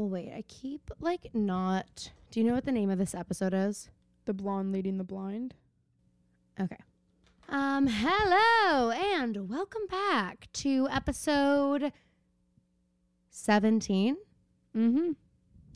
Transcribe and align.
Well, 0.00 0.08
wait. 0.08 0.32
I 0.34 0.40
keep 0.48 0.90
like 0.98 1.28
not. 1.34 2.12
Do 2.30 2.40
you 2.40 2.46
know 2.46 2.54
what 2.54 2.64
the 2.64 2.72
name 2.72 2.88
of 2.88 2.96
this 2.96 3.14
episode 3.14 3.52
is? 3.52 3.90
The 4.24 4.32
blonde 4.32 4.72
leading 4.72 4.96
the 4.96 5.04
blind. 5.04 5.52
Okay. 6.58 6.78
Um, 7.50 7.86
hello 7.86 8.92
and 8.92 9.50
welcome 9.50 9.82
back 9.90 10.48
to 10.54 10.88
episode 10.90 11.92
17. 13.28 14.16
Mm-hmm. 14.74 15.10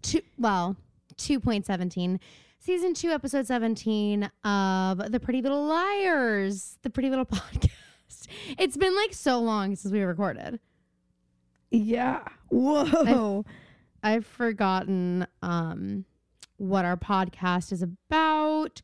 Two, 0.01 0.23
well, 0.39 0.79
2.17. 1.17 2.19
Season 2.59 2.95
2, 2.95 3.11
episode 3.11 3.47
17 3.47 4.31
of 4.43 5.13
The 5.13 5.21
Pretty 5.21 5.43
Little 5.43 5.67
Liars, 5.67 6.79
the 6.81 6.89
Pretty 6.89 7.11
Little 7.11 7.27
Podcast. 7.27 8.27
It's 8.57 8.79
been 8.79 8.97
like 8.97 9.13
so 9.13 9.39
long 9.39 9.77
since 9.77 9.93
we 9.93 10.01
recorded. 10.01 10.61
Yeah. 11.71 12.21
Whoa. 12.49 13.45
I've 13.47 13.64
forgotten 14.27 15.27
um 15.43 16.05
what 16.57 16.85
our 16.85 16.97
podcast 16.97 17.73
is 17.73 17.83
about, 17.83 18.81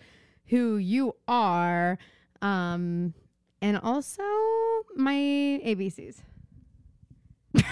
who 0.46 0.76
you 0.76 1.14
are, 1.28 1.98
um, 2.42 3.14
and 3.62 3.78
also 3.78 4.22
my 4.96 5.14
ABCs. 5.14 6.22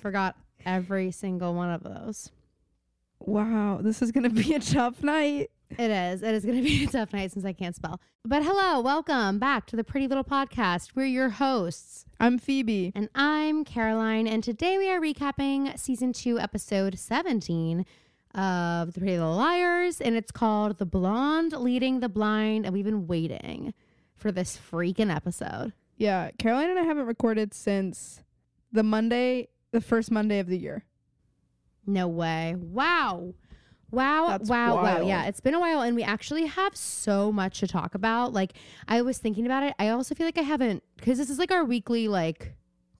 Forgot 0.00 0.36
every 0.64 1.10
single 1.10 1.54
one 1.54 1.70
of 1.70 1.82
those. 1.82 2.30
wow. 3.20 3.80
This 3.82 4.00
is 4.02 4.12
gonna 4.12 4.30
be 4.30 4.54
a 4.54 4.60
tough 4.60 5.02
night. 5.02 5.50
It 5.76 5.90
is. 5.90 6.22
It 6.22 6.34
is 6.34 6.44
going 6.44 6.56
to 6.62 6.62
be 6.62 6.84
a 6.84 6.86
tough 6.86 7.12
night 7.12 7.32
since 7.32 7.44
I 7.44 7.52
can't 7.52 7.76
spell. 7.76 8.00
But 8.24 8.42
hello, 8.42 8.80
welcome 8.80 9.38
back 9.38 9.66
to 9.66 9.76
the 9.76 9.84
Pretty 9.84 10.06
Little 10.08 10.24
Podcast. 10.24 10.90
We're 10.94 11.06
your 11.06 11.28
hosts, 11.30 12.06
I'm 12.18 12.38
Phoebe. 12.38 12.92
and 12.94 13.08
I'm 13.14 13.64
Caroline. 13.64 14.26
And 14.26 14.42
today 14.42 14.78
we 14.78 14.90
are 14.90 15.00
recapping 15.00 15.78
season 15.78 16.12
two, 16.12 16.38
episode 16.38 16.98
17 16.98 17.84
of 18.34 18.92
The 18.94 19.00
Pretty 19.00 19.18
Little 19.18 19.36
Liars. 19.36 20.00
And 20.00 20.16
it's 20.16 20.32
called 20.32 20.78
The 20.78 20.86
Blonde 20.86 21.52
Leading 21.52 22.00
the 22.00 22.08
Blind. 22.08 22.64
And 22.64 22.72
we've 22.72 22.84
been 22.84 23.06
waiting 23.06 23.74
for 24.14 24.32
this 24.32 24.58
freaking 24.58 25.14
episode. 25.14 25.72
Yeah, 25.96 26.30
Caroline 26.38 26.70
and 26.70 26.78
I 26.78 26.82
haven't 26.84 27.06
recorded 27.06 27.52
since 27.52 28.22
the 28.72 28.82
Monday, 28.82 29.48
the 29.72 29.80
first 29.80 30.10
Monday 30.10 30.38
of 30.38 30.46
the 30.46 30.58
year. 30.58 30.84
No 31.86 32.06
way. 32.08 32.54
Wow. 32.56 33.34
Wow, 33.90 34.28
That's 34.28 34.50
wow, 34.50 34.76
wow. 34.76 35.00
Yeah, 35.06 35.26
it's 35.26 35.40
been 35.40 35.54
a 35.54 35.60
while 35.60 35.80
and 35.80 35.96
we 35.96 36.02
actually 36.02 36.46
have 36.46 36.76
so 36.76 37.32
much 37.32 37.60
to 37.60 37.66
talk 37.66 37.94
about. 37.94 38.32
Like, 38.32 38.52
I 38.86 39.02
was 39.02 39.18
thinking 39.18 39.46
about 39.46 39.62
it. 39.62 39.74
I 39.78 39.88
also 39.88 40.14
feel 40.14 40.26
like 40.26 40.38
I 40.38 40.42
haven't, 40.42 40.82
because 40.96 41.18
this 41.18 41.30
is 41.30 41.38
like 41.38 41.50
our 41.50 41.64
weekly, 41.64 42.06
like, 42.06 42.52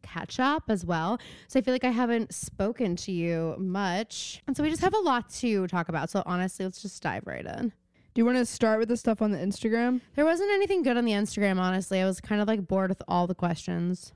catch 0.03 0.41
up 0.41 0.65
as 0.69 0.87
well. 0.87 1.19
So 1.49 1.59
I 1.59 1.63
feel 1.63 1.75
like 1.75 1.85
I 1.85 1.91
haven't 1.91 2.33
spoken 2.33 2.97
to 2.97 3.13
you 3.13 3.55
much. 3.59 4.43
And 4.47 4.57
so 4.57 4.63
we 4.63 4.71
just 4.71 4.81
have 4.83 4.95
a 4.95 4.99
lot 4.99 5.29
to 5.35 5.67
talk 5.67 5.91
about. 5.91 6.09
So 6.09 6.23
honestly, 6.25 6.65
let's 6.65 6.81
just 6.81 7.03
dive 7.03 7.27
right 7.27 7.45
in. 7.45 7.73
Do 8.15 8.21
you 8.21 8.25
want 8.25 8.39
to 8.39 8.47
start 8.47 8.79
with 8.79 8.89
the 8.89 8.97
stuff 8.97 9.21
on 9.21 9.31
the 9.31 9.39
Instagram? 9.39 10.01
There 10.17 10.25
wasn't 10.25 10.51
anything 10.51 10.83
good 10.83 10.97
on 10.97 11.05
the 11.05 11.13
Instagram, 11.13 11.59
honestly. 11.61 12.01
I 12.01 12.07
was 12.07 12.21
kind 12.21 12.41
of 12.41 12.49
like 12.49 12.67
bored 12.67 12.89
with 12.89 13.03
all 13.07 13.27
the 13.27 13.35
questions. 13.35 14.15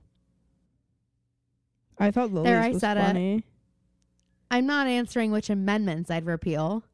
I 1.98 2.10
thought 2.10 2.32
Lily's 2.32 2.46
There, 2.46 2.62
I 2.62 2.68
was 2.70 2.80
said 2.80 2.96
it. 3.16 3.44
I'm 4.52 4.66
not 4.66 4.86
answering 4.86 5.32
which 5.32 5.48
amendments 5.48 6.10
I'd 6.10 6.26
repeal. 6.26 6.84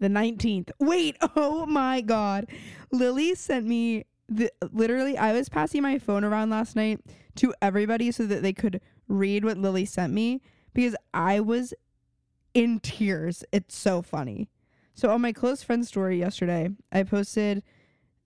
The 0.00 0.08
19th. 0.08 0.72
Wait, 0.80 1.16
oh 1.36 1.64
my 1.64 2.00
god. 2.00 2.48
Lily 2.90 3.36
sent 3.36 3.64
me 3.64 4.06
the 4.28 4.50
literally 4.72 5.16
I 5.16 5.32
was 5.32 5.48
passing 5.48 5.82
my 5.82 6.00
phone 6.00 6.24
around 6.24 6.50
last 6.50 6.74
night 6.74 7.00
to 7.36 7.54
everybody 7.62 8.10
so 8.10 8.26
that 8.26 8.42
they 8.42 8.52
could 8.52 8.80
read 9.06 9.44
what 9.44 9.56
Lily 9.56 9.84
sent 9.84 10.12
me 10.12 10.42
because 10.74 10.96
I 11.14 11.38
was 11.38 11.72
in 12.54 12.80
tears. 12.80 13.44
It's 13.52 13.76
so 13.76 14.02
funny. 14.02 14.48
So 14.92 15.10
on 15.10 15.20
my 15.20 15.32
close 15.32 15.62
friend 15.62 15.86
story 15.86 16.18
yesterday, 16.18 16.70
I 16.90 17.04
posted 17.04 17.62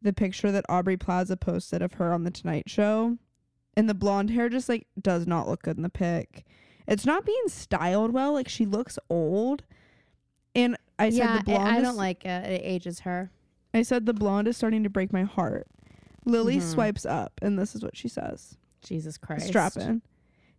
the 0.01 0.15
picture 0.15 0.51
that 0.51 0.65
Aubrey 0.71 0.97
Plaza 0.97 1.37
posted 1.37 1.83
of 1.83 1.95
her 1.95 2.15
on 2.15 2.25
the 2.25 2.31
Tonight 2.31 2.71
Show. 2.71 3.19
And 3.77 3.91
the 3.91 3.95
blonde 3.95 4.31
hair 4.31 4.49
just 4.49 4.71
like 4.71 4.87
does 4.99 5.27
not 5.27 5.49
look 5.49 5.65
good 5.65 5.77
in 5.77 5.83
the 5.83 5.91
pic. 5.91 6.47
It's 6.87 7.07
not 7.07 7.25
being 7.25 7.49
styled 7.49 8.13
well. 8.13 8.33
Like 8.33 8.49
she 8.49 8.67
looks 8.67 8.99
old. 9.09 9.63
And 10.55 10.77
I 10.99 11.11
said 11.11 11.17
yeah, 11.19 11.39
the 11.39 11.45
blonde 11.45 11.69
I, 11.69 11.77
I 11.79 11.81
don't 11.81 11.97
like 11.97 12.25
it. 12.25 12.45
It 12.51 12.61
ages 12.65 13.01
her. 13.01 13.31
I 13.73 13.83
said 13.83 14.07
the 14.07 14.13
blonde 14.15 14.47
is 14.49 14.57
starting 14.57 14.83
to 14.85 14.91
break 14.91 15.13
my 15.13 15.23
heart. 15.25 15.67
Lily 16.25 16.59
Mhm. 16.59 16.63
swipes 16.63 17.05
up, 17.05 17.33
and 17.43 17.59
this 17.59 17.75
is 17.75 17.83
what 17.83 17.97
she 17.97 18.09
says. 18.09 18.57
Jesus 18.83 19.19
Christ. 19.19 19.49
Strap 19.49 19.77
in. 19.77 20.03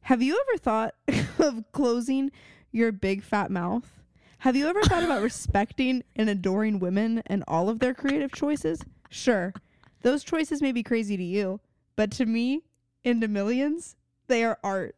Have 0.02 0.22
you 0.22 0.40
ever 0.50 0.58
thought 0.58 0.96
of 1.40 1.64
closing 1.72 2.32
your 2.72 2.92
big 2.92 3.24
fat 3.24 3.50
mouth? 3.50 3.92
Have 4.40 4.56
you 4.56 4.68
ever 4.68 4.82
thought 4.84 5.04
about 5.04 5.22
respecting 5.24 6.04
and 6.16 6.30
adoring 6.30 6.80
women 6.80 7.24
and 7.26 7.44
all 7.48 7.70
of 7.70 7.80
their 7.80 7.94
creative 7.94 8.32
choices? 8.32 8.82
Sure. 9.10 9.54
Those 10.02 10.24
choices 10.24 10.62
may 10.62 10.72
be 10.72 10.84
crazy 10.84 11.18
to 11.18 11.24
you, 11.24 11.62
but 11.96 12.12
to 12.12 12.26
me, 12.26 12.62
and 13.04 13.22
to 13.22 13.28
millions, 13.28 13.96
they 14.28 14.44
are 14.44 14.60
art. 14.64 14.96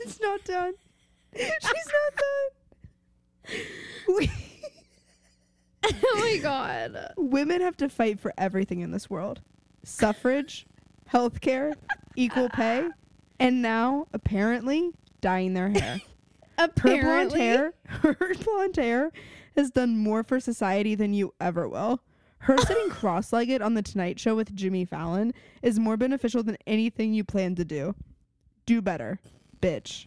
It's 0.00 0.20
not 0.20 0.44
done. 0.44 0.74
She's 1.36 1.50
not 1.62 2.16
done. 2.16 3.56
We- 4.08 4.30
oh 5.84 6.20
my 6.20 6.38
god. 6.42 7.12
Women 7.16 7.60
have 7.62 7.76
to 7.78 7.88
fight 7.88 8.20
for 8.20 8.32
everything 8.36 8.80
in 8.80 8.90
this 8.90 9.08
world 9.08 9.40
suffrage, 9.82 10.66
healthcare, 11.10 11.72
equal 12.16 12.48
pay, 12.50 12.88
and 13.38 13.62
now, 13.62 14.06
apparently, 14.12 14.90
dyeing 15.20 15.54
their 15.54 15.70
hair. 15.70 16.00
Her 16.58 16.68
blonde 16.68 17.30
Apparently. 17.32 17.40
hair, 17.40 17.72
her 17.86 18.34
blonde 18.44 18.76
hair 18.76 19.10
has 19.56 19.70
done 19.70 19.96
more 19.96 20.22
for 20.22 20.38
society 20.40 20.94
than 20.94 21.14
you 21.14 21.32
ever 21.40 21.66
will. 21.66 22.02
Her 22.40 22.58
sitting 22.58 22.90
cross 22.90 23.32
legged 23.32 23.62
on 23.62 23.72
The 23.72 23.80
Tonight 23.82 24.20
Show 24.20 24.36
with 24.36 24.54
Jimmy 24.54 24.84
Fallon 24.84 25.32
is 25.62 25.78
more 25.78 25.96
beneficial 25.96 26.42
than 26.42 26.58
anything 26.66 27.14
you 27.14 27.24
plan 27.24 27.54
to 27.54 27.64
do. 27.64 27.94
Do 28.66 28.82
better, 28.82 29.18
bitch. 29.60 30.06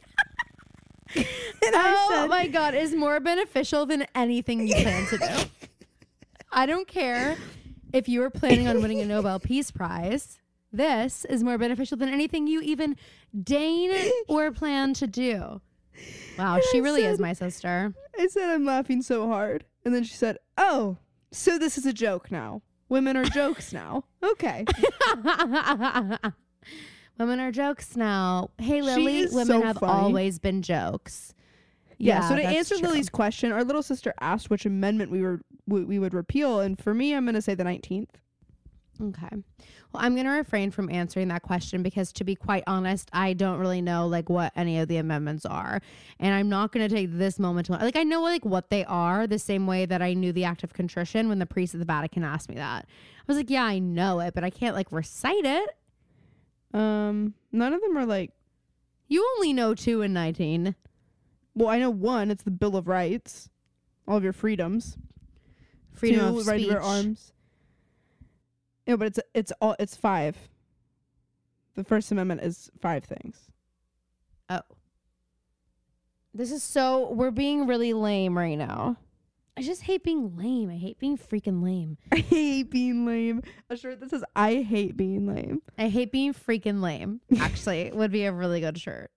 and 1.15 1.25
I 1.63 1.93
oh 1.95 2.09
said, 2.11 2.27
my 2.27 2.47
god, 2.47 2.73
is 2.73 2.93
more 2.93 3.19
beneficial 3.19 3.85
than 3.85 4.07
anything 4.15 4.67
you 4.67 4.75
plan 4.75 5.05
to 5.07 5.17
do. 5.17 5.67
I 6.51 6.65
don't 6.65 6.87
care 6.87 7.37
if 7.91 8.07
you 8.07 8.19
were 8.19 8.29
planning 8.29 8.67
on 8.67 8.81
winning 8.81 9.01
a 9.01 9.05
Nobel 9.05 9.39
Peace 9.39 9.71
Prize. 9.71 10.39
This 10.71 11.25
is 11.25 11.43
more 11.43 11.57
beneficial 11.57 11.97
than 11.97 12.09
anything 12.09 12.47
you 12.47 12.61
even 12.61 12.95
deign 13.43 13.91
or 14.27 14.51
plan 14.51 14.93
to 14.95 15.07
do. 15.07 15.61
Wow, 16.37 16.59
she 16.71 16.79
I 16.79 16.81
really 16.81 17.03
is 17.03 17.19
my 17.19 17.33
sister. 17.33 17.93
I 18.17 18.27
said 18.27 18.49
I'm 18.49 18.65
laughing 18.65 19.03
so 19.03 19.27
hard. 19.27 19.65
And 19.85 19.93
then 19.93 20.03
she 20.03 20.15
said, 20.15 20.37
Oh, 20.57 20.97
so 21.31 21.59
this 21.59 21.77
is 21.77 21.85
a 21.85 21.93
joke 21.93 22.31
now. 22.31 22.61
Women 22.89 23.17
are 23.17 23.25
jokes 23.25 23.73
now. 23.73 24.05
Okay. 24.23 24.65
Women 27.17 27.39
are 27.39 27.51
jokes 27.51 27.95
now. 27.95 28.49
Hey 28.57 28.81
Lily, 28.81 29.27
women 29.27 29.45
so 29.45 29.61
have 29.61 29.77
funny. 29.77 29.91
always 29.91 30.39
been 30.39 30.61
jokes. 30.61 31.33
Yeah, 31.97 32.27
so 32.27 32.35
to 32.35 32.43
answer 32.43 32.75
true. 32.75 32.87
Lily's 32.89 33.09
question, 33.09 33.51
our 33.51 33.63
little 33.63 33.83
sister 33.83 34.13
asked 34.19 34.49
which 34.49 34.65
amendment 34.65 35.11
we 35.11 35.21
were 35.21 35.41
we, 35.67 35.83
we 35.83 35.99
would 35.99 36.13
repeal, 36.13 36.59
and 36.59 36.81
for 36.81 36.93
me, 36.93 37.13
I'm 37.13 37.25
going 37.25 37.35
to 37.35 37.41
say 37.41 37.55
the 37.55 37.63
19th. 37.63 38.09
Okay. 39.01 39.29
Well, 39.91 40.03
I'm 40.03 40.13
going 40.13 40.25
to 40.25 40.31
refrain 40.31 40.71
from 40.71 40.89
answering 40.89 41.27
that 41.29 41.41
question 41.41 41.83
because 41.83 42.11
to 42.13 42.23
be 42.23 42.35
quite 42.35 42.63
honest, 42.67 43.09
I 43.13 43.33
don't 43.33 43.59
really 43.59 43.81
know 43.81 44.07
like 44.07 44.29
what 44.29 44.51
any 44.55 44.79
of 44.79 44.87
the 44.87 44.97
amendments 44.97 45.45
are. 45.45 45.81
And 46.19 46.33
I'm 46.33 46.49
not 46.49 46.71
going 46.71 46.87
to 46.87 46.93
take 46.93 47.09
this 47.11 47.39
moment 47.39 47.67
to 47.67 47.73
like 47.73 47.95
I 47.95 48.03
know 48.03 48.21
like 48.21 48.45
what 48.45 48.69
they 48.69 48.85
are 48.85 49.27
the 49.27 49.39
same 49.39 49.67
way 49.67 49.85
that 49.85 50.01
I 50.01 50.13
knew 50.13 50.31
the 50.31 50.45
act 50.45 50.63
of 50.63 50.73
contrition 50.73 51.27
when 51.27 51.39
the 51.39 51.45
priest 51.45 51.73
of 51.73 51.79
the 51.79 51.85
Vatican 51.85 52.23
asked 52.23 52.49
me 52.49 52.55
that. 52.55 52.85
I 52.85 53.23
was 53.27 53.37
like, 53.37 53.49
"Yeah, 53.49 53.63
I 53.63 53.79
know 53.79 54.19
it, 54.19 54.33
but 54.33 54.43
I 54.43 54.49
can't 54.49 54.75
like 54.75 54.91
recite 54.91 55.45
it." 55.45 55.69
Um, 56.73 57.33
none 57.51 57.73
of 57.73 57.81
them 57.81 57.97
are 57.97 58.05
like. 58.05 58.31
You 59.07 59.27
only 59.35 59.53
know 59.53 59.75
2 59.75 60.01
and 60.01 60.13
19. 60.13 60.75
Well, 61.55 61.69
I 61.69 61.77
know 61.77 61.89
one. 61.89 62.31
It's 62.31 62.43
the 62.43 62.51
Bill 62.51 62.75
of 62.75 62.87
Rights, 62.87 63.49
all 64.07 64.17
of 64.17 64.23
your 64.23 64.33
freedoms. 64.33 64.97
Freedom 65.91 66.33
Two, 66.33 66.39
of 66.39 66.47
right 66.47 66.59
speech. 66.59 66.69
to 66.69 66.73
bear 66.73 66.81
arms. 66.81 67.33
Yeah, 68.87 68.95
but 68.95 69.07
it's 69.07 69.19
it's 69.33 69.51
all 69.61 69.75
it's 69.79 69.95
five. 69.95 70.35
The 71.75 71.83
First 71.83 72.11
Amendment 72.11 72.41
is 72.41 72.71
five 72.79 73.03
things. 73.03 73.51
Oh. 74.49 74.61
This 76.33 76.51
is 76.51 76.63
so 76.63 77.11
we're 77.11 77.31
being 77.31 77.67
really 77.67 77.93
lame 77.93 78.37
right 78.37 78.57
now. 78.57 78.97
I 79.55 79.61
just 79.61 79.83
hate 79.83 80.03
being 80.03 80.35
lame. 80.35 80.69
I 80.69 80.77
hate 80.77 80.97
being 80.99 81.17
freaking 81.17 81.63
lame. 81.63 81.97
I 82.11 82.17
hate 82.19 82.71
being 82.71 83.05
lame. 83.05 83.43
A 83.69 83.77
shirt 83.77 83.99
that 83.99 84.09
says 84.09 84.23
"I 84.35 84.55
hate 84.55 84.97
being 84.97 85.27
lame." 85.27 85.61
I 85.77 85.89
hate 85.89 86.11
being 86.11 86.33
freaking 86.33 86.81
lame. 86.81 87.21
Actually, 87.39 87.91
would 87.93 88.11
be 88.11 88.25
a 88.25 88.31
really 88.31 88.61
good 88.61 88.77
shirt. 88.79 89.11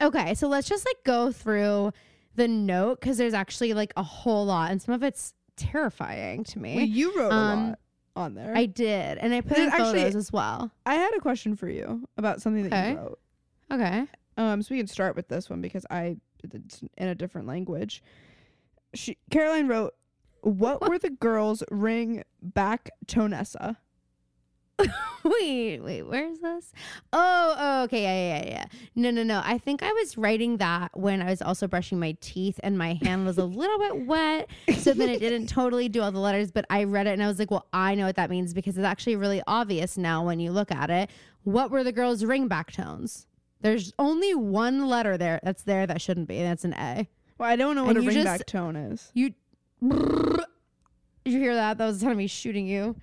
Okay, 0.00 0.34
so 0.34 0.48
let's 0.48 0.68
just 0.68 0.84
like 0.84 1.02
go 1.04 1.30
through 1.32 1.92
the 2.34 2.48
note 2.48 3.00
because 3.00 3.16
there's 3.16 3.32
actually 3.32 3.72
like 3.74 3.92
a 3.96 4.02
whole 4.02 4.44
lot, 4.46 4.70
and 4.70 4.82
some 4.82 4.94
of 4.94 5.02
it's 5.02 5.32
terrifying 5.56 6.44
to 6.44 6.58
me. 6.58 6.76
Well, 6.76 6.84
you 6.84 7.16
wrote 7.16 7.32
Um, 7.32 7.58
a 7.58 7.66
lot 7.68 7.78
on 8.16 8.34
there. 8.34 8.52
I 8.56 8.66
did, 8.66 9.18
and 9.18 9.32
I 9.32 9.40
put 9.40 9.56
in 9.56 9.68
actually- 9.68 10.00
photos 10.00 10.16
as 10.16 10.32
well. 10.32 10.70
I 10.84 10.94
had 10.96 11.14
a 11.16 11.20
question 11.20 11.54
for 11.56 11.68
you 11.68 12.06
about 12.18 12.42
something 12.42 12.64
that 12.68 12.72
Okay. 12.72 12.90
you 12.90 12.96
wrote. 12.98 13.18
Okay. 13.72 14.06
Um, 14.36 14.62
so 14.62 14.74
we 14.74 14.78
can 14.78 14.86
start 14.86 15.16
with 15.16 15.28
this 15.28 15.48
one 15.48 15.60
because 15.62 15.86
I 15.90 16.16
it's 16.52 16.82
in 16.98 17.08
a 17.08 17.14
different 17.14 17.46
language. 17.46 18.02
She 18.96 19.18
Caroline 19.30 19.68
wrote, 19.68 19.94
"What 20.40 20.88
were 20.88 20.98
the 20.98 21.10
girls 21.10 21.62
ring 21.70 22.24
back 22.42 22.90
Tonessa?" 23.06 23.76
wait, 25.24 25.80
wait, 25.80 26.02
where's 26.02 26.38
this? 26.38 26.72
Oh, 27.12 27.54
oh, 27.58 27.82
okay, 27.84 28.02
yeah, 28.02 28.38
yeah, 28.38 28.50
yeah. 28.50 28.64
No, 28.94 29.10
no, 29.10 29.22
no. 29.22 29.40
I 29.44 29.58
think 29.58 29.82
I 29.82 29.92
was 29.92 30.18
writing 30.18 30.58
that 30.58 30.90
when 30.94 31.22
I 31.22 31.30
was 31.30 31.40
also 31.40 31.66
brushing 31.66 31.98
my 31.98 32.16
teeth 32.20 32.60
and 32.62 32.76
my 32.76 32.94
hand 33.02 33.24
was 33.26 33.38
a 33.38 33.44
little 33.44 33.78
bit 33.78 34.06
wet. 34.06 34.48
So 34.78 34.92
then 34.92 35.08
it 35.08 35.20
didn't 35.20 35.46
totally 35.46 35.88
do 35.88 36.02
all 36.02 36.12
the 36.12 36.18
letters, 36.18 36.50
but 36.50 36.66
I 36.68 36.84
read 36.84 37.06
it 37.06 37.14
and 37.14 37.22
I 37.22 37.26
was 37.26 37.38
like, 37.38 37.50
well, 37.50 37.66
I 37.72 37.94
know 37.94 38.06
what 38.06 38.16
that 38.16 38.30
means 38.30 38.52
because 38.52 38.76
it's 38.76 38.84
actually 38.84 39.16
really 39.16 39.42
obvious 39.46 39.96
now 39.96 40.24
when 40.24 40.40
you 40.40 40.52
look 40.52 40.70
at 40.70 40.90
it. 40.90 41.10
What 41.44 41.70
were 41.70 41.82
the 41.82 41.92
girls' 41.92 42.24
ring-back 42.24 42.72
tones? 42.72 43.26
There's 43.62 43.92
only 43.98 44.34
one 44.34 44.86
letter 44.86 45.16
there 45.16 45.40
that's 45.42 45.62
there 45.62 45.86
that 45.86 46.00
shouldn't 46.00 46.28
be, 46.28 46.38
and 46.38 46.46
that's 46.46 46.64
an 46.64 46.74
A. 46.74 47.08
Well, 47.38 47.48
I 47.48 47.56
don't 47.56 47.74
know 47.76 47.84
what 47.84 47.90
And 47.96 47.98
a 47.98 48.02
you 48.02 48.08
ring 48.08 48.22
just- 48.24 48.38
back 48.38 48.46
tone 48.46 48.76
is. 48.76 49.10
You. 49.14 49.34
Did 51.24 51.32
you 51.34 51.38
hear 51.40 51.54
that? 51.54 51.78
That 51.78 51.86
was 51.86 52.00
the 52.00 52.10
of 52.10 52.16
me 52.16 52.26
shooting 52.26 52.66
you. 52.66 52.96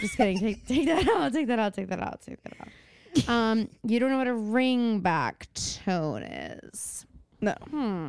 Just 0.00 0.16
kidding. 0.16 0.38
Take, 0.38 0.66
take 0.68 0.86
that 0.86 1.06
out. 1.08 1.32
Take 1.32 1.46
that 1.48 1.58
out. 1.58 1.74
Take 1.74 1.88
that 1.88 2.00
out. 2.00 2.20
Take 2.22 2.42
that 2.42 2.52
out. 2.60 3.28
Um, 3.28 3.68
you 3.84 4.00
don't 4.00 4.10
know 4.10 4.18
what 4.18 4.26
a 4.28 4.34
ring 4.34 5.00
back 5.00 5.48
tone 5.84 6.22
is. 6.22 7.06
No. 7.40 7.52
Hmm. 7.70 8.08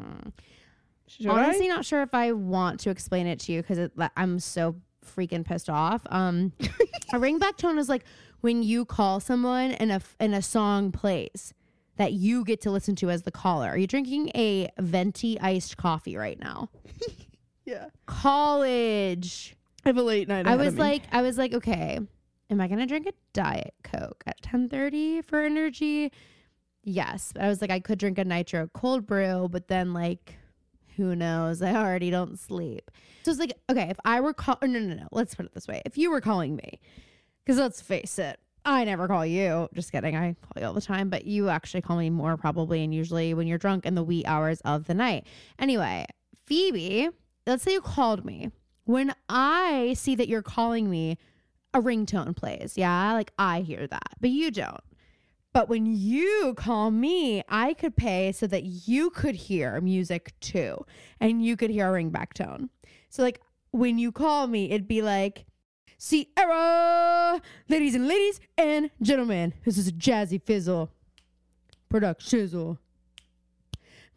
Should 1.08 1.28
Honestly, 1.28 1.66
I? 1.66 1.70
not 1.76 1.86
sure 1.86 2.02
if 2.02 2.14
I 2.14 2.32
want 2.32 2.80
to 2.82 2.90
explain 2.90 3.28
it 3.28 3.40
to 3.42 3.52
you 3.52 3.62
because 3.62 3.90
I'm 4.16 4.40
so 4.40 4.76
freaking 5.06 5.44
pissed 5.46 5.70
off. 5.70 6.02
Um, 6.10 6.54
a 7.14 7.20
ring 7.20 7.38
back 7.40 7.58
tone 7.58 7.78
is 7.78 7.90
like 7.90 8.06
when 8.40 8.64
you 8.64 8.86
call 8.86 9.20
someone 9.20 9.72
and 9.74 9.92
a 9.92 10.02
and 10.20 10.34
a 10.34 10.42
song 10.42 10.92
plays 10.92 11.54
that 11.98 12.14
you 12.14 12.44
get 12.44 12.62
to 12.62 12.72
listen 12.72 12.96
to 12.98 13.10
as 13.10 13.24
the 13.24 13.32
caller. 13.32 13.68
Are 13.70 13.78
you 13.78 13.88
drinking 13.88 14.32
a 14.36 14.70
venti 14.80 15.40
iced 15.40 15.78
coffee 15.78 16.18
right 16.18 16.40
now? 16.40 16.70
Yeah. 17.66 17.86
College. 18.06 19.56
I 19.86 19.90
have 19.90 19.98
a 19.98 20.04
late 20.04 20.28
night. 20.28 20.48
I 20.48 20.56
was 20.56 20.78
like, 20.78 21.04
I 21.12 21.22
was 21.22 21.38
like, 21.38 21.54
okay, 21.54 22.00
am 22.50 22.62
I 22.62 22.68
gonna 22.68 22.86
drink 22.86 23.08
a 23.08 23.14
diet 23.34 23.74
coke 23.84 24.24
at 24.28 24.42
ten 24.42 24.70
thirty 24.70 25.22
for 25.22 25.42
energy? 25.42 26.12
Yes, 26.84 27.34
I 27.40 27.48
was 27.48 27.62
like, 27.62 27.70
I 27.70 27.80
could 27.80 28.00
drink 28.00 28.18
a 28.18 28.26
nitro 28.26 28.68
cold 28.74 29.06
brew, 29.06 29.48
but 29.50 29.68
then 29.68 29.94
like, 29.94 30.36
who 30.98 31.16
knows? 31.16 31.62
I 31.62 31.76
already 31.76 32.10
don't 32.10 32.40
sleep. 32.40 32.90
So 33.24 33.32
it's 33.32 33.40
like, 33.40 33.54
okay, 33.70 33.90
if 33.90 33.98
I 34.04 34.20
were 34.22 34.34
call, 34.34 34.58
no, 34.62 34.80
no, 34.80 34.96
no. 34.96 35.08
Let's 35.12 35.36
put 35.36 35.46
it 35.46 35.54
this 35.54 35.68
way: 35.68 35.82
if 35.86 35.98
you 35.98 36.12
were 36.12 36.22
calling 36.22 36.56
me, 36.56 36.80
because 37.46 37.60
let's 37.60 37.82
face 37.82 38.20
it, 38.20 38.40
I 38.64 38.84
never 38.84 39.08
call 39.08 39.26
you. 39.26 39.70
Just 39.74 39.92
kidding. 39.92 40.16
I 40.16 40.36
call 40.42 40.62
you 40.62 40.68
all 40.68 40.74
the 40.74 40.82
time, 40.82 41.10
but 41.10 41.26
you 41.26 41.50
actually 41.50 41.82
call 41.82 41.98
me 41.98 42.10
more 42.10 42.38
probably, 42.38 42.84
and 42.84 42.94
usually 42.94 43.34
when 43.34 43.48
you're 43.48 43.58
drunk 43.58 43.86
in 43.86 43.96
the 43.96 44.04
wee 44.04 44.24
hours 44.26 44.62
of 44.62 44.86
the 44.86 44.94
night. 44.94 45.26
Anyway, 45.58 46.06
Phoebe, 46.46 47.10
let's 47.48 47.64
say 47.64 47.74
you 47.74 47.82
called 47.82 48.24
me. 48.24 48.52
When 48.86 49.14
I 49.30 49.96
see 49.98 50.16
that 50.16 50.28
you're 50.28 50.42
calling 50.42 50.90
me, 50.90 51.18
a 51.74 51.82
ringtone 51.82 52.36
plays. 52.36 52.74
Yeah, 52.76 53.14
like 53.14 53.32
I 53.38 53.62
hear 53.62 53.88
that, 53.88 54.10
but 54.20 54.30
you 54.30 54.52
don't. 54.52 54.82
But 55.54 55.68
when 55.68 55.86
you 55.86 56.54
call 56.56 56.92
me, 56.92 57.44
I 57.50 57.74
could 57.74 57.96
pay 57.96 58.32
so 58.32 58.48
that 58.48 58.64
you 58.64 59.10
could 59.10 59.36
hear 59.36 59.82
music 59.82 60.34
too, 60.40 60.86
and 61.20 61.44
you 61.44 61.58
could 61.58 61.70
hear 61.70 61.94
a 61.94 62.04
ringback 62.04 62.34
tone. 62.34 62.70
So 63.10 63.24
like 63.24 63.42
when 63.72 63.98
you 63.98 64.12
call 64.12 64.48
me, 64.48 64.72
it'd 64.72 64.88
be 64.88 65.02
like, 65.02 65.46
Ciara, 66.02 67.40
ladies 67.70 67.94
and 67.94 68.08
ladies 68.08 68.40
and 68.58 68.90
gentlemen, 69.04 69.54
this 69.64 69.78
is 69.78 69.88
a 69.88 69.92
jazzy 69.92 70.42
fizzle, 70.42 70.90
product 71.90 72.26
shizzle. 72.26 72.80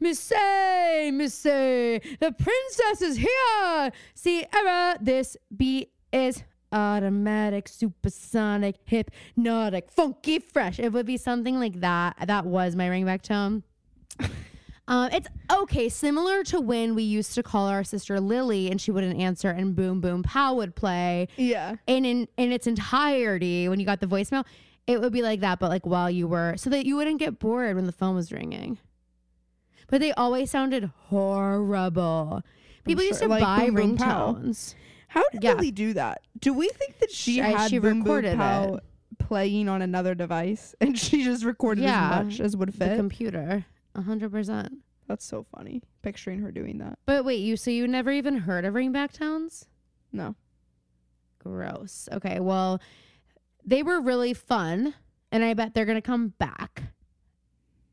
Missy, 0.00 1.10
Missy, 1.10 2.00
the 2.20 2.34
princess 2.38 3.02
is 3.02 3.16
here. 3.18 3.92
Ciara, 4.14 4.96
this 4.98 5.36
beat 5.54 5.92
is 6.10 6.42
automatic, 6.72 7.68
supersonic, 7.68 8.76
hypnotic, 8.86 9.90
funky, 9.90 10.38
fresh. 10.38 10.78
It 10.78 10.90
would 10.90 11.04
be 11.04 11.18
something 11.18 11.60
like 11.60 11.80
that. 11.80 12.16
That 12.26 12.46
was 12.46 12.74
my 12.74 12.88
ringback 12.88 13.20
tone. 13.20 13.62
Um, 14.86 15.08
it's 15.12 15.28
okay, 15.50 15.88
similar 15.88 16.44
to 16.44 16.60
when 16.60 16.94
we 16.94 17.02
used 17.02 17.32
to 17.34 17.42
call 17.42 17.68
our 17.68 17.84
sister 17.84 18.20
Lily 18.20 18.70
and 18.70 18.78
she 18.80 18.90
wouldn't 18.90 19.18
answer, 19.18 19.48
and 19.48 19.74
Boom 19.74 20.00
Boom 20.02 20.22
Pow 20.22 20.54
would 20.54 20.74
play, 20.76 21.28
yeah. 21.36 21.76
and 21.88 22.04
in 22.04 22.28
in 22.36 22.52
its 22.52 22.66
entirety, 22.66 23.66
when 23.68 23.80
you 23.80 23.86
got 23.86 24.00
the 24.00 24.06
voicemail, 24.06 24.44
it 24.86 25.00
would 25.00 25.12
be 25.12 25.22
like 25.22 25.40
that, 25.40 25.58
but 25.58 25.70
like 25.70 25.86
while 25.86 26.10
you 26.10 26.28
were, 26.28 26.54
so 26.58 26.68
that 26.68 26.84
you 26.84 26.96
wouldn't 26.96 27.18
get 27.18 27.38
bored 27.38 27.76
when 27.76 27.86
the 27.86 27.92
phone 27.92 28.14
was 28.14 28.30
ringing. 28.30 28.76
But 29.88 30.00
they 30.02 30.12
always 30.12 30.50
sounded 30.50 30.90
horrible. 31.08 32.42
People 32.84 33.04
used 33.04 33.20
to. 33.20 33.28
Like 33.28 33.42
buy 33.42 33.66
Boom 33.70 33.74
Boom 33.74 33.96
ringtones. 33.96 34.74
How 35.08 35.22
did 35.30 35.42
Yeah. 35.42 35.54
Lily 35.54 35.70
do 35.70 35.94
that? 35.94 36.20
Do 36.40 36.52
we 36.52 36.68
think 36.68 36.98
that 36.98 37.10
she 37.10 37.34
She- 37.34 37.38
had 37.38 37.70
she 37.70 37.78
Boom 37.78 37.90
Boom 37.92 37.98
recorded 38.02 38.36
Pow 38.36 38.74
it. 38.74 38.84
playing 39.18 39.68
on 39.70 39.80
another 39.80 40.14
device 40.14 40.74
and 40.80 40.98
she 40.98 41.24
just 41.24 41.44
recorded 41.44 41.84
Yeah. 41.84 42.18
as 42.18 42.24
much 42.26 42.40
as 42.40 42.56
would 42.56 42.74
fit? 42.74 42.90
The 42.90 42.96
computer, 42.96 43.64
hundred 43.96 44.32
percent. 44.32 44.78
That's 45.06 45.24
so 45.24 45.44
funny. 45.54 45.82
Picturing 46.02 46.40
her 46.40 46.50
doing 46.50 46.78
that. 46.78 46.98
But 47.06 47.24
wait, 47.24 47.40
you 47.40 47.56
so 47.56 47.70
you 47.70 47.86
never 47.86 48.10
even 48.10 48.38
heard 48.38 48.64
of 48.64 48.74
ringback 48.74 49.12
tones? 49.12 49.66
No. 50.12 50.34
Gross. 51.38 52.08
Okay, 52.10 52.40
well, 52.40 52.80
they 53.64 53.82
were 53.82 54.00
really 54.00 54.32
fun, 54.32 54.94
and 55.30 55.44
I 55.44 55.54
bet 55.54 55.74
they're 55.74 55.84
gonna 55.84 56.00
come 56.00 56.28
back. 56.38 56.82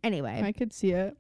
Anyway, 0.04 0.42
I 0.44 0.52
could 0.52 0.74
see 0.74 0.92
it. 0.92 1.16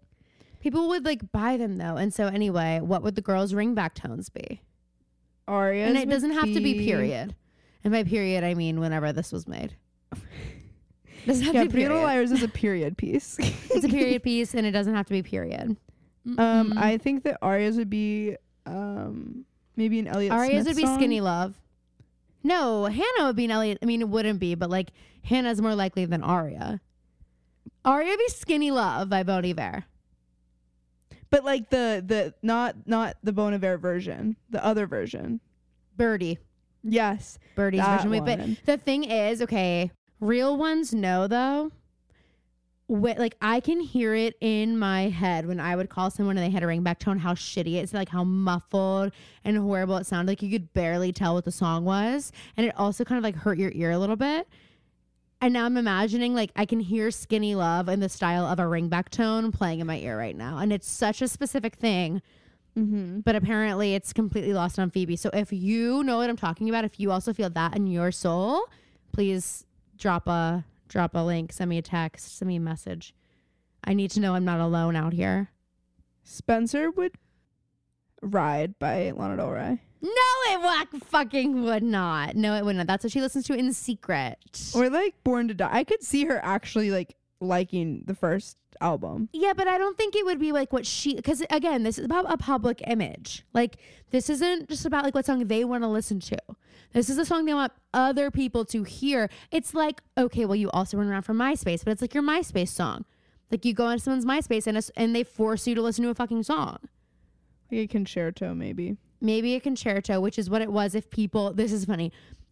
people 0.60 0.88
would 0.90 1.06
like 1.06 1.32
buy 1.32 1.58
them 1.58 1.78
though, 1.78 1.98
and 1.98 2.14
so 2.14 2.28
anyway, 2.28 2.80
what 2.82 3.04
would 3.04 3.16
the 3.16 3.22
girls' 3.22 3.54
ringback 3.54 3.94
tones 3.94 4.30
be? 4.30 4.62
Aria's 5.48 5.90
and 5.90 5.98
it 5.98 6.10
doesn't 6.10 6.32
have 6.32 6.54
to 6.54 6.62
be 6.62 6.86
period. 6.86 7.36
And 7.84 7.92
by 7.92 8.04
period, 8.04 8.44
I 8.44 8.54
mean 8.54 8.80
whenever 8.80 9.12
this 9.12 9.32
was 9.32 9.48
made. 9.48 9.76
Doesn't 11.26 11.46
have 11.46 11.54
Yeah, 11.56 11.64
to 11.64 11.70
be 11.70 11.72
Pretty 11.72 11.84
Little 11.88 11.98
period. 12.00 12.08
Liars 12.08 12.32
is 12.32 12.44
a 12.44 12.48
period 12.48 12.98
piece. 12.98 13.38
It's 13.70 13.86
a 13.86 13.90
period 13.90 14.24
piece, 14.30 14.54
and 14.54 14.66
it 14.66 14.72
doesn't 14.72 14.94
have 14.96 15.06
to 15.08 15.14
be 15.14 15.24
period. 15.24 15.78
um, 16.26 16.38
Mm-mm. 16.38 16.78
I 16.78 16.98
think 16.98 17.24
that 17.24 17.38
Aria's 17.42 17.78
would 17.78 17.90
be 17.90 18.36
um 18.66 19.46
maybe 19.76 20.00
an 20.00 20.08
Elliott 20.08 20.34
Aria's 20.34 20.64
Smith 20.64 20.68
would 20.68 20.82
be 20.82 20.86
song. 20.86 20.98
Skinny 21.00 21.22
Love. 21.22 21.60
No, 22.44 22.86
Hannah 22.86 23.26
would 23.28 23.36
be 23.36 23.46
an 23.46 23.52
Elliott. 23.52 23.78
I 23.82 23.86
mean, 23.86 24.02
it 24.02 24.10
wouldn't 24.10 24.40
be, 24.40 24.56
but 24.56 24.70
like 24.70 24.92
Hannah's 25.24 25.62
more 25.62 25.76
likely 25.76 26.06
than 26.06 26.24
Aria. 26.24 26.82
Aria 27.86 28.10
would 28.10 28.18
be 28.20 28.28
Skinny 28.30 28.72
Love 28.72 29.10
by 29.10 29.24
Bon 29.24 29.44
Iver. 29.46 29.86
But 31.30 31.46
like 31.46 31.70
the 31.70 32.04
the 32.06 32.34
not 32.42 32.76
not 32.86 33.16
the 33.24 33.32
Bon 33.32 33.54
Iver 33.54 33.78
version, 33.78 34.36
the 34.50 34.64
other 34.66 34.86
version. 34.88 35.40
Birdie. 35.98 36.40
Yes. 36.84 37.38
Birdie's 37.56 37.86
version. 37.86 38.10
Wait, 38.10 38.26
but 38.26 38.40
the 38.66 38.78
thing 38.78 39.04
is, 39.04 39.42
okay, 39.44 39.92
real 40.22 40.56
ones 40.58 40.94
know 40.94 41.28
though. 41.28 41.72
Wh- 42.88 43.18
like 43.18 43.36
I 43.42 43.60
can 43.60 43.80
hear 43.82 44.14
it 44.16 44.36
in 44.40 44.78
my 44.80 45.10
head 45.10 45.46
when 45.46 45.60
I 45.60 45.76
would 45.76 45.90
call 45.90 46.10
someone 46.10 46.38
and 46.38 46.46
they 46.46 46.52
had 46.52 46.64
a 46.64 46.68
ringback 46.68 47.00
tone, 47.00 47.20
how 47.20 47.34
shitty 47.34 47.76
it's 47.76 47.94
like 47.94 48.10
how 48.10 48.24
muffled 48.24 49.12
and 49.44 49.58
horrible 49.58 49.98
it 49.98 50.06
sounded. 50.06 50.32
Like 50.32 50.42
you 50.42 50.50
could 50.52 50.72
barely 50.74 51.12
tell 51.12 51.34
what 51.34 51.44
the 51.46 51.52
song 51.52 51.84
was, 51.84 52.32
and 52.56 52.66
it 52.66 52.74
also 52.78 53.04
kind 53.04 53.18
of 53.18 53.24
like 53.24 53.36
hurt 53.36 53.58
your 53.58 53.72
ear 53.74 53.92
a 53.92 53.98
little 53.98 54.16
bit. 54.16 54.48
And 55.44 55.54
now 55.54 55.66
I'm 55.66 55.76
imagining 55.76 56.36
like 56.36 56.52
I 56.56 56.66
can 56.66 56.80
hear 56.80 57.10
Skinny 57.10 57.56
Love 57.56 57.90
in 57.90 58.00
the 58.00 58.10
style 58.10 58.46
of 58.46 58.60
a 58.60 58.64
ringback 58.64 59.10
tone 59.10 59.52
playing 59.52 59.80
in 59.80 59.88
my 59.88 59.98
ear 59.98 60.18
right 60.18 60.36
now, 60.38 60.60
and 60.60 60.72
it's 60.72 60.88
such 60.90 61.22
a 61.22 61.28
specific 61.28 61.76
thing 61.76 62.22
Mm-hmm. 62.78 63.20
but 63.20 63.36
apparently 63.36 63.96
it's 63.96 64.14
completely 64.14 64.54
lost 64.54 64.80
on 64.80 64.92
Phoebe. 64.92 65.18
So 65.18 65.30
if 65.34 65.52
you 65.52 66.06
know 66.06 66.16
what 66.16 66.30
I'm 66.30 66.38
talking 66.38 66.70
about, 66.70 66.86
if 66.86 67.02
you 67.02 67.12
also 67.12 67.34
feel 67.34 67.50
that 67.50 67.76
in 67.76 67.86
your 67.86 68.14
soul, 68.14 68.64
please 69.12 69.66
drop 70.02 70.28
a 70.28 70.66
drop 70.90 71.16
a 71.16 71.20
link, 71.24 71.54
send 71.54 71.70
me 71.70 71.78
a 71.78 71.82
text, 71.82 72.38
send 72.38 72.50
me 72.50 72.58
a 72.58 72.60
message. 72.60 73.14
I 73.84 73.94
need 73.94 74.12
to 74.12 74.20
know 74.20 74.36
I'm 74.36 74.44
not 74.44 74.60
alone 74.60 74.96
out 74.98 75.14
here. 75.14 75.52
Spencer 76.24 76.92
would 76.92 77.14
ride 78.22 78.78
by 78.78 79.12
Lana 79.12 79.38
Del 79.38 79.50
Rey. 79.50 79.82
No, 80.02 80.10
it 80.50 80.62
wa- 80.62 81.00
fucking 81.06 81.64
would 81.64 81.84
not. 81.84 82.36
No, 82.36 82.56
it 82.56 82.66
would 82.66 82.76
not. 82.76 82.88
That's 82.88 83.04
what 83.04 83.14
she 83.14 83.22
listens 83.22 83.46
to 83.46 83.54
in 83.54 83.72
secret. 83.74 84.38
Or 84.76 84.90
like 84.90 85.16
Born 85.24 85.48
to 85.48 85.54
Die. 85.54 85.70
I 85.72 85.84
could 85.84 86.04
see 86.04 86.26
her 86.26 86.40
actually 86.44 86.92
like 86.92 87.16
liking 87.40 88.04
the 88.06 88.16
first 88.16 88.58
album. 88.82 89.30
Yeah, 89.32 89.54
but 89.54 89.68
I 89.68 89.78
don't 89.78 89.98
think 89.98 90.16
it 90.16 90.26
would 90.26 90.40
be 90.40 90.52
like 90.52 90.74
what 90.74 90.86
she 90.86 91.16
because 91.16 91.42
again, 91.50 91.84
this 91.84 91.98
is 91.98 92.06
about 92.06 92.32
a 92.32 92.38
public 92.38 92.82
image. 92.88 93.46
Like 93.54 93.78
this 94.10 94.30
isn't 94.30 94.70
just 94.70 94.86
about 94.86 95.04
like 95.04 95.16
what 95.16 95.26
song 95.26 95.46
they 95.48 95.64
want 95.64 95.84
to 95.84 95.88
listen 95.88 96.20
to. 96.22 96.38
This 96.94 97.10
is 97.10 97.18
a 97.18 97.26
song 97.26 97.46
they 97.46 97.54
want 97.54 97.72
other 97.94 98.32
people 98.32 98.66
to 98.66 98.84
hear. 98.84 99.30
It's 99.52 99.74
like 99.74 100.02
okay, 100.18 100.46
well, 100.46 100.56
you 100.56 100.70
also 100.72 100.98
run 100.98 101.08
around 101.08 101.24
from 101.24 101.38
MySpace, 101.38 101.84
but 101.86 101.92
it's 101.92 102.02
like 102.02 102.14
your 102.14 102.24
MySpace 102.24 102.70
song. 102.70 103.06
Like 103.52 103.66
you 103.66 103.74
go 103.74 103.86
on 103.86 104.00
someone's 104.00 104.26
MySpace 104.26 104.66
and 104.66 104.78
it's, 104.78 104.90
and 104.96 105.16
they 105.16 105.24
force 105.24 105.68
you 105.68 105.76
to 105.76 105.82
listen 105.82 106.04
to 106.06 106.10
a 106.10 106.16
fucking 106.16 106.44
song. 106.44 106.78
Like 107.70 107.82
a 107.82 107.88
concerto, 107.88 108.54
maybe. 108.54 108.98
Maybe 109.20 109.56
a 109.56 109.60
concerto, 109.60 110.20
which 110.20 110.40
is 110.40 110.50
what 110.50 110.62
it 110.62 110.72
was. 110.72 110.96
If 110.96 111.10
people, 111.10 111.54
this 111.54 111.72
is 111.72 111.86
funny, 111.86 112.12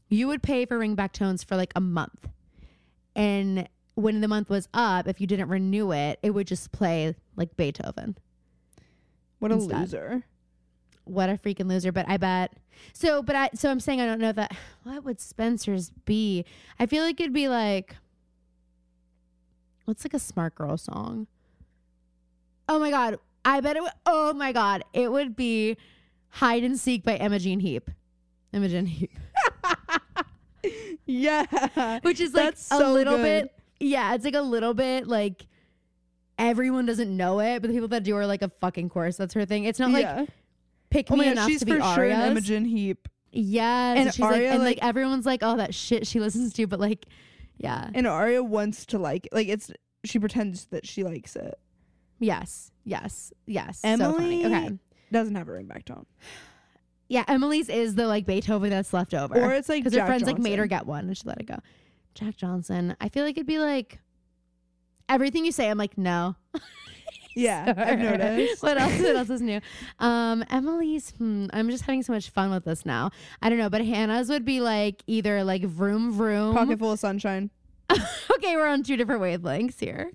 you 0.10 0.28
would 0.28 0.44
pay 0.44 0.66
for 0.66 0.78
ringback 0.78 1.14
tones 1.14 1.44
for 1.44 1.56
like 1.56 1.72
a 1.76 1.82
month, 1.82 2.28
and 3.16 3.68
when 4.00 4.22
the 4.22 4.28
month 4.28 4.50
was 4.50 4.68
up, 4.74 5.08
if 5.08 5.20
you 5.20 5.28
didn't 5.28 5.50
renew 5.50 5.92
it, 5.92 6.20
it 6.24 6.32
would 6.32 6.48
just 6.48 6.72
play 6.72 7.16
like 7.36 7.56
Beethoven. 7.58 8.18
What 9.40 9.52
a 9.52 9.56
Instead. 9.56 9.80
loser. 9.80 10.24
What 11.06 11.30
a 11.30 11.34
freaking 11.34 11.68
loser. 11.68 11.92
But 11.92 12.06
I 12.08 12.18
bet. 12.18 12.54
So, 12.94 13.22
but 13.22 13.36
I, 13.36 13.50
so 13.56 13.70
I'm 13.70 13.80
saying 13.80 14.00
I 14.02 14.06
don't 14.06 14.20
know 14.20 14.32
that. 14.32 14.56
What 14.84 15.04
would 15.04 15.20
Spencer's 15.20 15.92
be? 16.06 16.46
I 16.80 16.86
feel 16.86 17.04
like 17.04 17.20
it'd 17.20 17.34
be 17.34 17.50
like, 17.50 17.96
what's 19.86 20.06
like 20.06 20.14
a 20.14 20.20
smart 20.20 20.56
girl 20.56 20.78
song? 20.78 21.28
Oh 22.68 22.80
my 22.80 22.90
God. 22.92 23.18
I 23.44 23.62
bet 23.62 23.76
it 23.76 23.82
would. 23.82 23.92
Oh 24.06 24.34
my 24.34 24.52
God. 24.52 24.84
It 24.94 25.12
would 25.12 25.36
be 25.36 25.78
Hide 26.30 26.64
and 26.64 26.78
Seek 26.80 27.04
by 27.04 27.16
Imogen 27.16 27.60
Heap. 27.60 27.90
Imogen 28.54 28.86
Heap. 28.86 29.12
Yeah. 31.06 32.00
Which 32.04 32.20
is 32.20 32.36
like 32.36 32.46
That's 32.46 32.72
a 32.72 32.78
so 32.78 32.94
little 32.94 33.18
good. 33.18 33.24
bit. 33.46 33.59
Yeah. 33.80 34.14
It's 34.16 34.26
like 34.26 34.36
a 34.36 34.42
little 34.42 34.74
bit 34.74 35.08
like 35.08 35.48
everyone 36.38 36.86
doesn't 36.86 37.16
know 37.16 37.40
it, 37.40 37.62
but 37.62 37.68
the 37.68 37.74
people 37.74 37.88
that 37.90 38.04
do 38.04 38.16
are 38.16 38.26
like 38.28 38.42
a 38.42 38.50
fucking 38.50 38.90
course. 38.90 39.18
That's 39.18 39.34
her 39.34 39.46
thing. 39.46 39.66
It's 39.66 39.80
not 39.80 39.92
like 39.92 40.04
yeah. 40.04 40.26
pick 40.90 41.12
Oh 41.12 41.16
me 41.16 41.20
my 41.20 41.26
god, 41.26 41.32
enough 41.34 41.48
she's 41.50 41.60
to 41.60 41.66
be 41.66 41.72
for 41.74 41.78
sure 41.96 42.06
an 42.06 42.12
Aria's. 42.20 42.32
Imogen 42.32 42.66
Heap. 42.66 43.08
Yes, 43.32 43.98
And 43.98 44.08
and 44.08 44.14
she's 44.14 44.22
like, 44.22 44.34
Aria, 44.38 44.52
and 44.54 44.64
like, 44.64 44.78
like- 44.82 44.84
everyone's 44.90 45.26
like, 45.26 45.42
oh, 45.44 45.58
that 45.58 45.76
shit 45.76 46.08
she 46.08 46.20
listens 46.20 46.52
to, 46.54 46.66
but 46.66 46.80
like, 46.80 47.06
yeah, 47.58 47.90
And 47.94 48.08
Aria 48.08 48.42
wants 48.44 48.86
to 48.88 48.98
like 49.00 49.28
like 49.32 49.48
it's 49.50 49.70
she 50.06 50.18
pretends 50.18 50.66
that 50.68 50.88
she 50.88 51.04
likes 51.04 51.36
it. 51.36 51.60
yes, 52.20 52.72
yes, 52.86 53.32
yes. 53.46 53.82
Emily- 53.84 54.12
so 54.14 54.18
funny. 54.18 54.46
Okay, 54.46 54.80
Doesn't 55.12 55.36
have 55.36 55.48
a 55.48 55.52
ringback 55.52 55.84
tone. 55.86 56.06
yeah, 57.10 57.24
Emily's 57.28 57.70
is 57.70 57.96
the 57.96 58.08
like 58.08 58.26
Beethoven 58.26 58.70
that's 58.70 58.94
left 58.94 59.14
over, 59.14 59.36
Or 59.40 59.54
it's 59.54 59.68
like 59.70 59.84
because 59.84 59.94
her 59.94 60.00
Jack 60.00 60.08
friends 60.08 60.24
like 60.24 60.40
made 60.40 60.58
her 60.58 60.66
Johnson. 60.68 60.86
get 60.86 60.88
one 60.88 61.08
and 61.08 61.18
she 61.18 61.24
let 61.26 61.40
it 61.40 61.46
go. 61.48 61.58
Jack 62.16 62.38
Johnson. 62.38 62.96
I 63.00 63.10
feel 63.10 63.24
like 63.24 63.38
it'd 63.38 63.48
be 63.48 63.60
like 63.60 64.00
everything 65.08 65.46
you 65.46 65.52
say. 65.52 65.70
I'm 65.70 65.78
like, 65.78 65.98
no. 65.98 66.36
Yeah, 67.36 67.74
I've 67.78 68.00
noticed. 68.00 68.62
what 68.64 68.78
else? 68.78 69.00
What 69.00 69.16
else 69.16 69.30
is 69.30 69.42
new? 69.42 69.62
Um, 70.00 70.44
Emily's. 70.50 71.12
Hmm, 71.12 71.46
I'm 71.54 71.70
just 71.70 71.84
having 71.84 72.04
so 72.04 72.12
much 72.12 72.30
fun 72.30 72.52
with 72.52 72.66
this 72.66 72.86
now. 72.86 73.12
I 73.42 73.50
don't 73.50 73.60
know, 73.60 73.70
but 73.70 73.86
Hannah's 73.86 74.30
would 74.30 74.46
be 74.46 74.62
like 74.62 75.04
either 75.08 75.44
like 75.44 75.64
vroom 75.64 76.12
vroom. 76.12 76.54
Pocket 76.54 76.80
full 76.80 76.94
of 76.94 77.00
sunshine. 77.00 77.50
okay, 77.92 78.56
we're 78.56 78.68
on 78.68 78.84
two 78.84 78.98
different 78.98 79.22
wavelengths 79.22 79.80
here. 79.80 80.12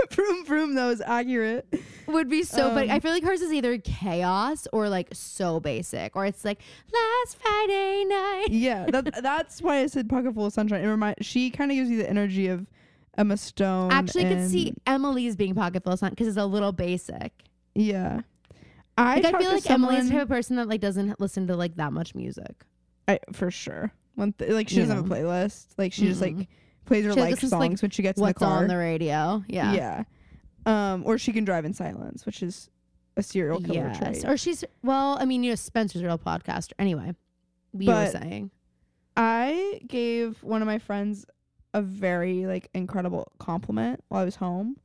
vroom 0.10 0.44
vroom 0.44 0.74
though 0.74 0.90
is 0.90 1.00
accurate. 1.00 1.66
Would 2.06 2.28
be 2.28 2.42
so 2.42 2.70
funny. 2.70 2.90
Um, 2.90 2.96
I 2.96 3.00
feel 3.00 3.12
like 3.12 3.24
hers 3.24 3.40
is 3.40 3.52
either 3.52 3.78
chaos 3.78 4.66
or 4.72 4.88
like 4.88 5.08
so 5.12 5.60
basic, 5.60 6.16
or 6.16 6.26
it's 6.26 6.44
like 6.44 6.60
last 6.92 7.38
Friday 7.40 8.04
night. 8.04 8.46
Yeah, 8.50 8.86
that 8.90 9.22
that's 9.22 9.62
why 9.62 9.78
I 9.78 9.86
said 9.86 10.08
pocket 10.08 10.34
full 10.34 10.46
of 10.46 10.52
sunshine. 10.52 10.84
It 10.84 10.88
remind 10.88 11.16
she 11.20 11.50
kind 11.50 11.70
of 11.70 11.76
gives 11.76 11.90
you 11.90 11.98
the 11.98 12.08
energy 12.08 12.48
of 12.48 12.66
Emma 13.16 13.36
Stone. 13.36 13.92
Actually, 13.92 14.26
I 14.26 14.34
could 14.34 14.50
see 14.50 14.74
Emily's 14.86 15.36
being 15.36 15.54
pocket 15.54 15.84
full 15.84 15.92
of 15.92 15.98
sun 15.98 16.10
because 16.10 16.28
it's 16.28 16.36
a 16.36 16.46
little 16.46 16.72
basic. 16.72 17.32
Yeah, 17.74 18.20
I 18.98 19.20
Like 19.20 19.34
I, 19.34 19.38
feel 19.38 19.52
like 19.52 19.70
Emily's 19.70 20.06
the 20.06 20.12
type 20.12 20.22
of 20.22 20.28
person 20.28 20.56
that 20.56 20.68
like 20.68 20.80
doesn't 20.80 21.20
listen 21.20 21.46
to 21.46 21.56
like 21.56 21.76
that 21.76 21.92
much 21.92 22.14
music. 22.14 22.64
I, 23.08 23.18
for 23.32 23.50
sure. 23.50 23.92
One 24.14 24.32
th- 24.34 24.50
like 24.50 24.68
she 24.68 24.76
You 24.76 24.82
doesn't 24.82 24.96
have 24.96 25.10
a 25.10 25.14
playlist. 25.14 25.68
Like 25.78 25.92
she 25.92 26.06
just 26.06 26.20
like 26.20 26.34
Mm-mm. 26.34 26.46
Plays 26.84 27.04
her 27.04 27.12
She, 27.12 27.20
like, 27.20 27.38
songs 27.40 27.50
to, 27.50 27.58
like, 27.58 27.80
when 27.80 27.90
she 27.90 28.02
gets 28.02 28.18
in 28.18 28.22
What's 28.22 28.38
the 28.38 28.44
car. 28.46 28.58
on 28.58 28.68
the 28.68 28.76
radio? 28.76 29.42
Yeah. 29.48 29.72
yeah. 29.74 30.04
Um, 30.66 31.02
or 31.06 31.18
she 31.18 31.32
can 31.32 31.44
drive 31.44 31.64
in 31.64 31.74
silence, 31.74 32.24
which 32.26 32.42
is 32.42 32.70
a 33.16 33.22
serial 33.22 33.60
killer 33.60 33.88
Yes. 33.92 33.98
trait. 33.98 34.24
Or 34.24 34.36
she's 34.36 34.64
well, 34.82 35.16
I 35.20 35.24
mean, 35.24 35.42
you 35.44 35.50
know, 35.50 35.56
Spencer's 35.56 36.02
a 36.02 36.06
real 36.06 36.18
podcaster. 36.18 36.72
Anyway, 36.78 37.14
we 37.72 37.86
were 37.86 37.92
But- 37.92 38.12
saying. 38.12 38.50
I 39.16 39.80
gave 39.86 40.42
one 40.42 40.62
of 40.62 40.66
my 40.66 40.78
friends 40.78 41.26
a 41.74 41.82
very 41.82 42.46
like 42.46 42.68
incredible 42.74 43.30
compliment 43.38 44.02
while 44.08 44.22
I 44.22 44.24
was 44.24 44.36
home. 44.36 44.76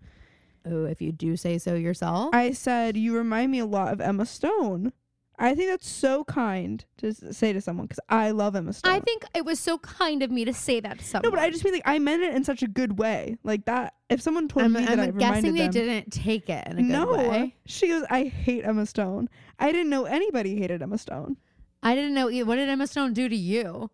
Oh, 0.66 0.84
if 0.84 1.02
you 1.02 1.14
do 1.14 1.38
say 1.38 1.58
so 1.58 1.76
yourself. 1.76 2.32
I 2.34 2.52
said, 2.52 2.98
"You 2.98 3.16
remind 3.16 3.52
me 3.52 3.60
a 3.60 3.66
lot 3.66 3.94
of 3.94 4.02
Emma 4.02 4.26
Stone." 4.26 4.92
I 5.40 5.54
think 5.54 5.70
that's 5.70 5.88
so 5.88 6.24
kind 6.24 6.84
to 6.98 7.10
s- 7.10 7.24
say 7.38 7.54
to 7.54 7.62
someone 7.62 7.86
because 7.86 8.00
I 8.10 8.32
love 8.32 8.56
Emma 8.56 8.74
Stone. 8.74 8.92
I 8.92 9.00
think 9.00 9.24
it 9.36 9.46
was 9.46 9.60
so 9.60 9.78
kind 9.78 10.24
of 10.24 10.32
me 10.32 10.46
to 10.46 10.54
say 10.54 10.80
that 10.80 10.98
to 10.98 11.06
someone. 11.06 11.30
no, 11.30 11.36
but 11.36 11.40
I 11.40 11.52
just 11.52 11.64
mean 11.64 11.74
like 11.76 11.84
I 11.86 12.00
meant 12.00 12.24
it 12.24 12.34
in 12.34 12.44
such 12.44 12.64
a 12.64 12.68
good 12.68 12.98
way, 12.98 13.38
like 13.44 13.66
that. 13.66 13.94
If 14.10 14.20
someone 14.22 14.48
told 14.48 14.66
I'm, 14.66 14.74
me 14.74 14.80
that 14.86 14.90
I 15.00 15.04
I'm 15.04 15.16
reminded 15.16 15.20
guessing 15.20 15.54
they 15.54 15.62
them, 15.64 15.72
didn't 15.72 16.12
take 16.12 16.50
it 16.50 16.66
in 16.68 16.74
a 16.80 16.82
good 16.82 16.90
no, 16.92 17.06
way. 17.14 17.56
she 17.68 17.88
goes, 17.88 18.04
"I 18.10 18.24
hate 18.24 18.66
Emma 18.66 18.86
Stone." 18.88 19.30
I 19.60 19.72
didn't 19.72 19.90
know 19.92 20.06
anybody 20.06 20.60
hated 20.60 20.82
Emma 20.82 20.98
Stone. 20.98 21.38
I 21.84 21.94
didn't 21.94 22.16
know. 22.16 22.30
e- 22.32 22.42
What 22.44 22.56
did 22.56 22.68
Emma 22.70 22.88
Stone 22.88 23.14
do 23.14 23.30
to 23.30 23.36
you? 23.36 23.92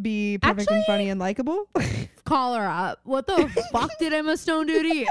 Be 0.00 0.38
perfect 0.38 0.70
and 0.70 0.80
Actually- 0.80 0.84
funny 0.86 1.08
and 1.10 1.20
likable. 1.20 1.68
Call 2.24 2.54
her 2.54 2.66
up. 2.66 3.00
What 3.04 3.26
the 3.26 3.48
fuck 3.72 3.90
did 3.98 4.12
Emma 4.12 4.36
Stone 4.36 4.66
do 4.66 4.82
to 4.82 4.94
you? 4.96 5.06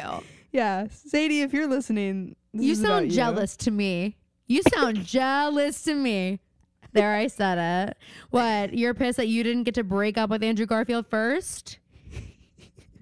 yeah, 0.51 0.87
Sadie, 0.91 1.41
if 1.41 1.53
you're 1.53 1.67
listening, 1.67 2.35
this 2.53 2.65
you 2.65 2.71
is 2.73 2.79
about 2.81 2.87
sound 3.01 3.11
jealous 3.11 3.55
to 3.57 3.71
me. 3.71 4.17
You 4.51 4.61
sound 4.73 5.05
jealous 5.05 5.81
to 5.83 5.95
me. 5.95 6.41
There, 6.91 7.15
I 7.15 7.27
said 7.27 7.87
it. 7.87 7.97
What? 8.31 8.73
You're 8.73 8.93
pissed 8.93 9.15
that 9.15 9.29
you 9.29 9.43
didn't 9.43 9.63
get 9.63 9.75
to 9.75 9.83
break 9.85 10.17
up 10.17 10.29
with 10.29 10.43
Andrew 10.43 10.65
Garfield 10.65 11.07
first? 11.07 11.79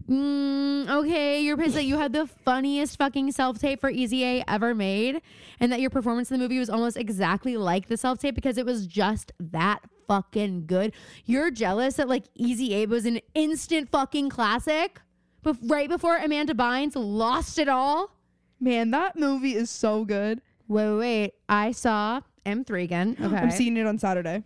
Mm, 0.07 0.87
okay, 0.89 1.41
you're 1.41 1.57
pissed 1.57 1.73
that 1.73 1.85
you 1.85 1.97
had 1.97 2.13
the 2.13 2.27
funniest 2.27 2.97
fucking 2.99 3.31
self 3.31 3.57
tape 3.59 3.81
for 3.81 3.89
Easy 3.89 4.23
A 4.23 4.43
ever 4.47 4.75
made, 4.75 5.23
and 5.59 5.71
that 5.71 5.81
your 5.81 5.89
performance 5.89 6.29
in 6.29 6.37
the 6.37 6.43
movie 6.43 6.59
was 6.59 6.69
almost 6.69 6.97
exactly 6.97 7.57
like 7.57 7.87
the 7.87 7.97
self 7.97 8.19
tape 8.19 8.35
because 8.35 8.59
it 8.59 8.65
was 8.67 8.85
just 8.85 9.31
that 9.39 9.79
fucking 10.07 10.67
good. 10.67 10.93
You're 11.25 11.49
jealous 11.49 11.95
that 11.95 12.07
like 12.07 12.25
Easy 12.35 12.75
A 12.75 12.85
was 12.85 13.07
an 13.07 13.21
instant 13.33 13.89
fucking 13.89 14.29
classic, 14.29 15.01
but 15.41 15.57
right 15.63 15.89
before 15.89 16.17
Amanda 16.17 16.53
Bynes 16.53 16.93
lost 16.95 17.57
it 17.57 17.67
all. 17.67 18.15
Man, 18.59 18.91
that 18.91 19.17
movie 19.17 19.55
is 19.55 19.71
so 19.71 20.05
good. 20.05 20.41
Wait, 20.69 20.85
wait, 20.87 20.97
wait. 20.99 21.33
I 21.49 21.71
saw 21.71 22.21
M3 22.45 22.83
again. 22.83 23.17
Okay. 23.21 23.35
I'm 23.35 23.51
seeing 23.51 23.75
it 23.75 23.85
on 23.85 23.97
Saturday. 23.99 24.43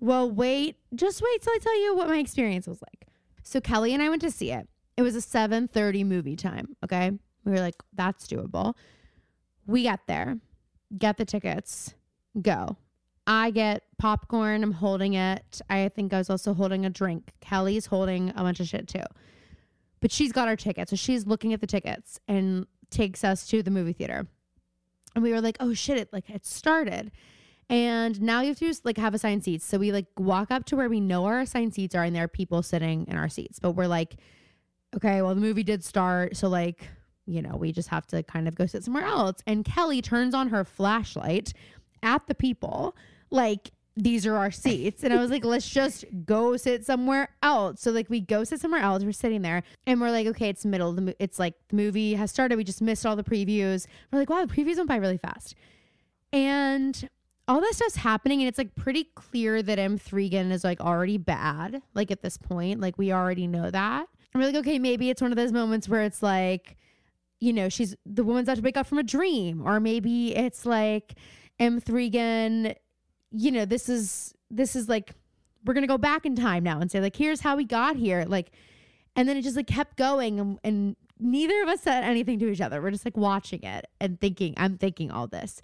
well, 0.00 0.30
wait. 0.30 0.76
Just 0.94 1.20
wait 1.20 1.42
till 1.42 1.52
I 1.52 1.58
tell 1.60 1.78
you 1.82 1.94
what 1.94 2.08
my 2.08 2.16
experience 2.18 2.66
was 2.66 2.80
like. 2.80 3.06
So 3.42 3.60
Kelly 3.60 3.92
and 3.92 4.02
I 4.02 4.08
went 4.08 4.22
to 4.22 4.30
see 4.30 4.50
it. 4.52 4.68
It 4.96 5.02
was 5.02 5.14
a 5.14 5.20
7:30 5.20 6.06
movie 6.06 6.36
time, 6.36 6.74
okay? 6.82 7.10
We 7.44 7.52
were 7.52 7.60
like, 7.60 7.74
that's 7.92 8.26
doable. 8.26 8.74
We 9.66 9.82
get 9.82 10.00
there. 10.06 10.38
Get 10.96 11.16
the 11.18 11.24
tickets. 11.24 11.94
Go. 12.40 12.76
I 13.26 13.50
get 13.50 13.82
popcorn. 13.98 14.62
I'm 14.62 14.72
holding 14.72 15.14
it. 15.14 15.60
I 15.68 15.88
think 15.88 16.12
I 16.14 16.18
was 16.18 16.30
also 16.30 16.54
holding 16.54 16.86
a 16.86 16.90
drink. 16.90 17.32
Kelly's 17.40 17.86
holding 17.86 18.30
a 18.30 18.42
bunch 18.42 18.60
of 18.60 18.68
shit 18.68 18.86
too. 18.88 19.02
But 20.00 20.12
she's 20.12 20.30
got 20.32 20.46
our 20.48 20.56
tickets. 20.56 20.90
So 20.90 20.96
she's 20.96 21.26
looking 21.26 21.52
at 21.52 21.60
the 21.60 21.66
tickets 21.66 22.20
and 22.28 22.66
takes 22.90 23.24
us 23.24 23.46
to 23.48 23.62
the 23.62 23.70
movie 23.70 23.92
theater. 23.92 24.26
And 25.16 25.22
we 25.22 25.32
were 25.32 25.40
like, 25.40 25.56
oh 25.60 25.74
shit, 25.74 25.96
it 25.98 26.12
like 26.12 26.30
it 26.30 26.46
started. 26.46 27.10
And 27.68 28.20
now 28.20 28.42
you 28.42 28.48
have 28.48 28.58
to 28.58 28.66
just 28.66 28.84
like 28.84 28.98
have 28.98 29.14
assigned 29.14 29.42
seats. 29.42 29.64
So 29.64 29.78
we 29.78 29.90
like 29.90 30.06
walk 30.18 30.50
up 30.50 30.66
to 30.66 30.76
where 30.76 30.88
we 30.88 31.00
know 31.00 31.24
our 31.24 31.40
assigned 31.40 31.74
seats 31.74 31.94
are 31.94 32.04
and 32.04 32.14
there 32.14 32.24
are 32.24 32.28
people 32.28 32.62
sitting 32.62 33.06
in 33.08 33.16
our 33.16 33.28
seats. 33.28 33.58
But 33.58 33.72
we're 33.72 33.88
like, 33.88 34.16
okay, 34.94 35.22
well 35.22 35.34
the 35.34 35.40
movie 35.40 35.64
did 35.64 35.82
start. 35.82 36.36
So 36.36 36.48
like, 36.48 36.86
you 37.24 37.42
know, 37.42 37.56
we 37.56 37.72
just 37.72 37.88
have 37.88 38.06
to 38.08 38.22
kind 38.22 38.46
of 38.46 38.54
go 38.54 38.66
sit 38.66 38.84
somewhere 38.84 39.04
else. 39.04 39.38
And 39.46 39.64
Kelly 39.64 40.02
turns 40.02 40.34
on 40.34 40.50
her 40.50 40.64
flashlight 40.64 41.52
at 42.02 42.26
the 42.28 42.34
people, 42.34 42.94
like, 43.30 43.72
these 43.96 44.26
are 44.26 44.36
our 44.36 44.50
seats. 44.50 45.02
And 45.02 45.12
I 45.12 45.16
was 45.16 45.30
like, 45.30 45.44
let's 45.44 45.68
just 45.68 46.04
go 46.24 46.56
sit 46.58 46.84
somewhere 46.84 47.30
else. 47.42 47.80
So 47.80 47.90
like 47.90 48.10
we 48.10 48.20
go 48.20 48.44
sit 48.44 48.60
somewhere 48.60 48.82
else. 48.82 49.02
We're 49.02 49.12
sitting 49.12 49.40
there 49.42 49.62
and 49.86 50.00
we're 50.00 50.10
like, 50.10 50.26
okay, 50.28 50.50
it's 50.50 50.66
middle. 50.66 50.90
of 50.90 50.96
The 50.96 51.02
mo- 51.02 51.14
it's 51.18 51.38
like 51.38 51.54
the 51.68 51.76
movie 51.76 52.14
has 52.14 52.30
started. 52.30 52.56
We 52.56 52.64
just 52.64 52.82
missed 52.82 53.06
all 53.06 53.16
the 53.16 53.24
previews. 53.24 53.86
We're 54.12 54.18
like, 54.18 54.28
wow, 54.30 54.44
the 54.44 54.52
previews 54.52 54.76
went 54.76 54.88
by 54.88 54.96
really 54.96 55.16
fast. 55.16 55.54
And 56.30 57.08
all 57.48 57.60
that 57.60 57.74
stuff's 57.74 57.96
happening 57.96 58.40
and 58.40 58.48
it's 58.48 58.58
like 58.58 58.74
pretty 58.74 59.04
clear 59.14 59.62
that 59.62 59.78
M3gan 59.78 60.50
is 60.50 60.62
like 60.62 60.80
already 60.80 61.16
bad. 61.16 61.80
Like 61.94 62.10
at 62.10 62.20
this 62.20 62.36
point, 62.36 62.80
like 62.80 62.98
we 62.98 63.12
already 63.12 63.46
know 63.46 63.70
that. 63.70 64.06
And 64.34 64.42
we're 64.42 64.48
like, 64.48 64.56
okay, 64.56 64.78
maybe 64.78 65.08
it's 65.08 65.22
one 65.22 65.32
of 65.32 65.36
those 65.36 65.52
moments 65.52 65.88
where 65.88 66.02
it's 66.02 66.22
like, 66.22 66.76
you 67.40 67.54
know, 67.54 67.70
she's 67.70 67.94
the 68.04 68.24
woman's 68.24 68.48
about 68.48 68.56
to 68.56 68.62
wake 68.62 68.76
up 68.76 68.86
from 68.86 68.98
a 68.98 69.02
dream, 69.02 69.62
or 69.66 69.80
maybe 69.80 70.34
it's 70.34 70.66
like 70.66 71.14
M3gan, 71.60 72.74
you 73.36 73.50
know, 73.50 73.64
this 73.64 73.88
is 73.88 74.34
this 74.50 74.74
is 74.74 74.88
like 74.88 75.12
we're 75.64 75.74
gonna 75.74 75.86
go 75.86 75.98
back 75.98 76.24
in 76.24 76.34
time 76.34 76.64
now 76.64 76.80
and 76.80 76.90
say 76.90 77.00
like, 77.00 77.16
here's 77.16 77.40
how 77.40 77.56
we 77.56 77.64
got 77.64 77.96
here, 77.96 78.24
like, 78.26 78.50
and 79.14 79.28
then 79.28 79.36
it 79.36 79.42
just 79.42 79.56
like 79.56 79.66
kept 79.66 79.96
going, 79.96 80.40
and, 80.40 80.58
and 80.64 80.96
neither 81.18 81.62
of 81.62 81.68
us 81.68 81.82
said 81.82 82.04
anything 82.04 82.38
to 82.38 82.48
each 82.50 82.60
other. 82.60 82.80
We're 82.80 82.90
just 82.90 83.04
like 83.04 83.16
watching 83.16 83.62
it 83.62 83.86
and 84.00 84.20
thinking, 84.20 84.54
I'm 84.56 84.78
thinking 84.78 85.10
all 85.10 85.26
this, 85.26 85.60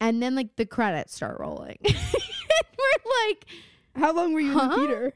and 0.00 0.22
then 0.22 0.34
like 0.34 0.56
the 0.56 0.66
credits 0.66 1.14
start 1.14 1.38
rolling. 1.38 1.78
we're 1.84 3.26
like, 3.26 3.44
How 3.94 4.12
long 4.12 4.32
were 4.32 4.40
you 4.40 4.58
in 4.60 4.68
the 4.68 4.76
theater? 4.76 5.14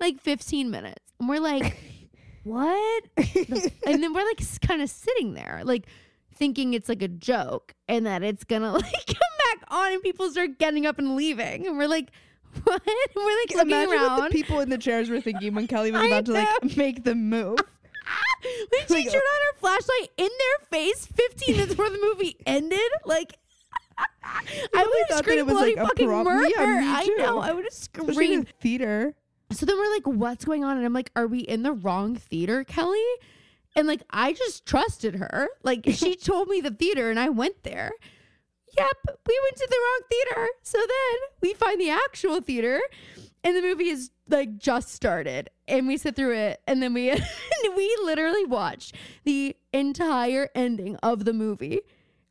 like 0.00 0.20
15 0.20 0.70
minutes, 0.70 1.12
and 1.18 1.28
we're 1.28 1.40
like, 1.40 1.76
what? 2.44 3.04
and 3.16 4.02
then 4.02 4.12
we're 4.12 4.24
like 4.24 4.60
kind 4.60 4.82
of 4.82 4.90
sitting 4.90 5.32
there, 5.34 5.62
like 5.64 5.86
thinking 6.34 6.74
it's 6.74 6.88
like 6.88 7.02
a 7.02 7.08
joke 7.08 7.74
and 7.88 8.06
that 8.06 8.22
it's 8.22 8.44
gonna 8.44 8.72
like 8.72 9.14
back 9.54 9.64
on 9.68 9.92
and 9.92 10.02
people 10.02 10.30
start 10.30 10.58
getting 10.58 10.86
up 10.86 10.98
and 10.98 11.16
leaving. 11.16 11.66
And 11.66 11.76
we're 11.78 11.88
like, 11.88 12.10
what? 12.64 12.82
We're 13.14 13.24
like 13.24 13.50
looking 13.54 13.70
Imagine 13.70 13.92
around. 13.94 14.18
what 14.18 14.30
the 14.30 14.36
people 14.36 14.60
in 14.60 14.70
the 14.70 14.78
chairs 14.78 15.08
were 15.10 15.20
thinking 15.20 15.54
when 15.54 15.66
Kelly 15.66 15.90
was 15.92 16.02
I 16.02 16.06
about 16.06 16.24
to 16.26 16.32
like 16.32 16.48
make 16.76 17.04
the 17.04 17.14
move. 17.14 17.58
when 18.42 18.86
she 18.88 18.94
Like, 18.94 19.04
turned 19.04 19.16
on 19.16 19.40
her 19.52 19.58
flashlight 19.58 20.10
in 20.16 20.28
their 20.28 20.66
face 20.70 21.06
15 21.06 21.56
minutes 21.56 21.74
before 21.74 21.90
the 21.90 21.98
movie 22.02 22.36
ended, 22.46 22.80
like 23.04 23.34
I 23.98 24.84
would 24.84 25.04
have 25.08 25.18
screamed 25.18 25.40
it 25.40 25.46
was, 25.46 25.54
bloody 25.54 25.74
like, 25.74 25.84
a 25.84 25.88
fucking 25.88 26.08
murder. 26.08 26.48
Yeah, 26.48 26.94
I 26.98 27.06
know. 27.18 27.38
I 27.40 27.52
would 27.52 27.64
have 27.64 27.72
screamed. 27.72 28.48
theater. 28.60 29.14
So 29.50 29.66
then 29.66 29.76
we're 29.76 29.92
like, 29.92 30.06
what's 30.06 30.44
going 30.44 30.62
on? 30.64 30.76
And 30.76 30.86
I'm 30.86 30.92
like, 30.92 31.10
are 31.16 31.26
we 31.26 31.40
in 31.40 31.62
the 31.62 31.72
wrong 31.72 32.14
theater, 32.16 32.64
Kelly? 32.64 33.02
And 33.74 33.88
like, 33.88 34.02
I 34.10 34.32
just 34.34 34.66
trusted 34.66 35.16
her. 35.16 35.48
Like, 35.62 35.84
she 35.88 36.14
told 36.16 36.48
me 36.48 36.60
the 36.60 36.70
theater 36.70 37.10
and 37.10 37.18
I 37.18 37.28
went 37.28 37.62
there. 37.64 37.92
Yep, 38.78 39.18
we 39.26 39.40
went 39.44 39.56
to 39.56 39.68
the 39.68 39.76
wrong 39.76 40.00
theater. 40.10 40.48
So 40.62 40.78
then 40.78 41.18
we 41.42 41.54
find 41.54 41.80
the 41.80 41.90
actual 41.90 42.40
theater 42.40 42.80
and 43.44 43.56
the 43.56 43.62
movie 43.62 43.88
is 43.88 44.10
like 44.28 44.58
just 44.58 44.90
started 44.90 45.50
and 45.66 45.86
we 45.86 45.96
sit 45.96 46.14
through 46.16 46.34
it 46.34 46.60
and 46.66 46.82
then 46.82 46.92
we 46.94 47.10
we 47.76 47.98
literally 48.04 48.44
watched 48.44 48.94
the 49.24 49.56
entire 49.72 50.48
ending 50.54 50.96
of 51.02 51.24
the 51.24 51.32
movie 51.32 51.80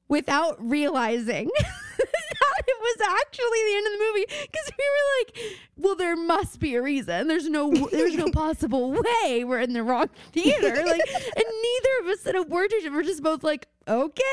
without 0.07 0.55
realizing 0.59 1.49
it 2.71 2.77
was 2.79 3.07
actually 3.21 3.59
the 3.67 3.75
end 3.75 3.87
of 3.87 3.93
the 3.93 4.05
movie 4.05 4.25
because 4.27 4.71
we 4.77 4.85
were 4.85 5.07
like 5.19 5.59
well 5.77 5.95
there 5.95 6.15
must 6.15 6.59
be 6.59 6.75
a 6.75 6.81
reason. 6.81 7.27
There's 7.27 7.47
no 7.47 7.71
there's 7.91 8.15
no 8.15 8.29
possible 8.33 8.91
way 8.91 9.43
we're 9.43 9.59
in 9.59 9.73
the 9.73 9.83
wrong 9.83 10.09
theater. 10.31 10.75
Like 10.75 11.01
and 11.35 11.45
neither 11.61 11.89
of 12.01 12.07
us 12.07 12.21
said 12.21 12.35
a 12.35 12.43
word 12.43 12.69
to 12.69 12.77
each 12.77 12.85
other. 12.85 12.95
We're 12.95 13.03
just 13.03 13.23
both 13.23 13.43
like 13.43 13.67
okay. 13.87 14.21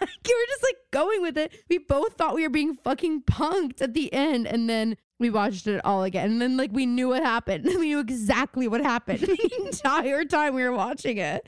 Like 0.00 0.10
we're 0.26 0.46
just 0.48 0.62
like 0.62 0.76
going 0.90 1.22
with 1.22 1.38
it. 1.38 1.52
We 1.70 1.78
both 1.78 2.14
thought 2.14 2.34
we 2.34 2.42
were 2.42 2.50
being 2.50 2.74
fucking 2.74 3.22
punked 3.22 3.80
at 3.80 3.94
the 3.94 4.12
end 4.12 4.46
and 4.46 4.68
then 4.68 4.96
we 5.18 5.30
watched 5.30 5.66
it 5.66 5.80
all 5.84 6.02
again. 6.02 6.30
And 6.32 6.42
then 6.42 6.56
like 6.56 6.70
we 6.72 6.86
knew 6.86 7.08
what 7.08 7.22
happened. 7.22 7.64
We 7.76 7.88
knew 7.88 8.00
exactly 8.00 8.68
what 8.68 8.80
happened 8.80 9.20
the 9.20 9.52
entire 9.64 10.24
time 10.24 10.54
we 10.54 10.62
were 10.62 10.72
watching 10.72 11.18
it. 11.18 11.46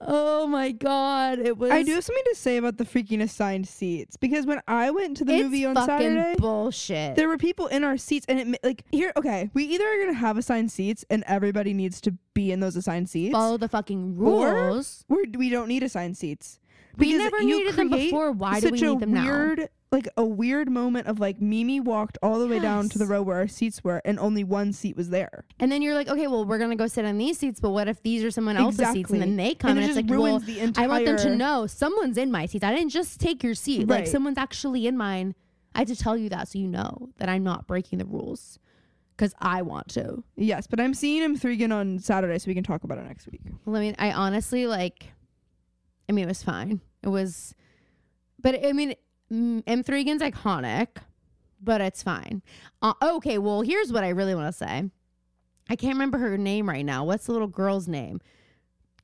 Oh 0.00 0.46
my 0.48 0.72
god 0.72 1.38
it 1.38 1.56
was 1.56 1.70
I 1.70 1.82
do 1.84 1.94
have 1.94 2.04
something 2.04 2.24
to 2.30 2.34
say 2.34 2.56
about 2.56 2.76
the 2.76 2.84
freaking 2.84 3.22
assigned 3.22 3.68
seats 3.68 4.16
because 4.16 4.44
when 4.44 4.60
I 4.66 4.90
went 4.90 5.16
to 5.18 5.24
the 5.24 5.34
it's 5.34 5.44
movie 5.44 5.64
on 5.64 5.76
Saturday, 5.76 6.34
bullshit. 6.38 7.14
there 7.14 7.28
were 7.28 7.38
people 7.38 7.68
in 7.68 7.84
our 7.84 7.96
seats, 7.96 8.26
and 8.28 8.54
it 8.54 8.60
like 8.64 8.84
here. 8.90 9.12
Okay, 9.16 9.50
we 9.54 9.64
either 9.64 9.84
are 9.86 9.98
gonna 10.04 10.18
have 10.18 10.36
assigned 10.36 10.72
seats, 10.72 11.04
and 11.08 11.22
everybody 11.28 11.72
needs 11.72 12.00
to 12.02 12.14
be 12.34 12.50
in 12.50 12.58
those 12.60 12.74
assigned 12.74 13.08
seats, 13.08 13.32
follow 13.32 13.56
the 13.56 13.68
fucking 13.68 14.16
rules. 14.16 15.04
or 15.08 15.18
we 15.36 15.48
don't 15.50 15.68
need 15.68 15.84
assigned 15.84 16.16
seats. 16.16 16.58
We 16.96 17.06
Because 17.06 17.18
never 17.24 17.42
you 17.42 17.58
needed 17.58 17.76
them 17.76 17.88
before 17.88 18.32
why 18.32 18.60
do 18.60 18.70
we 18.70 18.80
need 18.80 19.00
them 19.00 19.12
now 19.12 19.24
weird, 19.24 19.68
like 19.90 20.08
a 20.16 20.24
weird 20.24 20.70
moment 20.70 21.06
of 21.06 21.20
like 21.20 21.40
Mimi 21.40 21.80
walked 21.80 22.18
all 22.22 22.38
the 22.38 22.46
way 22.46 22.58
down 22.58 22.88
to 22.88 22.98
the 22.98 23.06
row 23.06 23.22
where 23.22 23.36
our 23.36 23.48
seats 23.48 23.84
were, 23.84 24.00
and 24.04 24.18
only 24.18 24.44
one 24.44 24.72
seat 24.72 24.96
was 24.96 25.10
there. 25.10 25.44
And 25.60 25.70
then 25.70 25.82
you're 25.82 25.94
like, 25.94 26.08
okay, 26.08 26.26
well, 26.26 26.44
we're 26.44 26.58
gonna 26.58 26.76
go 26.76 26.86
sit 26.86 27.04
on 27.04 27.18
these 27.18 27.38
seats, 27.38 27.60
but 27.60 27.70
what 27.70 27.88
if 27.88 28.02
these 28.02 28.24
are 28.24 28.30
someone 28.30 28.56
else's 28.56 28.88
seats? 28.88 29.10
And 29.10 29.20
then 29.20 29.36
they 29.36 29.54
come 29.54 29.70
and 29.70 29.80
and, 29.80 29.86
it 29.86 29.90
it's 29.90 29.96
like, 29.96 30.10
well, 30.10 30.30
ruins 30.32 30.44
the 30.44 30.60
entire. 30.60 30.84
I 30.84 30.88
want 30.88 31.04
them 31.04 31.16
to 31.18 31.36
know 31.36 31.66
someone's 31.66 32.16
in 32.18 32.30
my 32.30 32.46
seats. 32.46 32.64
I 32.64 32.74
didn't 32.74 32.90
just 32.90 33.20
take 33.20 33.42
your 33.42 33.54
seat. 33.54 33.86
Like 33.86 34.06
someone's 34.06 34.38
actually 34.38 34.86
in 34.86 34.96
mine. 34.96 35.34
I 35.74 35.80
had 35.80 35.88
to 35.88 35.96
tell 35.96 36.16
you 36.16 36.28
that 36.30 36.48
so 36.48 36.58
you 36.58 36.68
know 36.68 37.10
that 37.18 37.28
I'm 37.28 37.44
not 37.44 37.66
breaking 37.66 37.98
the 37.98 38.04
rules 38.04 38.58
because 39.16 39.34
I 39.40 39.62
want 39.62 39.88
to. 39.88 40.22
Yes, 40.36 40.66
but 40.66 40.80
I'm 40.80 40.94
seeing 40.94 41.22
him 41.22 41.36
three 41.36 41.54
again 41.54 41.72
on 41.72 41.98
Saturday, 41.98 42.38
so 42.38 42.48
we 42.48 42.54
can 42.54 42.64
talk 42.64 42.84
about 42.84 42.98
it 42.98 43.04
next 43.04 43.26
week. 43.30 43.40
Well, 43.64 43.76
I 43.76 43.80
mean, 43.80 43.94
I 43.98 44.12
honestly 44.12 44.66
like. 44.66 45.12
I 46.08 46.12
mean, 46.12 46.24
it 46.24 46.28
was 46.28 46.42
fine. 46.42 46.80
It 47.02 47.08
was, 47.08 47.54
but 48.40 48.64
I 48.64 48.72
mean, 48.72 48.94
mm, 49.32 49.62
M3gan's 49.64 50.22
iconic, 50.22 50.88
but 51.60 51.80
it's 51.80 52.02
fine. 52.02 52.42
Uh, 52.80 52.94
okay, 53.02 53.38
well, 53.38 53.62
here's 53.62 53.92
what 53.92 54.04
I 54.04 54.10
really 54.10 54.34
want 54.34 54.48
to 54.48 54.52
say. 54.52 54.90
I 55.70 55.76
can't 55.76 55.94
remember 55.94 56.18
her 56.18 56.36
name 56.36 56.68
right 56.68 56.84
now. 56.84 57.04
What's 57.04 57.26
the 57.26 57.32
little 57.32 57.48
girl's 57.48 57.88
name? 57.88 58.20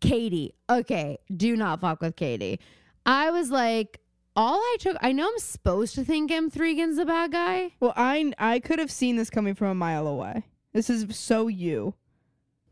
Katie. 0.00 0.54
Okay, 0.68 1.18
do 1.34 1.56
not 1.56 1.80
fuck 1.80 2.00
with 2.00 2.16
Katie. 2.16 2.60
I 3.06 3.30
was 3.30 3.50
like, 3.50 4.00
all 4.36 4.58
I 4.58 4.76
took. 4.78 4.96
I 5.00 5.12
know 5.12 5.28
I'm 5.28 5.38
supposed 5.38 5.94
to 5.96 6.04
think 6.04 6.30
M3gan's 6.30 6.96
the 6.96 7.06
bad 7.06 7.32
guy. 7.32 7.72
Well, 7.80 7.92
I 7.96 8.32
I 8.38 8.60
could 8.60 8.78
have 8.78 8.90
seen 8.90 9.16
this 9.16 9.30
coming 9.30 9.54
from 9.54 9.68
a 9.68 9.74
mile 9.74 10.06
away. 10.06 10.44
This 10.72 10.90
is 10.90 11.16
so 11.16 11.48
you, 11.48 11.94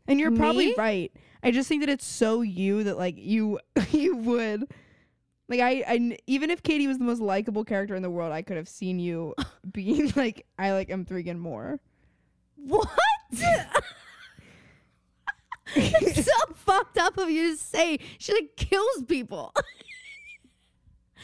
and 0.07 0.19
you're 0.19 0.31
probably 0.31 0.67
Me? 0.67 0.75
right. 0.77 1.11
I 1.47 1.51
just 1.51 1.69
think 1.69 1.81
that 1.81 1.89
it's 1.89 2.05
so 2.05 2.41
you 2.41 2.83
that 2.83 2.97
like 2.97 3.15
you 3.17 3.59
you 3.91 4.17
would. 4.17 4.69
Like 5.47 5.61
I, 5.61 5.83
I 5.87 6.17
even 6.27 6.49
if 6.49 6.61
Katie 6.61 6.87
was 6.87 6.97
the 6.97 7.05
most 7.05 7.21
likable 7.21 7.63
character 7.63 7.95
in 7.95 8.01
the 8.01 8.09
world, 8.09 8.33
I 8.33 8.41
could 8.41 8.57
have 8.57 8.67
seen 8.67 8.99
you 8.99 9.33
being 9.71 10.11
like, 10.17 10.45
I 10.59 10.73
like 10.73 10.89
M3gan 10.89 11.39
more. 11.39 11.79
What? 12.57 12.89
it's 15.75 16.25
so 16.25 16.31
fucked 16.55 16.97
up 16.97 17.17
of 17.17 17.29
you 17.29 17.51
to 17.51 17.57
say. 17.57 17.99
She 18.17 18.33
like 18.33 18.57
kills 18.57 19.03
people. 19.07 19.53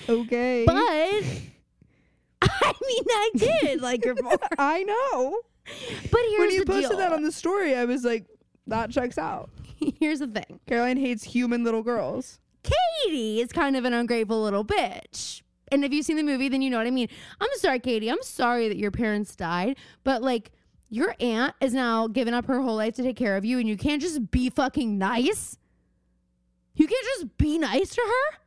Okay, 0.08 0.64
But 0.66 0.76
I 0.78 2.74
mean, 2.88 3.04
I 3.10 3.30
did 3.36 3.82
like 3.82 4.06
her 4.06 4.16
more. 4.22 4.38
I 4.58 4.84
know. 4.84 5.42
But 5.66 6.22
here's 6.30 6.40
when 6.40 6.52
you 6.52 6.64
posted 6.66 6.92
deal. 6.92 6.98
that 7.00 7.12
on 7.12 7.24
the 7.24 7.32
story, 7.32 7.76
I 7.76 7.84
was 7.84 8.06
like, 8.06 8.26
that 8.68 8.90
checks 8.90 9.18
out. 9.18 9.50
here's 10.00 10.20
the 10.20 10.28
thing. 10.28 10.60
Caroline 10.68 10.98
hates 10.98 11.24
human 11.24 11.64
little 11.64 11.84
girls. 11.84 12.40
Katie 12.64 13.42
is 13.42 13.52
kind 13.52 13.76
of 13.76 13.86
an 13.86 13.94
ungrateful 13.94 14.42
little 14.42 14.64
bitch. 14.64 15.42
And 15.72 15.84
if 15.84 15.92
you've 15.92 16.06
seen 16.06 16.18
the 16.18 16.24
movie, 16.24 16.50
then 16.50 16.62
you 16.62 16.70
know 16.70 16.78
what 16.78 16.88
I 16.88 16.92
mean. 16.92 17.10
I'm 17.42 17.50
sorry, 17.56 17.80
Katie. 17.80 18.10
I'm 18.10 18.22
sorry 18.22 18.68
that 18.68 18.78
your 18.78 18.92
parents 18.92 19.36
died, 19.36 19.78
but 20.04 20.22
like 20.22 20.52
your 20.90 21.16
aunt 21.20 21.56
is 21.60 21.74
now 21.74 22.08
giving 22.08 22.34
up 22.34 22.46
her 22.46 22.62
whole 22.62 22.76
life 22.76 22.94
to 22.96 23.04
take 23.04 23.16
care 23.16 23.36
of 23.36 23.44
you, 23.44 23.58
and 23.60 23.68
you 23.68 23.76
can't 23.76 24.02
just 24.02 24.30
be 24.30 24.50
fucking 24.50 24.98
nice. 24.98 25.58
You 26.76 26.88
can't 26.88 27.06
just 27.16 27.38
be 27.38 27.58
nice 27.58 27.96
to 27.96 28.02
her. 28.02 28.38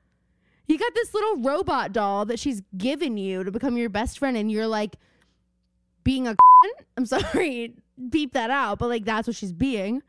You 0.68 0.78
got 0.78 0.94
this 0.94 1.14
little 1.14 1.38
robot 1.38 1.92
doll 1.92 2.24
that 2.26 2.38
she's 2.38 2.62
given 2.76 3.16
you 3.16 3.44
to 3.44 3.50
become 3.50 3.76
your 3.76 3.88
best 3.88 4.18
friend, 4.18 4.36
and 4.36 4.50
you're 4.50 4.66
like 4.66 4.96
being 6.04 6.28
a. 6.28 6.36
I'm 6.96 7.06
sorry, 7.06 7.74
beep 8.10 8.32
that 8.34 8.50
out, 8.50 8.78
but 8.78 8.88
like 8.88 9.04
that's 9.04 9.26
what 9.26 9.36
she's 9.36 9.52
being. 9.52 10.02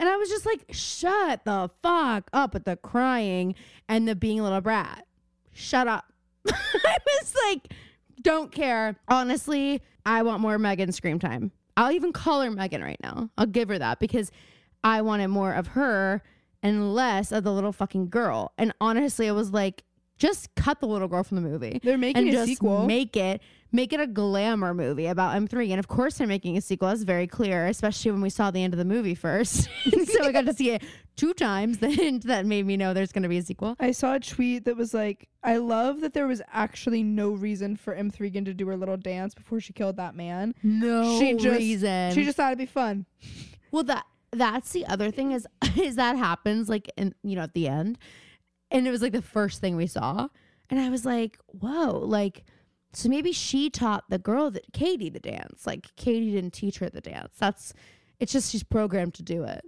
And 0.00 0.08
I 0.08 0.16
was 0.16 0.28
just 0.28 0.46
like, 0.46 0.64
shut 0.70 1.44
the 1.44 1.70
fuck 1.82 2.30
up 2.32 2.54
with 2.54 2.64
the 2.64 2.76
crying 2.76 3.54
and 3.88 4.06
the 4.06 4.14
being 4.14 4.38
a 4.40 4.42
little 4.42 4.60
brat. 4.60 5.06
Shut 5.52 5.88
up. 5.88 6.04
I 6.48 6.96
was 7.20 7.34
like, 7.48 7.72
don't 8.22 8.52
care. 8.52 8.96
Honestly, 9.08 9.82
I 10.06 10.22
want 10.22 10.40
more 10.40 10.58
Megan 10.58 10.92
scream 10.92 11.18
time. 11.18 11.50
I'll 11.76 11.92
even 11.92 12.12
call 12.12 12.42
her 12.42 12.50
Megan 12.50 12.82
right 12.82 13.00
now. 13.02 13.30
I'll 13.38 13.46
give 13.46 13.68
her 13.68 13.78
that 13.78 13.98
because 14.00 14.30
I 14.84 15.02
wanted 15.02 15.28
more 15.28 15.52
of 15.52 15.68
her 15.68 16.22
and 16.62 16.94
less 16.94 17.30
of 17.32 17.44
the 17.44 17.52
little 17.52 17.72
fucking 17.72 18.08
girl. 18.08 18.52
And 18.58 18.72
honestly, 18.80 19.28
I 19.28 19.32
was 19.32 19.52
like, 19.52 19.82
just 20.16 20.52
cut 20.56 20.80
the 20.80 20.86
little 20.86 21.06
girl 21.06 21.22
from 21.22 21.36
the 21.40 21.48
movie 21.48 21.80
They're 21.82 21.96
making 21.96 22.22
and 22.22 22.28
a 22.30 22.32
just 22.32 22.46
sequel. 22.46 22.86
make 22.86 23.16
it 23.16 23.40
make 23.70 23.92
it 23.92 24.00
a 24.00 24.06
glamour 24.06 24.72
movie 24.72 25.06
about 25.06 25.34
M3. 25.36 25.70
And 25.70 25.78
of 25.78 25.88
course 25.88 26.18
they're 26.18 26.26
making 26.26 26.56
a 26.56 26.60
sequel. 26.60 26.88
That's 26.88 27.02
very 27.02 27.26
clear, 27.26 27.66
especially 27.66 28.10
when 28.12 28.20
we 28.22 28.30
saw 28.30 28.50
the 28.50 28.62
end 28.62 28.72
of 28.74 28.78
the 28.78 28.84
movie 28.84 29.14
first. 29.14 29.68
so 30.06 30.24
I 30.24 30.32
got 30.32 30.46
to 30.46 30.54
see 30.54 30.70
it 30.70 30.82
two 31.16 31.34
times. 31.34 31.78
The 31.88 31.90
hint 31.90 32.24
that 32.24 32.46
made 32.46 32.64
me 32.66 32.76
know 32.76 32.94
there's 32.94 33.12
going 33.12 33.24
to 33.24 33.28
be 33.28 33.38
a 33.38 33.42
sequel. 33.42 33.76
I 33.78 33.90
saw 33.90 34.14
a 34.14 34.20
tweet 34.20 34.64
that 34.64 34.76
was 34.76 34.94
like, 34.94 35.28
I 35.42 35.58
love 35.58 36.00
that 36.00 36.14
there 36.14 36.26
was 36.26 36.40
actually 36.52 37.02
no 37.02 37.30
reason 37.30 37.76
for 37.76 37.94
M3gan 37.94 38.44
to 38.46 38.54
do 38.54 38.66
her 38.68 38.76
little 38.76 38.96
dance 38.96 39.34
before 39.34 39.60
she 39.60 39.72
killed 39.72 39.96
that 39.96 40.14
man. 40.14 40.54
No 40.62 41.18
She 41.18 41.34
just- 41.34 41.58
reason. 41.58 42.14
She 42.14 42.24
just 42.24 42.36
thought 42.36 42.48
it'd 42.48 42.58
be 42.58 42.66
fun. 42.66 43.06
well 43.70 43.84
that 43.84 44.04
that's 44.32 44.72
the 44.72 44.86
other 44.86 45.10
thing 45.10 45.32
is 45.32 45.46
is 45.80 45.96
that 45.96 46.16
happens 46.16 46.68
like 46.68 46.90
in 46.98 47.14
you 47.22 47.34
know 47.36 47.42
at 47.42 47.54
the 47.54 47.66
end, 47.68 47.98
and 48.70 48.86
it 48.86 48.90
was 48.90 49.00
like 49.02 49.12
the 49.12 49.22
first 49.22 49.60
thing 49.60 49.74
we 49.76 49.86
saw, 49.86 50.28
and 50.70 50.78
I 50.80 50.88
was 50.90 51.04
like, 51.04 51.38
whoa, 51.46 51.98
like. 51.98 52.44
So 52.92 53.08
maybe 53.08 53.32
she 53.32 53.70
taught 53.70 54.08
the 54.08 54.18
girl 54.18 54.50
that 54.50 54.72
Katie 54.72 55.10
the 55.10 55.20
dance. 55.20 55.66
Like 55.66 55.94
Katie 55.96 56.32
didn't 56.32 56.52
teach 56.52 56.78
her 56.78 56.88
the 56.88 57.00
dance. 57.00 57.34
That's 57.38 57.74
it's 58.18 58.32
just 58.32 58.50
she's 58.50 58.62
programmed 58.62 59.14
to 59.14 59.22
do 59.22 59.44
it. 59.44 59.62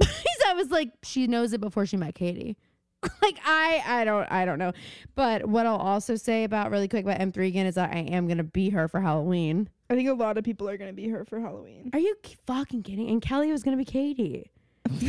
I 0.46 0.54
was 0.54 0.70
like, 0.70 0.92
she 1.02 1.26
knows 1.26 1.52
it 1.52 1.60
before 1.60 1.86
she 1.86 1.96
met 1.96 2.14
Katie. 2.14 2.56
like 3.22 3.38
I 3.44 3.82
I 3.86 4.04
don't 4.04 4.30
I 4.30 4.44
don't 4.44 4.58
know. 4.58 4.72
But 5.14 5.46
what 5.46 5.66
I'll 5.66 5.76
also 5.76 6.16
say 6.16 6.44
about 6.44 6.70
really 6.70 6.88
quick 6.88 7.04
about 7.04 7.20
M3gan 7.20 7.66
is 7.66 7.76
that 7.76 7.94
I 7.94 8.00
am 8.00 8.26
gonna 8.26 8.44
be 8.44 8.70
her 8.70 8.88
for 8.88 9.00
Halloween. 9.00 9.68
I 9.90 9.94
think 9.94 10.08
a 10.08 10.12
lot 10.12 10.36
of 10.36 10.44
people 10.44 10.68
are 10.68 10.76
going 10.76 10.90
to 10.90 10.94
be 10.94 11.08
her 11.08 11.24
for 11.24 11.40
Halloween. 11.40 11.88
Are 11.94 11.98
you 11.98 12.14
fucking 12.46 12.82
kidding? 12.82 13.08
And 13.08 13.22
Kelly 13.22 13.50
was 13.50 13.62
gonna 13.62 13.78
be 13.78 13.86
Katie. 13.86 14.50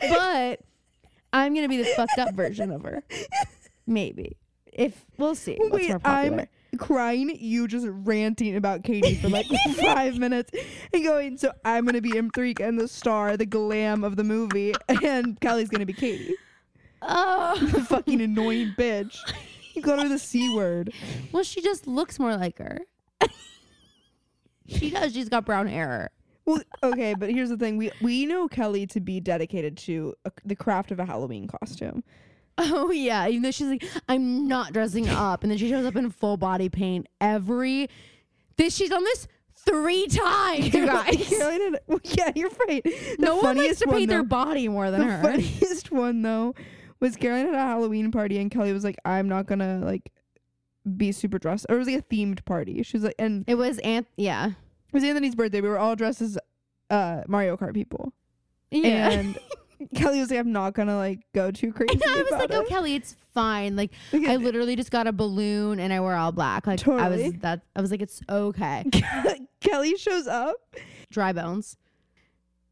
but 0.00 0.60
I'm 1.32 1.54
gonna 1.54 1.68
be 1.68 1.78
the 1.78 1.92
fucked 1.96 2.18
up 2.18 2.34
version 2.34 2.70
of 2.70 2.82
her. 2.82 3.02
Maybe. 3.86 4.36
If 4.78 5.04
we'll 5.16 5.34
see. 5.34 5.56
Well, 5.58 5.70
what's 5.70 5.82
wait, 5.82 5.88
more 5.90 5.98
popular. 5.98 6.48
I'm 6.72 6.78
crying. 6.78 7.36
You 7.40 7.66
just 7.66 7.88
ranting 7.90 8.54
about 8.54 8.84
Katie 8.84 9.16
for 9.16 9.28
like 9.28 9.46
five 9.76 10.16
minutes 10.18 10.52
and 10.94 11.04
going, 11.04 11.36
so 11.36 11.52
I'm 11.64 11.84
going 11.84 11.96
to 11.96 12.00
be 12.00 12.12
M3 12.12 12.60
and 12.60 12.78
the 12.78 12.86
star, 12.86 13.36
the 13.36 13.44
glam 13.44 14.04
of 14.04 14.14
the 14.14 14.22
movie, 14.22 14.74
and 15.02 15.38
Kelly's 15.40 15.68
going 15.68 15.80
to 15.80 15.86
be 15.86 15.92
Katie. 15.92 16.36
Oh 17.02 17.58
The 17.72 17.80
fucking 17.88 18.20
annoying 18.20 18.74
bitch. 18.78 19.18
You 19.74 19.82
called 19.82 20.00
her 20.00 20.08
the 20.08 20.18
C 20.18 20.54
word. 20.54 20.92
well, 21.32 21.42
she 21.42 21.60
just 21.60 21.88
looks 21.88 22.20
more 22.20 22.36
like 22.36 22.58
her. 22.58 22.78
She 24.68 24.90
does. 24.90 25.12
She's 25.12 25.28
got 25.28 25.44
brown 25.44 25.66
hair. 25.66 26.10
Well, 26.44 26.60
okay, 26.82 27.14
but 27.14 27.30
here's 27.30 27.48
the 27.48 27.56
thing: 27.56 27.78
we 27.78 27.90
we 28.00 28.26
know 28.26 28.48
Kelly 28.48 28.86
to 28.88 29.00
be 29.00 29.18
dedicated 29.18 29.76
to 29.78 30.14
a, 30.24 30.32
the 30.44 30.54
craft 30.54 30.92
of 30.92 31.00
a 31.00 31.04
Halloween 31.04 31.48
costume. 31.48 32.04
Oh 32.58 32.90
yeah, 32.90 33.28
even 33.28 33.42
though 33.42 33.50
she's 33.50 33.68
like, 33.68 33.84
I'm 34.08 34.48
not 34.48 34.72
dressing 34.72 35.08
up, 35.08 35.42
and 35.42 35.50
then 35.50 35.58
she 35.58 35.68
shows 35.68 35.86
up 35.86 35.96
in 35.96 36.10
full 36.10 36.36
body 36.36 36.68
paint 36.68 37.06
every. 37.20 37.88
This 38.56 38.74
she's 38.74 38.90
done 38.90 39.04
this 39.04 39.28
three 39.64 40.06
times, 40.08 40.74
you 40.74 40.86
guys. 40.86 41.32
Yeah, 42.04 42.32
you're 42.34 42.50
right. 42.68 42.82
The 42.82 43.16
no 43.18 43.36
one 43.36 43.56
likes 43.56 43.78
to 43.80 43.86
one, 43.86 43.96
paint 43.96 44.08
their 44.08 44.22
though- 44.22 44.28
body 44.28 44.68
more 44.68 44.90
than 44.90 45.00
the 45.00 45.06
her. 45.06 45.22
The 45.22 45.28
funniest 45.42 45.92
one 45.92 46.22
though 46.22 46.54
was 47.00 47.14
Caroline 47.16 47.48
at 47.48 47.54
a 47.54 47.58
Halloween 47.58 48.10
party 48.10 48.38
and 48.38 48.50
Kelly 48.50 48.72
was 48.72 48.82
like, 48.84 48.96
"I'm 49.04 49.28
not 49.28 49.46
gonna 49.46 49.80
like 49.84 50.10
be 50.96 51.12
super 51.12 51.38
dressed," 51.38 51.66
or 51.68 51.76
it 51.76 51.78
was 51.78 51.86
like 51.88 51.98
a 51.98 52.02
themed 52.02 52.44
party. 52.44 52.82
She 52.82 52.96
was 52.96 53.04
like, 53.04 53.14
and 53.18 53.44
It 53.46 53.54
was 53.54 53.78
Anth. 53.78 54.06
Yeah. 54.16 54.48
it 54.48 54.54
was 54.92 55.04
Anthony's 55.04 55.34
birthday. 55.36 55.60
We 55.60 55.68
were 55.68 55.78
all 55.78 55.94
dressed 55.94 56.20
as 56.22 56.36
uh 56.90 57.22
Mario 57.28 57.56
Kart 57.56 57.74
people, 57.74 58.12
Yeah. 58.72 59.10
and 59.10 59.38
Kelly 59.94 60.20
was 60.20 60.30
like, 60.30 60.38
"I'm 60.40 60.52
not 60.52 60.74
gonna 60.74 60.96
like 60.96 61.20
go 61.34 61.50
too 61.50 61.72
crazy." 61.72 62.00
I 62.06 62.22
was 62.22 62.30
like, 62.30 62.52
oh, 62.52 62.60
it. 62.60 62.64
oh, 62.66 62.68
Kelly, 62.68 62.94
it's 62.94 63.16
fine. 63.34 63.76
Like, 63.76 63.92
I 64.12 64.36
literally 64.36 64.76
just 64.76 64.90
got 64.90 65.06
a 65.06 65.12
balloon 65.12 65.78
and 65.80 65.92
I 65.92 66.00
wear 66.00 66.16
all 66.16 66.32
black. 66.32 66.66
Like, 66.66 66.86
I 66.86 67.08
was 67.08 67.20
Totally. 67.20 67.30
that. 67.38 67.62
I 67.76 67.80
was 67.80 67.90
like, 67.90 68.02
it's 68.02 68.20
okay. 68.28 68.84
Kelly 69.60 69.96
shows 69.96 70.26
up. 70.26 70.56
Dry 71.10 71.32
bones. 71.32 71.76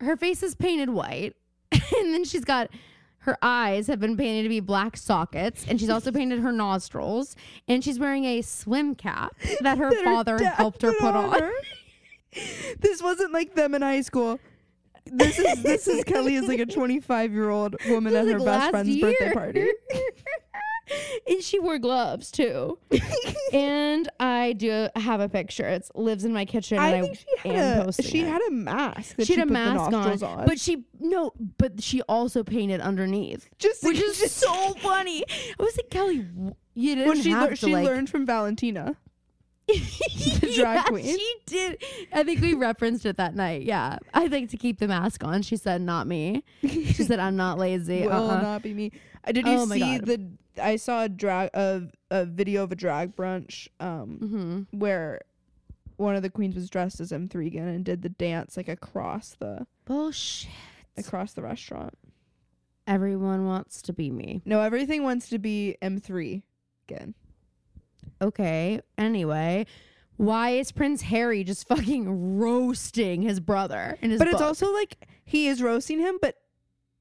Her 0.01 0.17
face 0.17 0.43
is 0.43 0.55
painted 0.55 0.91
white, 0.91 1.35
and 1.73 1.83
then 2.15 2.25
she's 2.25 2.45
got 2.45 2.69
her 3.27 3.37
eyes 3.43 3.89
have 3.89 3.99
been 3.99 4.17
painted 4.17 4.45
to 4.45 4.49
be 4.49 4.61
black 4.61 4.97
sockets, 4.97 5.67
and 5.69 5.81
she's 5.81 5.91
also 5.91 6.13
painted 6.13 6.41
her 6.41 6.53
nostrils, 6.53 7.35
and 7.67 7.83
she's 7.83 7.99
wearing 7.99 8.25
a 8.25 8.41
swim 8.41 8.95
cap 8.95 9.35
that 9.61 9.79
her 9.79 9.91
that 9.91 10.05
father 10.05 10.39
dad 10.39 10.55
helped 10.55 10.83
her 10.83 10.93
put 10.93 11.15
on. 11.15 11.41
her. 11.41 11.53
this 12.79 13.03
wasn't 13.03 13.33
like 13.33 13.55
them 13.55 13.75
in 13.75 13.83
high 13.83 14.01
school. 14.01 14.39
This 15.07 15.39
is 15.39 15.63
this 15.63 15.89
is 15.89 16.05
Kelly 16.07 16.37
as 16.37 16.47
like 16.47 16.61
a 16.61 16.67
25 16.67 17.33
year 17.33 17.51
old 17.51 17.77
woman 17.89 18.15
at 18.15 18.27
her 18.27 18.39
best 18.39 18.71
friend's 18.71 19.01
birthday 19.01 19.33
party. 19.33 19.67
and 21.29 21.43
she 21.43 21.59
wore 21.59 21.79
gloves 21.79 22.31
too. 22.31 22.79
and 23.53 24.09
I 24.21 24.53
do 24.53 24.89
have 24.97 25.21
a 25.21 25.29
picture. 25.29 25.67
It 25.67 25.89
lives 25.95 26.25
in 26.25 26.33
my 26.33 26.45
kitchen. 26.45 26.79
I 26.79 26.91
and 26.91 27.07
think 27.07 27.19
she 27.43 27.49
am 27.51 27.55
had 27.55 27.89
a 27.89 28.03
she 28.03 28.21
it. 28.23 28.27
had 28.29 28.43
a 28.43 28.51
mask. 28.51 29.17
She 29.25 29.35
had 29.35 29.49
a 29.49 29.53
mask 29.53 29.93
on, 29.93 30.23
on, 30.23 30.47
but 30.47 30.61
she 30.61 30.85
no, 31.01 31.33
but 31.59 31.83
she 31.83 32.03
also 32.03 32.43
painted 32.45 32.81
underneath, 32.81 33.49
just 33.59 33.83
which 33.85 33.99
is 33.99 34.19
just- 34.19 34.37
so 34.37 34.75
funny. 34.75 35.25
I 35.59 35.63
was 35.63 35.77
like, 35.77 35.91
Kelly, 35.91 36.27
you 36.75 36.95
didn't 36.95 37.07
well, 37.15 37.23
she 37.23 37.35
lear- 37.35 37.51
to 37.51 37.57
she 37.57 37.73
like. 37.73 37.85
learned 37.87 38.11
from 38.11 38.27
Valentina. 38.27 38.97
the 39.69 40.53
drag 40.57 40.85
queen. 40.87 41.05
She 41.19 41.35
did. 41.47 41.83
I 42.13 42.23
think 42.23 42.41
we 42.41 42.55
referenced 42.55 43.05
it 43.05 43.17
that 43.17 43.35
night. 43.35 43.63
Yeah, 43.63 43.99
I 44.15 44.29
think 44.29 44.51
to 44.51 44.57
keep 44.57 44.79
the 44.79 44.87
mask 44.89 45.25
on. 45.25 45.43
She 45.43 45.57
said, 45.57 45.81
"Not 45.83 46.07
me." 46.07 46.45
She 46.63 46.93
said, 47.05 47.19
"I'm 47.19 47.37
not 47.37 47.59
lazy." 47.59 48.03
Will 48.07 48.13
Uh-uh. 48.13 48.41
not 48.43 48.63
be 48.63 48.73
me. 48.75 48.93
Uh, 49.27 49.33
did 49.33 49.47
you 49.47 49.55
Oh 49.55 49.67
see 49.67 49.99
the? 49.99 50.31
I 50.63 50.77
saw 50.77 51.03
a 51.03 51.09
drag 51.09 51.51
a, 51.55 51.83
a 52.11 52.25
video 52.25 52.63
of 52.63 52.73
a 52.73 52.77
drag 52.77 53.15
brunch 53.17 53.69
um 53.81 54.67
hmm 54.71 54.79
where 54.79 55.21
one 55.97 56.15
of 56.17 56.23
the 56.23 56.31
queens 56.31 56.55
was 56.55 56.71
dressed 56.71 57.01
as 57.01 57.11
M3gan 57.11 57.57
and 57.75 57.85
did 57.85 58.03
the 58.03 58.09
dance 58.09 58.57
like 58.57 58.69
across 58.69 59.35
the 59.39 59.67
Bullshit. 59.85 60.51
across 60.97 61.33
the 61.33 61.43
restaurant. 61.43 61.95
Everyone 62.87 63.47
wants 63.47 63.83
to 63.83 63.93
be 63.93 64.11
me. 64.11 64.43
No, 64.45 64.61
everything 64.61 65.03
wants 65.03 65.29
to 65.31 65.39
be 65.39 65.77
M3 65.83 66.43
again. 66.89 67.15
Okay. 68.23 68.81
Anyway, 68.99 69.67
why 70.17 70.51
is 70.51 70.73
Prince 70.73 71.03
Harry 71.03 71.45
just 71.45 71.67
fucking 71.69 72.39
roasting 72.39 73.23
his 73.23 73.41
brother 73.41 73.99
in 74.01 74.11
his 74.11 74.19
But 74.19 74.29
it's 74.29 74.39
book? 74.39 74.47
also 74.47 74.73
like 74.73 74.97
he 75.25 75.49
is 75.49 75.63
roasting 75.63 75.99
him, 76.01 76.19
but 76.21 76.37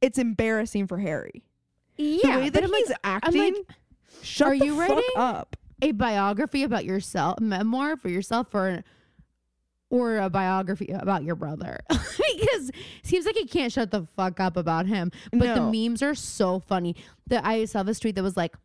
it's 0.02 0.18
embarrassing 0.18 0.88
for 0.88 0.98
Harry. 1.00 1.44
yeah, 1.98 2.36
the 2.36 2.40
way 2.42 2.50
but 2.50 2.54
that 2.54 2.64
I'm 2.66 2.74
he's 2.74 2.90
like, 2.90 2.98
acting. 3.04 3.42
like, 3.56 3.56
shut 4.22 4.48
are 4.50 4.58
the 4.60 4.66
you 4.66 4.76
fuck 4.78 4.90
writing? 4.90 5.04
up. 5.16 5.56
a 5.82 5.92
biography 5.94 6.64
about 6.64 6.84
yourself, 6.86 7.40
memoir 7.40 7.96
for 7.98 8.10
yourself, 8.10 8.54
or 8.54 8.84
or 9.92 10.18
a 10.18 10.30
biography 10.30 10.88
about 10.90 11.24
your 11.24 11.36
brother, 11.36 11.80
because 11.90 12.70
it 12.70 12.76
seems 13.04 13.26
like 13.26 13.36
he 13.36 13.46
can't 13.46 13.72
shut 13.72 13.92
the 13.92 14.06
fuck 14.18 14.40
up 14.40 14.58
about 14.58 14.88
him. 14.88 15.12
But 15.32 15.40
No. 15.56 15.56
the 15.72 15.72
memes 15.90 16.02
are 16.02 16.16
so 16.16 16.60
funny. 16.60 16.96
That 17.28 17.46
I 17.46 17.66
saw 17.66 17.84
this 17.84 18.00
tweet 18.00 18.16
that 18.16 18.24
was 18.24 18.36
like. 18.36 18.56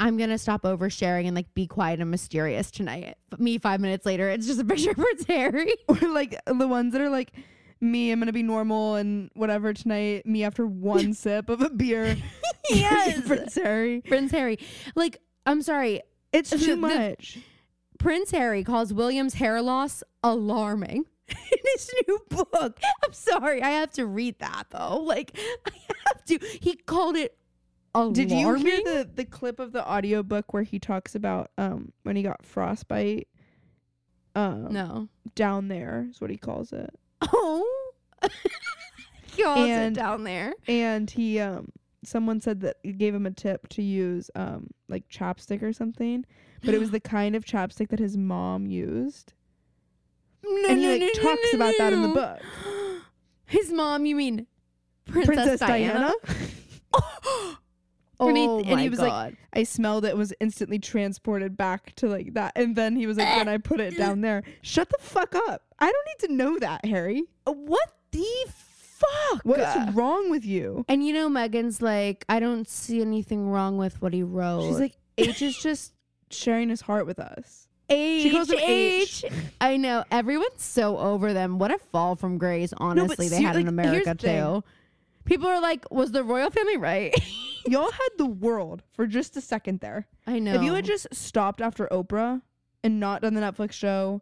I'm 0.00 0.16
gonna 0.16 0.38
stop 0.38 0.62
oversharing 0.62 1.26
and 1.26 1.34
like 1.36 1.52
be 1.54 1.66
quiet 1.66 2.00
and 2.00 2.10
mysterious 2.10 2.70
tonight. 2.70 3.16
But 3.30 3.40
me 3.40 3.58
five 3.58 3.80
minutes 3.80 4.04
later, 4.06 4.28
it's 4.28 4.46
just 4.46 4.60
a 4.60 4.64
picture 4.66 4.90
of 4.90 4.96
Prince 4.96 5.24
Harry. 5.28 5.72
Or 5.88 5.96
like 6.08 6.36
the 6.46 6.66
ones 6.66 6.92
that 6.92 7.00
are 7.00 7.10
like 7.10 7.32
me, 7.80 8.10
I'm 8.10 8.18
gonna 8.20 8.32
be 8.32 8.42
normal 8.42 8.96
and 8.96 9.30
whatever 9.34 9.72
tonight. 9.72 10.26
Me 10.26 10.44
after 10.44 10.66
one 10.66 11.12
sip 11.14 11.48
of 11.48 11.60
a 11.62 11.70
beer. 11.70 12.16
Yes. 12.70 13.26
Prince 13.26 13.56
Harry. 13.56 14.02
Prince 14.02 14.30
Harry. 14.30 14.56
Like, 14.94 15.18
I'm 15.44 15.62
sorry, 15.62 16.00
It's 16.32 16.50
too 16.50 16.58
the- 16.58 16.76
much. 16.76 17.38
Prince 17.98 18.30
Harry 18.30 18.62
calls 18.62 18.94
William's 18.94 19.34
hair 19.34 19.60
loss 19.60 20.04
alarming 20.22 21.04
in 21.28 21.58
his 21.74 21.90
new 22.06 22.20
book. 22.28 22.78
I'm 23.04 23.12
sorry, 23.12 23.62
I 23.62 23.70
have 23.70 23.90
to 23.94 24.06
read 24.06 24.38
that 24.38 24.64
though. 24.70 24.98
Like, 25.00 25.36
I 25.66 25.72
have 26.06 26.24
to. 26.26 26.38
He 26.60 26.76
called 26.76 27.16
it 27.16 27.36
alarming. 27.94 28.12
Did 28.14 28.30
you 28.30 28.54
hear 28.54 28.76
the 28.84 29.10
the 29.14 29.24
clip 29.24 29.58
of 29.60 29.72
the 29.72 29.86
audiobook 29.88 30.52
where 30.52 30.62
he 30.62 30.78
talks 30.78 31.14
about 31.14 31.50
um 31.58 31.92
when 32.02 32.16
he 32.16 32.22
got 32.22 32.44
frostbite? 32.44 33.28
Um, 34.34 34.72
No. 34.72 35.08
down 35.34 35.68
there 35.68 36.06
is 36.10 36.20
what 36.20 36.30
he 36.30 36.38
calls 36.38 36.72
it, 36.72 36.90
Oh. 37.20 37.92
he 39.34 39.42
calls 39.42 39.68
And- 39.68 39.96
it 39.96 40.00
down 40.00 40.24
there. 40.24 40.54
and 40.66 41.10
he 41.10 41.38
um 41.38 41.68
someone 42.04 42.40
said 42.40 42.60
that 42.62 42.78
it 42.82 42.98
gave 42.98 43.14
him 43.14 43.26
a 43.26 43.30
tip 43.30 43.68
to 43.68 43.82
use 43.82 44.30
um 44.34 44.68
like 44.88 45.08
chapstick 45.08 45.62
or 45.62 45.72
something, 45.72 46.24
but 46.64 46.74
it 46.74 46.78
was 46.80 46.90
the 46.92 47.00
kind 47.00 47.36
of 47.36 47.44
chapstick 47.44 47.88
that 47.90 47.98
his 47.98 48.16
mom 48.16 48.66
used, 48.66 49.34
No, 50.42 50.68
and 50.70 50.78
he 50.78 50.86
no, 50.86 50.92
like 50.92 51.00
no, 51.00 51.22
talks 51.22 51.54
about 51.54 51.74
that 51.78 51.92
in 51.92 52.02
the 52.02 52.08
book. 52.08 52.40
His 53.46 53.70
mom, 53.70 54.06
you 54.06 54.16
mean 54.16 54.46
Princess, 55.04 55.26
Princess 55.26 55.60
Diana? 55.60 56.14
Diana. 56.24 57.54
oh 58.22 58.28
And 58.28 58.36
he- 58.36 58.46
my 58.46 58.70
and 58.70 58.80
he 58.80 58.88
was 58.88 58.98
like, 59.00 59.10
god. 59.10 59.36
I 59.52 59.64
smelled 59.64 60.04
it 60.04 60.16
was 60.16 60.32
instantly 60.40 60.78
transported 60.78 61.56
back 61.56 61.94
to 61.96 62.08
like 62.08 62.34
that. 62.34 62.52
And 62.56 62.74
then 62.76 62.96
he 62.96 63.06
was 63.06 63.18
like, 63.18 63.28
then 63.28 63.48
I 63.48 63.58
put 63.58 63.80
it 63.80 63.96
down 63.96 64.20
there. 64.22 64.42
Shut 64.62 64.88
the 64.88 64.96
fuck 65.00 65.34
up. 65.34 65.62
I 65.78 65.86
don't 65.92 66.06
need 66.06 66.28
to 66.28 66.32
know 66.34 66.58
that, 66.60 66.84
Harry. 66.84 67.24
Uh, 67.46 67.52
what 67.52 67.92
the 68.12 68.24
fuck? 68.48 69.42
What 69.44 69.60
is 69.60 69.94
wrong 69.94 70.30
with 70.30 70.44
you? 70.44 70.84
And 70.88 71.04
you 71.06 71.12
know, 71.12 71.28
Meghan's 71.28 71.82
like, 71.82 72.24
I 72.28 72.40
don't 72.40 72.68
see 72.68 73.00
anything 73.00 73.48
wrong 73.48 73.76
with 73.76 74.00
what 74.00 74.12
he 74.14 74.22
wrote. 74.22 74.68
She's 74.68 74.78
like, 74.80 74.96
H 75.18 75.42
is 75.42 75.56
just 75.58 75.92
sharing 76.30 76.68
his 76.68 76.80
heart 76.80 77.06
with 77.06 77.18
us. 77.18 77.68
H. 77.90 78.22
she 78.22 78.30
calls 78.30 78.50
him 78.50 78.58
H. 78.60 79.24
I 79.60 79.76
know. 79.76 80.04
Everyone's 80.10 80.62
so 80.62 80.96
over 80.98 81.32
them. 81.34 81.58
What 81.58 81.70
a 81.72 81.78
fall 81.78 82.16
from 82.16 82.38
grace, 82.38 82.72
honestly, 82.78 83.28
they 83.28 83.36
ser- 83.38 83.42
had 83.46 83.56
in 83.56 83.62
like, 83.66 83.68
America 83.68 84.14
too. 84.14 84.26
thing. 84.26 84.62
People 85.24 85.46
are 85.48 85.60
like, 85.60 85.84
was 85.90 86.12
the 86.12 86.24
royal 86.24 86.50
family 86.50 86.76
right? 86.76 87.14
Y'all 87.66 87.90
had 87.92 88.08
the 88.18 88.26
world 88.26 88.82
for 88.92 89.06
just 89.06 89.36
a 89.36 89.40
second 89.40 89.80
there. 89.80 90.06
I 90.26 90.38
know. 90.40 90.54
If 90.54 90.62
you 90.62 90.74
had 90.74 90.84
just 90.84 91.14
stopped 91.14 91.60
after 91.62 91.86
Oprah 91.92 92.42
and 92.82 92.98
not 92.98 93.22
done 93.22 93.34
the 93.34 93.40
Netflix 93.40 93.72
show, 93.72 94.20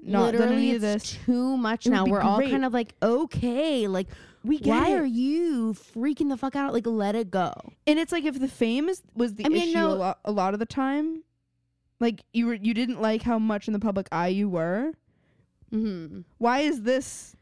not 0.00 0.26
Literally, 0.32 0.46
done 0.46 0.54
any 0.58 0.74
of 0.74 0.80
this, 0.80 1.18
too 1.26 1.56
much 1.56 1.86
now. 1.86 2.06
We're 2.06 2.20
all 2.22 2.38
great. 2.38 2.50
kind 2.50 2.64
of 2.64 2.72
like, 2.72 2.94
okay, 3.02 3.86
like, 3.88 4.06
we 4.44 4.58
get 4.58 4.68
why 4.70 4.90
it. 4.90 4.94
are 5.00 5.04
you 5.04 5.74
freaking 5.74 6.28
the 6.30 6.36
fuck 6.36 6.54
out? 6.56 6.72
Like, 6.72 6.86
let 6.86 7.14
it 7.16 7.30
go. 7.30 7.52
and 7.86 7.98
it's 7.98 8.12
like 8.12 8.24
if 8.24 8.38
the 8.40 8.48
fame 8.48 8.88
is 8.88 9.02
was 9.14 9.34
the 9.34 9.44
I 9.44 9.48
mean, 9.48 9.62
issue 9.70 9.74
no- 9.78 9.92
a, 9.92 9.94
lot, 9.94 10.18
a 10.24 10.30
lot 10.32 10.54
of 10.54 10.60
the 10.60 10.66
time, 10.66 11.24
like 12.00 12.22
you 12.32 12.46
were 12.46 12.54
you 12.54 12.72
didn't 12.72 13.02
like 13.02 13.22
how 13.22 13.38
much 13.40 13.66
in 13.66 13.72
the 13.72 13.80
public 13.80 14.08
eye 14.12 14.28
you 14.28 14.48
were. 14.48 14.92
hmm 15.70 16.20
Why 16.38 16.60
is 16.60 16.82
this 16.82 17.34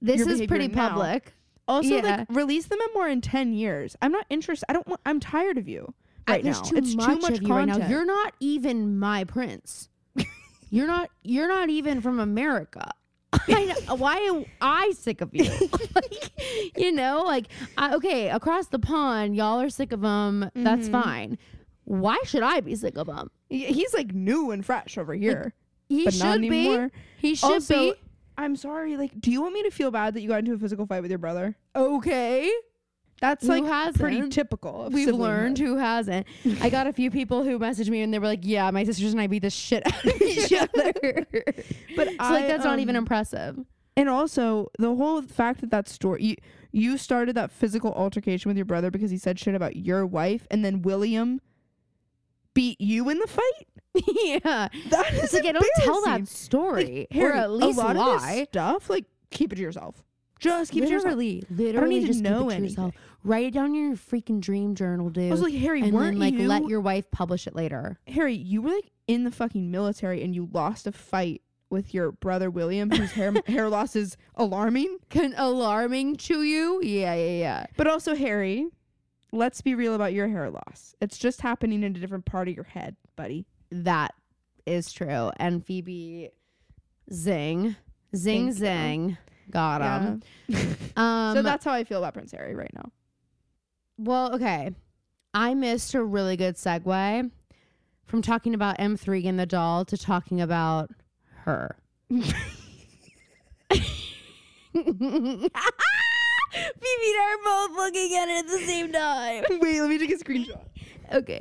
This 0.00 0.24
is 0.26 0.46
pretty 0.46 0.68
now. 0.68 0.88
public. 0.90 1.34
Also 1.68 1.96
Yeah. 1.96 2.16
like 2.18 2.26
release 2.30 2.66
the 2.66 2.76
memoir 2.76 3.08
in 3.08 3.20
ten 3.20 3.52
years? 3.52 3.96
I'm 4.02 4.12
not 4.12 4.26
interested. 4.30 4.66
I 4.68 4.72
don't 4.72 4.86
want. 4.86 5.00
I'm 5.06 5.20
tired 5.20 5.58
of 5.58 5.68
you 5.68 5.92
right 6.28 6.42
there's 6.42 6.58
now. 6.62 6.68
Too 6.68 6.76
it's 6.76 6.94
much 6.94 7.06
too 7.06 7.16
much 7.20 7.38
of 7.38 7.42
you 7.42 7.48
right 7.54 7.64
now. 7.66 7.88
You're 7.88 8.04
not 8.06 8.34
even 8.40 8.98
my 8.98 9.24
prince. 9.24 9.88
you're 10.70 10.86
not. 10.86 11.10
You're 11.22 11.48
not 11.48 11.68
even 11.70 12.00
from 12.00 12.20
America. 12.20 12.90
I 13.48 13.64
know, 13.88 13.94
why 13.94 14.16
am 14.18 14.44
I 14.60 14.92
sick 14.94 15.22
of 15.22 15.30
you? 15.34 15.44
like, 15.94 16.30
you 16.76 16.92
know, 16.92 17.22
like 17.24 17.46
I, 17.78 17.94
okay, 17.94 18.28
across 18.28 18.66
the 18.68 18.78
pond, 18.78 19.34
y'all 19.34 19.58
are 19.60 19.70
sick 19.70 19.90
of 19.92 20.02
him. 20.02 20.50
That's 20.54 20.88
Mhm. 20.88 20.92
fine. 20.92 21.38
Why 21.84 22.18
should 22.24 22.42
I 22.42 22.60
be 22.60 22.74
sick 22.74 22.96
of 22.98 23.08
him? 23.08 23.30
He's 23.48 23.94
like 23.94 24.12
new 24.14 24.50
and 24.50 24.64
fresh 24.64 24.96
over 24.98 25.14
here, 25.14 25.54
He 25.88 26.04
but 26.04 26.14
should 26.14 26.42
be. 26.42 26.88
He 27.16 27.34
should 27.34 27.52
Also, 27.52 27.74
be. 27.74 27.94
I'm 28.42 28.56
sorry. 28.56 28.96
Like, 28.96 29.20
do 29.20 29.30
you 29.30 29.40
want 29.40 29.54
me 29.54 29.62
to 29.62 29.70
feel 29.70 29.90
bad 29.90 30.14
that 30.14 30.20
you 30.20 30.28
got 30.28 30.40
into 30.40 30.52
a 30.54 30.58
physical 30.58 30.84
fight 30.86 31.00
with 31.02 31.10
your 31.10 31.18
brother? 31.18 31.56
Okay. 31.76 32.50
That's 33.20 33.46
Who 33.46 33.52
like 33.64 33.94
pretty 33.94 34.16
hasn't? 34.16 34.32
typical. 34.32 34.86
Of 34.86 34.92
We've 34.94 35.06
siblinghood. 35.06 35.18
learned 35.18 35.58
who 35.58 35.76
hasn't. 35.76 36.26
I 36.60 36.68
got 36.70 36.88
a 36.88 36.92
few 36.92 37.08
people 37.08 37.44
who 37.44 37.56
messaged 37.56 37.88
me 37.88 38.02
and 38.02 38.12
they 38.12 38.18
were 38.18 38.26
like, 38.26 38.40
"Yeah, 38.42 38.68
my 38.72 38.82
sisters 38.82 39.12
and 39.12 39.20
I 39.20 39.28
beat 39.28 39.42
the 39.42 39.50
shit 39.50 39.84
out 39.86 40.04
of 40.04 40.20
each 40.20 40.52
other." 40.74 41.26
But 41.94 42.08
so 42.10 42.16
I, 42.18 42.30
like 42.32 42.48
that's 42.48 42.64
not 42.64 42.80
even 42.80 42.96
um, 42.96 43.02
impressive. 43.04 43.60
And 43.96 44.08
also 44.08 44.72
the 44.76 44.92
whole 44.96 45.22
fact 45.22 45.60
that 45.60 45.70
that 45.70 45.88
story 45.88 46.24
you 46.24 46.34
you 46.72 46.98
started 46.98 47.36
that 47.36 47.52
physical 47.52 47.92
altercation 47.92 48.48
with 48.48 48.56
your 48.56 48.64
brother 48.66 48.90
because 48.90 49.12
he 49.12 49.18
said 49.18 49.38
shit 49.38 49.54
about 49.54 49.76
your 49.76 50.04
wife, 50.04 50.48
and 50.50 50.64
then 50.64 50.82
William 50.82 51.40
beat 52.54 52.80
you 52.80 53.08
in 53.08 53.20
the 53.20 53.28
fight. 53.28 53.68
yeah, 54.24 54.68
That 54.90 55.12
is 55.12 55.24
it's 55.24 55.32
like 55.34 55.44
I 55.44 55.52
don't 55.52 55.66
tell 55.76 56.02
that 56.04 56.26
story 56.28 57.06
Like, 57.10 57.12
Harry, 57.12 57.32
or 57.32 57.34
at 57.34 57.50
least 57.50 57.78
a 57.78 57.82
lot 57.82 57.96
lie. 57.96 58.14
of 58.14 58.22
this 58.38 58.48
stuff. 58.48 58.88
Like 58.90 59.04
keep 59.30 59.52
it 59.52 59.56
to 59.56 59.62
yourself. 59.62 60.02
Just 60.40 60.72
keep 60.72 60.82
it 60.82 60.86
to 60.86 60.92
yourself. 60.92 61.10
literally, 61.14 61.44
literally, 61.50 61.94
need 61.96 62.00
to 62.00 62.06
just 62.08 62.20
know 62.20 62.48
keep 62.48 62.52
it 62.52 62.56
to 62.56 62.62
yourself. 62.64 62.94
Write 63.22 63.46
it 63.46 63.54
down 63.54 63.66
in 63.66 63.74
your 63.74 63.96
freaking 63.96 64.40
dream 64.40 64.74
journal, 64.74 65.08
dude. 65.10 65.28
I 65.28 65.30
was 65.30 65.40
like 65.42 65.54
Harry, 65.54 65.82
and 65.82 65.92
weren't 65.92 66.18
then 66.18 66.32
like 66.32 66.34
you 66.34 66.48
let 66.48 66.66
your 66.66 66.80
wife 66.80 67.10
publish 67.12 67.46
it 67.46 67.54
later. 67.54 67.98
Harry? 68.08 68.34
You 68.34 68.62
were 68.62 68.70
like 68.70 68.90
in 69.06 69.24
the 69.24 69.30
fucking 69.30 69.70
military, 69.70 70.22
and 70.24 70.34
you 70.34 70.48
lost 70.52 70.86
a 70.86 70.92
fight 70.92 71.42
with 71.70 71.94
your 71.94 72.12
brother 72.12 72.50
William, 72.50 72.90
whose 72.90 73.12
hair 73.12 73.32
hair 73.46 73.68
loss 73.68 73.94
is 73.94 74.16
alarming. 74.34 74.98
Can 75.10 75.32
alarming 75.36 76.16
to 76.16 76.42
you? 76.42 76.80
Yeah, 76.82 77.14
yeah, 77.14 77.38
yeah. 77.38 77.66
But 77.76 77.86
also 77.86 78.16
Harry, 78.16 78.66
let's 79.32 79.60
be 79.62 79.74
real 79.76 79.94
about 79.94 80.12
your 80.12 80.26
hair 80.28 80.50
loss. 80.50 80.94
It's 81.00 81.18
just 81.18 81.40
happening 81.42 81.84
in 81.84 81.94
a 81.94 81.98
different 82.00 82.24
part 82.24 82.48
of 82.48 82.54
your 82.54 82.64
head, 82.64 82.96
buddy. 83.14 83.46
That 83.72 84.14
is 84.66 84.92
true. 84.92 85.30
And 85.38 85.64
Phoebe, 85.64 86.30
zing, 87.12 87.76
zing, 88.14 88.46
Thank 88.46 88.48
you. 88.48 88.52
zing, 88.52 89.16
got 89.50 89.82
him. 89.82 90.22
Yeah. 90.48 90.64
Um, 90.94 91.34
so 91.34 91.40
that's 91.42 91.64
how 91.64 91.72
I 91.72 91.84
feel 91.84 91.98
about 91.98 92.12
Prince 92.12 92.32
Harry 92.32 92.54
right 92.54 92.70
now. 92.74 92.92
well, 93.96 94.34
okay. 94.34 94.72
I 95.32 95.54
missed 95.54 95.94
a 95.94 96.04
really 96.04 96.36
good 96.36 96.56
segue 96.56 97.30
from 98.04 98.20
talking 98.20 98.52
about 98.52 98.76
M3 98.76 99.26
and 99.26 99.40
the 99.40 99.46
doll 99.46 99.86
to 99.86 99.96
talking 99.96 100.42
about 100.42 100.90
her. 101.44 101.76
Phoebe 102.10 102.34
and 104.74 105.50
I 106.84 107.38
are 107.38 107.68
both 107.68 107.76
looking 107.78 108.14
at 108.16 108.28
it 108.28 108.44
at 108.44 108.46
the 108.46 108.66
same 108.66 108.92
time. 108.92 109.44
Wait, 109.60 109.80
let 109.80 109.88
me 109.88 109.98
take 109.98 110.10
a 110.12 110.16
screenshot. 110.22 110.60
Okay. 111.12 111.40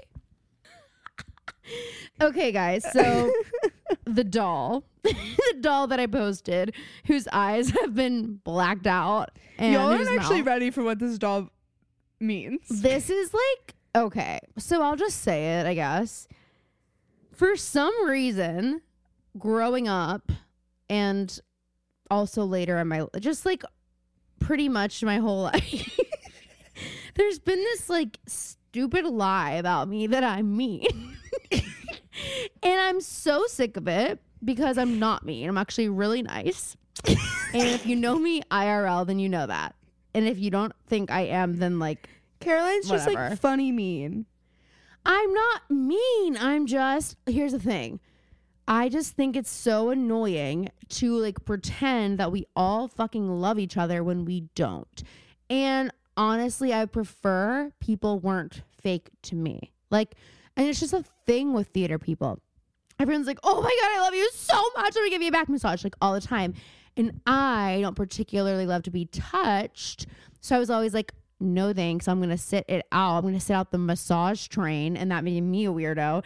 okay, 2.22 2.52
guys. 2.52 2.86
So 2.92 3.32
the 4.06 4.24
doll, 4.24 4.84
the 5.04 5.56
doll 5.60 5.88
that 5.88 6.00
I 6.00 6.08
posted, 6.08 6.74
whose 7.06 7.28
eyes 7.32 7.70
have 7.72 7.96
been 7.96 8.40
blacked 8.44 8.88
out, 8.88 9.32
and 9.58 9.74
Y'all 9.74 9.90
aren't 9.92 10.10
actually 10.10 10.38
mouth- 10.38 10.48
ready 10.48 10.70
for 10.72 10.84
what 10.84 11.00
this 11.00 11.18
doll 11.18 11.50
means. 12.20 12.68
This 12.70 13.10
is 13.10 13.34
like 13.34 13.76
okay. 13.96 14.40
So 14.58 14.82
I'll 14.82 14.96
just 14.96 15.22
say 15.22 15.60
it, 15.60 15.66
I 15.66 15.74
guess. 15.74 16.28
For 17.34 17.56
some 17.56 18.08
reason, 18.08 18.82
growing 19.38 19.88
up 19.88 20.32
and 20.90 21.40
also 22.10 22.44
later 22.44 22.78
in 22.78 22.88
my 22.88 23.06
just 23.20 23.46
like 23.46 23.64
pretty 24.40 24.68
much 24.68 25.02
my 25.04 25.18
whole 25.18 25.44
life 25.44 25.98
there's 27.16 27.40
been 27.40 27.60
this 27.60 27.90
like 27.90 28.20
stupid 28.28 29.06
lie 29.06 29.52
about 29.52 29.88
me 29.88 30.08
that 30.08 30.24
I'm 30.24 30.56
mean. 30.56 31.18
And 32.64 32.80
I'm 32.80 33.02
so 33.02 33.46
sick 33.48 33.78
of 33.78 33.88
it 33.88 34.20
because 34.44 34.78
I'm 34.78 35.00
not 35.00 35.26
mean. 35.26 35.48
I'm 35.48 35.58
actually 35.58 35.90
really 35.90 36.22
nice. 36.24 36.76
and 37.06 37.18
if 37.54 37.86
you 37.86 37.96
know 37.96 38.18
me 38.18 38.42
IRL, 38.52 39.06
then 39.06 39.20
you 39.20 39.30
know 39.30 39.48
that. 39.48 39.76
And 40.14 40.28
if 40.28 40.40
you 40.40 40.52
don't 40.52 40.74
think 40.88 41.12
I 41.12 41.22
am, 41.22 41.58
then 41.58 41.80
like 41.80 42.10
Caroline's 42.40 42.90
just 42.90 43.08
like 43.08 43.40
funny 43.40 43.72
mean. 43.72 44.26
I'm 45.06 45.34
not 45.34 45.62
mean. 45.70 46.38
I'm 46.38 46.68
just 46.68 47.18
here's 47.26 47.54
the 47.54 47.60
thing. 47.60 48.00
I 48.68 48.90
just 48.90 49.16
think 49.16 49.36
it's 49.36 49.50
so 49.50 49.90
annoying 49.90 50.70
to 50.90 51.18
like 51.18 51.44
pretend 51.46 52.20
that 52.20 52.32
we 52.32 52.46
all 52.56 52.88
fucking 52.88 53.28
love 53.28 53.58
each 53.58 53.78
other 53.78 54.04
when 54.04 54.26
we 54.26 54.42
don't. 54.56 55.04
And 55.50 55.92
honestly, 56.16 56.74
I 56.74 56.86
prefer 56.86 57.72
people 57.80 58.20
weren't 58.20 58.62
fake 58.82 59.10
to 59.24 59.36
me. 59.36 59.72
Like, 59.90 60.16
and 60.58 60.68
it's 60.68 60.80
just 60.80 60.94
a 60.94 61.04
thing 61.26 61.54
with 61.54 61.68
theater 61.68 62.00
people. 62.00 62.40
Everyone's 63.00 63.28
like, 63.28 63.40
oh 63.44 63.62
my 63.62 63.78
God, 63.82 63.92
I 63.98 64.02
love 64.02 64.14
you 64.14 64.30
so 64.34 64.62
much. 64.76 64.96
Let 64.96 65.04
me 65.04 65.10
give 65.10 65.22
you 65.22 65.30
a 65.30 65.32
back 65.32 65.50
massage, 65.50 65.84
like 65.84 65.96
all 66.02 66.14
the 66.14 66.22
time. 66.22 66.54
And 66.98 67.22
I 67.26 67.80
don't 67.82 67.96
particularly 67.96 68.66
love 68.66 68.84
to 68.84 68.92
be 68.92 69.06
touched. 69.06 70.08
So 70.42 70.56
I 70.56 70.60
was 70.60 70.70
always 70.70 70.94
like, 70.94 71.14
no 71.40 71.74
thanks. 71.74 72.08
I'm 72.08 72.20
going 72.20 72.30
to 72.30 72.38
sit 72.38 72.66
it 72.68 72.86
out. 72.92 73.18
I'm 73.18 73.22
going 73.22 73.34
to 73.34 73.40
sit 73.40 73.54
out 73.54 73.72
the 73.72 73.78
massage 73.78 74.48
train. 74.48 74.96
And 74.96 75.10
that 75.12 75.24
made 75.24 75.42
me 75.42 75.66
a 75.66 75.72
weirdo. 75.72 76.24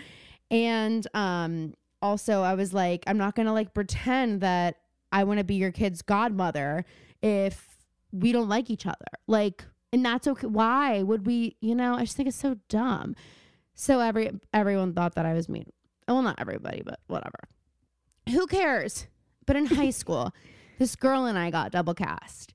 And 0.51 1.07
um, 1.13 1.75
also, 2.01 2.41
I 2.41 2.55
was 2.55 2.73
like, 2.73 3.03
I'm 3.07 3.17
not 3.17 3.35
going 3.35 3.45
to 3.45 3.53
like 3.53 3.73
pretend 3.73 4.41
that 4.41 4.79
I 5.11 5.23
want 5.23 5.37
to 5.37 5.45
be 5.45 5.55
your 5.55 5.71
kid's 5.71 6.01
godmother 6.01 6.83
if 7.21 7.77
we 8.11 8.31
don't 8.31 8.49
like 8.49 8.69
each 8.69 8.85
other. 8.85 9.05
Like, 9.27 9.63
and 9.93 10.05
that's 10.05 10.27
okay. 10.27 10.47
Why 10.47 11.03
would 11.03 11.25
we, 11.25 11.55
you 11.61 11.75
know, 11.75 11.95
I 11.95 12.01
just 12.01 12.17
think 12.17 12.27
it's 12.27 12.37
so 12.37 12.57
dumb. 12.67 13.15
So 13.75 13.99
every 13.99 14.31
everyone 14.53 14.93
thought 14.93 15.15
that 15.15 15.25
I 15.25 15.33
was 15.33 15.49
mean. 15.49 15.71
Well, 16.07 16.21
not 16.21 16.39
everybody, 16.39 16.81
but 16.83 16.99
whatever. 17.07 17.39
Who 18.29 18.47
cares? 18.47 19.07
But 19.45 19.57
in 19.57 19.65
high 19.65 19.89
school, 19.91 20.33
this 20.79 20.95
girl 20.95 21.25
and 21.25 21.37
I 21.37 21.51
got 21.51 21.71
double 21.71 21.93
cast 21.93 22.53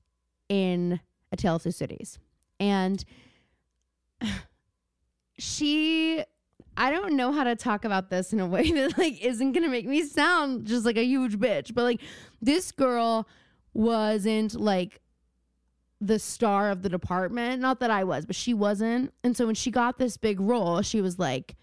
in 0.49 0.99
A 1.31 1.37
Tale 1.37 1.55
of 1.55 1.63
Two 1.63 1.71
Cities. 1.71 2.19
And 2.59 3.03
she 5.37 6.23
I 6.77 6.89
don't 6.89 7.15
know 7.15 7.31
how 7.31 7.43
to 7.43 7.55
talk 7.55 7.85
about 7.85 8.09
this 8.09 8.33
in 8.33 8.39
a 8.39 8.47
way 8.47 8.71
that 8.71 8.97
like 8.97 9.21
isn't 9.21 9.51
gonna 9.51 9.69
make 9.69 9.85
me 9.85 10.03
sound 10.03 10.65
just 10.65 10.85
like 10.85 10.97
a 10.97 11.05
huge 11.05 11.37
bitch. 11.37 11.73
But 11.73 11.83
like 11.83 12.01
this 12.41 12.71
girl 12.71 13.27
wasn't 13.73 14.59
like 14.59 15.01
the 16.01 16.17
star 16.17 16.71
of 16.71 16.81
the 16.81 16.89
department. 16.89 17.61
Not 17.61 17.79
that 17.79 17.91
I 17.91 18.03
was, 18.03 18.25
but 18.25 18.35
she 18.35 18.53
wasn't. 18.53 19.13
And 19.23 19.37
so 19.37 19.45
when 19.45 19.55
she 19.55 19.69
got 19.69 19.99
this 19.99 20.17
big 20.17 20.39
role, 20.41 20.81
she 20.81 20.99
was 20.99 21.19
like 21.19 21.55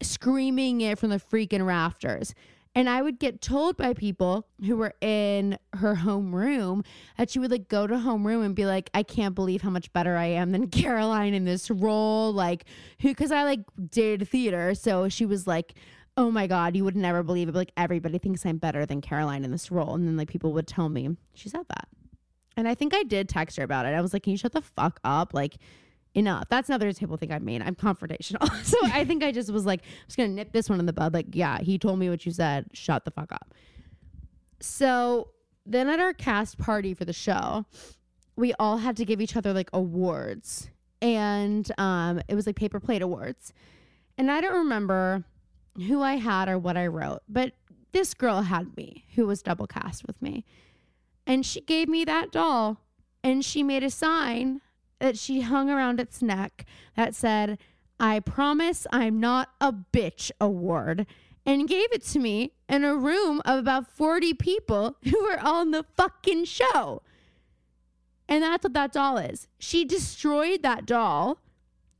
screaming 0.00 0.80
it 0.80 0.98
from 0.98 1.10
the 1.10 1.18
freaking 1.18 1.66
rafters. 1.66 2.34
And 2.76 2.88
I 2.88 3.02
would 3.02 3.20
get 3.20 3.40
told 3.40 3.76
by 3.76 3.92
people 3.94 4.48
who 4.64 4.76
were 4.76 4.94
in 5.00 5.58
her 5.74 5.94
homeroom 5.94 6.84
that 7.16 7.30
she 7.30 7.38
would 7.38 7.50
like 7.50 7.68
go 7.68 7.86
to 7.86 7.94
homeroom 7.94 8.44
and 8.44 8.54
be 8.54 8.66
like, 8.66 8.90
I 8.94 9.04
can't 9.04 9.34
believe 9.34 9.62
how 9.62 9.70
much 9.70 9.92
better 9.92 10.16
I 10.16 10.26
am 10.26 10.50
than 10.52 10.68
Caroline 10.70 11.34
in 11.34 11.44
this 11.44 11.70
role. 11.70 12.32
Like, 12.32 12.64
who, 13.00 13.08
because 13.08 13.30
I 13.30 13.44
like 13.44 13.60
did 13.90 14.28
theater. 14.28 14.74
So 14.74 15.08
she 15.08 15.26
was 15.26 15.46
like, 15.46 15.74
oh 16.16 16.30
my 16.30 16.46
God, 16.46 16.76
you 16.76 16.84
would 16.84 16.96
never 16.96 17.22
believe 17.22 17.48
it. 17.48 17.52
But 17.52 17.58
like, 17.58 17.72
everybody 17.76 18.18
thinks 18.18 18.44
I'm 18.44 18.58
better 18.58 18.86
than 18.86 19.00
Caroline 19.00 19.44
in 19.44 19.52
this 19.52 19.70
role. 19.70 19.94
And 19.94 20.06
then 20.06 20.16
like 20.16 20.28
people 20.28 20.52
would 20.52 20.66
tell 20.66 20.88
me, 20.88 21.16
she 21.34 21.48
said 21.48 21.66
that. 21.68 21.88
And 22.56 22.68
I 22.68 22.74
think 22.74 22.94
I 22.94 23.02
did 23.02 23.28
text 23.28 23.56
her 23.56 23.64
about 23.64 23.86
it. 23.86 23.90
I 23.90 24.00
was 24.00 24.12
like, 24.12 24.22
can 24.22 24.32
you 24.32 24.36
shut 24.36 24.52
the 24.52 24.62
fuck 24.62 25.00
up? 25.04 25.34
Like, 25.34 25.56
enough. 26.14 26.44
That's 26.48 26.68
another 26.68 26.92
table 26.92 27.16
thing 27.16 27.32
I 27.32 27.38
made. 27.38 27.62
I'm 27.62 27.74
confrontational. 27.74 28.48
so 28.64 28.78
I 28.84 29.04
think 29.04 29.22
I 29.22 29.32
just 29.32 29.52
was 29.52 29.66
like, 29.66 29.82
I'm 29.82 30.06
just 30.06 30.16
gonna 30.16 30.28
nip 30.28 30.52
this 30.52 30.70
one 30.70 30.80
in 30.80 30.86
the 30.86 30.92
bud. 30.92 31.12
Like, 31.12 31.26
yeah, 31.32 31.58
he 31.60 31.78
told 31.78 31.98
me 31.98 32.08
what 32.08 32.24
you 32.24 32.32
said. 32.32 32.66
Shut 32.72 33.04
the 33.04 33.10
fuck 33.10 33.32
up. 33.32 33.52
So 34.60 35.28
then 35.66 35.88
at 35.88 36.00
our 36.00 36.12
cast 36.12 36.58
party 36.58 36.94
for 36.94 37.04
the 37.04 37.12
show, 37.12 37.66
we 38.36 38.52
all 38.58 38.78
had 38.78 38.96
to 38.96 39.04
give 39.04 39.20
each 39.20 39.36
other 39.36 39.52
like 39.52 39.70
awards. 39.72 40.70
And 41.02 41.70
um 41.78 42.20
it 42.28 42.34
was 42.34 42.46
like 42.46 42.56
paper 42.56 42.80
plate 42.80 43.02
awards. 43.02 43.52
And 44.16 44.30
I 44.30 44.40
don't 44.40 44.54
remember 44.54 45.24
who 45.76 46.02
I 46.02 46.14
had 46.14 46.48
or 46.48 46.58
what 46.58 46.76
I 46.76 46.86
wrote, 46.86 47.22
but 47.28 47.52
this 47.92 48.14
girl 48.14 48.42
had 48.42 48.76
me 48.76 49.04
who 49.14 49.26
was 49.26 49.42
double 49.42 49.66
cast 49.66 50.06
with 50.06 50.20
me. 50.22 50.44
And 51.26 51.44
she 51.44 51.60
gave 51.60 51.88
me 51.88 52.04
that 52.04 52.30
doll 52.30 52.80
and 53.22 53.44
she 53.44 53.62
made 53.62 53.82
a 53.82 53.90
sign 53.90 54.60
that 55.00 55.18
she 55.18 55.40
hung 55.40 55.70
around 55.70 55.98
its 55.98 56.22
neck 56.22 56.66
that 56.96 57.14
said, 57.14 57.58
I 57.98 58.20
promise 58.20 58.86
I'm 58.92 59.18
not 59.20 59.50
a 59.60 59.72
bitch 59.72 60.30
award, 60.40 61.06
and 61.46 61.68
gave 61.68 61.92
it 61.92 62.02
to 62.06 62.18
me 62.18 62.52
in 62.68 62.84
a 62.84 62.96
room 62.96 63.40
of 63.44 63.58
about 63.58 63.90
40 63.90 64.34
people 64.34 64.96
who 65.04 65.22
were 65.22 65.40
on 65.40 65.70
the 65.70 65.84
fucking 65.96 66.44
show. 66.44 67.02
And 68.28 68.42
that's 68.42 68.64
what 68.64 68.72
that 68.74 68.92
doll 68.92 69.18
is. 69.18 69.48
She 69.58 69.84
destroyed 69.84 70.62
that 70.62 70.86
doll 70.86 71.38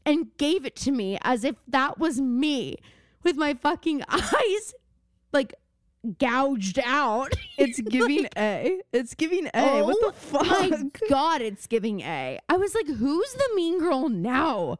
and 0.07 0.37
gave 0.37 0.65
it 0.65 0.77
to 0.77 0.91
me 0.91 1.19
as 1.23 1.45
if 1.45 1.57
that 1.69 1.99
was 1.99 2.21
me 2.21 2.77
with 3.23 3.37
my 3.37 3.55
fucking 3.55 4.03
eyes 4.09 4.75
like 5.33 5.55
gouged 6.19 6.79
out. 6.85 7.33
It's 7.57 7.81
giving 7.81 8.27
A. 8.37 8.81
It's 8.93 9.15
giving 9.15 9.47
A. 9.55 9.83
what 9.85 9.97
Oh 10.03 10.07
the 10.09 10.13
fuck? 10.13 10.45
My 10.45 10.83
God, 11.09 11.41
it's 11.41 11.69
giving 11.69 12.01
A. 12.01 12.41
I 12.49 12.57
was 12.57 12.75
like, 12.75 12.89
who's 12.89 13.33
the 13.33 13.49
mean 13.55 13.79
girl 13.79 14.09
now? 14.09 14.79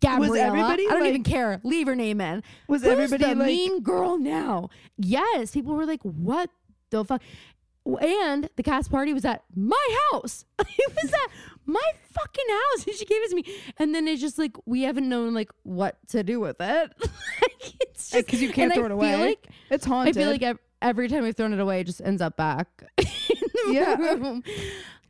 Gabriella. 0.00 0.38
everybody, 0.38 0.86
I 0.86 0.90
don't 0.92 1.00
like- 1.00 1.08
even 1.10 1.22
care. 1.24 1.60
Leave 1.62 1.86
her 1.86 1.94
name 1.94 2.20
in. 2.22 2.42
Was 2.68 2.82
Who's 2.82 2.90
everybody 2.90 3.24
the 3.24 3.34
like 3.38 3.46
mean 3.46 3.82
girl 3.82 4.18
now? 4.18 4.70
Yes. 4.96 5.50
People 5.52 5.74
were 5.74 5.84
like, 5.86 6.00
what 6.02 6.48
the 6.90 7.04
fuck? 7.04 7.20
And 8.00 8.48
the 8.56 8.62
cast 8.62 8.90
party 8.90 9.12
was 9.14 9.24
at 9.24 9.44
my 9.54 9.98
house. 10.12 10.44
it 10.58 10.94
was 11.02 11.12
at 11.12 11.30
my 11.64 11.80
fucking 12.12 12.44
house, 12.48 12.86
and 12.86 12.94
she 12.96 13.04
gave 13.04 13.22
it 13.22 13.30
to 13.30 13.36
me. 13.36 13.44
And 13.78 13.94
then 13.94 14.08
it's 14.08 14.20
just 14.20 14.38
like 14.38 14.56
we 14.66 14.82
haven't 14.82 15.08
known 15.08 15.34
like 15.34 15.50
what 15.62 15.96
to 16.08 16.22
do 16.22 16.40
with 16.40 16.56
it. 16.60 16.92
like, 18.12 18.26
because 18.26 18.42
you 18.42 18.52
can't 18.52 18.72
throw 18.74 18.84
I 18.84 18.86
it 18.86 18.92
away. 18.92 19.16
like- 19.16 19.46
it's 19.70 19.84
haunted. 19.84 20.16
I 20.16 20.20
feel 20.20 20.30
like 20.30 20.42
ev- 20.42 20.58
every 20.82 21.08
time 21.08 21.22
we've 21.24 21.36
thrown 21.36 21.52
it 21.52 21.60
away, 21.60 21.80
it 21.80 21.84
just 21.84 22.00
ends 22.02 22.20
up 22.22 22.36
back 22.36 22.68
in 22.98 23.06
the 23.66 23.72
Yeah. 23.72 23.94
room. 23.96 24.42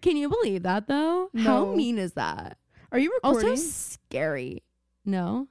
Can 0.02 0.16
you 0.16 0.28
believe 0.28 0.62
that 0.64 0.86
though? 0.88 1.30
No. 1.32 1.42
How 1.42 1.64
mean 1.74 1.98
is 1.98 2.12
that? 2.12 2.58
Are 2.92 2.98
you 2.98 3.12
recording? 3.22 3.50
Also 3.50 3.62
scary. 3.62 4.62
No. 5.04 5.48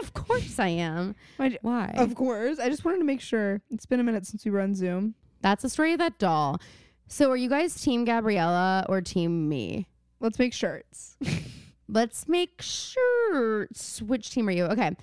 of 0.00 0.14
course 0.14 0.58
I 0.58 0.68
am. 0.68 1.14
Why? 1.62 1.92
of 1.96 2.14
course. 2.14 2.58
I 2.58 2.68
just 2.68 2.84
wanted 2.84 2.98
to 2.98 3.04
make 3.04 3.20
sure. 3.20 3.60
It's 3.70 3.86
been 3.86 4.00
a 4.00 4.04
minute 4.04 4.26
since 4.26 4.44
we 4.44 4.50
were 4.50 4.60
on 4.60 4.74
Zoom. 4.74 5.14
That's 5.44 5.60
the 5.60 5.68
story 5.68 5.92
of 5.92 5.98
that 5.98 6.18
doll. 6.18 6.58
So 7.06 7.30
are 7.30 7.36
you 7.36 7.50
guys 7.50 7.78
team 7.78 8.06
Gabriella 8.06 8.86
or 8.88 9.02
team 9.02 9.46
me? 9.46 9.86
Let's 10.18 10.38
make 10.38 10.54
shirts. 10.54 11.18
Let's 11.88 12.26
make 12.26 12.62
sure. 12.62 13.68
Which 14.00 14.30
team 14.30 14.48
are 14.48 14.52
you? 14.52 14.64
Okay. 14.64 14.96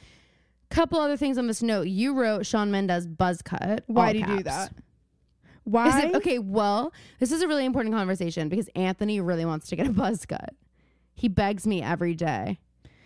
Couple 0.72 1.00
other 1.00 1.16
things 1.16 1.38
on 1.38 1.46
this 1.46 1.62
note. 1.62 1.86
You 1.86 2.16
wrote 2.16 2.48
Shawn 2.48 2.72
Mendes 2.72 3.06
buzz 3.06 3.44
cut. 3.44 3.84
Why 3.86 4.14
do 4.14 4.20
you 4.20 4.26
do 4.26 4.42
that? 4.42 4.74
Why? 5.64 6.06
it, 6.06 6.16
okay, 6.16 6.40
well, 6.40 6.92
this 7.20 7.32
is 7.32 7.44
a 7.44 7.48
really 7.48 7.66
important 7.66 7.94
conversation 7.94 8.50
because 8.50 8.68
Anthony 8.76 9.22
really 9.22 9.46
wants 9.46 9.68
to 9.68 9.76
get 9.76 9.86
a 9.86 9.92
buzz 9.92 10.26
cut. 10.26 10.56
He 11.14 11.28
begs 11.28 11.68
me 11.68 11.84
every 11.84 12.16
day. 12.16 12.58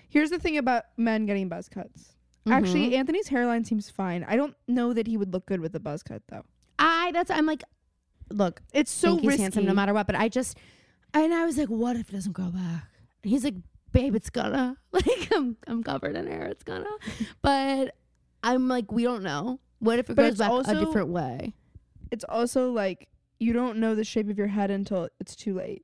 Here's 0.07 0.29
the 0.29 0.39
thing 0.39 0.57
about 0.57 0.83
men 0.95 1.25
getting 1.25 1.49
buzz 1.49 1.67
cuts. 1.67 2.13
Mhm. 2.47 2.53
Actually, 2.53 2.95
Anthony's 2.95 3.27
hairline 3.27 3.65
seems 3.65 3.89
fine. 3.89 4.23
I 4.23 4.37
don't 4.37 4.55
know 4.69 4.93
that 4.93 5.05
he 5.05 5.17
would 5.17 5.33
look 5.33 5.47
good 5.47 5.59
with 5.59 5.75
a 5.75 5.81
buzz 5.81 6.01
cut 6.01 6.21
though. 6.29 6.45
I 7.07 7.11
that's 7.11 7.31
I'm 7.31 7.45
like, 7.45 7.63
look, 8.31 8.61
It's 8.73 8.91
so 8.91 9.19
risky. 9.19 9.41
handsome 9.43 9.65
no 9.65 9.73
matter 9.73 9.93
what. 9.93 10.07
But 10.07 10.15
I 10.15 10.29
just, 10.29 10.57
and 11.13 11.33
I 11.33 11.45
was 11.45 11.57
like, 11.57 11.69
what 11.69 11.95
if 11.95 12.09
it 12.09 12.13
doesn't 12.13 12.31
grow 12.33 12.49
back? 12.49 12.85
And 13.23 13.29
he's 13.31 13.43
like, 13.43 13.55
babe, 13.91 14.15
it's 14.15 14.29
gonna. 14.29 14.77
Like 14.91 15.29
I'm, 15.35 15.57
I'm 15.67 15.83
covered 15.83 16.15
in 16.15 16.25
hair. 16.27 16.45
It's 16.45 16.63
gonna. 16.63 16.89
but 17.41 17.95
I'm 18.43 18.67
like, 18.67 18.91
we 18.91 19.03
don't 19.03 19.23
know. 19.23 19.59
What 19.79 19.99
if 19.99 20.09
it 20.09 20.15
But 20.15 20.21
grows 20.35 20.39
it's 20.39 20.67
back 20.67 20.75
a 20.77 20.79
different 20.85 21.09
way? 21.09 21.53
It's 22.11 22.23
also 22.23 22.71
like 22.71 23.09
you 23.39 23.51
don't 23.51 23.77
know 23.79 23.93
the 23.95 24.03
shape 24.05 24.29
of 24.29 24.37
your 24.37 24.47
head 24.47 24.71
until 24.71 25.09
it's 25.19 25.35
too 25.35 25.53
late. 25.55 25.83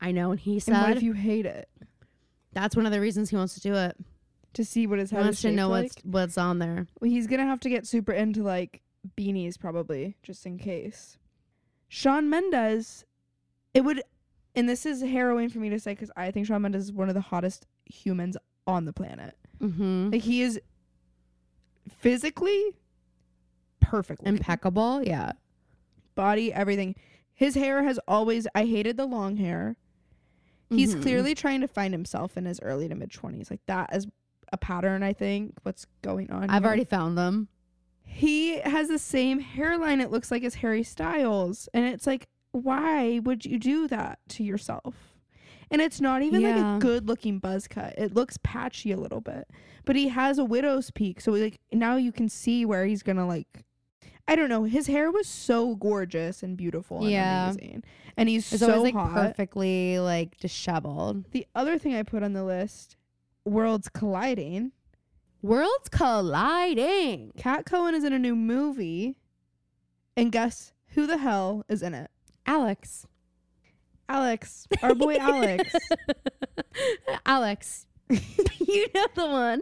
I 0.00 0.12
know. 0.12 0.30
And 0.30 0.40
he 0.40 0.60
And 0.66 0.76
what 0.80 0.96
if 0.96 1.02
you 1.02 1.12
hate 1.12 1.44
it? 1.46 1.68
that's 2.54 2.74
one 2.74 2.86
of 2.86 2.92
the 2.92 3.00
reasons 3.00 3.28
he 3.30 3.36
wants 3.36 3.54
to 3.54 3.60
do 3.60 3.74
it. 3.74 3.96
To 4.54 4.64
see 4.64 4.86
what 4.86 4.98
his 4.98 5.10
He 5.10 5.16
head 5.16 5.24
wants 5.26 5.38
is 5.38 5.42
to 5.42 5.52
know 5.52 5.68
like? 5.68 5.82
what's 5.84 5.96
what's 6.04 6.38
on 6.38 6.58
there. 6.58 6.86
Well, 7.00 7.10
he's 7.10 7.26
gonna 7.26 7.44
have 7.46 7.60
to 7.60 7.68
get 7.68 7.86
super 7.86 8.12
into 8.12 8.42
like 8.42 8.80
beanies 9.16 9.58
probably, 9.58 10.16
just 10.22 10.44
in 10.46 10.58
case. 10.58 11.18
Shawn 11.88 12.28
Mendes, 12.28 13.04
it 13.74 13.82
would, 13.82 14.02
and 14.54 14.68
this 14.68 14.84
is 14.86 15.00
harrowing 15.02 15.48
for 15.48 15.58
me 15.58 15.70
to 15.70 15.78
say 15.78 15.92
because 15.92 16.10
I 16.16 16.30
think 16.30 16.46
Shawn 16.46 16.62
Mendes 16.62 16.84
is 16.84 16.92
one 16.92 17.08
of 17.08 17.14
the 17.14 17.20
hottest 17.20 17.66
humans 17.86 18.36
on 18.66 18.84
the 18.84 18.92
planet. 18.92 19.36
Mm-hmm. 19.60 20.10
Like 20.10 20.22
he 20.22 20.42
is 20.42 20.60
physically 21.88 22.72
perfect, 23.80 24.20
looking. 24.22 24.36
Impeccable. 24.36 25.02
Yeah. 25.02 25.32
body, 26.14 26.52
everything. 26.52 26.96
His 27.32 27.54
hair 27.54 27.84
has 27.84 28.00
always. 28.08 28.48
I 28.52 28.64
hated 28.64 28.96
the 28.96 29.06
long 29.06 29.36
hair. 29.36 29.76
He's 30.68 30.96
Mhm. 30.96 31.02
clearly 31.02 31.34
trying 31.36 31.60
to 31.60 31.68
find 31.68 31.94
himself 31.94 32.36
in 32.36 32.44
his 32.44 32.58
early 32.60 32.88
to 32.88 32.94
mid 32.96 33.12
twenties. 33.12 33.50
Like 33.52 33.64
that 33.66 33.94
is 33.94 34.08
a 34.52 34.56
pattern. 34.58 35.04
I 35.04 35.12
think 35.12 35.54
what's 35.62 35.86
going 36.02 36.28
on. 36.32 36.50
I've 36.50 36.62
here. 36.62 36.66
already 36.66 36.84
found 36.84 37.16
them. 37.16 37.46
He 38.08 38.58
has 38.60 38.88
the 38.88 38.98
same 38.98 39.38
hairline 39.40 40.00
it 40.00 40.10
looks 40.10 40.30
like 40.30 40.42
as 40.44 40.56
Harry 40.56 40.82
Styles. 40.82 41.68
And 41.74 41.84
it's 41.84 42.06
like 42.06 42.26
why 42.52 43.20
would 43.20 43.44
you 43.44 43.58
do 43.58 43.86
that 43.88 44.18
to 44.30 44.42
yourself? 44.42 44.94
And 45.70 45.82
it's 45.82 46.00
not 46.00 46.22
even 46.22 46.42
like 46.42 46.56
a 46.56 46.78
good 46.80 47.06
looking 47.06 47.38
buzz 47.38 47.68
cut. 47.68 47.94
It 47.98 48.14
looks 48.14 48.38
patchy 48.42 48.90
a 48.90 48.96
little 48.96 49.20
bit. 49.20 49.46
But 49.84 49.96
he 49.96 50.08
has 50.08 50.38
a 50.38 50.44
widow's 50.44 50.90
peak. 50.90 51.20
So 51.20 51.32
like 51.32 51.60
now 51.72 51.96
you 51.96 52.10
can 52.10 52.28
see 52.28 52.64
where 52.64 52.86
he's 52.86 53.02
gonna 53.02 53.26
like 53.26 53.64
I 54.26 54.36
don't 54.36 54.48
know. 54.50 54.64
His 54.64 54.86
hair 54.88 55.10
was 55.10 55.26
so 55.26 55.74
gorgeous 55.76 56.42
and 56.42 56.56
beautiful 56.56 57.00
and 57.02 57.10
Yeah. 57.10 57.44
amazing. 57.50 57.84
And 58.16 58.28
he's 58.28 58.50
It's 58.52 58.60
so 58.60 58.74
always 58.74 58.94
like 58.94 58.94
hot. 58.94 59.12
perfectly 59.14 59.98
like 60.00 60.38
disheveled. 60.38 61.30
the 61.32 61.46
other 61.54 61.78
thing 61.78 61.94
I 61.94 62.02
put 62.02 62.22
on 62.22 62.32
the 62.32 62.44
list 62.44 62.96
worlds 63.44 63.88
colliding 63.88 64.72
Worlds 65.42 65.88
colliding. 65.90 67.32
Kat 67.36 67.64
Cohen 67.64 67.94
is 67.94 68.04
in 68.04 68.12
a 68.12 68.18
new 68.18 68.34
movie 68.34 69.16
and 70.16 70.32
guess 70.32 70.72
who 70.88 71.06
the 71.06 71.18
hell 71.18 71.64
is 71.68 71.82
in 71.82 71.94
it 71.94 72.10
Alex. 72.46 73.06
Alex, 74.08 74.66
our 74.82 74.94
boy 74.94 75.16
Alex. 75.20 75.74
Alex. 77.26 77.86
you 78.10 78.86
know 78.94 79.06
the 79.14 79.26
one. 79.26 79.60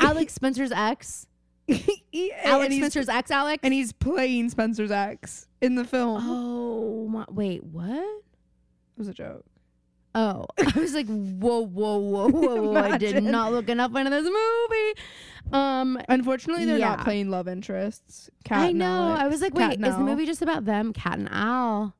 Alex 0.00 0.34
Spencer's 0.34 0.72
ex. 0.72 1.26
He- 1.66 2.32
Alex 2.44 2.74
Spencer's 2.76 3.08
ex 3.08 3.30
Alex. 3.30 3.60
and 3.62 3.72
he's 3.72 3.92
playing 3.92 4.50
Spencer's 4.50 4.90
ex 4.90 5.46
in 5.60 5.76
the 5.76 5.84
film. 5.84 6.20
oh 6.24 7.06
my 7.08 7.24
wait, 7.30 7.62
what? 7.64 7.88
It 7.98 8.98
was 8.98 9.08
a 9.08 9.14
joke. 9.14 9.44
Oh, 10.18 10.46
I 10.58 10.78
was 10.80 10.94
like, 10.94 11.06
whoa, 11.08 11.60
whoa, 11.60 11.98
whoa, 11.98 12.28
whoa! 12.30 12.62
whoa. 12.72 12.76
I 12.80 12.96
did 12.96 13.22
not 13.22 13.52
look 13.52 13.68
enough 13.68 13.94
into 13.94 14.08
this 14.10 14.24
movie. 14.24 15.00
Um, 15.52 16.00
Unfortunately, 16.08 16.64
they're 16.64 16.78
Yeah. 16.78 16.96
not 16.96 17.04
playing 17.04 17.28
love 17.30 17.46
interests. 17.48 18.30
Kat 18.44 18.58
I 18.60 18.72
know. 18.72 19.14
I 19.16 19.28
was 19.28 19.42
like, 19.42 19.54
wait, 19.54 19.72
is 19.80 19.94
the 19.96 20.02
movie 20.02 20.24
just 20.24 20.40
about 20.42 20.64
them? 20.64 20.92
Cat 20.94 21.18
and 21.18 21.28
Al, 21.30 21.94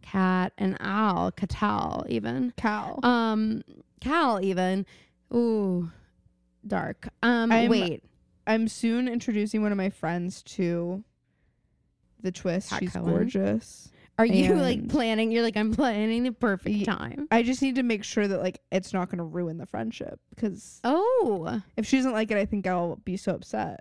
Cat 0.00 0.52
and 0.56 0.78
Al, 0.80 1.30
Catal, 1.32 2.06
even. 2.08 2.54
Cal? 2.56 2.98
Um, 3.02 3.62
Cal, 4.00 4.40
even. 4.42 4.86
Ooh, 5.34 5.90
dark. 6.66 7.08
Um, 7.22 7.52
I'm- 7.52 7.70
wait. 7.70 8.02
I'm 8.46 8.66
soon 8.66 9.06
introducing 9.06 9.62
one 9.62 9.70
of 9.70 9.78
my 9.78 9.90
friends 9.90 10.42
to 10.42 11.04
the 12.22 12.32
twist. 12.32 12.70
Kat 12.70 12.80
She's 12.80 12.92
Cohen. 12.94 13.10
gorgeous. 13.12 13.88
Are 14.18 14.26
you 14.26 14.54
like 14.56 14.88
planning? 14.88 15.30
You're 15.32 15.42
like, 15.42 15.56
I'm 15.56 15.72
planning 15.72 16.22
the 16.22 16.32
perfect 16.32 16.84
time. 16.84 17.26
I 17.30 17.42
just 17.42 17.62
need 17.62 17.76
to 17.76 17.82
make 17.82 18.04
sure 18.04 18.28
that 18.28 18.40
like 18.40 18.60
it's 18.70 18.92
not 18.92 19.08
going 19.08 19.18
to 19.18 19.24
ruin 19.24 19.58
the 19.58 19.66
friendship 19.66 20.20
because 20.30 20.80
Oh, 20.84 21.60
if 21.76 21.86
she 21.86 21.96
doesn't 21.96 22.12
like 22.12 22.30
it, 22.30 22.36
I 22.36 22.44
think 22.44 22.66
I'll 22.66 22.96
be 23.04 23.16
so 23.16 23.32
upset. 23.34 23.80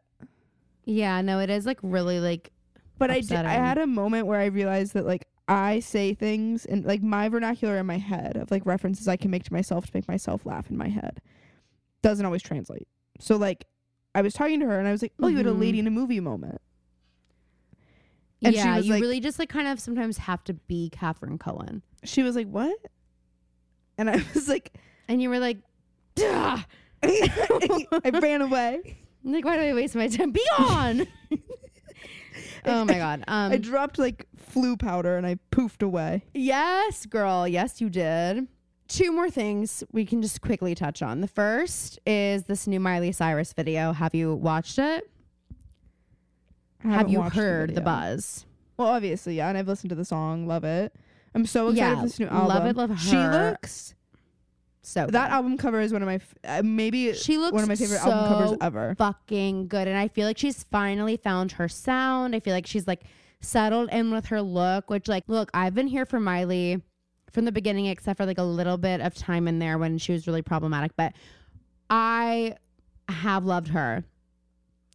yeah. 0.85 1.21
No, 1.21 1.39
it 1.39 1.49
is 1.49 1.65
like 1.65 1.79
really 1.83 2.19
like. 2.19 2.51
But 2.97 3.11
I 3.11 3.19
did, 3.21 3.31
I 3.33 3.35
Upsetting. 3.39 3.63
had 3.63 3.77
a 3.79 3.87
moment 3.87 4.27
where 4.27 4.39
I 4.39 4.45
realized 4.45 4.93
that 4.93 5.05
like 5.05 5.27
I 5.47 5.79
say 5.79 6.13
things 6.13 6.65
and 6.65 6.85
like 6.85 7.01
my 7.03 7.27
vernacular 7.29 7.77
in 7.77 7.85
my 7.85 7.97
head 7.97 8.37
of 8.37 8.51
like 8.51 8.65
references 8.65 9.07
I 9.07 9.17
can 9.17 9.31
make 9.31 9.43
to 9.45 9.53
myself 9.53 9.85
to 9.87 9.91
make 9.93 10.07
myself 10.07 10.45
laugh 10.45 10.69
in 10.69 10.77
my 10.77 10.87
head 10.87 11.19
doesn't 12.03 12.25
always 12.25 12.41
translate. 12.41 12.87
So 13.19 13.35
like 13.37 13.65
I 14.15 14.21
was 14.21 14.33
talking 14.33 14.59
to 14.61 14.65
her 14.67 14.77
and 14.79 14.87
I 14.87 14.91
was 14.91 15.01
like, 15.01 15.13
"Oh, 15.21 15.27
you 15.27 15.37
had 15.37 15.45
a 15.47 15.51
Mhm. 15.51 15.59
lady 15.59 15.79
in 15.79 15.87
a 15.87 15.91
movie 15.91 16.19
moment." 16.19 16.61
And 18.43 18.53
she 18.55 18.59
yeah, 18.61 18.77
was 18.77 18.85
you 18.87 18.93
like- 18.93 19.01
really 19.01 19.19
just 19.19 19.37
like 19.39 19.49
kind 19.49 19.67
of 19.67 19.79
sometimes 19.79 20.17
have 20.17 20.43
to 20.45 20.53
be 20.53 20.89
Catherine 20.89 21.37
Cohen, 21.37 21.81
She 22.03 22.23
was 22.23 22.35
like, 22.35 22.47
"What?" 22.47 22.75
And 23.97 24.09
I 24.09 24.15
was 24.33 24.47
like, 24.49 24.73
and 25.07 25.21
you 25.21 25.29
were 25.29 25.39
like, 25.39 25.57
Duh! 26.15 26.57
I 27.03 28.11
ran 28.21 28.41
away. 28.41 28.97
I'm 29.25 29.31
like, 29.33 29.45
why 29.45 29.57
do 29.57 29.63
I 29.63 29.73
waste 29.73 29.95
my 29.95 30.07
time? 30.07 30.31
Be 30.31 30.43
on. 30.57 31.07
oh 32.65 32.85
my 32.85 32.95
god. 32.95 33.23
Um. 33.27 33.51
I 33.51 33.57
dropped 33.57 33.99
like 33.99 34.27
Floo 34.53 34.77
powder 34.77 35.17
and 35.17 35.25
I 35.27 35.37
poofed 35.51 35.83
away. 35.83 36.23
Yes, 36.33 37.05
girl. 37.05 37.47
Yes, 37.47 37.79
you 37.81 37.89
did. 37.89 38.47
Two 38.87 39.11
more 39.11 39.29
things 39.29 39.83
we 39.91 40.05
can 40.05 40.21
just 40.21 40.41
quickly 40.41 40.75
touch 40.75 41.01
on. 41.01 41.21
The 41.21 41.27
first 41.27 41.99
is 42.05 42.43
this 42.45 42.67
new 42.67 42.79
Miley 42.79 43.11
Cyrus 43.11 43.53
video. 43.53 43.93
Have 43.93 44.13
you 44.15 44.33
watched 44.35 44.77
it? 44.79 45.09
Have 46.83 47.09
you 47.09 47.21
heard 47.21 47.69
the, 47.69 47.73
video. 47.75 47.85
buzz? 47.85 48.45
Well, 48.77 48.87
obviously, 48.89 49.35
yeah, 49.35 49.49
and 49.49 49.57
I've 49.57 49.67
listened 49.67 49.89
to 49.89 49.95
the 49.95 50.05
song. 50.05 50.47
Love 50.47 50.63
it. 50.63 50.93
I'm 51.35 51.45
so 51.45 51.69
excited 51.69 51.77
Yeah, 51.77 51.95
for 51.97 52.01
this 52.07 52.19
new 52.19 52.27
album. 52.27 52.47
love 52.47 52.65
it, 52.65 52.75
love 52.75 52.89
her. 52.89 52.97
She 52.97 53.15
looks 53.17 53.95
So 54.81 55.01
that 55.05 55.11
good. 55.11 55.33
album 55.33 55.57
cover 55.57 55.79
is 55.79 55.93
one 55.93 56.01
of 56.01 56.07
my 56.07 56.15
f- 56.15 56.33
uh, 56.43 56.61
maybe 56.65 57.13
she 57.13 57.37
looks 57.37 57.53
one 57.53 57.63
of 57.63 57.69
my 57.69 57.75
favorite 57.75 58.01
album 58.01 58.27
covers 58.33 58.57
ever. 58.61 58.95
fucking 58.97 59.67
good, 59.67 59.87
and 59.87 59.97
I 59.97 60.07
feel 60.07 60.25
like 60.27 60.37
she's 60.37 60.63
finally 60.63 61.17
found 61.17 61.53
her 61.53 61.69
sound. 61.69 62.35
I 62.35 62.39
feel 62.39 62.53
like 62.53 62.65
she's 62.67 62.87
like 62.87 63.03
settled 63.39 63.89
in 63.91 64.11
with 64.11 64.25
her 64.27 64.41
look. 64.41 64.89
Which, 64.89 65.07
like, 65.07 65.23
look, 65.27 65.49
I've 65.53 65.73
been 65.75 65.87
here 65.87 66.05
for 66.05 66.19
Miley 66.19 66.81
from 67.31 67.45
the 67.45 67.51
beginning, 67.51 67.85
except 67.85 68.17
for 68.17 68.25
like 68.25 68.39
a 68.39 68.43
little 68.43 68.77
bit 68.77 68.99
of 68.99 69.13
time 69.15 69.47
in 69.47 69.59
there 69.59 69.77
when 69.77 69.97
she 69.99 70.11
was 70.11 70.27
really 70.27 70.41
problematic. 70.41 70.91
But 70.97 71.13
I 71.89 72.55
have 73.07 73.45
loved 73.45 73.69
her. 73.69 74.03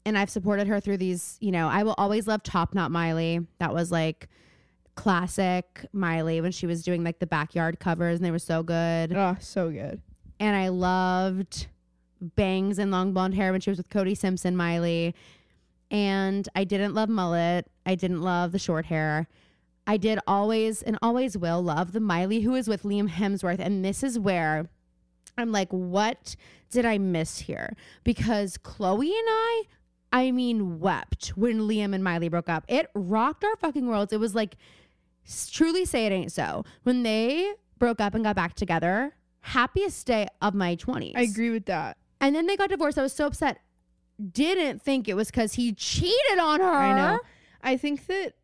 And 0.07 0.17
I've 0.17 0.31
supported 0.31 0.69
her 0.69 0.81
through 0.81 0.97
these, 0.99 1.37
you 1.41 1.51
know, 1.51 1.69
I 1.69 1.83
will 1.83 1.97
always 1.99 2.27
love 2.27 2.43
Top 2.43 2.75
Knot 2.75 2.91
Miley. 2.91 3.41
That 3.59 3.75
was 3.75 3.91
like 3.91 4.29
classic 4.95 5.85
Miley 5.93 6.41
when 6.41 6.53
she 6.53 6.67
was 6.67 6.83
doing 6.83 7.05
like 7.05 7.19
the 7.19 7.27
backyard 7.27 7.79
covers 7.81 8.17
and 8.17 8.25
they 8.25 8.31
were 8.31 8.39
so 8.39 8.63
good. 8.63 9.13
Oh, 9.13 9.37
so 9.41 9.69
good. 9.71 10.01
And 10.41 10.57
I 10.57 10.69
loved 10.69 11.67
bangs 12.21 12.79
and 12.79 12.91
long 12.91 13.13
blonde 13.13 13.35
hair 13.35 13.53
when 13.53 13.61
she 13.61 13.69
was 13.69 13.77
with 13.79 13.91
Cody 13.91 14.15
Simpson 14.15 14.57
Miley. 14.57 15.15
and 15.91 16.49
I 16.55 16.65
didn't 16.65 16.95
love 16.95 17.09
mullet. 17.09 17.67
I 17.85 17.95
didn't 17.95 18.23
love 18.23 18.53
the 18.53 18.59
short 18.59 18.87
hair. 18.87 19.29
I 19.87 19.97
did 19.97 20.19
always 20.27 20.83
and 20.83 20.99
always 21.01 21.39
will 21.39 21.63
love 21.63 21.93
the 21.93 22.01
Miley 22.01 22.41
who 22.41 22.55
is 22.55 22.67
with 22.67 22.83
Liam 22.83 23.09
Hemsworth. 23.09 23.61
And 23.61 23.85
this 23.85 24.03
is 24.03 24.19
where 24.19 24.69
I'm 25.39 25.53
like, 25.53 25.71
what 25.71 26.35
did 26.71 26.85
I 26.85 26.99
miss 26.99 27.41
here? 27.41 27.75
Because 28.03 28.59
Chloe 28.59 29.09
and 29.17 29.27
I, 29.29 29.63
I 30.17 30.31
mean, 30.31 30.81
wept 30.81 31.29
when 31.37 31.61
Liam 31.61 31.95
and 31.95 32.03
Miley 32.03 32.29
broke 32.29 32.49
up. 32.49 32.65
It 32.69 32.89
rocked 32.95 33.45
our 33.45 33.57
fucking 33.57 33.87
worlds. 33.87 34.13
It 34.13 34.21
was 34.21 34.35
like, 34.35 34.57
truly 35.53 35.85
say 35.85 36.07
it 36.07 36.13
ain't 36.13 36.33
so. 36.33 36.65
When 36.85 37.03
they 37.03 37.53
broke 37.79 38.01
up 38.01 38.15
and 38.15 38.25
got 38.25 38.35
back 38.37 38.55
together, 38.55 39.15
happiest 39.41 40.07
day 40.07 40.27
of 40.41 40.55
my 40.55 40.77
20s. 40.77 41.13
I 41.17 41.23
agree 41.23 41.51
with 41.51 41.67
that. 41.67 41.99
And 42.21 42.35
then 42.35 42.47
they 42.47 42.57
got 42.57 42.71
divorced. 42.71 42.99
I 42.99 43.03
was 43.03 43.13
so 43.13 43.27
upset. 43.27 43.59
Didn't 44.33 44.81
think 44.81 45.09
it 45.09 45.15
was 45.15 45.29
because 45.31 45.55
he 45.55 45.73
cheated 45.75 46.39
on 46.41 46.61
her. 46.61 46.67
I 46.67 46.95
know. 46.97 47.21
I 47.63 47.77
think 47.77 48.07
that 48.07 48.35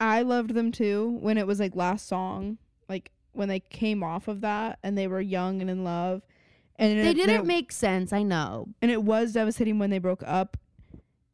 I 0.00 0.22
loved 0.22 0.54
them 0.54 0.72
too 0.72 1.18
when 1.20 1.38
it 1.38 1.46
was 1.46 1.60
like 1.60 1.76
last 1.76 2.08
song, 2.08 2.58
like 2.88 3.12
when 3.32 3.48
they 3.48 3.60
came 3.60 4.02
off 4.02 4.26
of 4.26 4.40
that 4.40 4.80
and 4.82 4.98
they 4.98 5.06
were 5.06 5.20
young 5.20 5.60
and 5.60 5.70
in 5.70 5.84
love. 5.84 6.22
And 6.76 6.98
They 6.98 7.10
it, 7.10 7.14
didn't 7.14 7.40
it- 7.42 7.46
make 7.46 7.70
sense. 7.70 8.12
I 8.12 8.24
know. 8.24 8.66
and 8.82 8.90
it 8.90 9.02
was 9.04 9.34
devastating 9.34 9.78
when 9.78 9.90
they 9.90 9.98
broke 9.98 10.24
up. 10.26 10.56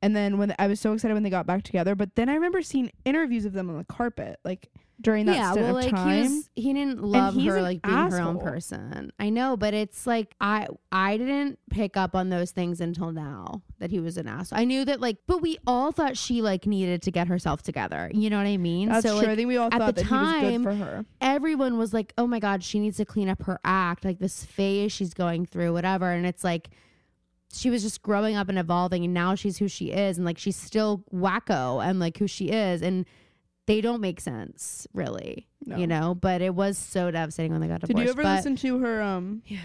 And 0.03 0.15
then 0.15 0.39
when 0.39 0.55
I 0.59 0.67
was 0.67 0.81
so 0.81 0.93
excited 0.93 1.15
when 1.15 1.23
they 1.23 1.31
got 1.31 1.47
back 1.47 1.63
together, 1.63 1.95
but 1.95 2.15
then 2.17 2.29
I 2.29 2.35
remember 2.35 2.63
seeing 2.63 2.91
interviews 3.05 3.45
of 3.45 3.53
them 3.53 3.71
on 3.71 3.79
the 3.79 3.85
carpet, 3.85 4.39
like 4.45 4.69
during 5.01 5.27
that 5.27 5.37
yeah, 5.37 5.55
well, 5.55 5.75
like 5.75 5.91
time. 5.91 6.09
he 6.09 6.23
was, 6.23 6.51
he 6.55 6.73
didn't 6.73 7.03
love 7.03 7.35
her 7.35 7.61
like 7.61 7.83
being 7.83 8.11
her 8.11 8.21
own 8.21 8.39
person. 8.39 9.13
I 9.19 9.29
know, 9.29 9.57
but 9.57 9.75
it's 9.75 10.07
like 10.07 10.35
I 10.41 10.69
I 10.91 11.19
didn't 11.19 11.59
pick 11.71 11.97
up 11.97 12.15
on 12.15 12.31
those 12.31 12.51
things 12.51 12.81
until 12.81 13.13
now 13.13 13.63
that 13.79 13.91
he 13.91 14.01
was 14.01 14.17
an 14.17 14.27
asshole. 14.27 14.59
I 14.59 14.65
knew 14.65 14.85
that 14.87 15.01
like, 15.01 15.19
but 15.27 15.43
we 15.43 15.59
all 15.67 15.93
thought 15.93 16.17
she 16.17 16.41
like 16.41 16.67
needed 16.67 17.03
to 17.03 17.11
get 17.11 17.29
herself 17.29 17.63
together. 17.63 18.11
You 18.15 18.31
know 18.31 18.39
what 18.39 18.47
I 18.47 18.57
mean? 18.57 18.89
That's 18.89 19.07
so 19.07 19.21
true. 19.21 19.33
I 19.33 19.37
think 19.37 19.49
we 19.49 19.59
all 19.59 19.69
at 19.71 19.79
thought 19.79 19.97
the 19.97 20.03
that 20.03 20.09
he 20.09 20.15
was 20.15 20.33
time, 20.33 20.63
good 20.63 20.63
for 20.63 20.75
her. 20.75 21.05
everyone 21.21 21.77
was 21.77 21.93
like, 21.93 22.15
"Oh 22.17 22.27
my 22.27 22.39
god, 22.39 22.65
she 22.65 22.79
needs 22.79 22.97
to 22.97 23.05
clean 23.05 23.29
up 23.29 23.43
her 23.43 23.61
act, 23.65 24.05
like 24.05 24.19
this 24.19 24.45
phase 24.45 24.93
she's 24.93 25.13
going 25.13 25.45
through, 25.45 25.75
whatever." 25.75 26.11
And 26.11 26.27
it's 26.27 26.43
like 26.45 26.71
she 27.59 27.71
was 27.71 27.83
just 27.83 28.03
growing 28.03 28.37
up 28.37 28.49
and 28.49 28.59
evolving, 28.59 29.05
and 29.05 29.15
now 29.15 29.35
she's 29.35 29.59
who 29.59 29.69
she 29.69 29.91
is, 29.93 30.17
and 30.19 30.25
like 30.25 30.39
she's 30.39 30.57
still 30.57 31.05
wacko 31.13 31.85
and 31.85 31.99
like 32.01 32.19
who 32.19 32.27
she 32.27 32.51
is, 32.51 32.83
and 32.83 33.07
they 33.67 33.81
don't 33.81 34.01
make 34.01 34.21
sense 34.21 34.87
really, 34.93 35.47
No. 35.65 35.77
you 35.77 35.87
know. 35.87 36.15
But 36.15 36.41
it 36.43 36.55
was 36.55 36.79
so 36.79 37.11
devastating 37.11 37.53
when 37.53 37.61
they 37.61 37.67
got 37.69 37.81
divorced 37.81 37.97
Did 37.97 38.05
you 38.05 38.11
ever 38.11 38.23
but 38.23 38.37
listen 38.37 38.57
to 38.57 38.79
her 38.79 39.03
um 39.03 39.43
Yeah. 39.47 39.59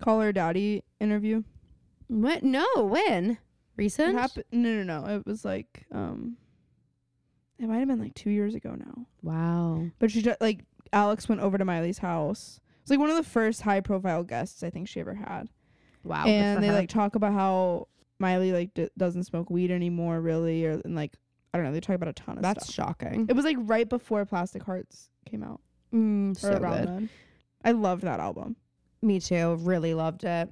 call 0.00 0.20
her 0.20 0.32
daddy 0.32 0.82
interview? 1.00 1.42
What? 2.08 2.42
No, 2.44 2.64
when 2.76 3.30
It 3.32 3.38
recent? 3.76 4.14
happened 4.16 4.44
no 4.52 4.82
no 4.82 5.00
no. 5.00 5.16
It 5.16 5.26
was 5.26 5.44
like 5.44 5.84
um 5.92 6.36
it 7.58 7.66
might 7.68 7.78
have 7.78 7.88
been 7.88 8.00
like 8.00 8.14
two 8.14 8.30
years 8.30 8.54
ago 8.54 8.74
now. 8.74 9.06
Wow. 9.22 9.86
But 9.98 10.10
she 10.10 10.22
ju- 10.22 10.34
like 10.40 10.64
Alex 10.92 11.28
went 11.28 11.40
over 11.40 11.58
to 11.58 11.64
Miley's 11.64 11.98
house. 11.98 12.60
It's 12.82 12.90
like 12.90 13.00
one 13.00 13.10
of 13.10 13.16
the 13.16 13.22
first 13.24 13.62
high 13.62 13.80
profile 13.80 14.22
guests 14.22 14.62
I 14.62 14.70
think 14.70 14.88
she 14.88 15.00
ever 15.00 15.14
had. 15.14 15.48
Wow. 16.06 16.24
and 16.26 16.62
they 16.62 16.68
her. 16.68 16.72
like 16.74 16.88
talk 16.88 17.14
about 17.14 17.32
how 17.32 17.88
Miley 18.18 18.52
like 18.52 18.72
d- 18.74 18.88
doesn't 18.96 19.24
smoke 19.24 19.50
weed 19.50 19.70
anymore 19.70 20.20
really 20.20 20.64
or 20.64 20.80
and 20.84 20.94
like 20.94 21.12
I 21.52 21.58
don't 21.58 21.66
know, 21.66 21.72
they 21.72 21.80
talk 21.80 21.96
about 21.96 22.08
a 22.08 22.12
ton 22.12 22.36
of 22.38 22.44
stuff. 22.44 22.54
that's 22.54 22.72
stuff. 22.72 22.86
shocking. 23.00 23.26
It 23.28 23.34
was 23.34 23.44
like 23.44 23.56
right 23.60 23.88
before 23.88 24.24
Plastic 24.26 24.62
Hearts 24.62 25.08
came 25.24 25.42
out. 25.42 25.60
Mm, 25.94 26.36
so 26.36 26.52
good. 26.52 26.60
then. 26.62 27.08
I 27.64 27.72
loved 27.72 28.02
that 28.02 28.20
album. 28.20 28.56
Me 29.02 29.20
too. 29.20 29.54
Really 29.60 29.94
loved 29.94 30.24
it. 30.24 30.50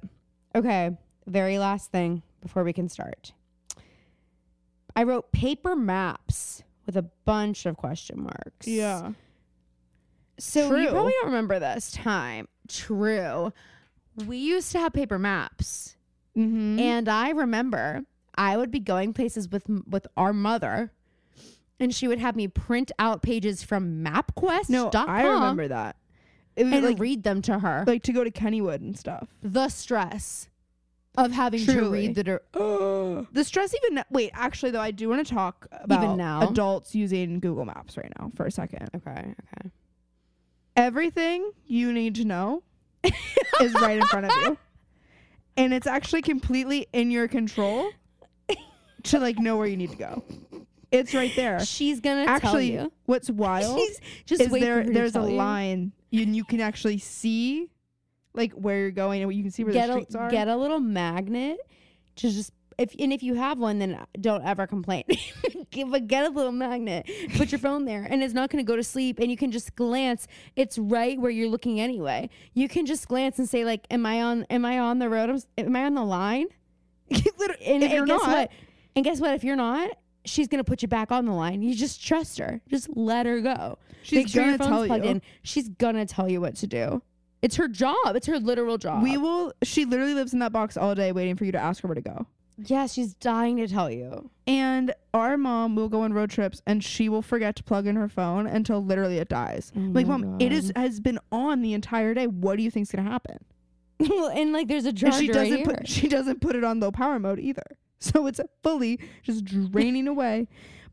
Okay. 0.55 0.97
Very 1.27 1.59
last 1.59 1.91
thing 1.91 2.23
before 2.41 2.63
we 2.63 2.73
can 2.73 2.89
start. 2.89 3.33
I 4.95 5.03
wrote 5.03 5.31
paper 5.31 5.75
maps 5.75 6.63
with 6.85 6.95
a 6.97 7.03
bunch 7.25 7.65
of 7.65 7.77
question 7.77 8.21
marks. 8.21 8.67
Yeah. 8.67 9.11
So 10.39 10.69
True. 10.69 10.81
you 10.81 10.89
probably 10.89 11.13
don't 11.21 11.25
remember 11.27 11.59
this 11.59 11.91
time. 11.91 12.47
True. 12.67 13.51
We 14.25 14.37
used 14.37 14.71
to 14.73 14.79
have 14.79 14.93
paper 14.93 15.19
maps. 15.19 15.95
Mm-hmm. 16.37 16.79
And 16.79 17.09
I 17.09 17.29
remember 17.31 18.03
I 18.35 18.57
would 18.57 18.71
be 18.71 18.79
going 18.79 19.13
places 19.13 19.49
with 19.49 19.63
with 19.87 20.07
our 20.17 20.33
mother 20.33 20.91
and 21.79 21.93
she 21.93 22.07
would 22.07 22.19
have 22.19 22.35
me 22.35 22.47
print 22.47 22.91
out 22.99 23.21
pages 23.21 23.63
from 23.63 24.03
MapQuest. 24.03 24.69
no, 24.69 24.89
I 24.93 25.23
remember 25.27 25.67
that. 25.69 25.97
And 26.57 26.71
like 26.83 26.99
read 26.99 27.23
them 27.23 27.41
to 27.43 27.59
her. 27.59 27.83
like 27.85 28.03
to 28.03 28.13
go 28.13 28.23
to 28.23 28.31
Kennywood 28.31 28.75
and 28.81 28.97
stuff. 28.97 29.27
the 29.41 29.67
stress 29.69 30.49
of 31.17 31.31
having 31.31 31.65
to 31.65 31.89
read 31.89 32.15
the 32.15 32.41
the 33.31 33.43
stress 33.43 33.73
even 33.83 34.03
wait 34.09 34.31
actually 34.33 34.71
though 34.71 34.81
i 34.81 34.91
do 34.91 35.07
want 35.07 35.25
to 35.25 35.33
talk 35.33 35.65
about 35.71 36.17
now? 36.17 36.47
adults 36.49 36.93
using 36.93 37.39
google 37.39 37.63
maps 37.65 37.95
right 37.95 38.11
now 38.19 38.31
for 38.35 38.45
a 38.45 38.51
second 38.51 38.89
Okay, 38.93 39.11
okay. 39.11 39.71
everything 40.75 41.51
you 41.65 41.93
need 41.93 42.15
to 42.15 42.25
know 42.25 42.63
is 43.61 43.73
right 43.75 43.97
in 43.97 44.05
front 44.07 44.25
of 44.25 44.31
you 44.43 44.57
and 45.57 45.73
it's 45.73 45.87
actually 45.87 46.21
completely 46.21 46.87
in 46.93 47.11
your 47.11 47.27
control 47.27 47.89
to 49.03 49.19
like 49.19 49.37
know 49.39 49.55
where 49.57 49.67
you 49.67 49.77
need 49.77 49.91
to 49.91 49.97
go 49.97 50.23
it's 50.91 51.13
right 51.13 51.31
there 51.35 51.59
She's 51.65 51.99
gonna 51.99 52.25
actually 52.25 52.71
tell 52.71 52.85
you. 52.85 52.91
what's 53.05 53.29
wild 53.29 53.77
She's 53.79 53.99
just 54.25 54.41
is 54.41 54.51
there 54.51 54.83
there's 54.83 55.15
a 55.15 55.19
you. 55.19 55.25
line 55.35 55.91
you, 56.09 56.23
and 56.23 56.35
you 56.35 56.43
can 56.43 56.61
actually 56.61 56.97
see 56.99 57.69
like 58.33 58.51
where 58.53 58.79
you're 58.79 58.91
going 58.91 59.21
and 59.23 59.33
you 59.33 59.41
can 59.43 59.51
see 59.51 59.63
where 59.63 59.73
Get 59.73 59.87
the 59.87 59.93
a 59.93 59.95
streets 60.01 60.15
are 60.15 60.29
get 60.29 60.47
a 60.47 60.55
little 60.55 60.79
magnet 60.79 61.57
to 62.17 62.29
just 62.29 62.51
if 62.77 62.95
and 62.99 63.13
if 63.13 63.23
you 63.23 63.35
have 63.35 63.59
one, 63.59 63.79
then 63.79 64.05
don't 64.19 64.43
ever 64.43 64.67
complain. 64.67 65.03
Give 65.71 65.93
a 65.93 65.99
get 65.99 66.25
a 66.25 66.29
little 66.29 66.51
magnet, 66.51 67.09
put 67.35 67.51
your 67.51 67.59
phone 67.59 67.85
there, 67.85 68.07
and 68.09 68.23
it's 68.23 68.33
not 68.33 68.49
going 68.49 68.63
to 68.63 68.67
go 68.67 68.75
to 68.75 68.83
sleep. 68.83 69.19
And 69.19 69.29
you 69.29 69.37
can 69.37 69.51
just 69.51 69.75
glance. 69.75 70.27
It's 70.55 70.77
right 70.77 71.19
where 71.19 71.31
you're 71.31 71.49
looking 71.49 71.79
anyway. 71.79 72.29
You 72.53 72.67
can 72.67 72.85
just 72.85 73.07
glance 73.07 73.39
and 73.39 73.49
say 73.49 73.65
like, 73.65 73.85
"Am 73.91 74.05
I 74.05 74.21
on? 74.21 74.43
Am 74.49 74.65
I 74.65 74.79
on 74.79 74.99
the 74.99 75.09
road? 75.09 75.43
Am 75.57 75.75
I 75.75 75.85
on 75.85 75.95
the 75.95 76.03
line?" 76.03 76.47
Literally, 77.09 77.65
And, 77.65 77.83
and 77.83 78.07
guess 78.07 78.21
not 78.21 78.27
what? 78.27 78.51
And 78.95 79.05
guess 79.05 79.19
what? 79.19 79.33
If 79.33 79.43
you're 79.43 79.55
not, 79.55 79.89
she's 80.25 80.47
gonna 80.47 80.63
put 80.63 80.81
you 80.81 80.87
back 80.87 81.11
on 81.11 81.25
the 81.25 81.33
line. 81.33 81.61
You 81.61 81.75
just 81.75 82.05
trust 82.05 82.37
her. 82.39 82.61
Just 82.69 82.89
let 82.95 83.25
her 83.25 83.41
go. 83.41 83.77
she's 84.03 84.17
Make 84.17 84.27
sure 84.29 84.41
gonna 84.41 84.51
your 84.51 84.57
phone's 84.57 84.69
tell 84.69 84.85
plugged 84.87 85.05
you 85.05 85.11
in. 85.11 85.21
She's 85.43 85.69
gonna 85.69 86.05
tell 86.05 86.29
you 86.29 86.41
what 86.41 86.55
to 86.57 86.67
do. 86.67 87.01
It's 87.41 87.57
her 87.57 87.67
job. 87.67 88.15
It's 88.15 88.25
her 88.27 88.39
literal 88.39 88.77
job. 88.77 89.03
We 89.03 89.17
will. 89.17 89.53
She 89.63 89.85
literally 89.85 90.13
lives 90.15 90.33
in 90.33 90.39
that 90.39 90.51
box 90.51 90.77
all 90.77 90.95
day, 90.95 91.11
waiting 91.11 91.35
for 91.35 91.45
you 91.45 91.51
to 91.51 91.59
ask 91.59 91.81
her 91.83 91.87
where 91.87 91.95
to 91.95 92.01
go. 92.01 92.25
Yeah, 92.57 92.87
she's 92.87 93.13
dying 93.15 93.57
to 93.57 93.67
tell 93.67 93.89
you. 93.91 94.29
And 94.47 94.93
our 95.13 95.37
mom 95.37 95.75
will 95.75 95.89
go 95.89 96.01
on 96.01 96.13
road 96.13 96.29
trips, 96.29 96.61
and 96.65 96.83
she 96.83 97.09
will 97.09 97.21
forget 97.21 97.55
to 97.57 97.63
plug 97.63 97.87
in 97.87 97.95
her 97.95 98.07
phone 98.09 98.47
until 98.47 98.83
literally 98.83 99.17
it 99.17 99.27
dies. 99.29 99.71
Oh 99.75 99.79
like, 99.79 100.07
mom, 100.07 100.39
it 100.39 100.51
is 100.51 100.71
has 100.75 100.99
been 100.99 101.19
on 101.31 101.61
the 101.61 101.73
entire 101.73 102.13
day. 102.13 102.27
What 102.27 102.57
do 102.57 102.63
you 102.63 102.71
think's 102.71 102.91
gonna 102.91 103.09
happen? 103.09 103.39
Well, 103.97 104.29
and 104.29 104.51
like, 104.51 104.67
there's 104.67 104.85
a 104.85 104.89
And 104.89 105.13
she 105.13 105.27
doesn't 105.27 105.35
right 105.35 105.47
here. 105.47 105.65
put 105.65 105.87
she 105.87 106.09
doesn't 106.09 106.41
put 106.41 106.55
it 106.55 106.63
on 106.65 106.79
low 106.81 106.91
power 106.91 107.19
mode 107.19 107.39
either. 107.39 107.63
So 107.99 108.27
it's 108.27 108.41
fully 108.61 108.99
just 109.23 109.45
draining 109.45 110.07
away. 110.07 110.47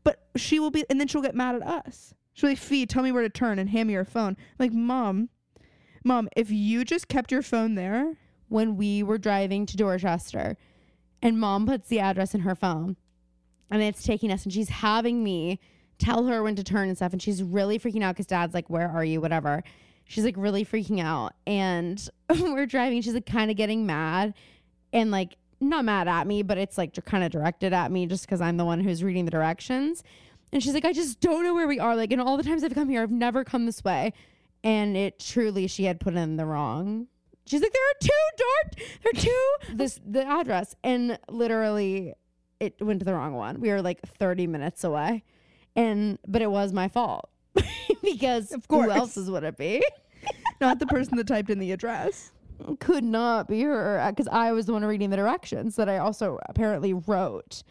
But 0.05 0.25
she 0.37 0.57
will 0.59 0.71
be, 0.71 0.85
and 0.89 0.99
then 0.99 1.07
she'll 1.07 1.21
get 1.21 1.35
mad 1.35 1.55
at 1.55 1.61
us. 1.61 2.13
She'll 2.33 2.49
be, 2.49 2.55
"Fee, 2.55 2.85
tell 2.85 3.03
me 3.03 3.11
where 3.11 3.21
to 3.21 3.29
turn 3.29 3.59
and 3.59 3.69
hand 3.69 3.87
me 3.87 3.93
your 3.93 4.05
phone." 4.05 4.35
Like, 4.57 4.71
mom, 4.73 5.29
mom, 6.03 6.29
if 6.35 6.49
you 6.49 6.85
just 6.85 7.09
kept 7.09 7.31
your 7.31 7.41
phone 7.41 7.75
there, 7.75 8.17
when 8.47 8.77
we 8.77 9.03
were 9.03 9.17
driving 9.17 9.65
to 9.67 9.77
Dorchester, 9.77 10.57
and 11.23 11.39
mom 11.39 11.65
puts 11.65 11.87
the 11.87 12.01
address 12.01 12.35
in 12.35 12.41
her 12.41 12.53
phone, 12.53 12.97
and 13.71 13.81
it's 13.81 14.03
taking 14.03 14.31
us, 14.31 14.43
and 14.43 14.53
she's 14.53 14.69
having 14.69 15.23
me 15.23 15.59
tell 15.97 16.25
her 16.27 16.43
when 16.43 16.55
to 16.55 16.63
turn 16.63 16.89
and 16.89 16.97
stuff, 16.97 17.13
and 17.13 17.21
she's 17.21 17.41
really 17.41 17.79
freaking 17.79 18.03
out 18.03 18.13
because 18.13 18.27
dad's 18.27 18.53
like, 18.53 18.69
"Where 18.69 18.89
are 18.89 19.03
you?" 19.03 19.21
Whatever. 19.21 19.63
She's 20.05 20.25
like 20.25 20.35
really 20.37 20.65
freaking 20.65 21.01
out, 21.01 21.33
and 21.47 22.07
we're 22.29 22.67
driving. 22.67 23.01
She's 23.01 23.13
like 23.13 23.25
kind 23.25 23.49
of 23.49 23.57
getting 23.57 23.85
mad, 23.85 24.35
and 24.91 25.09
like 25.09 25.37
not 25.61 25.85
mad 25.85 26.09
at 26.09 26.27
me, 26.27 26.43
but 26.43 26.57
it's 26.57 26.77
like 26.77 26.93
kind 27.05 27.23
of 27.23 27.31
directed 27.31 27.71
at 27.73 27.89
me 27.89 28.05
just 28.05 28.25
because 28.25 28.41
I'm 28.41 28.57
the 28.57 28.65
one 28.65 28.81
who's 28.81 29.03
reading 29.03 29.25
the 29.25 29.31
directions. 29.31 30.03
And 30.51 30.61
she's 30.61 30.73
like, 30.73 30.85
I 30.85 30.93
just 30.93 31.19
don't 31.21 31.43
know 31.43 31.53
where 31.55 31.67
we 31.67 31.79
are. 31.79 31.95
Like, 31.95 32.11
and 32.11 32.21
all 32.21 32.37
the 32.37 32.43
times 32.43 32.63
I've 32.63 32.75
come 32.75 32.89
here, 32.89 33.01
I've 33.01 33.09
never 33.09 33.43
come 33.43 33.65
this 33.65 33.83
way. 33.83 34.13
And 34.63 34.95
it 34.95 35.19
truly, 35.19 35.67
she 35.67 35.85
had 35.85 35.99
put 35.99 36.13
in 36.13 36.35
the 36.35 36.45
wrong. 36.45 37.07
She's 37.45 37.61
like, 37.61 37.73
there 37.73 37.81
are 37.81 37.99
two 38.01 38.09
door, 38.37 38.85
there 39.03 39.11
are 39.13 39.21
two 39.21 39.73
this 39.77 39.99
the 40.05 40.25
address, 40.25 40.75
and 40.83 41.19
literally, 41.29 42.13
it 42.59 42.75
went 42.81 42.99
to 42.99 43.05
the 43.05 43.13
wrong 43.13 43.33
one. 43.33 43.59
We 43.59 43.69
were 43.69 43.81
like 43.81 43.99
30 44.07 44.47
minutes 44.47 44.83
away, 44.83 45.23
and 45.75 46.17
but 46.27 46.41
it 46.41 46.49
was 46.51 46.71
my 46.73 46.87
fault 46.87 47.29
because 48.03 48.51
Of 48.51 48.67
course. 48.67 48.85
who 48.85 48.91
else's 48.91 49.29
would 49.29 49.43
it 49.43 49.57
be? 49.57 49.83
not 50.61 50.79
the 50.79 50.85
person 50.85 51.17
that 51.17 51.27
typed 51.27 51.49
in 51.49 51.59
the 51.59 51.71
address. 51.73 52.31
could 52.79 53.03
not 53.03 53.47
be 53.49 53.61
her 53.63 53.99
uh, 53.99 54.09
because 54.11 54.29
I 54.29 54.53
was 54.53 54.65
the 54.67 54.73
one 54.73 54.85
reading 54.85 55.09
the 55.09 55.17
directions 55.17 55.75
that 55.75 55.89
I 55.89 55.97
also 55.97 56.39
apparently 56.47 56.93
wrote. 56.93 57.63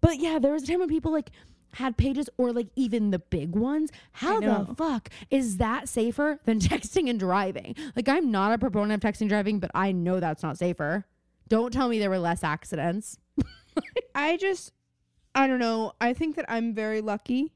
But 0.00 0.20
yeah, 0.20 0.38
there 0.38 0.52
was 0.52 0.62
a 0.62 0.66
time 0.68 0.78
when 0.78 0.88
people 0.88 1.10
like 1.10 1.30
had 1.74 1.96
pages 1.96 2.28
or 2.36 2.52
like 2.52 2.68
even 2.76 3.10
the 3.10 3.18
big 3.18 3.54
ones. 3.54 3.90
How 4.12 4.40
the 4.40 4.74
fuck 4.74 5.08
is 5.30 5.58
that 5.58 5.88
safer 5.88 6.40
than 6.44 6.58
texting 6.60 7.08
and 7.08 7.18
driving? 7.18 7.74
Like 7.96 8.08
I'm 8.08 8.30
not 8.30 8.52
a 8.52 8.58
proponent 8.58 9.02
of 9.02 9.08
texting 9.08 9.22
and 9.22 9.30
driving, 9.30 9.60
but 9.60 9.70
I 9.74 9.92
know 9.92 10.20
that's 10.20 10.42
not 10.42 10.58
safer. 10.58 11.06
Don't 11.48 11.72
tell 11.72 11.88
me 11.88 11.98
there 11.98 12.10
were 12.10 12.18
less 12.18 12.44
accidents. 12.44 13.18
I 14.14 14.36
just 14.36 14.72
I 15.34 15.46
don't 15.46 15.58
know. 15.58 15.92
I 16.00 16.12
think 16.12 16.36
that 16.36 16.46
I'm 16.48 16.74
very 16.74 17.00
lucky. 17.00 17.52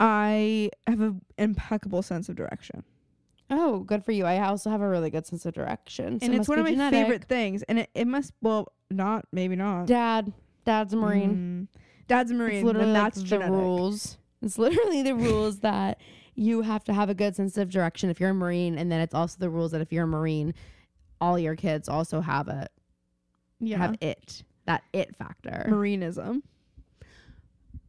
I 0.00 0.70
have 0.86 1.00
an 1.00 1.20
impeccable 1.38 2.02
sense 2.02 2.28
of 2.28 2.36
direction. 2.36 2.84
Oh, 3.50 3.80
good 3.80 4.04
for 4.04 4.12
you. 4.12 4.24
I 4.24 4.40
also 4.46 4.70
have 4.70 4.80
a 4.80 4.88
really 4.88 5.10
good 5.10 5.26
sense 5.26 5.44
of 5.46 5.54
direction. 5.54 6.18
So 6.18 6.26
and 6.26 6.34
it 6.34 6.38
it's 6.38 6.48
one 6.48 6.58
of 6.58 6.64
my 6.64 6.70
genetic. 6.70 6.98
favorite 6.98 7.24
things. 7.24 7.62
And 7.64 7.80
it, 7.80 7.90
it 7.94 8.06
must, 8.06 8.32
well, 8.40 8.72
not, 8.90 9.26
maybe 9.32 9.54
not. 9.54 9.86
Dad, 9.86 10.32
dad's 10.64 10.94
a 10.94 10.96
marine. 10.96 11.68
Mm. 11.72 11.80
Dad's 12.06 12.30
a 12.30 12.34
Marine. 12.34 12.56
It's 12.56 12.64
literally 12.64 12.86
then 12.86 12.94
like 12.94 13.02
that's 13.04 13.22
the 13.22 13.28
genetic. 13.28 13.52
rules. 13.52 14.18
It's 14.42 14.58
literally 14.58 15.02
the 15.02 15.14
rules 15.14 15.60
that 15.60 16.00
you 16.34 16.62
have 16.62 16.84
to 16.84 16.92
have 16.92 17.08
a 17.08 17.14
good 17.14 17.36
sense 17.36 17.56
of 17.56 17.70
direction 17.70 18.10
if 18.10 18.20
you're 18.20 18.30
a 18.30 18.34
marine, 18.34 18.76
and 18.76 18.90
then 18.90 19.00
it's 19.00 19.14
also 19.14 19.36
the 19.38 19.48
rules 19.48 19.72
that 19.72 19.80
if 19.80 19.92
you're 19.92 20.04
a 20.04 20.08
marine, 20.08 20.54
all 21.20 21.38
your 21.38 21.56
kids 21.56 21.88
also 21.88 22.20
have 22.20 22.48
it. 22.48 22.70
Yeah. 23.60 23.78
Have 23.78 23.96
it. 24.00 24.42
That 24.66 24.82
it 24.92 25.16
factor. 25.16 25.66
Marinism. 25.68 26.42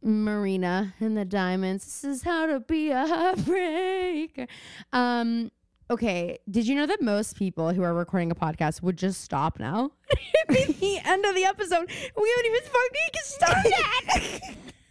Marina 0.02 0.94
and 1.00 1.16
the 1.16 1.24
Diamonds. 1.24 1.84
This 1.84 2.04
is 2.04 2.22
how 2.22 2.46
to 2.46 2.60
be 2.60 2.90
a 2.90 3.04
heartbreaker. 3.04 4.46
Um, 4.92 5.50
okay. 5.90 6.38
Did 6.50 6.66
you 6.66 6.74
know 6.74 6.86
that 6.86 7.00
most 7.00 7.36
people 7.36 7.72
who 7.72 7.82
are 7.82 7.94
recording 7.94 8.30
a 8.30 8.34
podcast 8.34 8.82
would 8.82 8.96
just 8.96 9.22
stop 9.22 9.58
now? 9.58 9.92
It'd 10.48 10.68
be 10.68 10.72
the 10.72 10.98
end 11.08 11.24
of 11.24 11.34
the 11.34 11.44
episode. 11.44 11.88
We 11.88 12.34
haven't 12.36 12.46
even 12.46 12.60
fucking 12.62 13.10
started. 13.22 14.40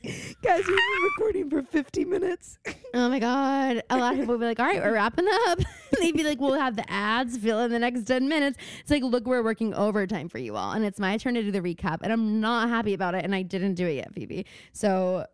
Guys, 0.44 0.64
we've 0.68 0.78
been 0.78 1.04
recording 1.18 1.50
for 1.50 1.64
50 1.64 2.06
minutes. 2.06 2.60
oh 2.94 3.10
my 3.10 3.18
god. 3.18 3.82
A 3.90 3.98
lot 3.98 4.14
of 4.14 4.20
people 4.20 4.36
would 4.36 4.40
be 4.40 4.46
like, 4.46 4.60
all 4.60 4.68
right, 4.68 4.80
we're 4.80 4.94
wrapping 4.94 5.26
up. 5.48 5.60
They'd 6.00 6.16
be 6.16 6.24
like, 6.24 6.40
we'll 6.40 6.54
have 6.54 6.76
the 6.76 6.90
ads 6.92 7.38
fill 7.38 7.60
in 7.62 7.72
the 7.72 7.80
next 7.80 8.04
10 8.04 8.28
minutes. 8.28 8.60
It's 8.82 8.92
like, 8.92 9.02
look, 9.02 9.26
we're 9.26 9.42
working 9.42 9.74
overtime 9.74 10.30
for 10.30 10.38
you 10.38 10.56
all. 10.56 10.74
And 10.74 10.86
it's 10.86 11.00
my 11.00 11.18
turn 11.18 11.34
to 11.34 11.42
do 11.42 11.52
the 11.52 11.62
recap. 11.62 12.00
And 12.04 12.14
I'm 12.14 12.40
not 12.40 12.70
happy 12.70 12.94
about 12.94 13.16
it. 13.16 13.24
And 13.26 13.34
I 13.34 13.42
didn't 13.42 13.74
do 13.74 13.88
it 13.88 13.94
yet, 13.96 14.14
Phoebe. 14.14 14.46
So 14.74 15.26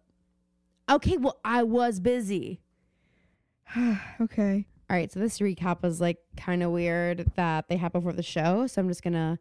okay, 0.89 1.17
well, 1.17 1.39
I 1.43 1.63
was 1.63 1.99
busy. 1.99 2.61
okay. 4.21 4.65
All 4.91 4.97
right, 4.97 5.09
so 5.09 5.21
this 5.21 5.39
recap 5.39 5.83
was 5.83 6.01
like 6.01 6.17
kind 6.35 6.61
of 6.61 6.71
weird 6.71 7.31
that 7.37 7.69
they 7.69 7.77
had 7.77 7.93
before 7.93 8.11
the 8.11 8.21
show. 8.21 8.67
So 8.67 8.81
I'm 8.81 8.89
just 8.89 9.01
gonna 9.01 9.39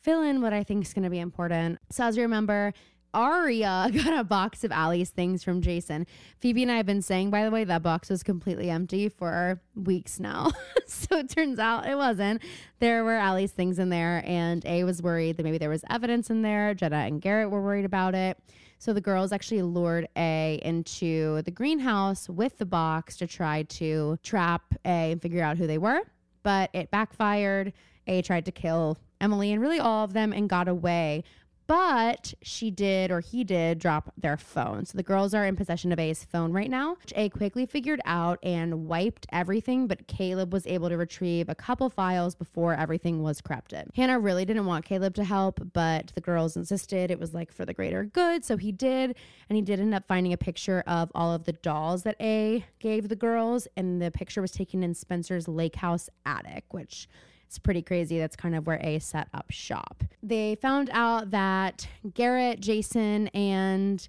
fill 0.00 0.22
in 0.22 0.40
what 0.40 0.54
I 0.54 0.62
think 0.62 0.86
is 0.86 0.94
gonna 0.94 1.10
be 1.10 1.18
important. 1.18 1.78
So 1.90 2.04
as 2.04 2.16
you 2.16 2.22
remember, 2.22 2.72
Aria 3.12 3.90
got 3.94 4.18
a 4.18 4.24
box 4.24 4.64
of 4.64 4.72
Ali's 4.72 5.10
things 5.10 5.44
from 5.44 5.60
Jason. 5.60 6.06
Phoebe 6.40 6.62
and 6.62 6.72
I 6.72 6.78
have 6.78 6.86
been 6.86 7.02
saying, 7.02 7.28
by 7.28 7.44
the 7.44 7.50
way, 7.50 7.62
that 7.64 7.82
box 7.82 8.08
was 8.08 8.22
completely 8.22 8.70
empty 8.70 9.10
for 9.10 9.60
weeks 9.74 10.18
now. 10.18 10.52
so 10.86 11.18
it 11.18 11.28
turns 11.28 11.58
out 11.58 11.86
it 11.86 11.96
wasn't. 11.96 12.40
There 12.78 13.04
were 13.04 13.18
Ali's 13.18 13.52
things 13.52 13.78
in 13.78 13.90
there, 13.90 14.22
and 14.24 14.64
A 14.64 14.84
was 14.84 15.02
worried 15.02 15.36
that 15.36 15.42
maybe 15.42 15.58
there 15.58 15.68
was 15.68 15.84
evidence 15.90 16.30
in 16.30 16.40
there. 16.40 16.72
Jenna 16.72 17.00
and 17.00 17.20
Garrett 17.20 17.50
were 17.50 17.60
worried 17.60 17.84
about 17.84 18.14
it. 18.14 18.38
So 18.78 18.92
the 18.92 19.00
girls 19.00 19.32
actually 19.32 19.62
lured 19.62 20.08
A 20.16 20.60
into 20.62 21.42
the 21.42 21.50
greenhouse 21.50 22.28
with 22.28 22.58
the 22.58 22.66
box 22.66 23.16
to 23.16 23.26
try 23.26 23.62
to 23.64 24.18
trap 24.22 24.74
A 24.84 25.12
and 25.12 25.22
figure 25.22 25.42
out 25.42 25.56
who 25.56 25.66
they 25.66 25.78
were. 25.78 26.00
But 26.42 26.70
it 26.72 26.90
backfired. 26.90 27.72
A 28.06 28.22
tried 28.22 28.44
to 28.44 28.52
kill 28.52 28.98
Emily 29.20 29.52
and 29.52 29.60
really 29.60 29.80
all 29.80 30.04
of 30.04 30.12
them 30.12 30.32
and 30.32 30.48
got 30.48 30.68
away. 30.68 31.24
But 31.66 32.34
she 32.42 32.70
did, 32.70 33.10
or 33.10 33.20
he 33.20 33.42
did, 33.42 33.78
drop 33.80 34.12
their 34.16 34.36
phone. 34.36 34.84
So 34.84 34.96
the 34.96 35.02
girls 35.02 35.34
are 35.34 35.44
in 35.44 35.56
possession 35.56 35.90
of 35.90 35.98
A's 35.98 36.24
phone 36.24 36.52
right 36.52 36.70
now. 36.70 36.96
which 37.00 37.12
A 37.16 37.28
quickly 37.28 37.66
figured 37.66 38.00
out 38.04 38.38
and 38.42 38.86
wiped 38.86 39.26
everything, 39.32 39.88
but 39.88 40.06
Caleb 40.06 40.52
was 40.52 40.66
able 40.66 40.88
to 40.88 40.96
retrieve 40.96 41.48
a 41.48 41.54
couple 41.54 41.90
files 41.90 42.36
before 42.36 42.74
everything 42.74 43.22
was 43.22 43.40
corrupted. 43.40 43.90
Hanna 43.96 44.18
really 44.20 44.44
didn't 44.44 44.66
want 44.66 44.84
Caleb 44.84 45.14
to 45.14 45.24
help, 45.24 45.60
but 45.72 46.12
the 46.14 46.20
girls 46.20 46.56
insisted 46.56 47.10
it 47.10 47.18
was 47.18 47.34
like 47.34 47.50
for 47.50 47.64
the 47.64 47.74
greater 47.74 48.04
good. 48.04 48.44
So 48.44 48.56
he 48.56 48.70
did, 48.70 49.16
and 49.48 49.56
he 49.56 49.62
did 49.62 49.80
end 49.80 49.94
up 49.94 50.06
finding 50.06 50.32
a 50.32 50.38
picture 50.38 50.84
of 50.86 51.10
all 51.14 51.32
of 51.32 51.44
the 51.44 51.52
dolls 51.52 52.04
that 52.04 52.16
A 52.20 52.64
gave 52.78 53.08
the 53.08 53.16
girls, 53.16 53.66
and 53.76 54.00
the 54.00 54.12
picture 54.12 54.40
was 54.40 54.52
taken 54.52 54.84
in 54.84 54.94
Spencer's 54.94 55.48
lake 55.48 55.76
house 55.76 56.08
attic, 56.24 56.64
which 56.70 57.08
it's 57.46 57.58
pretty 57.58 57.82
crazy. 57.82 58.18
That's 58.18 58.36
kind 58.36 58.54
of 58.54 58.66
where 58.66 58.80
A 58.82 58.98
set 58.98 59.28
up 59.32 59.50
shop. 59.50 60.04
They 60.22 60.56
found 60.56 60.90
out 60.92 61.30
that 61.30 61.88
Garrett, 62.14 62.60
Jason, 62.60 63.28
and 63.28 64.06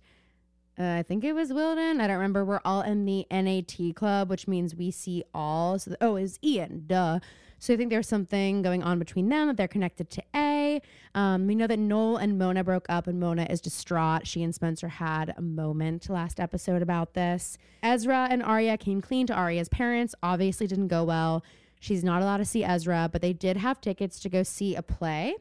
uh, 0.80 0.98
I 1.00 1.04
think 1.04 1.24
it 1.24 1.34
was 1.34 1.54
Wilden. 1.54 2.02
I 2.02 2.08
don't 2.08 2.18
remember. 2.18 2.46
We're 2.46 2.62
all 2.66 2.82
in 2.82 3.06
the 3.06 3.26
NAT 3.32 3.96
club, 3.96 4.30
which 4.30 4.48
means 4.48 4.76
we 4.76 4.92
see 4.92 5.24
all. 5.34 5.80
So, 5.80 5.92
the, 5.92 5.98
oh, 6.02 6.16
is 6.16 6.40
Ian? 6.44 6.84
Duh. 6.88 7.20
So 7.60 7.74
I 7.74 7.78
think 7.78 7.90
there's 7.90 8.08
something 8.08 8.62
going 8.62 8.84
on 8.84 9.00
between 9.00 9.30
them 9.30 9.48
that 9.48 9.58
they're 9.58 9.68
connected 9.68 10.12
to 10.12 10.24
A. 10.36 10.80
Um, 11.16 11.48
we 11.48 11.56
know 11.56 11.66
that 11.66 11.80
Noel 11.80 12.18
and 12.18 12.38
Mona 12.38 12.64
broke 12.64 12.86
up, 12.88 13.08
and 13.08 13.20
Mona 13.20 13.48
is 13.50 13.62
distraught. 13.62 14.28
She 14.28 14.44
and 14.44 14.54
Spencer 14.54 14.88
had 14.88 15.34
a 15.36 15.42
moment 15.42 16.08
last 16.10 16.40
episode 16.40 16.84
about 16.84 17.16
this. 17.16 17.58
Ezra 17.82 18.28
and 18.30 18.44
Aria 18.44 18.78
came 18.78 19.02
clean 19.02 19.26
to 19.28 19.34
Aria's 19.34 19.70
parents. 19.70 20.14
Obviously, 20.22 20.68
didn't 20.68 20.90
go 20.90 21.04
well. 21.04 21.44
She's 21.80 22.04
not 22.04 22.22
allowed 22.22 22.38
to 22.38 22.46
see 22.46 22.64
Ezra, 22.64 23.10
but 23.12 23.22
they 23.22 23.34
did 23.34 23.58
have 23.58 23.82
tickets 23.82 24.20
to 24.22 24.30
go 24.30 24.44
see 24.44 24.76
a 24.76 24.82
play. 24.82 25.36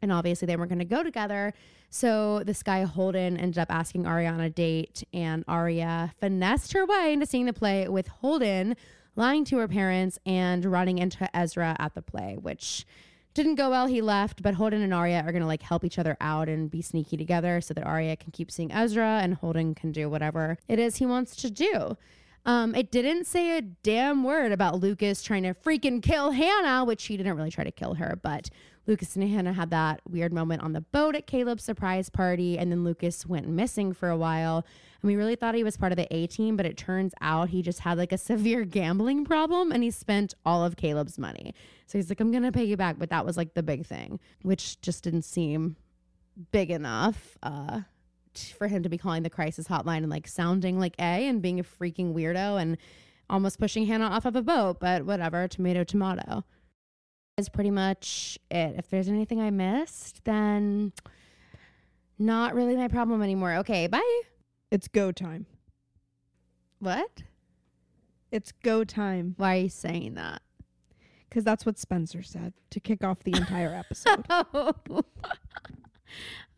And 0.00 0.12
obviously, 0.12 0.46
they 0.46 0.56
weren't 0.56 0.70
going 0.70 0.78
to 0.78 0.84
go 0.84 1.02
together. 1.02 1.52
So 1.90 2.42
this 2.44 2.62
guy 2.62 2.84
Holden 2.84 3.36
ended 3.36 3.58
up 3.58 3.70
asking 3.70 4.06
Aria 4.06 4.30
on 4.30 4.40
a 4.40 4.50
date, 4.50 5.02
and 5.12 5.44
Aria 5.48 6.14
finessed 6.20 6.72
her 6.72 6.84
way 6.84 7.12
into 7.12 7.26
seeing 7.26 7.46
the 7.46 7.52
play 7.52 7.88
with 7.88 8.08
Holden 8.08 8.76
lying 9.16 9.44
to 9.46 9.58
her 9.58 9.68
parents 9.68 10.18
and 10.24 10.64
running 10.64 10.98
into 10.98 11.28
Ezra 11.36 11.74
at 11.78 11.94
the 11.94 12.02
play, 12.02 12.36
which 12.40 12.86
didn't 13.34 13.56
go 13.56 13.70
well. 13.70 13.86
He 13.86 14.00
left, 14.00 14.42
but 14.42 14.54
Holden 14.54 14.82
and 14.82 14.94
Aria 14.94 15.22
are 15.22 15.32
going 15.32 15.42
to 15.42 15.46
like 15.48 15.62
help 15.62 15.84
each 15.84 15.98
other 15.98 16.16
out 16.20 16.48
and 16.48 16.70
be 16.70 16.82
sneaky 16.82 17.16
together 17.16 17.60
so 17.60 17.74
that 17.74 17.84
Aria 17.84 18.16
can 18.16 18.30
keep 18.30 18.50
seeing 18.50 18.72
Ezra 18.72 19.20
and 19.22 19.34
Holden 19.34 19.74
can 19.74 19.92
do 19.92 20.08
whatever 20.08 20.58
it 20.68 20.78
is 20.78 20.96
he 20.96 21.06
wants 21.06 21.36
to 21.36 21.50
do. 21.50 21.96
Um, 22.48 22.74
it 22.74 22.90
didn't 22.90 23.26
say 23.26 23.58
a 23.58 23.60
damn 23.60 24.24
word 24.24 24.52
about 24.52 24.80
Lucas 24.80 25.22
trying 25.22 25.42
to 25.42 25.52
freaking 25.52 26.02
kill 26.02 26.30
Hanna, 26.30 26.82
which 26.82 27.04
he 27.04 27.18
didn't 27.18 27.36
really 27.36 27.50
try 27.50 27.62
to 27.62 27.70
kill 27.70 27.92
her, 27.92 28.18
but 28.22 28.48
Lucas 28.86 29.14
and 29.16 29.28
Hanna 29.28 29.52
had 29.52 29.68
that 29.68 30.00
weird 30.08 30.32
moment 30.32 30.62
on 30.62 30.72
the 30.72 30.80
boat 30.80 31.14
at 31.14 31.26
Caleb's 31.26 31.62
surprise 31.62 32.08
party, 32.08 32.56
and 32.56 32.72
then 32.72 32.84
Lucas 32.84 33.26
went 33.26 33.46
missing 33.46 33.92
for 33.92 34.08
a 34.08 34.16
while. 34.16 34.64
And 35.02 35.08
we 35.08 35.14
really 35.14 35.36
thought 35.36 35.56
he 35.56 35.62
was 35.62 35.76
part 35.76 35.92
of 35.92 35.96
the 35.96 36.08
A 36.10 36.26
team, 36.26 36.56
but 36.56 36.64
it 36.64 36.78
turns 36.78 37.12
out 37.20 37.50
he 37.50 37.60
just 37.60 37.80
had 37.80 37.98
like 37.98 38.12
a 38.12 38.18
severe 38.18 38.64
gambling 38.64 39.26
problem 39.26 39.70
and 39.70 39.82
he 39.82 39.90
spent 39.90 40.32
all 40.46 40.64
of 40.64 40.78
Caleb's 40.78 41.18
money. 41.18 41.54
So 41.86 41.98
he's 41.98 42.08
like, 42.08 42.18
I'm 42.18 42.32
gonna 42.32 42.50
pay 42.50 42.64
you 42.64 42.78
back. 42.78 42.98
But 42.98 43.10
that 43.10 43.26
was 43.26 43.36
like 43.36 43.52
the 43.52 43.62
big 43.62 43.84
thing, 43.84 44.20
which 44.40 44.80
just 44.80 45.04
didn't 45.04 45.22
seem 45.22 45.76
big 46.50 46.70
enough. 46.70 47.36
Uh 47.42 47.82
for 48.38 48.68
him 48.68 48.82
to 48.82 48.88
be 48.88 48.98
calling 48.98 49.22
the 49.22 49.30
crisis 49.30 49.68
hotline 49.68 49.98
and 49.98 50.10
like 50.10 50.26
sounding 50.28 50.78
like 50.78 50.94
A 50.98 51.26
and 51.26 51.42
being 51.42 51.60
a 51.60 51.64
freaking 51.64 52.14
weirdo 52.14 52.60
and 52.60 52.76
almost 53.30 53.58
pushing 53.58 53.86
Hanna 53.86 54.06
off 54.06 54.24
of 54.24 54.36
a 54.36 54.42
boat, 54.42 54.80
but 54.80 55.04
whatever, 55.04 55.48
tomato, 55.48 55.84
tomato. 55.84 56.44
Is 57.36 57.48
pretty 57.48 57.70
much 57.70 58.36
it. 58.50 58.74
If 58.78 58.90
there's 58.90 59.08
anything 59.08 59.40
I 59.40 59.50
missed, 59.50 60.24
then 60.24 60.92
not 62.18 62.52
really 62.54 62.74
my 62.74 62.88
problem 62.88 63.22
anymore. 63.22 63.54
Okay, 63.56 63.86
bye. 63.86 64.20
It's 64.72 64.88
go 64.88 65.12
time. 65.12 65.46
What? 66.80 67.22
It's 68.32 68.50
go 68.50 68.82
time. 68.82 69.34
Why 69.36 69.56
are 69.56 69.60
you 69.62 69.68
saying 69.68 70.14
that? 70.14 70.42
Because 71.28 71.44
that's 71.44 71.64
what 71.64 71.78
Spencer 71.78 72.22
said 72.22 72.54
to 72.70 72.80
kick 72.80 73.04
off 73.04 73.22
the 73.22 73.36
entire 73.36 73.72
episode. 73.72 74.24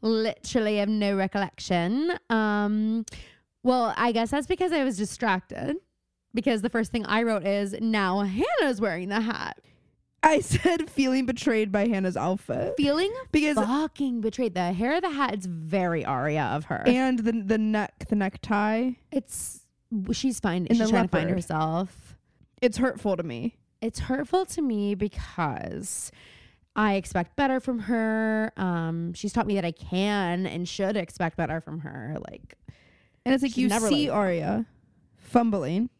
Literally 0.02 0.76
have 0.78 0.88
no 0.88 1.16
recollection. 1.16 2.12
Um 2.28 3.04
well, 3.62 3.92
I 3.96 4.12
guess 4.12 4.30
that's 4.30 4.46
because 4.46 4.72
I 4.72 4.84
was 4.84 4.96
distracted. 4.96 5.76
Because 6.32 6.62
the 6.62 6.70
first 6.70 6.92
thing 6.92 7.04
I 7.06 7.22
wrote 7.24 7.44
is 7.46 7.74
now 7.80 8.20
Hanna's 8.20 8.80
wearing 8.80 9.08
the 9.08 9.20
hat. 9.20 9.58
I 10.22 10.40
said 10.40 10.88
feeling 10.90 11.26
betrayed 11.26 11.72
by 11.72 11.88
Hanna's 11.88 12.16
outfit. 12.16 12.74
Feeling 12.76 13.12
Because 13.32 13.56
fucking 13.56 14.20
betrayed. 14.20 14.54
The 14.54 14.72
hair 14.72 14.96
of 14.96 15.02
the 15.02 15.10
hat 15.10 15.34
is 15.36 15.46
very 15.46 16.04
Aria 16.04 16.44
of 16.44 16.66
her. 16.66 16.82
and 16.86 17.18
the 17.18 17.32
the 17.32 17.58
neck 17.58 18.06
the 18.08 18.16
necktie, 18.16 18.92
it's 19.10 19.66
she's 20.12 20.38
fine. 20.40 20.66
And 20.68 20.78
she's 20.78 20.88
trying 20.90 21.08
to 21.08 21.08
find 21.08 21.28
herself. 21.30 22.16
it's 22.62 22.78
hurtful 22.78 23.16
to 23.16 23.22
me. 23.22 23.56
It's 23.82 24.00
hurtful 24.00 24.46
to 24.46 24.62
me 24.62 24.94
because 24.94 26.12
I 26.80 26.94
expect 26.94 27.36
better 27.36 27.60
from 27.60 27.78
her. 27.80 28.52
Um, 28.56 29.12
she's 29.12 29.32
taught 29.32 29.46
me 29.46 29.56
that 29.56 29.64
I 29.66 29.72
can 29.72 30.46
and 30.46 30.66
should 30.68 30.96
expect 30.96 31.36
better 31.36 31.60
from 31.60 31.80
her. 31.80 32.16
Like 32.30 32.54
And 33.26 33.34
it's 33.34 33.42
like 33.42 33.56
you 33.56 33.68
see 33.68 34.08
like- 34.08 34.16
Aria 34.16 34.66
fumbling 35.16 35.90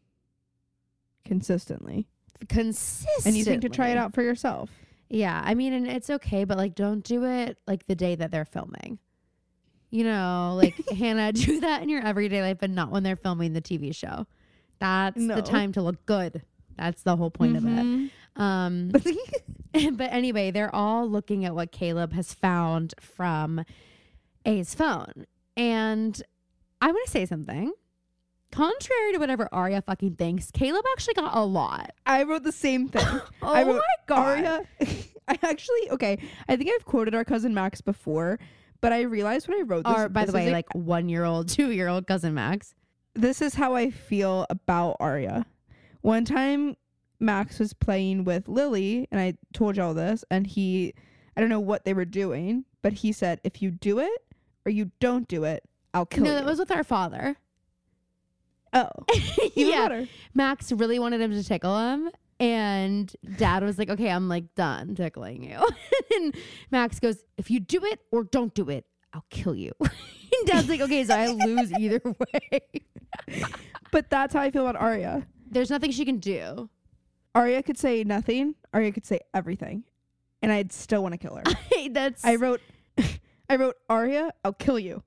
consistently. 1.24 2.06
consistent. 2.48 3.26
And 3.26 3.36
you 3.36 3.44
think 3.44 3.62
to 3.62 3.68
try 3.68 3.88
it 3.90 3.96
out 3.98 4.14
for 4.14 4.22
yourself. 4.22 4.70
Yeah, 5.08 5.40
I 5.44 5.54
mean, 5.54 5.72
and 5.72 5.86
it's 5.86 6.08
okay, 6.08 6.44
but 6.44 6.56
like, 6.56 6.74
don't 6.74 7.04
do 7.04 7.24
it 7.24 7.58
like 7.66 7.86
the 7.86 7.94
day 7.96 8.14
that 8.14 8.30
they're 8.30 8.44
filming. 8.44 8.98
You 9.90 10.04
know, 10.04 10.54
like 10.56 10.74
Hanna, 10.96 11.32
do 11.32 11.60
that 11.60 11.82
in 11.82 11.88
your 11.88 12.02
everyday 12.06 12.42
life, 12.42 12.58
but 12.60 12.70
not 12.70 12.90
when 12.90 13.02
they're 13.02 13.16
filming 13.16 13.52
the 13.52 13.60
TV 13.60 13.94
show. 13.94 14.26
That's 14.78 15.16
No. 15.18 15.34
the 15.34 15.42
time 15.42 15.72
to 15.72 15.82
look 15.82 16.06
good. 16.06 16.42
That's 16.78 17.02
the 17.02 17.16
whole 17.16 17.30
point 17.30 17.56
of 17.56 17.64
it. 17.66 17.68
Mhm. 17.68 18.10
Um, 18.36 18.92
but 19.92 20.12
anyway, 20.12 20.50
they're 20.50 20.74
all 20.74 21.08
looking 21.08 21.44
at 21.44 21.54
what 21.54 21.72
Caleb 21.72 22.12
has 22.12 22.32
found 22.34 22.94
from 23.00 23.64
A's 24.44 24.74
phone. 24.74 25.26
And 25.56 26.20
I 26.80 26.86
want 26.88 27.04
to 27.06 27.10
say 27.10 27.26
something. 27.26 27.72
Contrary 28.52 29.12
to 29.12 29.18
whatever 29.18 29.48
Aria 29.52 29.80
fucking 29.80 30.16
thinks, 30.16 30.50
Caleb 30.50 30.84
actually 30.92 31.14
got 31.14 31.36
a 31.36 31.44
lot. 31.44 31.92
I 32.04 32.24
wrote 32.24 32.42
the 32.42 32.50
same 32.52 32.88
thing. 32.88 33.06
Oh 33.42 33.54
I 33.54 33.62
wrote 33.62 33.76
my 33.76 33.80
god. 34.06 34.38
Aria. 34.44 34.62
I 35.28 35.38
actually 35.42 35.90
okay. 35.92 36.18
I 36.48 36.56
think 36.56 36.70
I've 36.74 36.84
quoted 36.84 37.14
our 37.14 37.24
cousin 37.24 37.54
Max 37.54 37.80
before, 37.80 38.38
but 38.80 38.92
I 38.92 39.02
realized 39.02 39.46
when 39.48 39.58
I 39.58 39.62
wrote 39.62 39.84
this. 39.84 39.96
Or 39.96 40.08
by 40.08 40.22
the 40.24 40.32
this 40.32 40.40
is 40.40 40.46
way, 40.46 40.48
a- 40.48 40.52
like 40.52 40.74
one 40.74 41.08
year 41.08 41.24
old, 41.24 41.48
two 41.48 41.70
year 41.70 41.86
old 41.88 42.06
cousin 42.08 42.34
Max. 42.34 42.74
this 43.14 43.40
is 43.40 43.54
how 43.54 43.74
I 43.76 43.90
feel 43.90 44.46
about 44.50 44.96
Aria. 44.98 45.46
One 46.00 46.24
time, 46.24 46.76
Max 47.20 47.58
was 47.58 47.72
playing 47.72 48.24
with 48.24 48.48
Lily, 48.48 49.06
and 49.10 49.20
I 49.20 49.34
told 49.52 49.76
y'all 49.76 49.94
this, 49.94 50.24
and 50.30 50.46
he, 50.46 50.94
I 51.36 51.40
don't 51.40 51.50
know 51.50 51.60
what 51.60 51.84
they 51.84 51.94
were 51.94 52.04
doing, 52.04 52.64
but 52.82 52.94
he 52.94 53.12
said, 53.12 53.40
"If 53.44 53.62
you 53.62 53.70
do 53.70 53.98
it 53.98 54.24
or 54.64 54.70
you 54.70 54.90
don't 55.00 55.28
do 55.28 55.44
it, 55.44 55.62
I'll 55.94 56.06
kill 56.06 56.24
no, 56.24 56.30
you." 56.30 56.36
No, 56.36 56.40
that 56.40 56.48
was 56.48 56.58
with 56.58 56.70
our 56.70 56.84
father. 56.84 57.36
oh, 58.72 58.88
yeah. 59.54 59.88
better. 59.88 60.08
Max 60.34 60.72
really 60.72 60.98
wanted 60.98 61.20
him 61.20 61.32
to 61.32 61.44
tickle 61.44 61.78
him. 61.78 62.10
And 62.40 63.14
dad 63.36 63.62
was 63.62 63.78
like, 63.78 63.90
okay, 63.90 64.10
I'm 64.10 64.28
like 64.30 64.54
done 64.54 64.94
tickling 64.94 65.44
you. 65.44 65.58
and 66.16 66.34
Max 66.70 66.98
goes, 66.98 67.22
if 67.36 67.50
you 67.50 67.60
do 67.60 67.84
it 67.84 68.00
or 68.10 68.24
don't 68.24 68.54
do 68.54 68.70
it, 68.70 68.86
I'll 69.12 69.26
kill 69.28 69.54
you. 69.54 69.72
and 69.80 70.46
dad's 70.46 70.68
like, 70.68 70.80
okay, 70.80 71.04
so 71.04 71.14
I 71.14 71.26
lose 71.28 71.70
either 71.72 72.00
way. 72.02 72.60
But 73.92 74.08
that's 74.08 74.32
how 74.32 74.40
I 74.40 74.50
feel 74.50 74.66
about 74.66 74.80
Aria. 74.80 75.26
There's 75.50 75.68
nothing 75.68 75.90
she 75.90 76.06
can 76.06 76.18
do. 76.18 76.70
Aria 77.34 77.62
could 77.62 77.78
say 77.78 78.04
nothing. 78.04 78.54
Aria 78.72 78.92
could 78.92 79.06
say 79.06 79.20
everything, 79.34 79.84
and 80.42 80.50
I'd 80.52 80.72
still 80.72 81.02
want 81.02 81.12
to 81.12 81.18
kill 81.18 81.36
her. 81.36 81.44
That's 81.90 82.24
I 82.24 82.36
wrote, 82.36 82.60
I 83.50 83.56
wrote 83.56 83.76
Aria, 83.88 84.32
I'll 84.44 84.52
kill 84.52 84.78
you. 84.78 85.02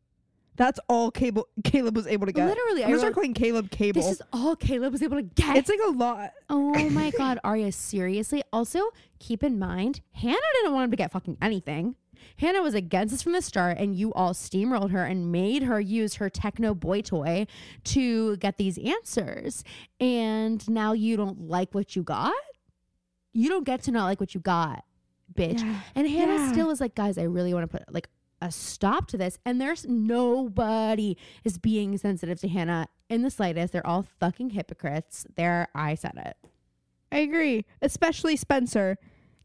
That's 0.55 0.79
all 0.87 1.09
Cable 1.09 1.47
Caleb 1.63 1.95
was 1.95 2.05
able 2.05 2.27
to 2.27 2.31
get. 2.31 2.47
literally. 2.47 2.83
I'm 2.83 2.89
I 2.89 2.91
gonna 2.91 2.99
start 2.99 3.11
wrote, 3.11 3.15
calling 3.15 3.33
Caleb 3.33 3.71
Cable. 3.71 4.01
this 4.01 4.11
is 4.11 4.21
all 4.31 4.55
Caleb 4.55 4.91
was 4.91 5.01
able 5.01 5.17
to 5.17 5.23
get. 5.23 5.57
it's 5.57 5.67
like 5.69 5.79
a 5.85 5.89
lot. 5.89 6.31
oh 6.49 6.89
my 6.91 7.11
God, 7.17 7.39
Aria, 7.43 7.71
seriously. 7.71 8.43
Also, 8.53 8.79
keep 9.19 9.43
in 9.43 9.57
mind, 9.57 10.01
Hanna 10.11 10.37
didn't 10.61 10.73
want 10.73 10.85
him 10.85 10.91
to 10.91 10.97
get 10.97 11.11
fucking 11.11 11.37
anything. 11.41 11.95
Hanna 12.37 12.61
was 12.61 12.73
against 12.73 13.11
this 13.13 13.21
from 13.23 13.33
the 13.33 13.41
start, 13.41 13.77
and 13.77 13.95
you 13.95 14.13
all 14.13 14.33
steamrolled 14.33 14.91
her 14.91 15.05
and 15.05 15.31
made 15.31 15.63
her 15.63 15.79
use 15.79 16.15
her 16.15 16.29
techno 16.29 16.73
boy 16.73 17.01
toy 17.01 17.47
to 17.85 18.37
get 18.37 18.57
these 18.57 18.77
answers. 18.77 19.63
And 19.99 20.67
now 20.69 20.93
you 20.93 21.17
don't 21.17 21.47
like 21.47 21.73
what 21.73 21.95
you 21.95 22.03
got? 22.03 22.33
You 23.33 23.49
don't 23.49 23.63
get 23.65 23.81
to 23.83 23.91
not 23.91 24.05
like 24.05 24.19
what 24.19 24.33
you 24.35 24.39
got, 24.41 24.83
bitch. 25.33 25.61
Yeah. 25.61 25.79
And 25.95 26.07
Hanna 26.07 26.33
Yeah. 26.35 26.51
still 26.51 26.69
is 26.69 26.79
like, 26.81 26.95
guys, 26.95 27.17
I 27.17 27.23
really 27.23 27.53
want 27.53 27.69
to 27.69 27.77
put 27.77 27.91
like 27.93 28.09
a 28.41 28.51
stop 28.51 29.07
to 29.07 29.17
this. 29.17 29.39
And 29.45 29.59
there's 29.59 29.85
nobody 29.85 31.17
is 31.43 31.57
being 31.57 31.97
sensitive 31.97 32.39
to 32.41 32.47
Hanna 32.47 32.87
in 33.09 33.21
the 33.23 33.31
slightest. 33.31 33.73
They're 33.73 33.85
all 33.87 34.03
fucking 34.19 34.51
hypocrites. 34.51 35.25
There, 35.35 35.67
I 35.73 35.95
said 35.95 36.13
it. 36.17 36.37
I 37.11 37.19
agree, 37.19 37.65
especially 37.81 38.35
Spencer. 38.35 38.97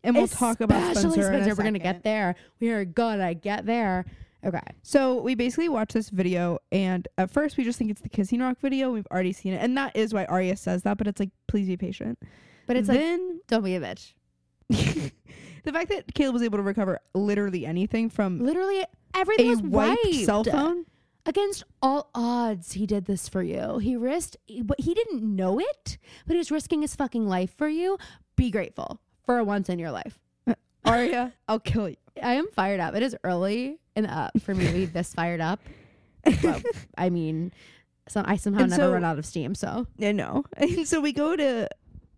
And 0.04 0.16
we'll 0.16 0.28
talk 0.28 0.60
about 0.60 0.96
Spencer. 0.96 1.32
a 1.32 1.54
We're 1.54 1.64
gonna 1.64 1.78
get 1.78 2.02
there. 2.02 2.34
We 2.60 2.70
are 2.70 2.84
gonna 2.84 3.34
get 3.34 3.66
there. 3.66 4.04
Okay. 4.44 4.60
So 4.82 5.20
we 5.20 5.34
basically 5.34 5.68
watch 5.68 5.92
this 5.92 6.10
video, 6.10 6.58
and 6.70 7.08
at 7.18 7.30
first 7.30 7.56
we 7.56 7.64
just 7.64 7.78
think 7.78 7.90
it's 7.90 8.00
the 8.00 8.08
Kissing 8.08 8.40
Rock 8.40 8.58
video. 8.60 8.90
We've 8.90 9.06
already 9.10 9.32
seen 9.32 9.52
it, 9.52 9.58
and 9.58 9.76
that 9.76 9.96
is 9.96 10.14
why 10.14 10.24
Aria 10.26 10.56
says 10.56 10.82
that. 10.84 10.96
But 10.96 11.08
it's 11.08 11.18
like, 11.18 11.30
please 11.48 11.66
be 11.66 11.76
patient. 11.76 12.18
But 12.66 12.76
it's 12.76 12.88
like, 12.88 12.98
then 12.98 13.40
don't 13.48 13.64
be 13.64 13.74
a 13.74 13.80
bitch. 13.80 14.12
the 14.68 15.72
fact 15.72 15.88
that 15.88 16.14
Caleb 16.14 16.34
was 16.34 16.42
able 16.42 16.58
to 16.58 16.62
recover 16.62 17.00
literally 17.14 17.66
anything 17.66 18.10
from 18.10 18.38
Literally 18.38 18.84
everything 19.14 19.46
a 19.46 19.50
was 19.50 19.62
wiped 19.62 20.04
wiped. 20.04 20.24
cell 20.24 20.44
phone. 20.44 20.84
Against 21.26 21.64
all 21.82 22.10
odds, 22.14 22.72
he 22.72 22.86
did 22.86 23.06
this 23.06 23.28
for 23.28 23.42
you. 23.42 23.78
He 23.78 23.96
risked, 23.96 24.36
but 24.62 24.80
he 24.80 24.94
didn't 24.94 25.22
know 25.22 25.58
it, 25.58 25.98
but 26.26 26.36
he's 26.36 26.50
risking 26.50 26.82
his 26.82 26.94
fucking 26.94 27.26
life 27.26 27.54
for 27.56 27.68
you. 27.68 27.98
Be 28.36 28.50
grateful 28.50 29.00
for 29.28 29.44
once 29.44 29.68
in 29.68 29.78
your 29.78 29.90
life. 29.90 30.18
Aria, 30.86 31.34
I'll 31.46 31.60
kill 31.60 31.90
you. 31.90 31.96
I 32.22 32.32
am 32.34 32.46
fired 32.56 32.80
up. 32.80 32.94
It 32.94 33.02
is 33.02 33.14
early 33.24 33.78
and 33.94 34.06
up 34.06 34.40
for 34.40 34.54
me 34.54 34.66
to 34.66 34.72
be 34.72 34.84
this 34.86 35.12
fired 35.12 35.40
up. 35.42 35.60
But, 36.42 36.64
I 36.96 37.10
mean, 37.10 37.52
so 38.08 38.22
I 38.24 38.36
somehow 38.36 38.62
And 38.62 38.70
never 38.70 38.82
so- 38.84 38.92
run 38.92 39.04
out 39.04 39.18
of 39.18 39.26
steam. 39.26 39.54
So 39.54 39.86
I 40.00 40.12
know. 40.12 40.44
And 40.56 40.88
so 40.88 41.00
we 41.02 41.12
go 41.12 41.36
to 41.36 41.68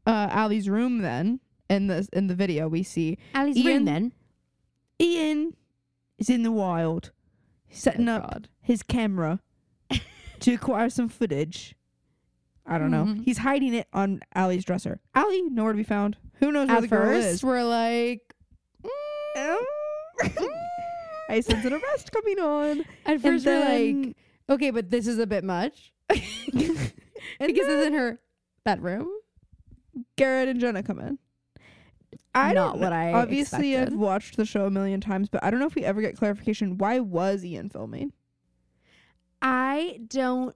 uh 0.07 0.29
Ali's 0.33 0.69
room 0.69 0.99
then. 0.99 1.41
In 1.69 1.87
the 1.89 2.09
in 2.13 2.29
the 2.29 2.35
video 2.35 2.69
we 2.69 2.83
see 2.85 3.19
Ali's 3.35 3.57
Ian- 3.57 3.67
room 3.67 3.85
then. 3.87 4.13
Ian 5.01 5.57
is 6.19 6.31
in 6.31 6.43
the 6.45 6.53
wild, 6.53 7.11
setting 7.71 8.09
Oh, 8.09 8.17
up 8.17 8.31
God. 8.31 8.49
his 8.61 8.83
camera 8.85 9.41
to 10.41 10.55
acquire 10.55 10.91
some 10.91 11.09
footage. 11.09 11.75
I 12.67 12.79
don't 12.79 12.91
know. 12.93 13.05
Mhm. 13.05 13.25
He's 13.25 13.39
hiding 13.39 13.75
it 13.75 13.89
on 13.93 14.21
Ali's 14.37 14.65
dresser. 14.65 15.01
Ali, 15.15 15.43
nowhere 15.43 15.73
to 15.73 15.77
be 15.77 15.83
found. 15.83 16.17
Who 16.41 16.53
knows 16.53 16.69
where 16.69 16.77
At 16.77 16.81
the 16.83 16.89
girl 16.89 17.05
first, 17.07 17.27
is? 17.29 17.45
we're 17.45 17.63
like, 17.65 18.35
mm. 18.85 19.37
Mm. 19.37 19.57
Mm. 20.21 20.49
I 21.29 21.41
sense 21.41 21.65
an 21.65 21.73
arrest 21.75 22.11
coming 22.13 22.39
on. 22.41 22.81
at 22.81 22.87
And 23.07 23.23
first 23.23 23.47
we're 23.47 23.59
like, 23.61 23.69
then- 23.69 24.15
okay, 24.49 24.71
but 24.71 24.91
this 24.91 25.07
is 25.07 25.19
a 25.19 25.27
bit 25.27 25.45
much 25.45 25.93
And 26.09 26.21
because 26.53 27.69
it's 27.69 27.87
in 27.87 27.93
her 27.93 28.21
bedroom. 28.65 29.09
Garrett 30.17 30.49
and 30.49 30.59
Jenna 30.61 30.83
come 30.83 30.99
in. 31.01 31.19
I 32.35 32.53
Not 32.53 32.73
don't 32.75 32.81
what 32.81 32.91
kn- 32.91 32.93
I 32.93 33.13
obviously 33.13 33.73
expected. 33.75 33.95
I've 33.95 34.01
watched 34.01 34.37
the 34.37 34.45
show 34.45 34.65
a 34.67 34.71
million 34.71 35.01
times, 35.01 35.29
but 35.29 35.43
I 35.45 35.51
don't 35.51 35.59
know 35.61 35.67
if 35.67 35.75
we 35.75 35.85
ever 35.85 36.01
get 36.01 36.17
clarification. 36.17 36.79
Why 36.79 37.01
was 37.01 37.45
Ian 37.45 37.69
filming? 37.71 38.13
I 39.43 40.01
don't. 40.09 40.55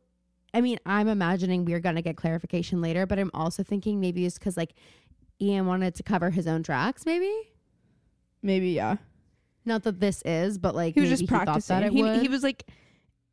I 0.53 0.61
mean, 0.61 0.79
I'm 0.87 1.09
imagining 1.09 1.65
we're 1.65 1.81
gonna 1.81 2.03
get 2.03 2.17
clarification 2.17 2.81
later, 2.81 3.07
but 3.07 3.19
I'm 3.19 3.31
also 3.35 3.65
thinking 3.65 4.01
maybe 4.01 4.25
it's 4.25 4.39
because 4.39 4.57
like 4.57 4.75
Ian 5.41 5.67
wanted 5.67 5.95
to 5.97 6.03
cover 6.03 6.31
his 6.31 6.47
own 6.47 6.63
tracks. 6.63 7.05
Maybe 7.07 7.33
Maybe 8.43 8.71
yeah. 8.71 8.97
not 9.65 9.83
that 9.85 9.99
this 10.01 10.23
is, 10.25 10.59
but 10.59 10.75
like 10.75 10.95
He 10.95 11.01
was 11.01 11.11
just 11.11 11.23
he 11.23 11.27
practicing. 11.27 11.91
he, 11.93 12.03
would. 12.03 12.21
he 12.21 12.29
was 12.29 12.43
like, 12.43 12.67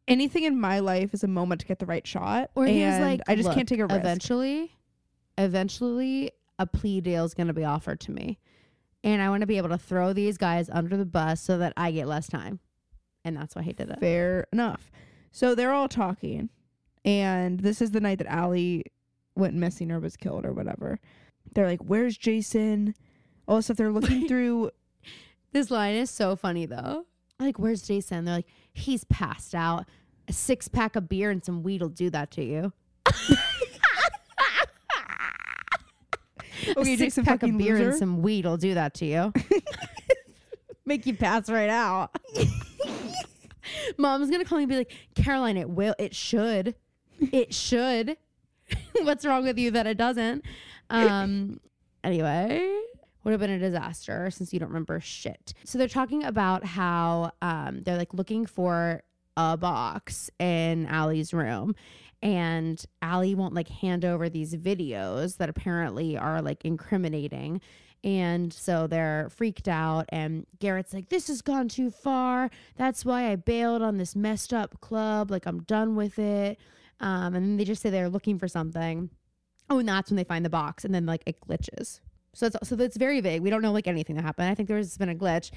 anything 0.08 0.44
in 0.44 0.60
my 0.60 0.80
life 0.80 1.14
is 1.14 1.24
a 1.24 1.28
moment 1.28 1.62
to 1.62 1.68
get 1.68 1.80
the 1.80 1.86
right 1.86 2.06
shot, 2.08 2.50
or 2.56 2.66
he 2.66 2.84
was 2.84 3.00
like, 3.00 3.20
I 3.28 3.36
just 3.36 3.48
"Look, 3.48 3.56
can't 3.56 3.68
take 3.68 3.80
a 3.80 3.86
risk. 3.88 4.00
Eventually, 4.00 4.72
eventually, 5.38 6.32
a 6.60 6.66
plea 6.66 7.02
deal 7.02 7.26
is 7.26 7.34
gonna 7.34 7.54
be 7.54 7.66
offered 7.66 8.00
to 8.02 8.12
me, 8.12 8.40
and 9.04 9.22
I 9.22 9.30
want 9.30 9.42
to 9.42 9.48
be 9.48 9.58
able 9.58 9.70
to 9.70 9.78
throw 9.78 10.14
these 10.14 10.38
guys 10.38 10.70
under 10.70 10.96
the 10.96 11.06
bus 11.06 11.42
so 11.42 11.58
that 11.58 11.74
I 11.76 11.92
get 11.92 12.08
less 12.08 12.28
time, 12.28 12.60
and 13.26 13.36
that's 13.36 13.56
why 13.56 13.64
he 13.64 13.74
did 13.74 13.90
it. 13.90 14.00
Fair 14.00 14.48
enough. 14.54 14.92
So 15.32 15.56
they're 15.56 15.74
all 15.74 15.90
talking, 15.90 16.50
and 17.04 17.60
this 17.60 17.82
is 17.82 17.92
the 17.92 18.00
night 18.00 18.20
that 18.20 18.32
Ali 18.34 18.86
went 19.36 19.56
missing 19.56 19.92
or 19.92 20.00
was 20.00 20.16
killed 20.16 20.46
or 20.46 20.54
whatever. 20.54 21.00
They're 21.54 21.68
like, 21.68 21.82
"Where's 21.82 22.18
Jason?" 22.18 22.96
All 23.48 23.58
this 23.58 23.66
stuff. 23.66 23.78
They're 23.78 23.92
looking 23.92 24.28
through. 24.28 24.72
This 25.52 25.70
line 25.70 25.96
is 25.96 26.10
so 26.10 26.36
funny 26.36 26.66
though. 26.66 27.06
Like, 27.40 27.58
where's 27.60 27.82
Jason? 27.82 28.26
They're 28.26 28.36
like, 28.36 28.48
he's 28.74 29.04
passed 29.06 29.56
out. 29.56 29.86
A 30.28 30.34
six 30.34 30.68
pack 30.68 30.96
of 30.96 31.10
beer 31.10 31.32
and 31.32 31.44
some 31.44 31.64
weed 31.64 31.82
will 31.82 31.90
do 31.90 32.10
that 32.12 32.32
to 32.32 32.44
you. 32.44 32.72
Okay, 36.78 36.94
a 36.94 36.98
six 36.98 37.00
Jason, 37.16 37.26
pack 37.26 37.44
of 37.44 37.58
beer 37.58 37.74
loser. 37.74 37.90
and 37.90 37.98
some 37.98 38.22
weed 38.22 38.46
will 38.46 38.58
do 38.58 38.76
that 38.76 38.94
to 38.96 39.06
you. 39.06 39.34
Make 40.86 41.06
you 41.06 41.16
pass 41.16 41.50
right 41.50 41.70
out. 41.70 42.16
Mom's 43.98 44.30
gonna 44.30 44.46
call 44.46 44.58
me 44.58 44.66
and 44.66 44.70
be 44.70 44.78
like, 44.78 44.94
Caroline, 45.16 45.58
it 45.58 45.70
will, 45.70 45.96
it 45.98 46.16
should, 46.16 46.76
it 47.20 47.54
should. 47.54 48.16
What's 49.02 49.26
wrong 49.26 49.44
with 49.44 49.58
you 49.58 49.72
that 49.72 49.88
it 49.88 49.98
doesn't? 49.98 50.46
Um. 50.92 51.60
Anyway, 52.04 52.68
would 53.24 53.30
have 53.30 53.40
been 53.40 53.52
a 53.52 53.60
disaster 53.60 54.32
since 54.32 54.52
you 54.52 54.60
don't 54.60 54.70
remember 54.70 55.00
shit. 55.00 55.54
So 55.66 55.78
they're 55.78 55.88
talking 55.88 56.24
about 56.24 56.66
how 56.66 57.34
um 57.44 57.84
they're 57.84 57.96
like 57.96 58.16
looking 58.16 58.48
for 58.48 59.04
a 59.38 59.58
box 59.58 60.30
in 60.40 60.88
Ali's 60.88 61.34
room. 61.34 61.76
And 62.24 62.84
Ali 63.02 63.34
won't 63.34 63.54
like 63.54 63.68
hand 63.68 64.06
over 64.06 64.30
these 64.30 64.56
videos 64.56 65.38
that 65.38 65.50
apparently 65.50 66.18
are 66.18 66.42
like 66.42 66.64
incriminating. 66.66 67.62
And 68.04 68.52
so 68.52 68.88
they're 68.88 69.30
freaked 69.30 69.68
out. 69.68 70.06
And 70.10 70.46
Garrett's 70.60 70.94
like, 70.94 71.10
This 71.10 71.28
has 71.28 71.42
gone 71.42 71.68
too 71.68 71.90
far. 71.90 72.50
That's 72.76 73.06
why 73.06 73.32
I 73.32 73.36
bailed 73.36 73.82
on 73.82 73.98
this 73.98 74.16
messed 74.16 74.54
up 74.54 74.80
club. 74.82 75.32
Like, 75.32 75.46
I'm 75.46 75.64
done 75.64 75.96
with 75.96 76.20
it. 76.20 76.60
Um, 77.00 77.34
and 77.34 77.46
then 77.46 77.58
they 77.58 77.64
just 77.64 77.82
say 77.82 77.90
they're 77.90 78.10
looking 78.10 78.38
for 78.38 78.48
something. 78.48 79.10
Oh, 79.72 79.80
and 79.80 79.88
that's 79.88 80.12
when 80.12 80.18
they 80.18 80.24
find 80.26 80.44
the 80.44 80.50
box. 80.50 80.84
And 80.86 80.94
then 80.94 81.06
like 81.06 81.24
it 81.26 81.38
glitches. 81.42 82.02
So 82.34 82.48
it's 82.48 82.58
so 82.68 82.76
it's 82.76 82.98
very 82.98 83.22
vague. 83.22 83.42
We 83.42 83.50
don't 83.50 83.62
know 83.62 83.72
like 83.72 83.88
anything 83.88 84.16
that 84.18 84.24
happened. 84.24 84.50
I 84.50 84.56
think 84.56 84.68
there's 84.68 84.98
been 84.98 85.10
a 85.10 85.16
glitch. 85.16 85.52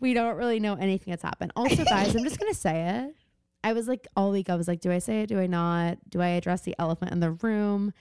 We 0.00 0.14
don't 0.14 0.36
really 0.36 0.58
know 0.60 0.74
anything 0.74 1.12
that's 1.12 1.22
happened. 1.22 1.52
Also, 1.56 1.84
guys, 1.84 2.14
I'm 2.14 2.24
just 2.24 2.38
gonna 2.38 2.54
say 2.54 3.04
it. 3.04 3.16
I 3.64 3.72
was 3.72 3.86
like 3.86 4.08
all 4.16 4.32
week. 4.32 4.50
I 4.50 4.56
was 4.56 4.66
like, 4.66 4.80
do 4.80 4.90
I 4.90 4.98
say 4.98 5.22
it? 5.22 5.28
Do 5.28 5.38
I 5.38 5.46
not? 5.46 5.98
Do 6.10 6.20
I 6.20 6.28
address 6.30 6.62
the 6.62 6.74
elephant 6.78 7.12
in 7.12 7.20
the 7.20 7.30
room? 7.30 7.92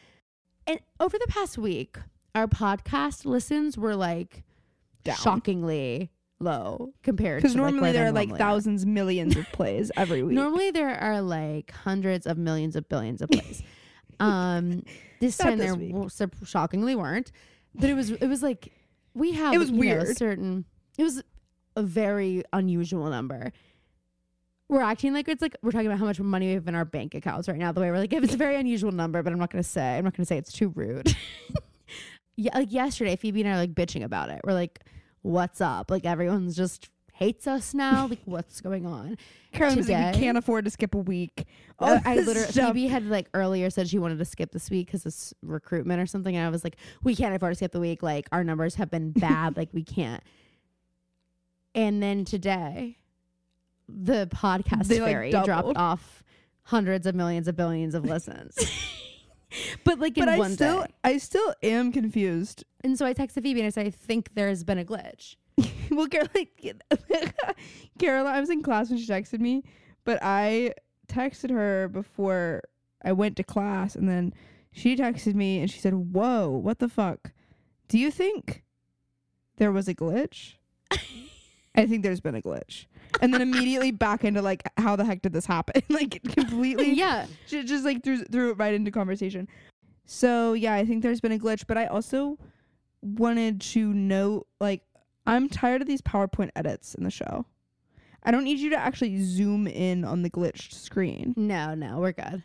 And 0.66 0.80
over 1.00 1.18
the 1.18 1.28
past 1.30 1.58
week, 1.58 1.98
our 2.34 2.48
podcast 2.48 3.26
listens 3.26 3.78
were 3.78 3.96
like 3.96 4.44
Down. 5.04 5.16
shockingly 5.18 6.12
low 6.40 6.94
compared 7.04 7.42
Because 7.42 7.54
to 7.54 7.62
like, 7.62 7.74
normally 7.74 7.92
there 7.92 8.06
are 8.08 8.12
like 8.12 8.30
normally 8.30 8.42
are. 8.42 8.50
thousands, 8.50 8.86
millions 8.86 9.36
of 9.36 9.46
plays 9.52 9.92
every 9.96 10.24
week. 10.24 10.34
Normally 10.36 10.72
there 10.72 10.96
are 10.96 11.22
like 11.22 11.72
hundreds 11.72 12.26
of 12.26 12.38
millions 12.38 12.76
of 12.76 12.90
billions 12.90 13.22
of 13.22 13.30
plays. 13.30 13.62
um, 14.20 14.84
this 15.22 15.40
Not 15.40 15.46
time 15.52 15.58
this 15.58 15.68
there 15.68 15.76
week. 15.76 15.92
w- 15.94 16.10
shockingly 16.44 16.96
weren't, 16.96 17.32
but 17.74 17.90
it 17.90 17.94
was 17.94 18.12
it 18.12 18.28
was 18.28 18.44
like 18.44 18.74
we 19.14 19.32
have 19.32 19.54
It 19.54 19.58
was 19.58 19.70
you 19.72 19.78
know, 19.78 19.82
a 19.94 19.96
weird. 20.04 20.18
certain 20.18 20.66
it 20.98 21.04
was 21.04 21.24
a 21.78 21.84
very 21.84 22.44
unusual 22.52 23.10
number. 23.10 23.54
We're 24.68 24.82
acting 24.82 25.14
like 25.14 25.28
it's 25.30 25.42
like 25.42 25.56
we're 25.62 25.72
talking 25.72 25.88
about 25.88 26.00
how 26.00 26.06
much 26.06 26.20
money 26.20 26.48
we 26.48 26.54
have 26.54 26.68
in 26.68 26.76
our 26.76 26.86
bank 26.86 27.14
accounts 27.16 27.48
right 27.48 27.58
now. 27.58 27.72
The 27.72 27.82
way 27.82 27.92
we're 27.92 27.98
like, 28.00 28.12
if 28.14 28.24
it's 28.24 28.34
a 28.34 28.38
very 28.38 28.56
unusual 28.58 28.92
number, 28.92 29.22
but 29.24 29.32
I'm 29.32 29.40
not 29.40 29.50
gonna 29.52 29.64
say. 29.64 29.98
I'm 29.98 30.04
not 30.04 30.16
gonna 30.16 30.26
say 30.26 30.38
it's 30.38 30.52
too 30.52 30.70
rude. 30.70 31.16
yeah, 32.38 32.58
like 32.58 32.72
yesterday, 32.72 33.16
Phoebe 33.16 33.42
and 33.42 33.50
I 33.50 33.54
are 33.54 33.58
like 33.58 33.74
bitching 33.74 34.04
about 34.04 34.30
it. 34.30 34.42
We're 34.46 34.54
like, 34.54 34.80
"What's 35.24 35.60
up?" 35.62 35.92
Like 35.92 36.06
everyone's 36.06 36.56
just 36.56 36.90
hates 37.22 37.46
us 37.46 37.74
now. 37.74 38.08
Like, 38.08 38.22
what's 38.26 38.62
going 38.62 38.86
on? 38.86 39.18
Caroline 39.52 39.78
was 39.78 39.90
like, 39.90 40.16
we 40.16 40.22
can't 40.22 40.38
afford 40.38 40.66
to 40.66 40.72
skip 40.72 40.96
a 40.96 40.98
week. 40.98 41.46
Uh, 41.80 42.00
I 42.04 42.16
literally 42.16 42.52
stuff. 42.52 42.70
Phoebe 42.70 42.88
had 42.88 43.06
like 43.06 43.28
earlier 43.34 43.70
said 43.70 43.88
she 43.88 44.00
wanted 44.00 44.18
to 44.18 44.26
skip 44.26 44.52
this 44.52 44.70
week 44.70 44.88
because 44.88 45.06
it's 45.06 45.34
recruitment 45.44 46.02
or 46.02 46.06
something, 46.06 46.36
and 46.36 46.46
I 46.46 46.50
was 46.50 46.64
like, 46.64 46.78
we 47.04 47.16
can't 47.16 47.36
afford 47.36 47.52
to 47.52 47.56
skip 47.56 47.72
the 47.72 47.80
week. 47.80 48.02
Like 48.02 48.28
our 48.32 48.44
numbers 48.44 48.76
have 48.76 48.90
been 48.90 49.12
bad. 49.12 49.56
like 49.56 49.70
we 49.72 49.84
can't. 49.84 50.24
And 51.76 52.02
then 52.02 52.26
today, 52.26 52.98
the 53.88 54.28
podcast 54.28 54.88
They, 54.88 55.00
like, 55.00 55.46
dropped 55.46 55.78
off 55.78 56.24
hundreds 56.64 57.06
of 57.06 57.16
millions 57.16 57.48
of 57.48 57.56
billions 57.56 57.96
of 57.96 58.04
listens. 58.04 58.58
but 59.84 60.00
like 60.00 60.18
in 60.18 60.26
but 60.26 60.34
I 60.34 60.38
one 60.38 60.54
still, 60.54 60.82
day. 60.82 60.88
I 61.04 61.18
still 61.18 61.54
am 61.62 61.92
confused. 61.92 62.64
And 62.84 62.98
so 62.98 63.06
I 63.06 63.14
texted 63.14 63.44
Phoebe 63.44 63.62
and 63.62 63.68
I 63.68 63.70
said, 63.70 63.86
I 63.86 63.90
think 63.90 64.34
there's 64.34 64.64
been 64.64 64.80
a 64.80 64.86
glitch. 64.86 65.36
well, 65.92 66.08
Caroline, 66.08 66.48
Caroline, 68.00 68.36
I 68.36 68.40
was 68.40 68.50
in 68.50 68.62
class 68.64 68.90
when 68.90 69.00
she 69.00 69.08
texted 69.08 69.40
me, 69.40 69.64
but 70.04 70.20
I 70.22 70.74
texted 71.08 71.50
her 71.50 71.88
before 71.88 72.62
I 73.04 73.12
went 73.12 73.38
to 73.38 73.44
class, 73.44 73.96
and 73.96 74.08
then 74.08 74.34
she 74.72 74.96
texted 74.96 75.36
me 75.36 75.60
and 75.60 75.70
she 75.70 75.80
said, 75.80 75.94
"Whoa, 75.94 76.50
what 76.50 76.80
the 76.80 76.90
fuck? 76.90 77.32
Do 77.88 77.98
you 77.98 78.12
think 78.12 78.64
there 79.58 79.72
was 79.72 79.88
a 79.88 79.96
glitch?" 79.96 80.56
I 81.76 81.86
think 81.86 82.04
there's 82.04 82.20
been 82.20 82.36
a 82.36 82.42
glitch, 82.42 82.86
and 83.22 83.34
then 83.34 83.42
immediately 83.42 83.92
back 83.92 84.26
into 84.26 84.42
like, 84.42 84.64
how 84.78 84.96
the 84.96 85.06
heck 85.06 85.22
did 85.22 85.34
this 85.34 85.46
happen? 85.46 85.82
like 85.90 86.22
completely, 86.36 86.94
yeah. 86.94 87.26
She 87.48 87.64
just 87.64 87.86
like 87.86 88.04
threw 88.04 88.24
threw 88.26 88.52
it 88.52 88.58
right 88.58 88.74
into 88.74 88.92
conversation. 88.92 89.48
So 90.06 90.54
yeah, 90.54 90.74
I 90.74 90.86
think 90.86 91.04
there's 91.04 91.22
been 91.22 91.32
a 91.32 91.40
glitch, 91.40 91.66
but 91.68 91.78
I 91.78 91.86
also 91.86 92.38
wanted 93.02 93.62
to 93.62 93.94
note 93.94 94.48
like 94.60 94.84
I'm 95.26 95.50
tired 95.50 95.82
of 95.82 95.88
these 95.88 96.02
PowerPoint 96.02 96.50
edits 96.56 96.96
in 96.96 97.04
the 97.04 97.12
show. 97.12 97.46
I 98.24 98.32
don't 98.32 98.44
need 98.44 98.60
you 98.60 98.70
to 98.72 98.78
actually 98.78 99.22
zoom 99.24 99.68
in 99.68 100.06
on 100.06 100.22
the 100.22 100.30
glitched 100.30 100.74
screen. 100.74 101.34
No, 101.36 101.74
no, 101.74 102.00
we're 102.00 102.12
good. 102.12 102.44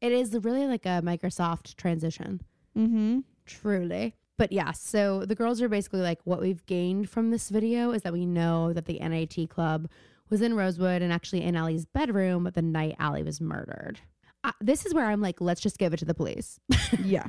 It 0.00 0.12
is 0.12 0.34
really 0.42 0.66
like 0.66 0.86
a 0.86 1.02
Microsoft 1.02 1.76
transition. 1.76 2.40
Mm-hmm. 2.76 3.20
Truly. 3.46 4.16
But 4.38 4.52
yeah, 4.52 4.72
so 4.72 5.24
the 5.24 5.34
girls 5.34 5.60
are 5.60 5.68
basically 5.68 6.00
like, 6.00 6.20
what 6.24 6.40
we've 6.40 6.64
gained 6.66 7.08
from 7.10 7.30
this 7.30 7.50
video 7.50 7.92
is 7.92 8.02
that 8.02 8.12
we 8.12 8.26
know 8.26 8.72
that 8.72 8.86
the 8.86 8.98
NAT 8.98 9.48
club 9.50 9.88
was 10.30 10.40
in 10.40 10.54
Rosewood 10.54 11.02
and 11.02 11.12
actually 11.12 11.42
in 11.42 11.56
Ali's 11.56 11.84
bedroom 11.84 12.50
the 12.54 12.62
night 12.62 12.96
Ali 12.98 13.22
was 13.22 13.40
murdered. 13.40 14.00
Uh, 14.44 14.52
this 14.60 14.84
is 14.86 14.94
where 14.94 15.06
I'm 15.06 15.20
like, 15.20 15.40
let's 15.40 15.60
just 15.60 15.78
give 15.78 15.92
it 15.92 15.98
to 15.98 16.04
the 16.04 16.14
police. 16.14 16.58
yeah. 17.04 17.28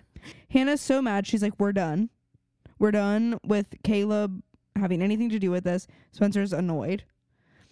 Hanna's 0.50 0.82
so 0.82 1.02
mad. 1.02 1.28
She's 1.28 1.44
like, 1.44 1.54
"We're 1.60 1.74
done. 1.74 2.10
We're 2.80 2.92
done 2.92 3.38
with 3.46 3.76
Caleb 3.84 4.42
having 4.76 5.02
anything 5.02 5.30
to 5.30 5.40
do 5.40 5.52
with 5.52 5.64
this." 5.64 5.88
Spencer's 6.12 6.54
annoyed. 6.54 7.04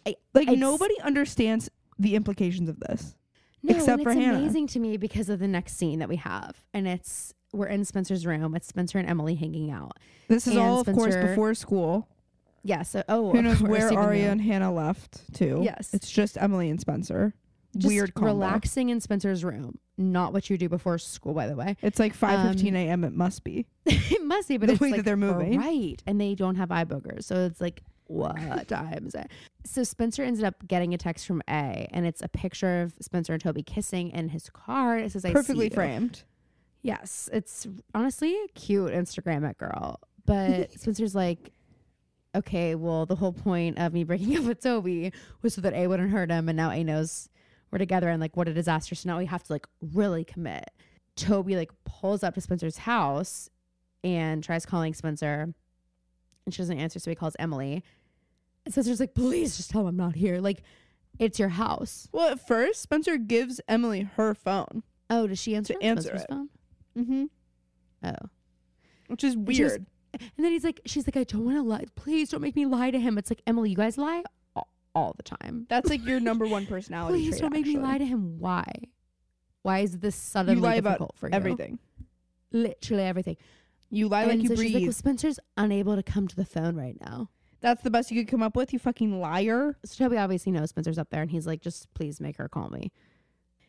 I- 0.05 0.15
like 0.33 0.47
nobody 0.49 0.95
understands 1.01 1.69
the 1.99 2.15
implications 2.15 2.69
of 2.69 2.79
this. 2.79 3.15
No, 3.63 3.75
Except 3.75 3.89
and 3.99 4.03
for 4.03 4.09
it's 4.11 4.19
Hanna. 4.19 4.37
amazing 4.39 4.65
to 4.67 4.79
me 4.79 4.97
because 4.97 5.29
of 5.29 5.37
the 5.39 5.47
next 5.47 5.77
scene 5.77 5.99
that 5.99 6.09
we 6.09 6.15
have. 6.15 6.63
And 6.73 6.87
it's, 6.87 7.33
we're 7.53 7.67
in 7.67 7.85
Spencer's 7.85 8.25
room. 8.25 8.55
It's 8.55 8.65
Spencer 8.67 8.97
and 8.97 9.07
Emily 9.07 9.35
hanging 9.35 9.69
out. 9.69 9.97
This 10.27 10.47
is 10.47 10.53
And 10.53 10.61
all, 10.63 10.79
of 10.79 10.87
course, 10.87 11.15
before 11.15 11.53
school. 11.53 12.07
Yeah, 12.63 12.81
so, 12.81 13.03
oh, 13.07 13.31
Who 13.31 13.41
knows 13.43 13.59
course, 13.59 13.69
where 13.69 13.93
Aria 13.99 14.25
though- 14.25 14.31
and 14.31 14.41
Hanna 14.41 14.73
left 14.73 15.31
to? 15.35 15.61
Yes. 15.63 15.93
it's 15.93 16.09
just 16.11 16.37
Emily 16.41 16.69
and 16.71 16.79
Spencer. 16.81 17.35
just 17.75 17.87
Weird 17.87 18.13
combo. 18.15 18.27
relaxing 18.33 18.89
in 18.89 18.99
Spencer's 18.99 19.43
room. 19.43 19.77
Not 20.01 20.33
what 20.33 20.49
you 20.49 20.57
do 20.57 20.67
before 20.69 20.97
school, 20.97 21.33
by 21.33 21.47
the 21.47 21.55
way. 21.55 21.77
It's 21.81 21.99
like 21.99 22.13
five 22.13 22.47
fifteen 22.49 22.75
Um, 22.75 22.81
a.m. 22.81 23.03
It 23.03 23.13
must 23.13 23.43
be. 23.43 23.65
it 23.85 24.23
must 24.23 24.47
be, 24.49 24.57
but 24.57 24.67
The 24.67 24.73
it's 24.73 24.81
way 24.81 24.89
that 24.91 24.97
like 24.97 25.05
they're 25.05 25.15
moving. 25.17 25.57
right? 25.59 26.01
And 26.07 26.19
they 26.19 26.35
don't 26.35 26.55
have 26.55 26.71
eye 26.71 26.85
boogers, 26.85 27.23
so 27.25 27.35
it's 27.45 27.61
like 27.61 27.81
what 28.07 28.35
time 28.67 29.05
is 29.07 29.15
it? 29.15 29.29
So 29.63 29.83
Spencer 29.83 30.23
ended 30.23 30.43
up 30.43 30.67
getting 30.67 30.93
a 30.93 30.97
text 30.97 31.25
from 31.27 31.41
A, 31.49 31.87
and 31.91 32.05
it's 32.05 32.21
a 32.21 32.27
picture 32.27 32.81
of 32.81 32.93
Spencer 32.99 33.33
and 33.33 33.41
Toby 33.41 33.63
kissing 33.63 34.09
in 34.11 34.29
his 34.29 34.49
car. 34.49 34.97
It 34.97 35.11
says, 35.11 35.23
"I 35.23 35.29
see 35.29 35.33
Perfectly 35.33 35.65
you." 35.65 35.71
framed. 35.71 36.23
Yes, 36.81 37.29
it's 37.31 37.67
honestly 37.93 38.33
a 38.43 38.47
cute 38.55 38.91
Instagram 38.91 39.47
it 39.49 39.57
girl, 39.57 39.99
but 40.25 40.71
Spencer's 40.79 41.15
like. 41.15 41.51
Okay, 42.33 42.75
well, 42.75 43.05
the 43.05 43.17
whole 43.17 43.33
point 43.33 43.77
of 43.77 43.91
me 43.91 44.05
breaking 44.05 44.37
up 44.37 44.45
with 44.45 44.61
Toby 44.61 45.11
was 45.41 45.53
so 45.53 45.59
that 45.59 45.73
A 45.73 45.87
wouldn't 45.87 46.11
hurt 46.11 46.31
him, 46.31 46.47
and 46.47 46.55
now 46.55 46.71
A 46.71 46.81
knows 46.81 47.27
we're 47.71 47.79
together, 47.79 48.09
and 48.09 48.19
like, 48.21 48.35
what 48.35 48.47
a 48.47 48.53
disaster. 48.53 48.95
So 48.95 49.09
now 49.09 49.17
we 49.17 49.25
have 49.27 49.43
to 49.43 49.53
like 49.53 49.67
really 49.81 50.23
commit. 50.23 50.69
Toby 51.15 51.55
like 51.55 51.71
pulls 51.85 52.23
up 52.23 52.35
to 52.35 52.41
Spencer's 52.41 52.77
house 52.79 53.49
and 54.03 54.43
tries 54.43 54.65
calling 54.65 54.93
Spencer, 54.93 55.53
and 56.45 56.53
she 56.53 56.61
doesn't 56.61 56.77
answer, 56.79 56.99
so 56.99 57.11
he 57.11 57.15
calls 57.15 57.35
Emily. 57.39 57.83
And 58.65 58.73
Spencer's 58.73 58.99
like, 58.99 59.13
please 59.13 59.57
just 59.57 59.71
tell 59.71 59.81
him 59.81 59.87
I'm 59.87 59.97
not 59.97 60.15
here. 60.15 60.39
Like, 60.39 60.63
it's 61.19 61.39
your 61.39 61.49
house. 61.49 62.07
Well, 62.11 62.29
at 62.29 62.45
first, 62.47 62.81
Spencer 62.81 63.17
gives 63.17 63.59
Emily 63.67 64.01
her 64.15 64.33
phone. 64.33 64.83
Oh, 65.09 65.27
does 65.27 65.39
she 65.39 65.55
answer? 65.55 65.73
To 65.73 65.83
answer 65.83 66.09
Spencer's 66.09 66.23
it. 66.23 66.29
phone? 66.29 66.49
Mm-hmm. 66.97 67.25
Oh. 68.07 68.29
Which 69.07 69.23
is 69.23 69.33
she 69.33 69.37
was- 69.37 69.57
weird. 69.57 69.85
And 70.13 70.43
then 70.45 70.51
he's 70.51 70.65
like, 70.65 70.81
she's 70.85 71.07
like, 71.07 71.15
I 71.15 71.23
don't 71.23 71.45
want 71.45 71.57
to 71.57 71.63
lie. 71.63 71.85
Please 71.95 72.29
don't 72.29 72.41
make 72.41 72.55
me 72.55 72.65
lie 72.65 72.91
to 72.91 72.99
him. 72.99 73.17
It's 73.17 73.31
like, 73.31 73.41
Emily, 73.47 73.69
you 73.69 73.77
guys 73.77 73.97
lie 73.97 74.23
all, 74.95 75.13
the 75.17 75.23
time. 75.23 75.65
That's 75.69 75.89
like 75.89 76.05
your 76.05 76.19
number 76.19 76.45
one 76.45 76.65
personality 76.65 77.17
Please 77.19 77.31
trait. 77.39 77.41
don't 77.41 77.53
make 77.53 77.65
me 77.65 77.77
lie 77.77 77.97
to 77.97 78.05
him. 78.05 78.39
Why? 78.39 78.65
Why 79.63 79.79
is 79.79 79.99
this 79.99 80.15
suddenly 80.15 80.55
You 80.55 80.61
lie 80.61 80.75
difficult 80.81 81.11
about 81.11 81.17
for 81.17 81.27
you? 81.29 81.33
everything. 81.35 81.79
Literally 82.51 83.03
everything. 83.03 83.37
You 83.89 84.07
lie 84.07 84.23
like 84.23 84.33
and 84.33 84.43
you 84.43 84.49
so 84.49 84.55
she's 84.55 84.63
like, 84.65 84.73
breathe. 84.73 84.83
well, 84.87 84.93
Spencer's 84.93 85.39
unable 85.57 85.95
to 85.95 86.03
come 86.03 86.27
to 86.27 86.35
the 86.35 86.45
phone 86.45 86.75
right 86.75 86.97
now. 86.99 87.29
That's 87.61 87.83
the 87.83 87.91
best 87.91 88.09
you 88.11 88.21
could 88.23 88.31
come 88.31 88.41
up 88.41 88.55
with. 88.55 88.73
You 88.73 88.79
fucking 88.79 89.19
liar. 89.19 89.77
So 89.85 90.03
Toby 90.05 90.17
obviously 90.17 90.51
knows 90.51 90.69
Spencer's 90.69 90.97
up 90.97 91.09
there, 91.11 91.21
and 91.21 91.29
he's 91.29 91.45
like, 91.45 91.61
just 91.61 91.93
please 91.93 92.19
make 92.19 92.37
her 92.37 92.49
call 92.49 92.69
me. 92.69 92.91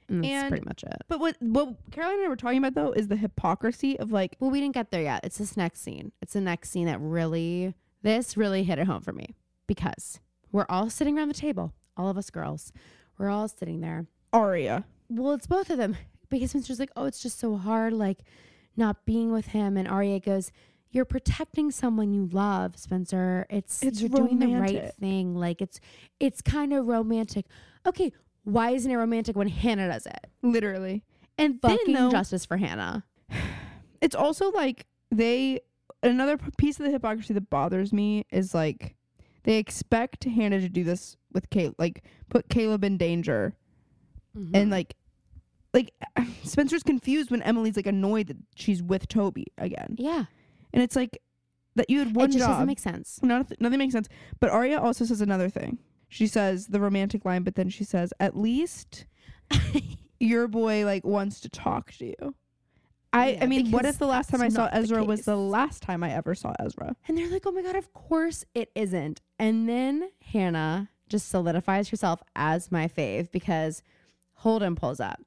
And 0.09 0.25
that's 0.25 0.33
And- 0.45 0.49
pretty 0.51 0.65
much 0.65 0.83
it. 0.83 1.03
But 1.09 1.21
what 1.21 1.37
what 1.41 1.75
Caroline 1.91 2.17
and 2.17 2.25
I 2.27 2.29
were 2.29 2.37
talking 2.37 2.59
about 2.59 2.75
though 2.75 2.93
is 2.93 3.09
the 3.09 3.17
hypocrisy 3.17 3.99
of 3.99 4.11
like 4.11 4.37
Well, 4.41 4.51
we 4.51 4.61
didn't 4.61 4.75
get 4.75 4.91
there 4.91 5.03
yet. 5.03 5.21
It's 5.25 5.39
this 5.39 5.57
next 5.57 5.81
scene. 5.83 6.13
It's 6.23 6.33
the 6.33 6.41
next 6.41 6.71
scene 6.71 6.87
that 6.87 7.01
really, 7.01 7.75
this 8.03 8.37
really 8.37 8.65
hit 8.65 8.79
it 8.79 8.87
home 8.87 9.03
for 9.03 9.13
me 9.13 9.35
because 9.67 10.21
we're 10.53 10.67
all 10.69 10.91
sitting 10.91 11.19
around 11.19 11.29
the 11.29 11.35
table, 11.35 11.73
all 11.97 12.09
of 12.09 12.19
us 12.19 12.31
girls. 12.31 12.73
We're 13.19 13.31
all 13.31 13.49
sitting 13.49 13.81
there. 13.81 14.07
Aria. 14.33 14.85
Well, 15.09 15.33
it's 15.33 15.47
both 15.47 15.71
of 15.71 15.79
them 15.79 15.97
because 16.29 16.51
Spencer's 16.51 16.79
like, 16.79 16.93
oh, 16.97 17.07
it's 17.07 17.21
just 17.23 17.39
so 17.39 17.57
hard, 17.57 17.93
like 17.93 18.19
not 18.77 19.05
being 19.05 19.33
with 19.33 19.49
him. 19.49 19.77
And 19.77 19.89
Aria 19.89 20.21
goes, 20.21 20.53
you're 20.91 21.05
protecting 21.05 21.71
someone 21.71 22.13
you 22.13 22.29
love, 22.33 22.77
Spencer. 22.77 23.47
It's, 23.49 23.83
It's 23.83 24.01
you're 24.01 24.11
doing 24.11 24.39
the 24.39 24.47
right 24.49 24.93
thing. 24.95 25.35
Like 25.35 25.63
it's, 25.63 25.81
it's 26.21 26.43
kind 26.43 26.73
of 26.73 26.87
romantic. 26.87 27.47
Okay. 27.87 28.13
Why 28.45 28.71
isn't 28.71 28.91
it 28.91 28.97
romantic 28.97 29.37
when 29.37 29.49
Hanna 29.49 29.89
does 29.89 30.07
it? 30.07 30.27
Literally. 30.43 31.05
And 31.39 31.61
Fucking 31.61 31.95
though, 31.95 32.11
justice 32.11 32.45
for 32.45 32.57
Hanna. 32.57 33.05
it's 34.01 34.15
also 34.15 34.51
like 34.51 34.87
they 35.11 35.61
another 36.03 36.37
piece 36.57 36.79
of 36.81 36.87
the 36.87 36.91
hypocrisy 36.91 37.35
that 37.35 37.49
bothers 37.49 37.93
me 37.93 38.27
is 38.31 38.55
like 38.55 38.97
they 39.45 39.59
expect 39.59 40.25
Hanna 40.25 40.61
to 40.61 40.69
do 40.69 40.85
this 40.85 41.17
with 41.33 41.51
Caleb, 41.51 41.75
like 41.79 42.05
put 42.29 42.49
Caleb 42.49 42.85
in 42.85 42.97
danger, 42.97 43.55
Mm-hmm. 44.37 44.57
and 44.57 44.71
like, 44.71 44.95
like 45.75 45.93
Spencer's 46.43 46.83
confused 46.83 47.31
when 47.31 47.43
Emily's 47.43 47.77
like 47.77 47.87
annoyed 47.87 48.29
that 48.29 48.39
she's 48.55 48.83
with 48.83 49.07
Toby 49.09 49.47
again, 49.59 49.97
yeah, 49.99 50.25
and 50.73 50.83
it's 50.83 50.97
like 50.97 51.19
that 51.75 51.91
you 51.91 51.99
had 51.99 52.15
one 52.17 52.31
it 52.31 52.33
just 52.33 52.39
job. 52.45 52.51
doesn't 52.53 52.67
make 52.67 52.79
sense. 52.79 53.21
Nothing, 53.23 53.57
nothing 53.61 53.79
makes 53.79 53.93
sense. 53.93 54.09
But 54.41 54.51
Aria 54.51 54.81
also 54.81 55.05
says 55.05 55.21
another 55.21 55.49
thing. 55.51 55.79
She 56.09 56.27
says 56.27 56.67
the 56.69 56.81
romantic 56.81 57.25
line, 57.25 57.43
but 57.43 57.55
then 57.57 57.69
she 57.69 57.85
says, 57.85 58.13
"At 58.21 58.37
least 58.37 59.07
your 60.21 60.49
boy 60.49 60.85
like 60.85 61.05
wants 61.05 61.41
to 61.41 61.49
talk 61.49 61.93
to 61.93 62.07
you." 62.07 62.35
I, 63.13 63.31
Yeah, 63.33 63.45
I 63.45 63.47
mean, 63.47 63.71
what 63.71 63.85
if 63.85 63.99
the 63.99 64.07
last 64.07 64.31
time 64.31 64.41
I 64.41 64.49
saw 64.49 64.63
not 64.63 64.73
the 64.73 64.79
Ezra 64.79 65.05
was 65.05 65.25
the 65.25 65.37
last 65.37 65.83
time 65.83 66.03
I 66.03 66.13
ever 66.13 66.35
saw 66.35 66.55
Ezra? 66.59 66.97
And 67.09 67.17
they're 67.19 67.29
like, 67.29 67.47
oh 67.47 67.53
my 67.53 67.63
God, 67.63 67.77
of 67.77 67.93
course 67.93 68.45
it 68.55 68.71
isn't. 68.75 69.21
And 69.39 69.69
then 69.69 70.11
Hanna 70.33 70.91
just 71.09 71.29
solidifies 71.29 71.91
herself 71.91 72.23
as 72.35 72.73
my 72.73 72.89
fave 72.89 73.31
because 73.31 73.83
Holden 74.35 74.77
pulls 74.77 74.99
up. 75.01 75.21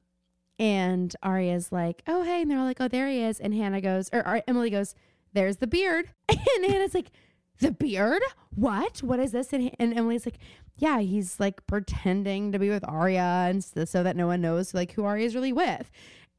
And 0.58 1.14
Aria's 1.22 1.72
like, 1.72 2.02
oh, 2.08 2.24
hey. 2.24 2.42
And 2.42 2.50
they're 2.50 2.58
all 2.58 2.66
like, 2.66 2.80
oh, 2.82 2.88
there 2.88 3.08
he 3.10 3.22
is. 3.22 3.40
And 3.40 3.54
Hanna 3.54 3.82
goes, 3.82 4.10
or 4.14 4.42
Emily 4.48 4.70
goes, 4.70 4.96
there's 5.34 5.58
the 5.58 5.68
beard. 5.68 6.10
And 6.30 6.72
Hanna's 6.72 6.94
like, 6.94 7.12
the 7.60 7.72
beard? 7.72 8.22
What? 8.56 9.04
What 9.04 9.20
is 9.20 9.32
this? 9.34 9.52
And, 9.54 9.72
and 9.80 9.94
Emily's 9.94 10.26
like, 10.26 10.40
yeah, 10.78 11.00
he's 11.00 11.40
like 11.40 11.66
pretending 11.68 12.52
to 12.54 12.60
be 12.60 12.70
with 12.70 12.84
Aria 12.88 13.46
and 13.50 13.58
s- 13.58 13.90
so 13.90 14.04
that 14.04 14.16
no 14.16 14.28
one 14.28 14.42
knows 14.42 14.74
like 14.74 14.94
who 14.94 15.04
Aria 15.04 15.26
is 15.26 15.36
really 15.36 15.54
with, 15.54 15.90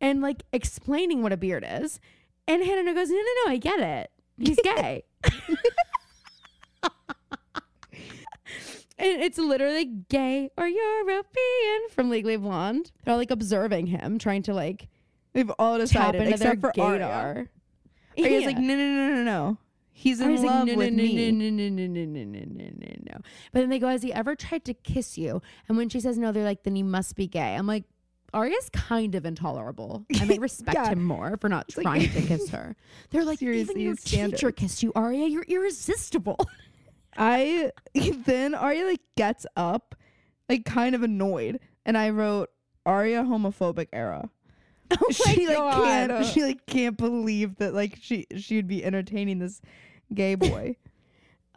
and 0.00 0.20
like 0.20 0.42
explaining 0.52 1.22
what 1.22 1.32
a 1.32 1.36
beard 1.36 1.64
is. 1.66 2.00
And 2.48 2.62
Hanna 2.64 2.94
goes, 2.94 3.08
No, 3.08 3.16
no, 3.16 3.22
no, 3.46 3.52
I 3.52 3.56
get 3.56 3.80
it. 3.80 4.10
He's 4.38 4.58
gay. 4.62 5.04
And 8.98 9.22
it's 9.22 9.36
literally 9.36 9.84
gay 10.08 10.48
or 10.56 10.66
European 10.66 11.88
from 11.90 12.08
Legally 12.08 12.38
Blonde. 12.38 12.92
They're 13.04 13.12
all 13.12 13.18
like 13.18 13.30
observing 13.30 13.88
him, 13.88 14.18
trying 14.18 14.42
to 14.44 14.54
like 14.54 14.88
They've 15.34 15.50
all 15.58 15.76
decided 15.76 16.22
except 16.22 16.62
their 16.62 16.72
for 16.72 16.72
gaydar. 16.72 17.48
Yeah. 18.16 18.28
He's 18.28 18.46
like, 18.46 18.56
no, 18.56 18.74
no, 18.74 18.88
no, 18.88 19.14
no, 19.16 19.22
no. 19.22 19.58
He's 19.92 20.20
in 20.20 20.42
love 20.42 20.66
with 20.68 20.94
me. 20.94 21.30
No, 21.30 21.50
No, 21.50 21.68
no, 21.68 21.68
no, 21.68 21.86
no, 21.86 22.04
no, 22.06 22.24
no, 22.24 22.44
no, 22.44 22.94
no. 23.12 23.20
But 23.52 23.60
then 23.60 23.68
they 23.68 23.78
go, 23.78 23.88
has 23.88 24.02
he 24.02 24.14
ever 24.14 24.34
tried 24.34 24.64
to 24.64 24.72
kiss 24.72 25.18
you? 25.18 25.42
And 25.68 25.76
when 25.76 25.90
she 25.90 26.00
says 26.00 26.16
no, 26.16 26.32
they're 26.32 26.42
like, 26.42 26.62
then 26.62 26.74
he 26.74 26.82
must 26.82 27.16
be 27.16 27.26
gay. 27.26 27.54
I'm 27.54 27.66
like, 27.66 27.84
Aria's 28.36 28.68
kind 28.72 29.14
of 29.14 29.24
intolerable. 29.24 30.04
I 30.20 30.24
might 30.26 30.40
respect 30.40 30.74
Yeah. 30.76 30.90
him 30.90 31.02
more 31.04 31.36
for 31.40 31.48
not 31.48 31.74
like- 31.76 31.84
trying 31.84 32.10
to 32.10 32.22
kiss 32.26 32.50
her. 32.50 32.76
They're 33.10 33.24
like, 33.24 33.42
even 33.42 33.78
your 33.80 33.96
standards. 33.96 34.40
teacher 34.40 34.52
kissed 34.52 34.82
you, 34.82 34.92
Aria. 34.94 35.26
You're 35.26 35.44
irresistible. 35.48 36.38
I 37.16 37.70
then 37.94 38.54
Aria 38.54 38.84
like 38.84 39.00
gets 39.16 39.46
up, 39.56 39.94
like 40.50 40.64
kind 40.66 40.94
of 40.94 41.02
annoyed, 41.02 41.60
and 41.86 41.96
I 41.96 42.10
wrote 42.10 42.50
Aria 42.84 43.22
homophobic 43.24 43.88
era. 43.92 44.28
oh 44.92 44.96
my 45.00 45.12
she 45.12 45.46
like 45.48 45.56
God. 45.56 45.84
can't 46.10 46.26
she 46.26 46.42
like 46.44 46.66
can't 46.66 46.96
believe 46.98 47.56
that 47.56 47.72
like 47.74 47.98
she 48.02 48.26
she'd 48.36 48.68
be 48.68 48.84
entertaining 48.84 49.38
this 49.38 49.60
gay 50.14 50.34
boy. 50.34 50.76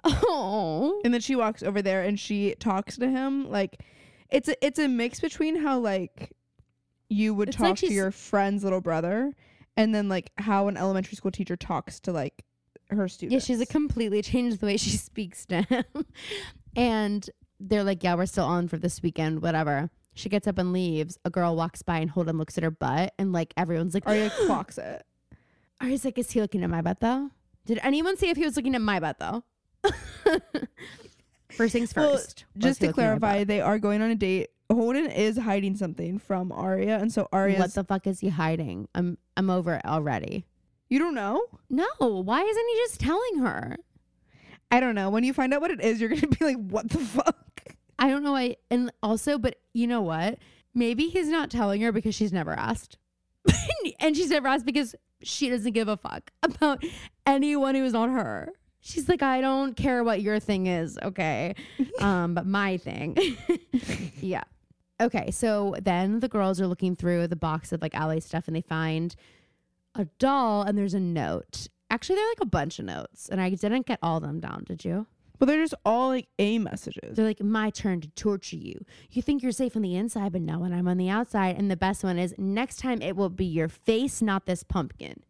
Oh. 0.05 1.01
and 1.03 1.13
then 1.13 1.19
she 1.21 1.35
walks 1.35 1.61
over 1.61 1.81
there 1.81 2.03
and 2.03 2.17
she 2.19 2.55
talks 2.57 2.95
to 2.97 3.09
him 3.09 3.49
like 3.51 3.83
it's 4.29 4.47
a 4.47 4.65
it's 4.65 4.79
a 4.79 4.87
mix 4.87 5.19
between 5.19 5.57
how 5.57 5.77
like 5.77 6.31
you 7.09 7.33
would 7.33 7.49
It's 7.49 7.57
talk 7.57 7.63
like 7.67 7.75
to 7.77 7.87
she's- 7.87 7.93
your 7.93 8.11
friend's 8.11 8.63
little 8.63 8.81
brother 8.81 9.33
and 9.75 9.93
then 9.95 10.07
like 10.09 10.31
how 10.37 10.67
an 10.67 10.77
elementary 10.77 11.15
school 11.15 11.31
teacher 11.31 11.55
talks 11.57 11.99
to 12.01 12.11
like 12.11 12.43
her 12.89 13.07
student. 13.07 13.31
Yeah, 13.33 13.39
students. 13.39 13.45
she's 13.45 13.59
like 13.59 13.69
completely 13.69 14.21
changed 14.21 14.59
the 14.59 14.65
way 14.67 14.77
she 14.77 14.89
speaks 14.97 15.45
to 15.47 15.61
him. 15.63 15.83
and 16.75 17.29
they're 17.59 17.83
like, 17.83 18.03
yeah, 18.03 18.15
we're 18.15 18.25
still 18.25 18.45
on 18.45 18.67
for 18.67 18.77
this 18.77 19.01
weekend, 19.01 19.41
whatever. 19.41 19.89
She 20.13 20.29
gets 20.29 20.47
up 20.47 20.57
and 20.57 20.73
leaves. 20.73 21.17
A 21.25 21.29
girl 21.29 21.55
walks 21.55 21.81
by 21.81 21.99
and 21.99 22.09
Holden 22.09 22.37
looks 22.37 22.57
at 22.57 22.63
her 22.63 22.71
butt, 22.71 23.13
and 23.17 23.31
like 23.33 23.53
everyone's 23.57 23.93
like, 23.93 24.03
Aria 24.07 24.29
clocks 24.45 24.77
it. 24.77 25.03
Aria's 25.81 26.03
like, 26.03 26.17
is 26.17 26.31
he 26.31 26.41
looking 26.41 26.63
at 26.63 26.69
my 26.69 26.81
butt 26.81 26.99
though? 26.99 27.29
Did 27.65 27.79
anyone 27.83 28.17
see 28.17 28.29
if 28.29 28.37
he 28.37 28.43
was 28.43 28.55
looking 28.57 28.75
at 28.75 28.81
my 28.81 28.99
butt 28.99 29.17
though? 29.19 29.43
first 31.51 31.73
things 31.73 31.93
Well, 31.95 32.13
first. 32.17 32.45
was 32.55 32.63
Just 32.63 32.79
he 32.79 32.85
to 32.85 32.89
looking 32.89 33.03
at 33.03 33.13
my 33.13 33.19
clarify, 33.19 33.43
they 33.43 33.61
are 33.61 33.79
going 33.79 34.01
on 34.01 34.11
a 34.11 34.15
date. 34.15 34.49
Holden 34.71 35.07
is 35.07 35.37
hiding 35.37 35.75
something 35.75 36.19
from 36.19 36.51
Aria, 36.51 36.97
and 36.97 37.11
so 37.11 37.27
Aria. 37.31 37.59
What 37.59 37.73
the 37.73 37.83
fuck 37.83 38.05
is 38.05 38.19
he 38.19 38.29
hiding? 38.29 38.87
I'm 38.93 39.17
I'm 39.35 39.49
over 39.49 39.75
it 39.75 39.85
already. 39.85 40.45
you 40.89 40.99
don't 40.99 41.15
know? 41.15 41.41
No, 41.69 41.87
why 41.99 42.41
isn't 42.41 42.67
he 42.67 42.75
just 42.75 42.99
telling 42.99 43.39
her? 43.39 43.77
I 44.71 44.79
don't 44.79 44.95
know. 44.95 45.09
When 45.09 45.23
you 45.23 45.33
find 45.33 45.53
out 45.53 45.61
what 45.61 45.71
it 45.71 45.81
is, 45.81 45.99
you're 45.99 46.09
gonna 46.09 46.27
be 46.39 46.45
like, 46.45 46.57
"What 46.57 46.89
the 46.89 46.99
fuck?" 46.99 47.35
I 47.97 48.09
don't 48.09 48.23
know 48.23 48.35
I 48.35 48.55
And 48.71 48.91
also, 49.03 49.37
but 49.37 49.57
you 49.73 49.87
know 49.87 50.01
what? 50.01 50.39
Maybe 50.73 51.07
he's 51.07 51.27
not 51.27 51.49
telling 51.49 51.81
her 51.81 51.91
because 51.91 52.15
she's 52.15 52.31
never 52.31 52.51
asked. 52.51 52.97
and 53.99 54.15
she's 54.15 54.29
never 54.29 54.47
asked 54.47 54.65
because 54.65 54.95
she 55.21 55.49
doesn't 55.49 55.73
give 55.73 55.87
a 55.87 55.97
fuck 55.97 56.31
about 56.43 56.83
anyone 57.25 57.75
who's 57.75 57.93
not 57.93 58.09
her. 58.09 58.53
She's 58.81 59.09
like, 59.09 59.21
I 59.21 59.41
don't 59.41 59.75
care 59.75 60.03
what 60.03 60.21
your 60.21 60.39
thing 60.39 60.67
is, 60.67 60.97
okay? 61.03 61.55
um, 61.99 62.33
but 62.33 62.45
my 62.45 62.77
thing. 62.77 63.17
yeah. 64.21 64.43
Okay, 65.01 65.31
so 65.31 65.75
then 65.81 66.19
the 66.19 66.27
girls 66.27 66.59
are 66.59 66.67
looking 66.67 66.95
through 66.95 67.27
the 67.27 67.35
box 67.35 67.71
of 67.71 67.81
like 67.81 67.99
Ali's 67.99 68.25
stuff 68.25 68.47
and 68.47 68.55
they 68.55 68.61
find 68.61 69.15
a 69.95 70.05
doll 70.19 70.63
and 70.63 70.77
there's 70.77 70.93
a 70.93 70.99
note. 70.99 71.67
Actually, 71.89 72.15
there 72.15 72.25
are 72.25 72.31
like 72.31 72.41
a 72.41 72.45
bunch 72.45 72.77
of 72.79 72.85
notes, 72.85 73.29
and 73.29 73.41
I 73.41 73.49
didn't 73.49 73.87
get 73.87 73.97
all 74.03 74.17
of 74.17 74.23
them 74.23 74.39
down, 74.39 74.63
did 74.65 74.85
you? 74.85 75.07
But 75.39 75.47
they're 75.47 75.63
just 75.63 75.73
all 75.85 76.09
like 76.09 76.27
A 76.37 76.59
messages. 76.59 77.15
They're 77.15 77.25
like, 77.25 77.41
my 77.41 77.69
turn 77.69 78.01
to 78.01 78.09
torture 78.09 78.57
you. 78.57 78.85
You 79.09 79.21
think 79.21 79.41
you're 79.41 79.53
safe 79.53 79.75
on 79.75 79.81
the 79.81 79.95
inside, 79.95 80.33
but 80.33 80.41
not 80.41 80.59
when 80.59 80.73
I'm 80.73 80.87
on 80.87 80.97
the 80.97 81.09
outside. 81.09 81.57
And 81.57 81.71
the 81.71 81.77
best 81.77 82.03
one 82.03 82.19
is 82.19 82.35
next 82.37 82.77
time 82.77 83.01
it 83.01 83.15
will 83.15 83.29
be 83.29 83.45
your 83.45 83.69
face, 83.69 84.21
not 84.21 84.45
this 84.45 84.63
pumpkin. 84.63 85.23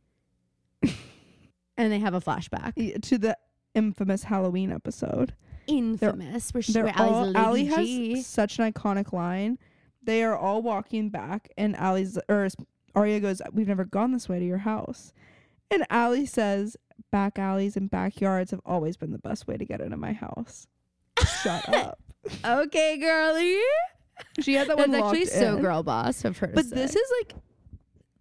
and 0.82 1.92
they 1.92 2.00
have 2.00 2.16
a 2.16 2.20
flashback. 2.20 2.74
Y- 2.76 2.96
to 3.04 3.20
the 3.20 3.38
infamous 3.76 4.24
Halloween 4.24 4.72
episode. 4.72 5.36
Infamous. 5.70 6.54
Where, 6.54 6.62
she, 6.62 6.74
They're 6.74 6.86
where 6.86 6.94
Ali's 6.98 7.36
all 7.36 7.44
a 7.44 7.48
Ali 7.48 7.66
has 7.66 7.86
G. 7.88 8.22
such 8.22 8.60
an 8.60 8.72
iconic 8.72 9.14
line. 9.14 9.58
They 10.04 10.24
are 10.24 10.36
all 10.38 10.62
walking 10.62 11.10
back, 11.10 11.50
and 11.58 11.76
Ali's 11.76 12.18
or 12.28 12.48
Aria 12.96 13.20
goes, 13.20 13.42
"We've 13.54 13.68
never 13.68 13.86
gone 13.86 14.12
this 14.12 14.28
way 14.30 14.40
to 14.40 14.46
your 14.46 14.60
house," 14.60 15.14
and 15.70 15.86
Ali 15.92 16.26
says, 16.26 16.78
"Back 17.12 17.38
alleys 17.38 17.76
and 17.78 17.90
backyards 17.90 18.52
have 18.52 18.62
always 18.66 18.98
been 18.98 19.12
the 19.12 19.20
best 19.20 19.48
way 19.48 19.58
to 19.58 19.66
get 19.66 19.82
into 19.82 19.98
my 19.98 20.14
house." 20.14 20.68
Shut 21.44 21.68
up. 21.74 22.00
Okay, 22.46 22.98
girly. 22.98 23.58
She 24.40 24.54
had 24.56 24.68
that 24.68 24.78
That's 24.78 24.90
one 24.90 25.02
actually 25.02 25.26
so 25.26 25.56
in. 25.58 25.62
girl 25.62 25.84
boss 25.84 26.26
of 26.26 26.38
her. 26.40 26.48
But 26.48 26.70
this 26.70 26.96
is 26.96 27.12
like, 27.22 27.36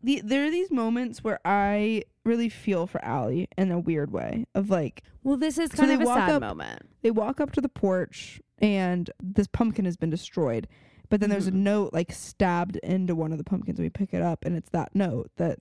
the 0.02 0.20
there 0.24 0.44
are 0.46 0.50
these 0.50 0.70
moments 0.70 1.24
where 1.24 1.40
I 1.44 2.04
really 2.28 2.48
feel 2.48 2.86
for 2.86 3.04
Ali 3.04 3.48
in 3.56 3.72
a 3.72 3.78
weird 3.78 4.12
way 4.12 4.46
of 4.54 4.70
like 4.70 5.02
well, 5.24 5.36
this 5.36 5.58
is 5.58 5.70
kind 5.70 5.90
they 5.90 5.94
of 5.94 6.02
a 6.02 6.06
sad 6.06 6.30
up- 6.30 6.42
moment. 6.42 6.82
they 7.02 7.10
walk 7.10 7.40
up 7.40 7.50
to 7.52 7.60
the 7.60 7.68
porch 7.68 8.40
and 8.58 9.10
this 9.22 9.46
pumpkin 9.48 9.84
has 9.84 9.96
been 9.96 10.10
destroyed 10.10 10.68
but 11.10 11.20
then 11.20 11.30
there's 11.30 11.46
a 11.48 11.52
Mhm. 11.52 11.54
note 11.72 11.92
like 11.94 12.12
stabbed 12.12 12.76
into 12.76 13.14
one 13.14 13.32
of 13.32 13.38
the 13.38 13.44
pumpkins 13.44 13.78
and 13.78 13.86
we 13.86 13.90
pick 13.90 14.12
it 14.12 14.22
up 14.22 14.44
and 14.44 14.56
it's 14.56 14.70
that 14.70 14.94
note 14.94 15.30
that 15.36 15.58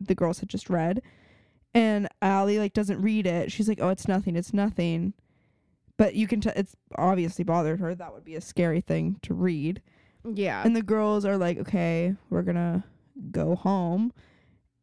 the 0.00 0.14
girls 0.14 0.40
had 0.40 0.48
just 0.48 0.68
read 0.68 1.00
and 1.74 2.08
Ali 2.20 2.58
like 2.58 2.72
doesn't 2.72 3.00
read 3.00 3.26
it 3.26 3.52
she's 3.52 3.68
like 3.68 3.78
oh 3.80 3.88
it's 3.90 4.08
nothing 4.08 4.34
it's 4.36 4.52
nothing 4.52 5.12
but 5.96 6.14
you 6.14 6.26
can 6.26 6.40
tell 6.40 6.52
it's 6.56 6.74
obviously 6.96 7.44
bothered 7.44 7.78
her 7.80 7.94
that 7.94 8.12
would 8.12 8.24
be 8.24 8.34
a 8.34 8.40
scary 8.40 8.80
thing 8.80 9.16
to 9.22 9.34
read 9.34 9.80
Yeah. 10.24 10.62
and 10.64 10.74
the 10.74 10.82
girls 10.82 11.24
are 11.24 11.36
like 11.36 11.58
okay 11.58 12.16
we're 12.30 12.42
gonna 12.42 12.84
go 13.30 13.54
home 13.54 14.12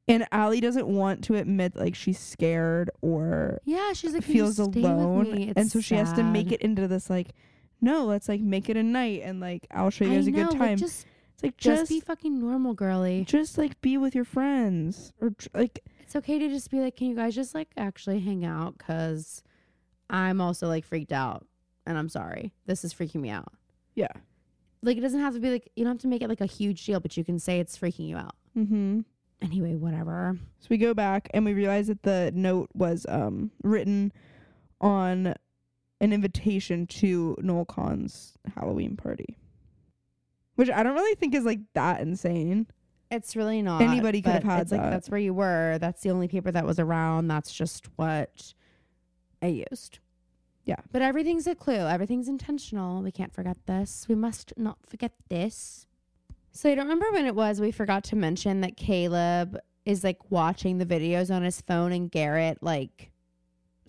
and 0.08 0.26
Ali 0.32 0.62
doesn't 0.62 0.88
want 0.88 1.24
to 1.26 1.36
admit 1.36 1.76
like 1.76 1.96
she's 1.96 2.20
scared 2.20 2.90
or 3.02 3.60
yeah, 3.66 3.94
she's 3.94 4.14
like, 4.14 4.24
feels 4.24 4.60
alone 4.60 5.54
and 5.56 5.72
so 5.72 5.82
she 5.82 5.96
has 5.96 6.14
to 6.14 6.24
make 6.24 6.52
it 6.52 6.62
into 6.62 6.88
this 6.88 7.10
like 7.10 7.30
no 7.80 8.06
let's 8.06 8.28
like 8.28 8.42
make 8.42 8.70
it 8.70 8.78
a 8.78 8.82
night 8.82 9.22
and 9.24 9.40
like 9.40 9.68
i'll 9.70 9.92
show 9.92 10.04
you 10.04 10.16
guys 10.16 10.26
a 10.26 10.32
know, 10.32 10.50
good 10.50 10.58
time 10.58 10.78
just, 10.80 11.06
it's 11.38 11.44
like 11.44 11.58
just 11.58 11.82
just 11.82 11.90
be 11.90 12.00
fucking 12.00 12.40
normal, 12.40 12.74
girly. 12.74 13.24
just 13.26 13.60
like 13.60 13.80
be 13.82 13.96
with 13.98 14.16
your 14.16 14.26
friends 14.26 15.14
or 15.22 15.36
like 15.54 15.84
it's 16.02 16.16
okay 16.16 16.40
to 16.40 16.50
just 16.50 16.72
be 16.72 16.80
like, 16.80 16.96
can 16.96 17.08
you 17.08 17.16
guys 17.16 17.36
just 17.36 17.54
like 17.54 17.68
actually 17.78 18.20
hang 18.20 18.44
out? 18.44 18.78
Cause 18.80 19.44
I'm 20.10 20.42
also 20.42 20.68
like 20.68 20.84
freaked 20.84 21.12
out 21.12 21.46
and 21.86 21.96
I'm 21.98 22.10
sorry. 22.10 22.54
This 22.66 22.84
is 22.84 22.92
freaking 22.94 23.22
me 23.22 23.30
out. 23.30 23.54
yeah 23.94 24.08
Like, 24.82 24.98
it 24.98 25.02
doesn't 25.02 25.20
have 25.20 25.36
to 25.36 25.40
be 25.40 25.52
like, 25.52 25.70
you 25.76 25.84
don't 25.84 25.94
have 25.94 26.02
to 26.02 26.08
make 26.08 26.24
it 26.24 26.30
like 26.30 26.42
a 26.42 26.48
huge 26.48 26.84
deal, 26.86 27.00
but 27.00 27.16
you 27.18 27.24
can 27.24 27.38
say 27.38 27.60
it's 27.60 27.78
freaking 27.78 28.08
you 28.08 28.18
out. 28.18 28.36
mm-hmm 28.58 29.02
Anyway, 29.42 29.76
whatever. 29.76 30.38
so 30.60 30.68
we 30.70 30.78
go 30.78 30.94
back 30.94 31.30
and 31.34 31.46
we 31.46 31.54
realize 31.54 31.88
that 31.88 32.02
the 32.04 32.32
note 32.34 32.70
was 32.74 33.06
um 33.08 33.52
written 33.64 34.12
on 34.82 35.36
an 36.02 36.14
invitation 36.14 36.88
to 36.88 37.36
noel 37.40 37.66
Kahn's 37.66 38.34
halloween 38.56 38.96
party 38.98 39.38
which 40.56 40.70
i 40.72 40.82
don't 40.84 40.96
really 40.96 41.16
think 41.16 41.34
is 41.36 41.46
like 41.46 41.60
that 41.74 42.02
insane 42.02 42.68
It's 43.10 43.36
really 43.36 43.62
not. 43.62 43.82
Anybody 43.82 44.22
could 44.22 44.34
have 44.34 44.44
had 44.44 44.62
it's 44.64 44.72
like, 44.72 44.82
that. 44.82 44.90
that's 44.90 45.10
where 45.10 45.20
you 45.20 45.34
were. 45.34 45.78
That's 45.80 46.02
the 46.02 46.10
only 46.12 46.28
paper 46.28 46.52
that 46.52 46.66
was 46.66 46.78
around. 46.78 47.30
That's 47.30 47.54
just 47.54 47.86
what 47.96 48.54
I 49.42 49.64
used. 49.72 50.00
Yeah. 50.66 50.82
But 50.92 51.02
everything's 51.02 51.48
a 51.48 51.56
clue. 51.56 51.88
Everything's 51.88 52.28
intentional. 52.28 53.02
We 53.02 53.12
can't 53.14 53.34
forget 53.34 53.56
this. 53.66 54.08
We 54.10 54.16
must 54.16 54.52
not 54.58 54.80
forget 54.86 55.14
this. 55.30 55.88
So 56.52 56.70
I 56.72 56.76
don't 56.76 56.86
remember 56.86 57.12
when 57.12 57.26
it 57.26 57.36
was 57.36 57.62
we 57.62 57.72
forgot 57.72 58.04
to 58.06 58.16
mention 58.16 58.62
that 58.62 58.78
Caleb 58.78 59.58
is 59.86 60.04
like 60.04 60.18
watching 60.32 60.78
the 60.80 60.86
videos 60.86 61.34
on 61.34 61.44
his 61.44 61.62
phone 61.62 61.92
and 61.92 62.10
Garrett 62.12 62.62
like 62.62 63.12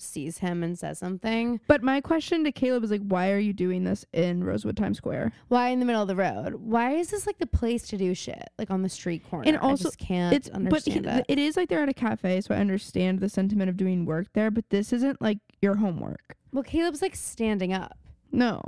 sees 0.00 0.38
him 0.38 0.62
and 0.62 0.78
says 0.78 0.96
something. 0.96 1.58
but 1.66 1.82
my 1.82 2.00
question 2.00 2.44
to 2.44 2.52
caleb 2.52 2.84
is 2.84 2.90
like 2.92 3.00
why 3.08 3.32
are 3.32 3.38
you 3.40 3.52
doing 3.52 3.82
this 3.82 4.04
in 4.12 4.44
rosewood 4.44 4.76
times 4.76 4.96
square 4.96 5.32
Why 5.48 5.70
in 5.70 5.80
the 5.80 5.84
middle 5.86 6.02
of 6.02 6.06
the 6.06 6.14
road? 6.14 6.54
Why 6.54 6.92
is 6.92 7.10
this 7.10 7.26
like 7.26 7.38
the 7.38 7.48
place 7.48 7.82
to 7.88 7.96
do 7.96 8.14
shit? 8.14 8.48
Like 8.60 8.70
on 8.70 8.82
the 8.82 8.88
street 8.88 9.28
corner. 9.28 9.48
And 9.48 9.56
I 9.56 9.60
also, 9.60 9.84
just 9.88 9.98
can't 9.98 10.32
it's 10.32 10.48
but 10.50 10.54
understand 10.56 11.04
he- 11.06 11.10
it. 11.18 11.24
it 11.28 11.38
is 11.40 11.56
like 11.56 11.68
they're 11.68 11.82
at 11.82 11.88
a 11.88 11.94
cafe 11.94 12.40
so 12.42 12.54
i 12.54 12.58
understand 12.58 13.18
the 13.18 13.28
sentiment 13.28 13.70
of 13.70 13.76
doing 13.76 14.04
work 14.04 14.28
there 14.34 14.52
but 14.52 14.70
this 14.70 14.92
isn't 14.92 15.20
like 15.20 15.38
your 15.60 15.74
homework 15.74 16.36
Well, 16.52 16.62
Caleb's 16.62 17.02
like 17.02 17.16
standing 17.16 17.72
up, 17.72 17.98
no 18.30 18.62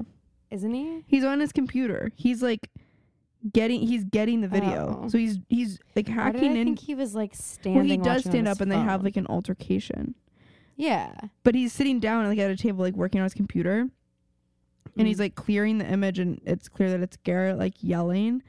isn't 0.51 0.75
he? 0.75 1.05
he's 1.07 1.23
on 1.23 1.39
his 1.39 1.53
computer 1.53 2.11
he's 2.17 2.43
like 2.43 2.71
getting 3.53 3.81
he's 3.81 4.05
getting 4.05 4.41
the 4.43 4.49
video 4.49 5.01
Oh. 5.05 5.09
so 5.09 5.17
he's 5.19 5.39
he's 5.49 5.79
like 5.97 6.09
Why 6.09 6.15
did 6.15 6.21
I 6.21 6.25
hacking 6.25 6.57
in 6.57 6.65
think 6.67 6.79
he 6.81 6.95
was 6.95 7.15
like 7.15 7.35
standing? 7.35 7.75
well 7.77 7.85
he 7.85 7.97
does 7.97 8.23
stand 8.25 8.47
up 8.47 8.61
and 8.61 8.71
they 8.71 8.77
have 8.79 9.03
like 9.03 9.17
an 9.17 9.27
altercation 9.29 10.15
Yeah. 10.77 11.13
but 11.43 11.55
he's 11.55 11.73
sitting 11.73 12.01
down 12.01 12.27
like 12.27 12.39
at 12.39 12.51
a 12.51 12.57
table 12.57 12.81
like 12.85 12.95
working 12.95 13.21
on 13.21 13.25
his 13.25 13.35
computer 13.35 13.89
and 14.99 15.07
he's 15.07 15.17
Mm. 15.17 15.21
like 15.21 15.35
clearing 15.37 15.79
the 15.79 15.87
image 15.91 16.19
and 16.19 16.41
it's 16.45 16.69
clear 16.69 16.91
that 16.91 17.01
it's 17.01 17.17
Garrett 17.19 17.59
like 17.59 17.75
yelling 17.83 18.43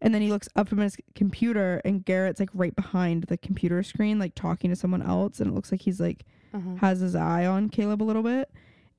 and 0.00 0.12
then 0.12 0.22
he 0.22 0.28
looks 0.30 0.48
up 0.56 0.68
from 0.68 0.78
his 0.78 0.96
computer 1.14 1.80
and 1.84 2.04
Garrett's 2.04 2.40
like 2.40 2.50
right 2.54 2.74
behind 2.74 3.24
the 3.24 3.36
computer 3.36 3.82
screen 3.84 4.18
like 4.18 4.34
talking 4.34 4.70
to 4.70 4.76
someone 4.76 5.02
else 5.02 5.38
and 5.38 5.50
it 5.50 5.54
looks 5.54 5.70
like 5.70 5.82
he's 5.82 6.00
like 6.00 6.24
Uh-huh. 6.52 6.74
has 6.80 6.98
his 7.00 7.14
eye 7.14 7.46
on 7.46 7.68
Caleb 7.68 8.02
a 8.02 8.04
little 8.04 8.22
bit 8.24 8.50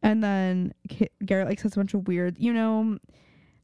and 0.01 0.23
then 0.23 0.73
K- 0.87 1.09
Garrett 1.25 1.47
like 1.49 1.59
says 1.59 1.73
a 1.73 1.75
bunch 1.75 1.93
of 1.93 2.07
weird 2.07 2.37
you 2.39 2.53
know 2.53 2.97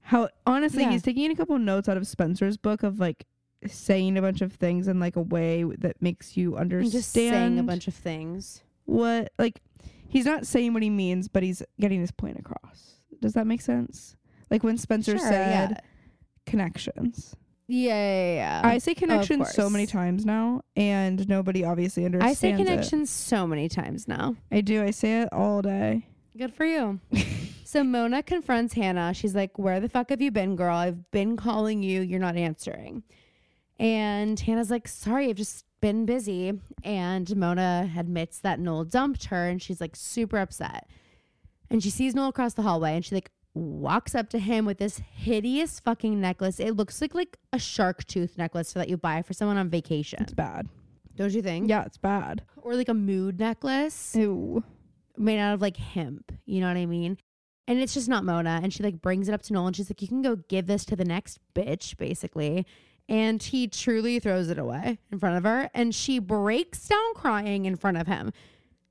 how 0.09 0.27
honestly 0.45 0.81
Yeah. 0.83 0.91
he's 0.91 1.03
taking 1.03 1.29
a 1.31 1.35
couple 1.35 1.57
notes 1.59 1.87
out 1.87 1.95
of 1.97 2.07
Spencer's 2.07 2.57
book 2.57 2.81
of 2.83 2.99
like 2.99 3.25
saying 3.67 4.17
a 4.17 4.21
bunch 4.21 4.41
of 4.41 4.53
things 4.53 4.87
in 4.87 4.99
like 4.99 5.15
a 5.15 5.21
way 5.21 5.63
that 5.77 6.01
makes 6.01 6.35
you 6.35 6.55
understand 6.57 6.91
just 6.91 7.11
saying 7.11 7.59
a 7.59 7.63
bunch 7.63 7.87
of 7.87 7.93
things. 7.93 8.63
what 8.85 9.31
like 9.37 9.61
he's 10.07 10.25
not 10.25 10.47
saying 10.47 10.73
what 10.73 10.81
he 10.81 10.89
means 10.89 11.27
but 11.27 11.43
he's 11.43 11.61
getting 11.79 11.99
his 11.99 12.09
point 12.11 12.39
across 12.39 12.95
does 13.21 13.33
that 13.33 13.45
make 13.45 13.61
sense 13.61 14.15
like 14.49 14.63
when 14.63 14.77
spencer 14.77 15.17
Sure, 15.17 15.27
said 15.27 15.69
yeah. 15.71 15.77
connections 16.45 17.35
Yeah, 17.67 17.93
yeah, 17.93 18.33
yeah. 18.33 18.61
i 18.63 18.77
say 18.79 18.95
connections 18.95 19.51
so 19.53 19.69
many 19.69 19.85
times 19.85 20.25
now 20.25 20.61
and 20.75 21.27
nobody 21.29 21.63
obviously 21.63 22.05
understands. 22.05 22.31
I 22.31 22.33
say 22.33 22.53
it. 22.53 22.57
connections 22.57 23.09
so 23.09 23.45
many 23.45 23.67
times 23.69 24.07
now. 24.07 24.35
i 24.51 24.61
do 24.61 24.81
i 24.83 24.89
say 24.91 25.21
it 25.21 25.29
all 25.31 25.61
day 25.61 26.07
Good 26.37 26.53
for 26.53 26.63
you. 26.65 26.99
so 27.69 27.83
Mona 27.83 28.23
confronts 28.23 28.73
Hanna. 28.73 29.13
She's 29.13 29.35
like, 29.35 29.59
Where 29.59 29.79
the 29.79 29.89
fuck 29.89 30.09
have 30.09 30.21
you 30.21 30.31
been, 30.31 30.55
girl? 30.55 30.75
I've 30.75 31.11
been 31.11 31.37
calling 31.37 31.83
you. 31.83 32.01
You're 32.01 32.19
not 32.19 32.35
answering. 32.35 33.03
And 33.77 34.39
Hanna's 34.39 34.71
like, 34.71 34.87
Sorry, 34.87 35.29
I've 35.29 35.35
just 35.35 35.65
been 35.79 36.05
busy. 36.05 36.59
And 36.83 37.35
Mona 37.37 37.91
admits 37.97 38.39
that 38.39 38.59
Noel 38.59 38.85
dumped 38.85 39.25
her 39.25 39.47
and 39.47 39.61
she's 39.61 39.79
like 39.79 39.95
super 39.95 40.37
upset. 40.39 40.89
And 41.69 41.83
she 41.83 41.91
sees 41.91 42.15
Noel 42.15 42.29
across 42.29 42.55
the 42.55 42.63
hallway 42.63 42.95
and 42.95 43.05
she 43.05 43.13
like 43.15 43.29
walks 43.53 44.15
up 44.15 44.29
to 44.29 44.39
him 44.39 44.65
with 44.65 44.79
this 44.79 44.97
hideous 45.13 45.79
fucking 45.79 46.19
necklace. 46.19 46.59
It 46.59 46.75
looks 46.75 47.01
like 47.01 47.13
like 47.13 47.37
a 47.53 47.59
shark 47.59 48.03
tooth 48.05 48.37
necklace 48.37 48.73
that 48.73 48.89
you 48.89 48.97
buy 48.97 49.21
for 49.21 49.33
someone 49.33 49.57
on 49.57 49.69
vacation. 49.69 50.21
it's 50.23 50.33
bad 50.33 50.67
Don't 51.15 51.33
you 51.33 51.41
think? 51.43 51.69
yeah 51.69 51.83
it's 51.85 51.97
bad 51.97 52.43
Or 52.57 52.73
like 52.75 52.89
a 52.89 52.93
mood 52.93 53.39
necklace 53.39 54.15
Ew. 54.15 54.63
made 55.17 55.39
out 55.39 55.53
of 55.53 55.61
like 55.61 55.77
hemp. 55.77 56.31
You 56.45 56.61
know 56.61 56.67
what 56.67 56.77
I 56.77 56.85
mean? 56.87 57.17
And 57.69 57.79
it's 57.79 57.93
just 57.93 58.09
not 58.09 58.25
Mona. 58.25 58.59
And 58.63 58.73
she 58.73 58.81
like 58.81 58.99
brings 58.99 59.29
it 59.29 59.33
up 59.33 59.43
to 59.43 59.53
Noel 59.53 59.67
and 59.67 59.75
she's 59.75 59.91
like, 59.91 60.01
You 60.01 60.07
can 60.07 60.23
go 60.23 60.35
give 60.35 60.65
this 60.65 60.83
to 60.85 60.95
the 60.95 61.05
next 61.05 61.39
bitch, 61.53 61.95
basically. 61.97 62.65
And 63.07 63.41
he 63.41 63.67
truly 63.67 64.19
throws 64.19 64.49
it 64.49 64.57
away 64.57 64.97
in 65.11 65.19
front 65.19 65.37
of 65.37 65.43
her. 65.43 65.69
And 65.75 65.93
she 65.93 66.17
breaks 66.17 66.87
down 66.87 67.13
crying 67.13 67.65
in 67.65 67.75
front 67.75 67.97
of 67.97 68.07
him. 68.07 68.33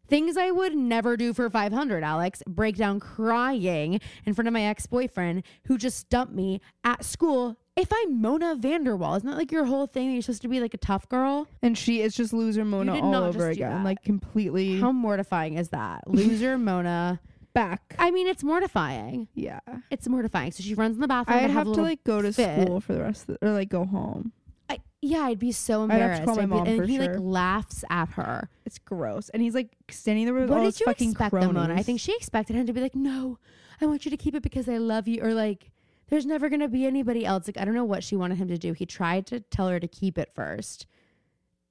Things 0.07 0.37
I 0.37 0.53
would 0.53 0.77
never 0.77 1.17
do 1.17 1.35
for 1.35 1.51
500, 1.51 2.05
Alex. 2.05 2.41
Break 2.47 2.77
down 2.77 3.01
crying 3.01 4.01
in 4.25 4.33
front 4.35 4.47
of 4.47 4.55
my 4.55 4.63
ex 4.63 4.87
boyfriend 4.87 5.43
who 5.67 5.77
just 5.77 6.09
dumped 6.09 6.33
me 6.33 6.61
at 6.85 7.05
school. 7.05 7.59
If 7.77 7.89
I'm 7.93 8.21
Mona 8.23 8.57
Vanderwaal, 8.57 9.17
isn't 9.17 9.29
that 9.29 9.37
like 9.37 9.51
your 9.53 9.65
whole 9.65 9.89
thing 9.89 10.13
you're 10.13 10.23
supposed 10.23 10.43
to 10.43 10.49
be 10.49 10.61
like 10.61 10.75
a 10.75 10.79
tough 10.79 11.09
girl? 11.09 11.49
and 11.63 11.77
she 11.77 12.01
is 12.01 12.15
just 12.15 12.33
loser 12.33 12.65
mona 12.65 13.01
all 13.01 13.15
over 13.15 13.49
again 13.49 13.85
like 13.85 14.03
completely 14.03 14.81
How 14.81 14.93
mortifying 14.93 15.59
is 15.59 15.69
that? 15.71 16.09
Loser 16.09 16.57
Mona. 16.59 17.21
Back 17.59 17.95
I 17.99 18.11
mean, 18.11 18.27
it's 18.29 18.45
mortifying. 18.45 19.29
yeah 19.35 19.61
It's 19.91 20.07
mortifying. 20.09 20.53
So 20.53 20.63
she 20.63 20.75
runs 20.75 20.95
in 20.97 21.01
the 21.01 21.09
bathroom. 21.09 21.39
i'd 21.39 21.51
have 21.51 21.67
have 21.67 21.73
to 21.75 21.83
like 21.83 22.03
go 22.05 22.23
to 22.23 22.33
fit. 22.33 22.63
school 22.63 22.81
for 22.81 22.93
the 22.95 23.01
rest 23.03 23.29
of 23.29 23.39
the, 23.41 23.47
or 23.47 23.53
like 23.53 23.69
go 23.69 23.85
home 23.85 24.33
I, 24.71 24.81
yeah, 25.01 25.21
I'd 25.23 25.39
be 25.39 25.51
so 25.53 25.83
embarrassed. 25.85 26.05
I'd 26.05 26.09
have 26.11 26.21
to 26.21 26.27
call 26.27 26.37
my 26.37 26.43
be- 26.43 26.47
mom 26.61 26.67
and 26.67 26.77
for 26.79 26.85
he 26.87 26.97
sure. 26.99 27.07
like 27.07 27.17
laughs 27.19 27.85
at 27.89 28.11
her. 28.11 28.51
it's 28.67 28.79
gross 28.79 29.31
and 29.31 29.41
he's 29.43 29.55
like 29.55 29.71
standing 29.91 30.27
there 30.27 30.35
with 30.35 30.51
what 30.51 30.59
all 30.59 30.65
did 30.65 30.75
his 30.75 30.81
you 30.81 30.85
fucking 30.87 31.11
expect, 31.13 31.31
cronies. 31.31 31.53
Mona? 31.55 31.75
I 31.75 31.83
think 31.83 32.01
she 32.01 32.15
expected 32.15 32.55
him 32.55 32.67
to 32.67 32.73
be 32.75 32.81
like, 32.83 32.95
"No, 32.95 33.39
I 33.81 33.87
want 33.87 34.05
you 34.05 34.11
to 34.11 34.17
keep 34.19 34.35
it 34.35 34.43
because 34.43 34.69
I 34.69 34.77
love 34.77 35.09
you," 35.09 35.23
or 35.23 35.33
like, 35.33 35.71
"There's 36.09 36.27
never 36.27 36.51
gonna 36.51 36.69
be 36.69 36.85
anybody 36.85 37.25
else." 37.25 37.49
Like, 37.49 37.57
I 37.57 37.65
don't 37.65 37.73
know 37.75 37.85
what 37.87 38.05
she 38.05 38.15
wanted 38.15 38.37
him 38.37 38.49
to 38.49 38.59
do. 38.59 38.75
He 38.75 38.85
tried 38.85 39.25
to 39.29 39.41
tell 39.41 39.69
her 39.69 39.81
to 39.81 39.89
keep 39.89 40.19
it 40.19 40.33
first, 40.35 40.85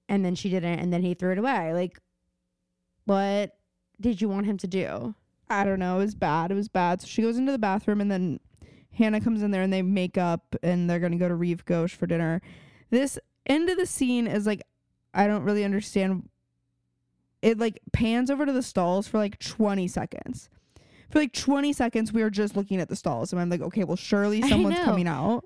and 0.09 0.25
then 0.25 0.33
she 0.33 0.49
didn't, 0.49 0.79
and 0.79 0.91
then 0.91 1.03
he 1.03 1.13
threw 1.13 1.33
it 1.33 1.37
away. 1.37 1.73
Like, 1.75 1.99
what 3.05 3.57
did 4.01 4.21
you 4.21 4.27
want 4.29 4.47
him 4.47 4.57
to 4.57 4.67
do? 4.67 5.13
I 5.49 5.63
don't 5.63 5.79
know. 5.79 5.95
It 5.99 6.03
was 6.05 6.15
bad. 6.15 6.51
It 6.51 6.55
was 6.55 6.67
bad. 6.67 7.01
So 7.01 7.07
she 7.07 7.21
goes 7.21 7.37
into 7.37 7.51
the 7.51 7.57
bathroom 7.59 8.01
and 8.01 8.11
then 8.11 8.39
Hanna 8.91 9.21
comes 9.21 9.41
in 9.43 9.51
there 9.51 9.61
and 9.61 9.71
they 9.71 9.81
make 9.81 10.17
up 10.17 10.55
and 10.63 10.89
they're 10.89 10.99
gonna 10.99 11.17
go 11.17 11.27
to 11.27 11.35
Rive 11.35 11.63
Gauche 11.65 11.93
for 11.95 12.07
dinner. 12.07 12.41
This 12.89 13.17
end 13.45 13.69
of 13.69 13.77
the 13.77 13.85
scene 13.85 14.27
is 14.27 14.45
like 14.45 14.61
I 15.13 15.27
don't 15.27 15.43
really 15.43 15.63
understand. 15.63 16.29
It 17.41 17.59
like 17.59 17.79
pans 17.93 18.29
over 18.31 18.45
to 18.45 18.51
the 18.51 18.63
stalls 18.63 19.07
for 19.07 19.17
like 19.17 19.39
20 19.39 19.87
seconds. 19.87 20.49
For 21.09 21.19
like 21.19 21.31
20 21.33 21.71
seconds, 21.71 22.11
we 22.11 22.21
are 22.21 22.29
just 22.29 22.57
looking 22.57 22.81
at 22.81 22.89
the 22.89 22.95
stalls, 22.95 23.31
and 23.31 23.41
I'm 23.41 23.49
like, 23.49 23.61
okay, 23.61 23.85
well, 23.85 23.95
surely 23.95 24.41
someone's 24.41 24.79
coming 24.79 25.07
out, 25.07 25.45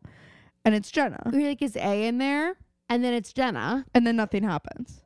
and 0.66 0.74
it's 0.74 0.90
Jenna, 0.90 1.22
You're 1.32 1.50
like, 1.50 1.62
"Is 1.62 1.76
A 1.76 2.08
in 2.08 2.18
there?" 2.18 2.56
And 2.90 3.04
then 3.04 3.14
it's 3.14 3.32
Jenna. 3.32 3.86
and 3.94 4.08
then 4.08 4.16
nothing 4.16 4.42
happens. 4.44 5.02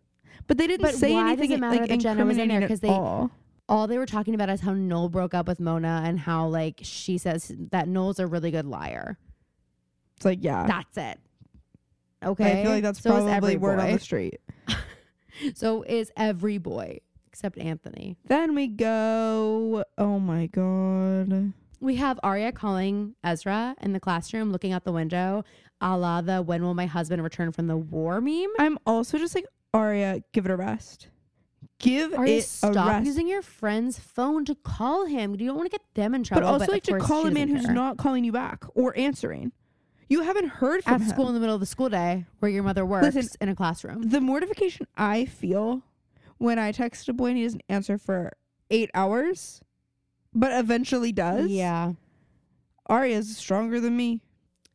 But 0.47 0.57
they 0.57 0.65
didn't 0.67 0.83
But 0.83 0.95
say 0.95 1.11
why 1.11 1.31
does 1.35 1.39
anything 1.39 1.51
it 1.51 1.59
matter 1.59 1.79
like 1.81 1.89
that 1.89 1.99
Jenna 1.99 2.25
was 2.25 2.37
in 2.37 2.47
there? 2.47 2.61
because 2.61 2.79
they- 2.79 2.87
all. 2.87 3.31
All 3.67 3.87
they 3.87 3.97
were 3.97 4.05
talking 4.05 4.35
about 4.35 4.49
is 4.49 4.61
how 4.61 4.73
Noel 4.73 5.09
broke 5.09 5.33
up 5.33 5.47
with 5.47 5.59
Mona 5.59 6.03
and 6.05 6.19
how 6.19 6.47
like 6.47 6.79
she 6.83 7.17
says 7.17 7.51
that 7.71 7.87
Noel's 7.87 8.19
a 8.19 8.27
really 8.27 8.51
good 8.51 8.65
liar. 8.65 9.17
It's 10.17 10.25
like, 10.25 10.39
yeah, 10.41 10.65
That's 10.67 10.97
it. 10.97 11.19
Okay. 12.23 12.61
I 12.61 12.63
feel 12.63 12.71
like 12.71 12.83
that's 12.83 13.01
so 13.01 13.11
probably 13.11 13.31
every 13.31 13.55
word 13.57 13.79
on 13.79 13.91
the 13.91 13.99
street. 13.99 14.39
So 15.53 15.83
is 15.83 16.11
every 16.15 16.57
boy 16.57 16.99
except 17.27 17.57
Anthony. 17.57 18.15
Then 18.25 18.55
we 18.55 18.67
go. 18.67 19.83
Oh 19.97 20.19
my 20.19 20.47
god. 20.47 21.53
We 21.81 21.97
have 21.97 22.19
Aria 22.23 22.53
calling 22.53 23.15
Ezra 23.23 23.75
in 23.81 23.91
the 23.91 23.99
classroom, 23.99 24.51
looking 24.51 24.71
out 24.71 24.85
the 24.85 24.93
window, 24.93 25.43
a 25.81 25.97
la 25.97 26.21
the 26.21 26.41
"When 26.41 26.63
will 26.63 26.73
my 26.73 26.85
husband 26.85 27.21
return 27.21 27.51
from 27.51 27.67
the 27.67 27.75
war?" 27.75 28.21
meme. 28.21 28.47
I'm 28.57 28.79
also 28.85 29.17
just 29.17 29.35
like 29.35 29.45
Aria. 29.73 30.21
Give 30.31 30.45
it 30.45 30.51
a 30.51 30.55
rest. 30.55 31.09
Give 31.79 32.13
Aria, 32.13 32.37
it 32.37 32.39
a 32.39 32.41
stop 32.43 33.03
using 33.03 33.27
your 33.27 33.41
friend's 33.41 33.99
phone 33.99 34.45
to 34.45 34.55
call 34.55 35.05
him. 35.05 35.31
You 35.39 35.47
don't 35.47 35.57
want 35.57 35.69
to 35.69 35.77
get 35.77 35.81
them 35.93 36.15
in 36.15 36.23
trouble. 36.23 36.43
but 36.43 36.47
also 36.47 36.63
of 36.65 36.69
like 36.71 36.83
to 36.83 36.97
call 36.99 37.25
a 37.27 37.31
man 37.31 37.49
who's 37.49 37.65
care. 37.65 37.73
not 37.75 37.97
calling 37.97 38.23
you 38.23 38.31
back 38.31 38.63
or 38.75 38.97
answering. 38.97 39.51
You 40.07 40.21
haven't 40.21 40.47
heard 40.47 40.83
from 40.83 40.93
at 40.93 41.01
him. 41.01 41.07
school 41.09 41.27
in 41.27 41.33
the 41.33 41.39
middle 41.39 41.55
of 41.55 41.59
the 41.59 41.65
school 41.65 41.89
day 41.89 42.25
where 42.39 42.49
your 42.49 42.63
mother 42.63 42.85
works 42.85 43.13
Listen, 43.15 43.35
in 43.41 43.49
a 43.49 43.55
classroom. 43.55 44.03
the 44.03 44.21
mortification 44.21 44.87
I 44.95 45.25
feel 45.25 45.81
when 46.37 46.59
I 46.59 46.71
text 46.71 47.09
a 47.09 47.13
boy 47.13 47.27
and 47.27 47.37
he 47.37 47.43
doesn't 47.43 47.63
answer 47.69 47.97
for 47.97 48.31
eight 48.69 48.89
hours, 48.93 49.61
but 50.33 50.51
eventually 50.57 51.11
does. 51.11 51.49
Yeah. 51.49 51.93
Aria's 52.89 53.35
stronger 53.35 53.79
than 53.79 53.97
me. 53.97 54.21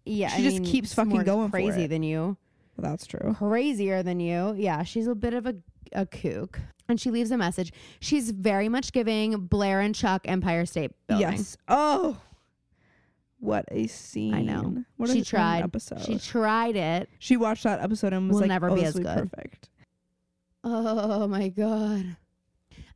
Yeah, 0.05 0.29
She 0.31 0.43
just 0.43 0.65
keeps 0.65 0.93
fucking 0.95 1.23
going 1.23 1.49
for 1.49 1.53
crazy 1.59 1.85
it. 1.85 1.89
than 1.89 2.03
you, 2.03 2.37
Well, 2.77 2.91
that's 2.91 3.07
true. 3.07 3.35
crazier 3.39 4.03
than 4.03 4.19
you. 4.19 4.55
Yeah, 4.59 4.83
she's 4.83 5.07
a 5.07 5.15
bit 5.15 5.35
of 5.35 5.47
a 5.47 5.55
a 5.93 6.07
kook, 6.07 6.61
and 6.89 7.01
she 7.01 7.11
leaves 7.11 7.31
a 7.31 7.37
message. 7.37 7.73
She's 8.01 8.31
very 8.31 8.69
much 8.69 8.93
giving 8.93 9.47
Blair 9.47 9.81
and 9.81 9.95
Chuck 9.95 10.23
Empire 10.27 10.67
State 10.67 10.93
Building. 11.07 11.31
Yes. 11.33 11.57
Oh. 11.69 12.21
What 13.39 13.65
a 13.71 13.87
scene. 13.87 14.35
I 14.35 14.43
know. 14.43 14.85
What 14.97 15.09
a 15.09 15.13
she 15.13 15.19
an 15.21 15.25
tried. 15.25 15.65
episode. 15.65 16.03
She 16.03 16.19
tried 16.19 16.77
it. 16.77 17.09
She 17.19 17.39
watched 17.39 17.65
that 17.65 17.81
episode 17.81 18.13
and 18.13 18.29
was 18.29 18.35
Will 18.35 18.41
like, 18.43 18.49
never 18.49 18.71
oh, 18.71 18.75
be 18.75 18.85
as 18.85 18.95
good. 18.95 19.07
perfect. 19.07 19.71
Oh 20.63 21.27
my 21.27 21.49
god. 21.49 22.17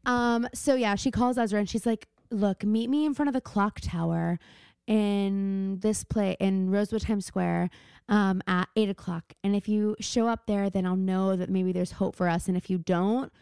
Um. 0.05 0.47
So 0.53 0.75
yeah, 0.75 0.97
she 0.97 1.11
calls 1.11 1.39
Ezra 1.39 1.59
and 1.59 1.69
she's 1.69 1.87
like, 1.87 2.09
"Look, 2.31 2.63
meet 2.63 2.91
me 2.91 3.07
in 3.07 3.15
front 3.15 3.29
of 3.29 3.33
the 3.33 3.41
clock 3.41 3.81
tower." 3.81 4.39
In 4.87 5.79
this 5.81 6.05
play 6.05 6.37
in 6.41 6.71
Rosewood 6.71 7.03
Times 7.03 7.25
Square, 7.25 7.71
um, 8.09 8.43
at 8.47 8.69
eight 8.77 8.91
o'clock, 8.91 9.33
and 9.43 9.57
if 9.57 9.67
you 9.69 9.97
show 9.99 10.29
up 10.29 10.47
there, 10.47 10.69
then 10.69 10.85
I'll 10.85 10.95
know 10.97 11.37
that 11.37 11.49
maybe 11.49 11.73
there's 11.73 11.93
hope 11.93 12.15
for 12.17 12.29
us. 12.29 12.49
And 12.49 12.57
if 12.57 12.69
you 12.69 12.77
don't, 12.77 13.33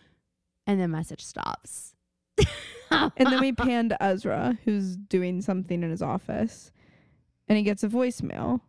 and 0.67 0.81
the 0.81 0.89
message 0.89 1.23
stops. 1.23 1.95
And 2.93 3.27
then 3.31 3.41
we 3.41 3.53
pan 3.53 3.89
to 3.89 4.03
Ezra, 4.03 4.59
who's 4.65 4.97
doing 4.97 5.41
something 5.41 5.83
in 5.83 5.91
his 5.91 6.03
office, 6.03 6.71
and 7.49 7.57
he 7.57 7.65
gets 7.65 7.83
a 7.83 7.89
voicemail, 7.89 8.61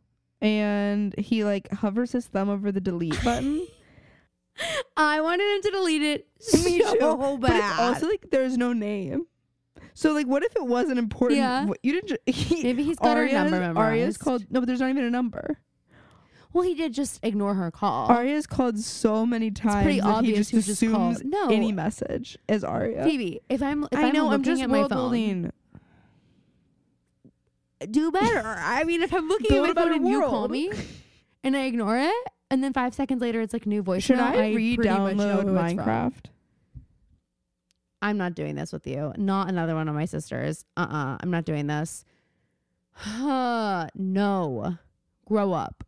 and 0.41 1.13
he 1.17 1.43
like 1.43 1.69
hovers 1.71 2.13
his 2.13 2.25
thumb 2.27 2.49
over 2.49 2.71
the 2.71 2.79
delete 2.79 3.21
button. 3.25 3.67
I 4.95 5.19
wanted 5.21 5.43
him 5.55 5.61
to 5.63 5.71
delete 5.71 6.03
it 6.03 6.27
Me 6.53 6.81
so 6.81 6.93
too, 6.93 7.37
bad. 7.39 7.75
But 7.77 7.83
also 7.83 8.07
like 8.07 8.27
there's 8.31 8.57
no 8.57 8.71
name. 8.71 9.25
So 9.93 10.13
like, 10.13 10.27
what 10.27 10.43
if 10.43 10.55
it 10.55 10.65
wasn't 10.65 10.99
important? 10.99 11.37
Yeah. 11.39 11.65
what- 11.65 11.79
you 11.83 11.93
didn't. 12.01 12.19
He, 12.25 12.63
Maybe 12.63 12.83
he's 12.83 12.97
got 12.97 13.15
her 13.17 13.23
Aria's, 13.23 13.33
number 13.33 13.57
Aria's 13.57 13.75
memorized. 13.75 14.19
called 14.19 14.45
no, 14.51 14.59
but 14.59 14.65
there's 14.67 14.79
not 14.79 14.89
even 14.89 15.03
a 15.03 15.09
number. 15.09 15.59
well, 16.51 16.63
he 16.63 16.73
did 16.75 16.93
just 16.93 17.19
ignore 17.23 17.53
her 17.55 17.69
call. 17.71 18.09
Aria's 18.11 18.47
called 18.47 18.79
so 18.79 19.25
many 19.25 19.51
times 19.51 19.83
pretty 19.83 19.99
that 20.01 20.23
he 20.25 20.33
just 20.33 20.53
assumes. 20.53 21.23
No. 21.23 21.49
any 21.49 21.71
message 21.71 22.37
as 22.49 22.63
Aria. 22.63 23.03
Phoebe, 23.03 23.41
if 23.49 23.61
I'm 23.61 23.83
if 23.91 23.97
I 23.99 24.07
I'm 24.07 24.13
know. 24.13 24.31
I'm 24.31 24.43
just 24.43 24.61
at 24.61 24.69
my 24.69 24.81
phone, 24.81 24.89
building. 24.89 25.51
do 27.89 28.11
better. 28.11 28.43
I 28.45 28.83
mean, 28.83 29.01
if 29.03 29.13
I'm 29.13 29.27
looking 29.27 29.47
Build 29.49 29.69
at 29.69 29.75
my 29.75 29.81
phone 29.83 29.93
and 29.93 30.07
you 30.07 30.21
call 30.21 30.47
me, 30.47 30.71
and 31.43 31.55
I 31.55 31.63
ignore 31.65 31.97
it, 31.97 32.13
and 32.49 32.63
then 32.63 32.73
five 32.73 32.93
seconds 32.93 33.21
later 33.21 33.41
it's 33.41 33.53
like 33.53 33.65
new 33.65 33.81
voice. 33.81 34.03
Should 34.03 34.19
I, 34.19 34.31
much 34.49 34.55
re-download 34.55 35.45
it's. 35.45 35.77
Minecraft? 35.77 36.25
I'm 38.03 38.17
not 38.17 38.35
doing 38.35 38.55
this 38.55 38.73
with 38.73 38.85
you. 38.85 39.13
Not 39.17 39.47
another 39.47 39.75
one 39.75 39.87
of 39.87 39.95
my 39.95 40.05
sisters. 40.05 40.65
Uh 40.75 40.81
uh-uh, 40.81 41.13
uh. 41.13 41.17
I'm 41.21 41.31
not 41.31 41.45
doing 41.45 41.67
this. 41.67 42.03
no. 43.17 44.77
Grow 45.25 45.53
up. 45.53 45.83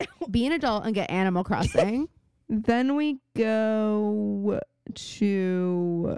Be 0.30 0.46
an 0.46 0.52
adult 0.52 0.86
and 0.86 0.94
get 0.94 1.10
Animal 1.10 1.44
Crossing. 1.44 2.08
Then 2.50 2.96
we 2.96 3.18
go 3.36 4.58
to. 4.94 6.16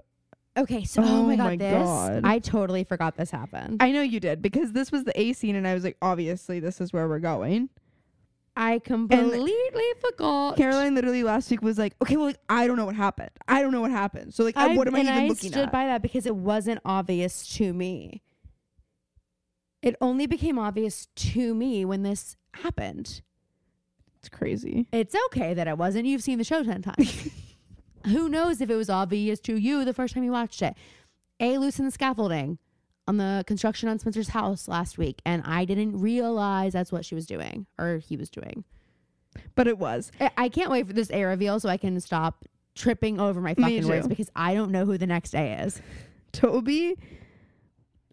Okay, 0.57 0.85
so 0.85 1.03
oh, 1.03 1.07
Oh 1.07 1.23
my 1.25 1.35
god, 1.35 1.45
my 1.45 1.57
this 1.57 1.73
God. 1.73 2.21
I 2.23 2.39
totally 2.39 2.85
forgot 2.85 3.17
this 3.17 3.33
happened. 3.33 3.83
I 3.83 3.91
know 3.91 4.03
you 4.03 4.21
did 4.21 4.41
because 4.41 4.71
this 4.71 4.93
was 4.93 5.03
the 5.03 5.21
A 5.21 5.33
scene, 5.33 5.57
and 5.57 5.67
I 5.67 5.75
was 5.75 5.83
like, 5.83 5.97
obviously, 6.01 6.61
this 6.61 6.81
is 6.81 6.93
where 6.93 7.09
we're 7.09 7.19
going. 7.19 7.69
I 8.61 8.79
completely 8.79 9.83
forgot. 10.03 10.59
Caroline 10.59 10.95
literally 10.95 11.23
last 11.23 11.51
week 11.51 11.63
was 11.63 11.79
like, 11.79 11.95
okay, 12.03 12.19
well, 12.19 12.27
like, 12.27 12.37
I 12.51 12.67
don't 12.67 12.77
know 12.77 12.85
what 12.85 12.95
happened. 12.95 13.31
I 13.49 13.63
don't 13.63 13.73
know 13.73 13.81
what 13.81 13.91
happened. 13.91 14.35
So, 14.35 14.45
like, 14.45 14.55
I, 14.55 14.77
what 14.77 14.87
am 14.87 14.97
I 14.97 15.01
even 15.01 15.15
I 15.15 15.27
looking 15.29 15.51
at?" 15.51 15.57
I 15.57 15.61
stood 15.63 15.73
by 15.73 15.87
that 15.87 16.03
because 16.03 16.27
it 16.27 16.37
wasn't 16.37 16.79
obvious 16.85 17.49
to 17.57 17.73
me. 17.73 18.23
It 19.81 19.97
only 20.03 20.27
became 20.27 20.59
obvious 20.59 21.09
to 21.17 21.55
me 21.55 21.87
when 21.87 22.03
this 22.03 22.37
happened. 22.53 23.23
it's 24.19 24.29
crazy. 24.29 24.87
It's 24.93 25.17
okay 25.29 25.55
that 25.55 25.67
it 25.67 25.79
wasn't. 25.79 26.05
You've 26.05 26.23
seen 26.23 26.37
the 26.37 26.45
show 26.45 26.63
10 26.63 26.83
times. 26.83 27.31
Who 28.09 28.29
knows 28.29 28.61
if 28.61 28.69
it 28.69 28.77
was 28.77 28.91
obvious 28.91 29.41
to 29.41 29.57
you 29.57 29.87
the 29.87 29.95
first 29.95 30.13
time 30.13 30.25
you 30.25 30.33
watched 30.33 30.61
it? 30.61 30.75
A 31.41 31.57
loosened 31.57 31.89
the 31.89 31.93
scaffolding 31.93 32.59
on 33.11 33.17
the 33.17 33.43
construction 33.49 33.89
on 33.89 33.99
Spencer's 33.99 34.29
house 34.29 34.69
last 34.69 34.97
week, 34.97 35.21
and 35.27 35.43
I 35.45 35.65
didn't 35.65 35.99
realize 36.01 36.73
that's 36.75 36.93
what 36.93 37.05
she 37.05 37.17
was 37.17 37.27
doing 37.27 37.67
or 37.77 37.99
he 37.99 38.17
was 38.17 38.31
doing. 38.31 38.63
But 39.57 39.67
it 39.67 39.79
was. 39.79 40.13
I- 40.21 40.31
I 40.37 40.49
can't 40.49 40.71
wait 40.71 40.87
for 40.87 40.93
this 40.93 41.11
A 41.11 41.25
reveal 41.25 41.59
so 41.59 41.69
I 41.69 41.77
can 41.77 42.01
stop 42.01 42.45
tripping 42.77 43.19
over 43.19 43.41
my 43.41 43.55
fucking 43.55 43.89
words 43.89 44.07
because 44.07 44.31
I 44.37 44.55
don't 44.55 44.71
know 44.71 44.85
who 44.85 44.97
the 44.97 45.09
next 45.09 45.35
A 45.35 45.61
is. 45.65 45.83
Toby 46.31 46.97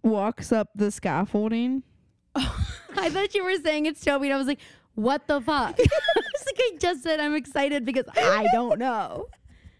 walks 0.04 0.52
up 0.52 0.70
the 0.74 0.90
scaffolding. 0.90 1.84
I 2.36 3.10
thought 3.12 3.36
you 3.36 3.44
were 3.44 3.56
saying 3.58 3.86
it's 3.86 4.04
Toby, 4.04 4.28
and 4.28 4.34
I 4.34 4.38
was 4.38 4.48
like, 4.48 4.60
what 4.96 5.28
the 5.28 5.40
fuck? 5.42 5.76
I 5.80 5.84
was 5.84 6.46
like, 6.46 6.58
I 6.60 6.72
just 6.80 7.04
said 7.04 7.20
I'm 7.20 7.36
excited 7.36 7.86
because 7.86 8.06
I 8.16 8.48
don't 8.52 8.80
know. 8.80 9.28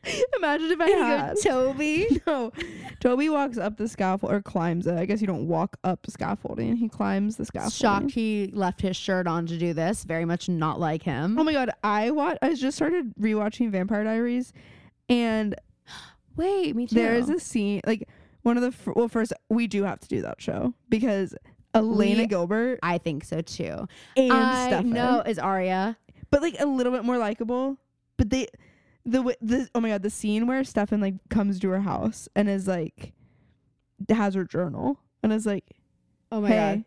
Imagine 0.38 0.72
if 0.72 0.80
I 0.82 0.86
And 0.86 0.92
you 0.92 0.98
go, 0.98 1.06
had. 1.18 1.38
Toby. 1.44 2.22
No. 2.28 2.52
Toby 3.00 3.30
walks 3.30 3.58
up 3.58 3.78
the 3.78 3.88
scaffold 3.88 4.32
or 4.32 4.42
climbs 4.42 4.88
it. 4.88 4.98
I 4.98 5.06
guess 5.06 5.22
you 5.22 5.28
don't 5.28 5.48
walk 5.48 5.78
up 5.84 6.04
the 6.06 6.12
scaffolding. 6.12 6.76
He 6.76 6.90
climbs 6.90 7.36
the 7.38 7.46
scaffold. 7.46 7.74
Shocked 7.74 8.12
he 8.12 8.50
left 8.54 8.82
his 8.82 8.96
shirt 8.98 9.28
on 9.28 9.46
to 9.48 9.58
do 9.58 9.74
this. 9.74 10.04
Very 10.04 10.26
much 10.26 10.50
not 10.50 10.80
like 10.80 11.04
him. 11.04 11.38
Oh 11.40 11.44
my 11.44 11.54
god, 11.54 11.70
I 11.84 12.12
watch 12.12 12.38
I 12.42 12.54
just 12.54 12.76
started 12.78 13.14
rewatching 13.20 13.72
Vampire 13.72 14.04
Diaries 14.04 14.54
and 15.10 15.56
Wait, 16.36 16.76
me 16.76 16.86
too. 16.88 16.96
there's 16.96 17.30
a 17.30 17.40
scene 17.40 17.82
like 17.86 18.08
one 18.44 18.58
of 18.58 18.64
the 18.64 18.72
fir- 18.72 18.94
well 18.96 19.08
first 19.10 19.34
we 19.50 19.68
do 19.68 19.84
have 19.84 20.00
to 20.00 20.08
do 20.08 20.22
that 20.22 20.42
show 20.42 20.74
because 20.90 21.34
Elena 21.74 22.22
We- 22.22 22.28
Gilbert 22.28 22.80
I 22.84 22.98
think 22.98 23.24
so 23.26 23.42
too. 23.42 23.88
and 24.16 24.32
I 24.34 24.68
Stefan. 24.68 24.90
know 24.92 25.22
is 25.26 25.40
Aria. 25.40 25.98
but 26.32 26.42
like 26.42 26.56
a 26.60 26.66
little 26.66 26.92
bit 26.92 27.04
more 27.04 27.18
likable. 27.18 27.78
But 28.18 28.30
they 28.32 28.48
the 29.08 29.36
the 29.42 29.70
oh 29.74 29.80
my 29.80 29.90
god 29.90 30.04
the 30.04 30.10
scene 30.10 30.46
where 30.46 30.64
Stefan 30.64 31.02
like 31.02 31.16
comes 31.30 31.60
to 31.60 31.70
her 31.70 31.82
house 31.82 32.28
and 32.36 32.50
is 32.50 32.68
like 32.68 33.14
has 34.10 34.36
her 34.36 34.44
journal 34.44 35.00
and 35.24 35.34
is 35.34 35.46
like 35.46 35.64
Oh 36.32 36.42
my 36.42 36.50
hey, 36.50 36.86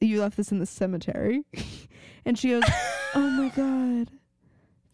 you 0.00 0.20
left 0.20 0.36
this 0.36 0.52
in 0.52 0.58
the 0.58 0.66
cemetery. 0.66 1.44
and 2.24 2.38
she 2.38 2.50
goes, 2.50 2.64
Oh 3.14 3.30
my 3.30 3.48
God. 3.48 4.10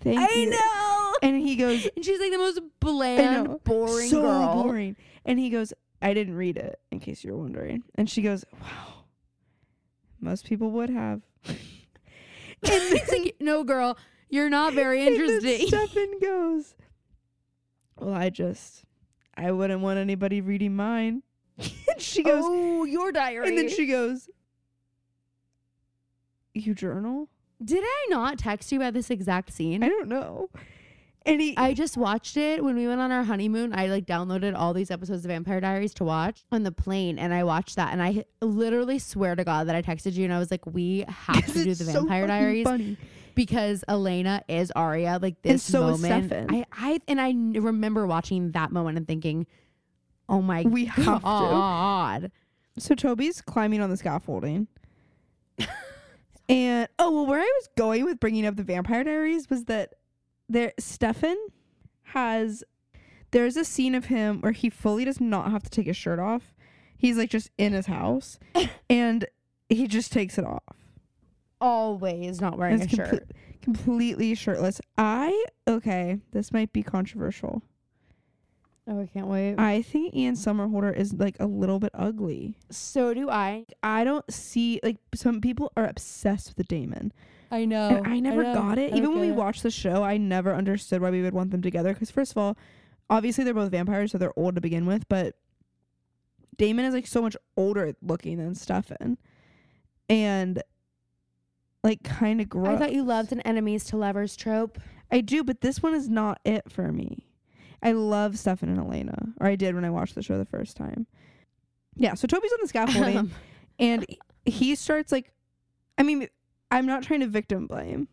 Thank. 0.00 0.18
I 0.18 0.34
you. 0.34 0.50
know. 0.50 1.14
And 1.22 1.36
he 1.36 1.56
goes, 1.56 1.88
And 1.96 2.04
she's 2.04 2.20
like 2.20 2.30
the 2.30 2.38
most 2.38 2.60
bland, 2.78 3.62
boring 3.64 4.08
so 4.08 4.22
girl. 4.22 4.62
boring. 4.62 4.96
And 5.24 5.38
he 5.38 5.50
goes, 5.50 5.72
I 6.00 6.14
didn't 6.14 6.36
read 6.36 6.56
it, 6.56 6.78
in 6.90 7.00
case 7.00 7.24
you 7.24 7.32
were 7.32 7.38
wondering. 7.38 7.82
And 7.96 8.08
she 8.08 8.22
goes, 8.22 8.44
Wow. 8.60 9.04
Most 10.20 10.46
people 10.46 10.70
would 10.72 10.90
have. 10.90 11.22
and 11.46 11.56
he's 12.62 13.10
like, 13.10 13.36
no, 13.40 13.64
girl, 13.64 13.96
you're 14.30 14.50
not 14.50 14.72
very 14.72 15.06
interesting. 15.06 15.66
Stefan 15.66 16.18
goes, 16.20 16.74
Well, 17.98 18.14
I 18.14 18.30
just 18.30 18.84
I 19.36 19.52
wouldn't 19.52 19.80
want 19.80 19.98
anybody 19.98 20.40
reading 20.40 20.74
mine. 20.76 21.22
and 21.58 21.70
she 21.98 22.22
goes, 22.22 22.42
oh, 22.46 22.84
your 22.84 23.12
diary. 23.12 23.48
and 23.48 23.58
then 23.58 23.68
she 23.68 23.86
goes, 23.86 24.28
You 26.54 26.74
journal? 26.74 27.28
Did 27.62 27.84
I 27.84 28.06
not 28.08 28.38
text 28.38 28.72
you 28.72 28.78
about 28.78 28.94
this 28.94 29.10
exact 29.10 29.52
scene? 29.52 29.82
I 29.82 29.88
don't 29.88 30.08
know. 30.08 30.48
And 31.26 31.38
he 31.38 31.54
I 31.58 31.74
just 31.74 31.98
watched 31.98 32.38
it 32.38 32.64
when 32.64 32.76
we 32.76 32.88
went 32.88 33.00
on 33.02 33.12
our 33.12 33.24
honeymoon. 33.24 33.74
I 33.74 33.88
like 33.88 34.06
downloaded 34.06 34.56
all 34.56 34.72
these 34.72 34.90
episodes 34.90 35.22
of 35.24 35.28
Vampire 35.28 35.60
Diaries 35.60 35.92
to 35.94 36.04
watch 36.04 36.44
on 36.50 36.62
the 36.62 36.72
plane, 36.72 37.18
and 37.18 37.34
I 37.34 37.44
watched 37.44 37.76
that. 37.76 37.92
And 37.92 38.02
I 38.02 38.24
literally 38.40 38.98
swear 38.98 39.36
to 39.36 39.44
God 39.44 39.68
that 39.68 39.76
I 39.76 39.82
texted 39.82 40.14
you, 40.14 40.24
and 40.24 40.32
I 40.32 40.38
was 40.38 40.50
like, 40.50 40.64
"We 40.64 41.04
have 41.06 41.44
to 41.52 41.64
do 41.64 41.74
the 41.74 41.84
so 41.84 41.92
Vampire 42.00 42.26
Diaries 42.26 42.64
funny. 42.64 42.96
Because 43.46 43.84
Elena 43.88 44.42
is 44.48 44.70
Aria." 44.76 45.18
Like 45.20 45.36
And 45.44 45.54
this 45.54 45.62
so 45.62 45.88
is 45.88 46.02
moment, 46.02 46.26
Stefan. 46.26 46.54
I, 46.54 46.66
I 46.72 47.00
and 47.08 47.20
I 47.20 47.32
remember 47.58 48.06
watching 48.06 48.52
that 48.52 48.70
moment 48.70 48.98
and 48.98 49.06
thinking, 49.06 49.46
"Oh 50.28 50.42
my 50.42 50.62
We 50.62 50.84
have 50.84 51.04
to. 51.04 51.24
God!" 51.24 52.32
So 52.78 52.94
Toby's 52.94 53.40
climbing 53.40 53.80
on 53.80 53.88
the 53.88 53.96
scaffolding. 53.96 54.68
and 56.48 56.88
oh 56.98 57.10
well, 57.10 57.26
where 57.26 57.40
I 57.40 57.52
was 57.60 57.68
going 57.76 58.04
with 58.04 58.20
bringing 58.20 58.44
up 58.46 58.56
the 58.56 58.62
Vampire 58.62 59.04
Diaries 59.04 59.48
was 59.48 59.64
that 59.64 59.94
there 60.48 60.72
Stefan 60.78 61.36
has 62.02 62.62
there's 63.30 63.56
a 63.56 63.64
scene 63.64 63.94
of 63.94 64.06
him 64.06 64.40
where 64.40 64.52
he 64.52 64.68
fully 64.68 65.04
does 65.04 65.20
not 65.20 65.50
have 65.50 65.62
to 65.62 65.70
take 65.70 65.86
his 65.86 65.96
shirt 65.96 66.18
off. 66.18 66.52
He's 66.98 67.16
like 67.16 67.30
just 67.30 67.50
in 67.56 67.72
his 67.72 67.86
house 67.86 68.38
and 68.90 69.24
he 69.68 69.86
just 69.86 70.12
takes 70.12 70.36
it 70.36 70.44
off. 70.44 70.79
Always 71.60 72.40
not 72.40 72.56
wearing 72.58 72.80
It's 72.80 72.92
a 72.92 72.96
shirt. 72.96 73.30
completely 73.62 74.34
shirtless. 74.34 74.80
I 74.96 75.44
okay, 75.68 76.18
this 76.32 76.52
might 76.52 76.72
be 76.72 76.82
controversial. 76.82 77.62
Oh, 78.88 79.00
I 79.02 79.06
can't 79.06 79.26
wait. 79.28 79.56
I 79.56 79.82
think 79.82 80.14
Ian 80.16 80.34
Somerhalder 80.34 80.96
is 80.96 81.12
like 81.14 81.36
a 81.38 81.46
little 81.46 81.78
bit 81.78 81.90
ugly. 81.94 82.56
so 82.70 83.14
do 83.14 83.28
I. 83.30 83.66
I 83.82 84.02
don't 84.04 84.24
see 84.32 84.80
like 84.82 84.96
some 85.14 85.40
people 85.40 85.70
are 85.76 85.86
obsessed 85.86 86.48
with 86.48 86.56
the 86.56 86.64
Damon. 86.64 87.12
I 87.52 87.64
know. 87.66 87.88
and 87.88 88.06
I 88.06 88.20
never 88.20 88.42
know. 88.42 88.54
got 88.54 88.78
it. 88.78 88.92
I 88.92 88.96
Even 88.96 89.10
when 89.10 89.20
we 89.20 89.28
it. 89.28 89.34
watched 89.36 89.62
the 89.62 89.70
show, 89.70 90.02
I 90.02 90.16
never 90.16 90.54
understood 90.54 91.02
why 91.02 91.10
we 91.10 91.20
would 91.22 91.34
want 91.34 91.50
them 91.50 91.62
together. 91.62 91.92
Because 91.92 92.10
first 92.10 92.30
of 92.32 92.38
all, 92.38 92.56
obviously 93.10 93.44
they're 93.44 93.54
both 93.54 93.70
vampires, 93.70 94.12
so 94.12 94.18
they're 94.18 94.36
old 94.38 94.54
to 94.54 94.60
begin 94.60 94.86
with. 94.86 95.08
But 95.08 95.36
Damon 96.56 96.84
is 96.84 96.94
like 96.94 97.06
so 97.06 97.20
much 97.22 97.36
older 97.56 97.94
looking 98.02 98.38
than 98.38 98.54
Stefan, 98.54 99.18
and 100.08 100.62
like 101.82 102.02
kind 102.02 102.40
of 102.40 102.48
gross. 102.48 102.68
I 102.68 102.76
thought 102.76 102.92
you 102.92 103.02
loved 103.04 103.32
an 103.32 103.40
enemies 103.40 103.84
to 103.86 103.96
lovers 103.96 104.36
trope. 104.36 104.78
I 105.10 105.20
do, 105.20 105.42
but 105.42 105.60
this 105.60 105.82
one 105.82 105.94
is 105.94 106.08
not 106.08 106.40
it 106.44 106.70
for 106.70 106.92
me. 106.92 107.26
I 107.82 107.92
love 107.92 108.38
Stefan 108.38 108.68
and 108.68 108.78
Elena, 108.78 109.32
or 109.40 109.46
I 109.46 109.56
did 109.56 109.74
when 109.74 109.84
I 109.84 109.90
watched 109.90 110.14
the 110.14 110.22
show 110.22 110.38
the 110.38 110.44
first 110.44 110.76
time. 110.76 111.06
Yeah, 111.96 112.14
so 112.14 112.26
Toby's 112.26 112.52
on 112.52 112.58
the 112.62 112.68
scaffolding, 112.68 113.30
and 113.78 114.06
he 114.44 114.74
starts 114.74 115.10
like, 115.10 115.32
I 115.98 116.02
mean, 116.02 116.28
I'm 116.70 116.86
not 116.86 117.02
trying 117.02 117.20
to 117.20 117.26
victim 117.26 117.66
blame, 117.66 118.08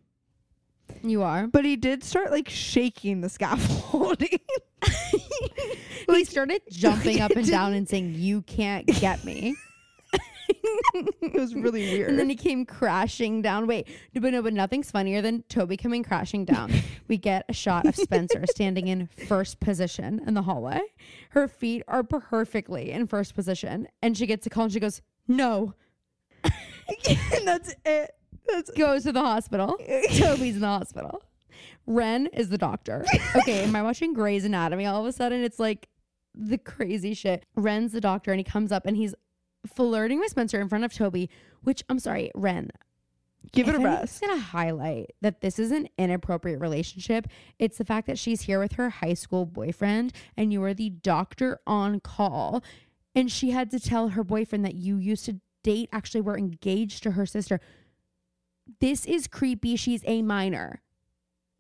you 1.04 1.22
are. 1.24 1.48
but 1.48 1.66
he 1.66 1.76
did 1.76 2.04
start 2.04 2.32
like 2.32 2.50
shaking 2.50 3.22
the 3.22 3.30
scaffolding. 3.30 4.40
he 6.08 6.26
started 6.26 6.62
jumping 6.72 7.22
up 7.22 7.32
and 7.32 7.48
down 7.50 7.74
and 7.74 7.88
saying, 7.88 8.14
"You 8.16 8.42
can't 8.42 8.88
get 8.88 9.24
me." 9.26 9.56
it 11.22 11.34
was 11.34 11.56
really 11.56 11.82
weird. 11.92 12.10
And 12.10 12.20
then 12.20 12.30
he 12.30 12.36
came 12.36 12.66
crashing 12.66 13.42
down. 13.42 13.68
Wait, 13.68 13.88
no, 14.14 14.22
but 14.22 14.32
no, 14.32 14.42
but 14.42 14.54
nothing's 14.54 14.92
funnier 14.92 15.22
than 15.22 15.44
Toby 15.44 15.78
coming 15.78 16.04
crashing 16.04 16.46
down. 16.46 16.72
we 17.08 17.18
get 17.18 17.46
a 17.50 17.54
shot 17.54 17.86
of 17.86 17.96
Spencer 17.96 18.46
standing 18.50 18.88
in 18.88 19.08
first 19.28 19.60
position 19.60 20.22
in 20.26 20.34
the 20.34 20.44
hallway. 20.44 20.82
Her 21.32 21.48
feet 21.48 21.84
are 21.88 22.04
perfectly 22.04 22.92
in 22.92 23.08
first 23.08 23.36
position, 23.36 23.88
and 24.02 24.18
she 24.18 24.26
gets 24.26 24.46
a 24.46 24.50
call 24.50 24.66
and 24.66 24.74
she 24.74 24.80
goes, 24.80 25.02
"No." 25.28 25.74
and 26.44 27.48
that's 27.48 27.74
it. 27.86 28.12
That's 28.48 28.72
Goes 28.72 29.04
to 29.04 29.12
the 29.12 29.22
hospital. 29.22 29.78
Toby's 30.18 30.56
in 30.56 30.62
the 30.62 30.68
hospital. 30.68 31.22
Wren 31.86 32.28
is 32.28 32.50
the 32.50 32.58
doctor. 32.58 33.06
Okay, 33.36 33.64
am 33.64 33.76
I 33.76 33.82
watching 33.82 34.14
Grey's 34.14 34.46
Anatomy? 34.46 34.86
All 34.86 35.02
of 35.02 35.08
a 35.08 35.12
sudden, 35.12 35.42
it's 35.44 35.60
like 35.60 35.88
the 36.34 36.58
crazy 36.58 37.14
shit. 37.14 37.46
Wren's 37.56 37.92
the 37.94 38.02
doctor, 38.02 38.32
and 38.32 38.40
he 38.40 38.44
comes 38.44 38.72
up 38.72 38.86
and 38.86 38.96
he's 38.96 39.16
flirting 39.68 40.20
with 40.20 40.32
Spencer 40.32 40.60
in 40.60 40.70
front 40.70 40.84
of 40.86 40.94
Toby. 40.94 41.30
Which 41.64 41.84
I'm 41.90 42.00
sorry, 42.00 42.32
Wren. 42.36 42.70
give 43.52 43.68
it 43.68 43.76
a 43.76 43.80
rest. 43.80 44.24
I'm 44.24 44.30
gonna 44.30 44.42
highlight 44.42 45.12
that 45.22 45.42
this 45.42 45.60
is 45.60 45.72
an 45.72 45.88
inappropriate 45.98 46.60
relationship. 46.60 47.28
It's 47.60 47.78
the 47.78 47.86
fact 47.86 48.08
that 48.08 48.18
she's 48.20 48.42
here 48.42 48.60
with 48.60 48.74
her 48.74 48.90
high 48.90 49.14
school 49.14 49.46
boyfriend, 49.46 50.14
and 50.36 50.52
you 50.52 50.64
are 50.64 50.74
the 50.74 50.90
doctor 50.90 51.60
on 51.68 52.00
call, 52.00 52.64
and 53.16 53.32
she 53.32 53.52
had 53.52 53.70
to 53.72 53.80
tell 53.80 54.10
her 54.10 54.24
boyfriend 54.24 54.64
that 54.66 54.76
you 54.76 54.98
used 54.98 55.26
to 55.26 55.40
date, 55.64 55.90
actually 55.92 56.22
were 56.22 56.38
engaged 56.38 57.04
to 57.04 57.12
her 57.12 57.26
sister. 57.26 57.60
This 58.80 59.06
is 59.06 59.28
creepy. 59.28 59.76
She's 59.76 60.04
a 60.06 60.22
minor. 60.22 60.82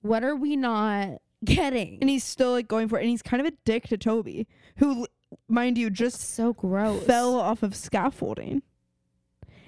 What 0.01 0.23
are 0.23 0.35
we 0.35 0.55
not 0.55 1.21
getting? 1.45 1.97
And 1.99 2.09
he's 2.09 2.23
still 2.23 2.51
like 2.51 2.67
going 2.67 2.87
for 2.87 2.97
it, 2.97 3.01
and 3.01 3.09
he's 3.09 3.21
kind 3.21 3.41
of 3.41 3.47
a 3.47 3.55
dick 3.65 3.87
to 3.89 3.97
Toby, 3.97 4.47
who 4.77 5.07
mind 5.47 5.77
you, 5.77 5.89
just 5.89 6.19
So 6.35 6.53
gross. 6.53 7.03
fell 7.03 7.35
off 7.35 7.63
of 7.63 7.75
scaffolding. 7.75 8.61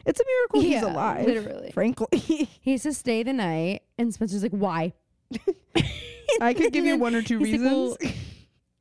It's 0.05 0.19
a 0.19 0.23
miracle 0.25 0.61
he's 0.61 0.81
alive. 0.81 1.25
literally. 1.25 1.71
Frankly, 1.71 2.07
He 2.61 2.71
has 2.71 2.83
to 2.83 2.93
stay 2.93 3.21
the 3.23 3.33
night, 3.33 3.83
and 3.97 4.13
Spencer's 4.13 4.41
like, 4.43 4.51
"Why?" 4.53 4.93
I 6.41 6.53
could 6.53 6.73
give 6.73 6.85
you 6.85 6.97
one 6.97 7.15
or 7.15 7.21
two 7.21 7.39
he's 7.43 7.61
like, 7.61 7.71
reasons. 7.71 7.97
"Well, 8.01 8.11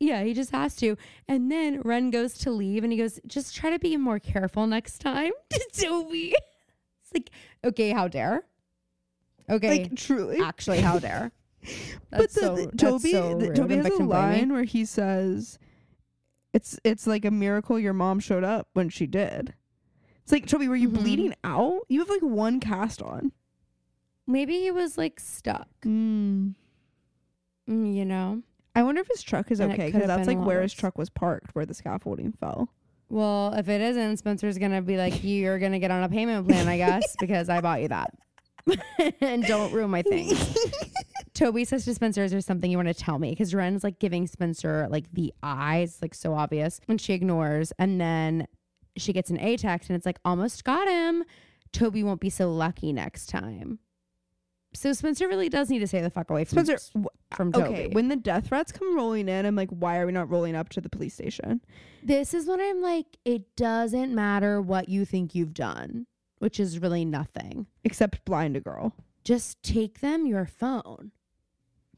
yeah, 0.01 0.23
he 0.23 0.33
just 0.33 0.53
has 0.53 0.77
to. 0.77 0.97
And 1.27 1.51
then 1.51 1.81
Wren 1.83 2.11
goes 2.11 2.35
to 2.39 2.51
leave, 2.51 2.85
and 2.85 2.93
he 2.93 2.99
goes, 2.99 3.21
"Just 3.27 3.55
try 3.57 3.71
to 3.71 3.79
be 3.79 3.97
more 3.97 4.19
careful 4.19 4.67
next 4.67 4.99
time." 5.01 5.33
To 5.51 5.69
Toby, 5.73 6.35
it's 7.03 7.13
like, 7.13 7.31
okay, 7.65 7.91
how 7.91 8.09
dare? 8.09 8.45
Okay, 9.51 9.83
like 9.83 9.97
truly. 9.97 10.41
actually, 10.43 10.81
how 10.81 10.99
dare? 10.99 11.33
but 12.11 12.31
the, 12.33 12.41
so, 12.41 12.71
Toby, 12.77 13.11
so 13.13 13.37
the- 13.39 13.55
Toby 13.55 13.77
has 13.77 13.87
a 13.87 14.03
line 14.05 14.53
where 14.53 14.63
he 14.65 14.85
says, 14.85 15.59
"It's 16.59 16.79
it's 16.83 17.07
like 17.07 17.25
a 17.25 17.31
miracle 17.31 17.79
your 17.79 17.93
mom 17.93 18.19
showed 18.19 18.43
up 18.45 18.69
when 18.73 18.89
she 18.89 19.07
did." 19.07 19.55
It's 20.25 20.33
like 20.33 20.47
Toby, 20.47 20.67
were 20.67 20.75
you 20.77 20.89
Mhm. 20.91 20.95
bleeding 20.95 21.35
out? 21.45 21.83
You 21.89 22.01
have 22.01 22.09
like 22.11 22.21
one 22.23 22.59
cast 22.59 23.01
on. 23.01 23.31
Maybe 24.27 24.59
he 24.59 24.71
was 24.73 24.99
like 24.99 25.21
stuck. 25.21 25.69
Mm. 25.87 26.55
mm, 27.69 27.95
You 27.95 28.05
know. 28.05 28.43
I 28.75 28.83
wonder 28.83 29.01
if 29.01 29.07
his 29.09 29.23
truck 29.23 29.51
is 29.53 29.61
And 29.61 29.73
okay 29.73 29.87
because 29.91 30.07
that's 30.09 30.27
like 30.29 30.39
where 30.45 30.61
his 30.63 30.73
truck 30.73 30.99
was 30.99 31.11
parked, 31.11 31.55
where 31.55 31.65
the 31.65 31.75
scaffolding 31.75 32.33
fell. 32.33 32.69
Well, 33.09 33.55
if 33.55 33.69
it 33.69 33.81
isn't, 33.81 34.19
Spencer's 34.19 34.59
gonna 34.59 34.83
be 34.83 34.97
like, 34.97 35.23
"You're 35.25 35.59
gonna 35.61 35.79
get 35.79 35.91
on 35.91 36.03
a 36.03 36.09
payment 36.09 36.47
plan, 36.49 36.67
I 36.69 36.77
guess, 36.77 37.17
because 37.21 37.49
I 37.49 37.61
bought 37.61 37.81
you 37.83 37.89
that." 37.89 38.11
and 39.21 39.45
don't 39.45 39.73
ruin 39.73 39.91
my 39.91 40.03
things. 40.03 40.39
Toby 41.39 41.65
says 41.65 41.85
to 41.85 41.95
Spencer, 41.95 42.25
"Is 42.25 42.33
there 42.33 42.41
something 42.41 42.69
you 42.69 42.77
want 42.77 42.89
to 42.89 42.95
tell 42.95 43.21
me?" 43.21 43.31
Because 43.31 43.55
Wren's 43.55 43.85
like 43.85 44.01
giving 44.01 44.27
Spencer 44.27 44.89
like 44.91 45.13
the 45.13 45.33
eyes, 45.41 45.99
like 46.03 46.13
so 46.13 46.35
obvious, 46.35 46.81
and 46.89 47.01
she 47.01 47.13
ignores. 47.13 47.73
And 47.79 48.01
then 48.01 48.49
she 48.97 49.13
gets 49.13 49.31
an 49.31 49.39
A 49.39 49.57
text, 49.57 49.89
and 49.89 49.97
it's 49.97 50.05
like, 50.05 50.19
"Almost 50.25 50.65
got 50.65 50.89
him." 50.89 51.25
Toby 51.73 52.03
won't 52.03 52.21
be 52.21 52.31
so 52.31 52.53
lucky 52.53 52.93
next 52.93 53.27
time. 53.27 53.79
So 54.75 54.93
Spencer 54.93 55.29
really 55.29 55.49
does 55.49 55.71
need 55.71 55.79
to 55.79 55.87
stay 55.87 56.01
the 56.01 56.11
fuck 56.11 56.29
away 56.29 56.45
from 56.45 56.65
Spencer, 56.65 56.99
uh, 56.99 57.37
from 57.37 57.53
Toby. 57.53 57.69
okay, 57.69 57.89
when 57.89 58.09
the 58.09 58.17
death 58.17 58.49
threats 58.49 58.73
come 58.73 58.97
rolling 58.97 59.29
in, 59.29 59.47
I'm 59.47 59.55
like, 59.55 59.71
why 59.71 59.99
are 59.99 60.07
we 60.07 60.13
not 60.13 60.29
rolling 60.29 60.57
up 60.57 60.69
to 60.71 60.81
the 60.81 60.91
police 60.91 61.15
station? 61.15 61.61
This 62.03 62.35
is 62.35 62.47
when 62.47 62.61
I'm 62.61 62.83
like, 62.83 63.17
it 63.25 63.55
doesn't 63.55 64.15
matter 64.15 64.61
what 64.61 64.89
you 64.89 65.05
think 65.05 65.35
you've 65.35 65.55
done, 65.55 66.07
which 66.39 66.59
is 66.59 66.81
really 66.81 67.05
nothing. 67.05 67.67
Except 67.85 68.25
blind 68.25 68.57
a 68.57 68.61
girl. 68.61 68.95
Just 69.25 69.63
take 69.63 70.01
them 70.01 70.27
your 70.27 70.45
phone. 70.47 71.13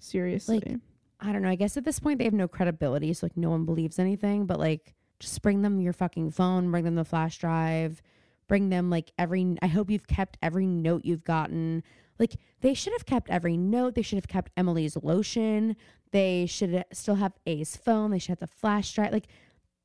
Seriously. 0.01 0.79
I 1.21 1.33
don't 1.33 1.43
know. 1.43 1.51
I 1.51 1.55
guess 1.55 1.77
at 1.77 1.85
this 1.85 2.01
point 2.01 2.19
they 2.19 2.25
have 2.25 2.33
no 2.33 2.49
credibility, 2.49 3.13
so 3.13 3.27
like 3.27 3.37
no 3.37 3.51
one 3.51 3.65
believes 3.65 3.99
anything. 3.99 4.47
But 4.47 4.59
like, 4.59 4.95
just 5.19 5.41
bring 5.43 5.63
them 5.63 5.81
your 5.81 5.93
fucking 5.93 6.31
phone. 6.31 6.71
Bring 6.71 6.85
them 6.85 6.95
the 6.95 7.05
flash 7.05 7.39
drive. 7.39 8.01
Bring 8.49 8.71
them 8.71 8.91
like 8.91 9.13
every. 9.19 9.57
I 9.63 9.67
hope 9.67 9.91
you've 9.91 10.07
kept 10.07 10.39
every 10.43 10.67
note 10.67 11.05
you've 11.05 11.25
gotten. 11.25 11.83
Like 12.19 12.37
they 12.61 12.75
should 12.75 12.93
have 12.95 13.07
kept 13.07 13.31
every 13.31 13.57
note. 13.57 13.95
They 13.95 14.03
should 14.03 14.17
have 14.17 14.29
kept 14.29 14.51
Emily's 14.57 14.97
lotion. 15.03 15.77
They 16.11 16.47
should 16.47 16.85
still 16.93 17.15
have 17.17 17.33
A's 17.47 17.77
phone. 17.77 18.11
They 18.11 18.19
should 18.19 18.31
have 18.31 18.39
the 18.41 18.47
flash 18.47 18.93
drive. 18.93 19.13
Like 19.13 19.29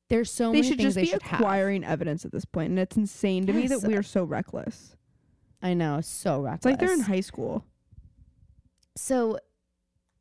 there's 0.08 0.30
so 0.30 0.46
they 0.52 0.58
many 0.58 0.68
should 0.68 0.78
things 0.78 0.86
just 0.88 0.94
they 0.96 1.02
be 1.02 1.08
should 1.08 1.22
have. 1.22 1.40
acquiring 1.40 1.84
evidence 1.84 2.24
at 2.24 2.32
this 2.32 2.44
point, 2.44 2.70
and 2.70 2.78
it's 2.78 2.96
insane 2.96 3.46
to 3.46 3.52
me 3.52 3.66
that 3.68 3.82
we 3.82 3.94
are 3.94 4.02
so 4.02 4.24
reckless. 4.24 4.96
I 5.62 5.74
know, 5.74 6.00
so 6.00 6.40
reckless. 6.40 6.58
It's 6.58 6.64
like 6.66 6.78
they're 6.78 6.92
in 6.92 7.00
high 7.00 7.20
school. 7.20 7.64
so 8.96 9.38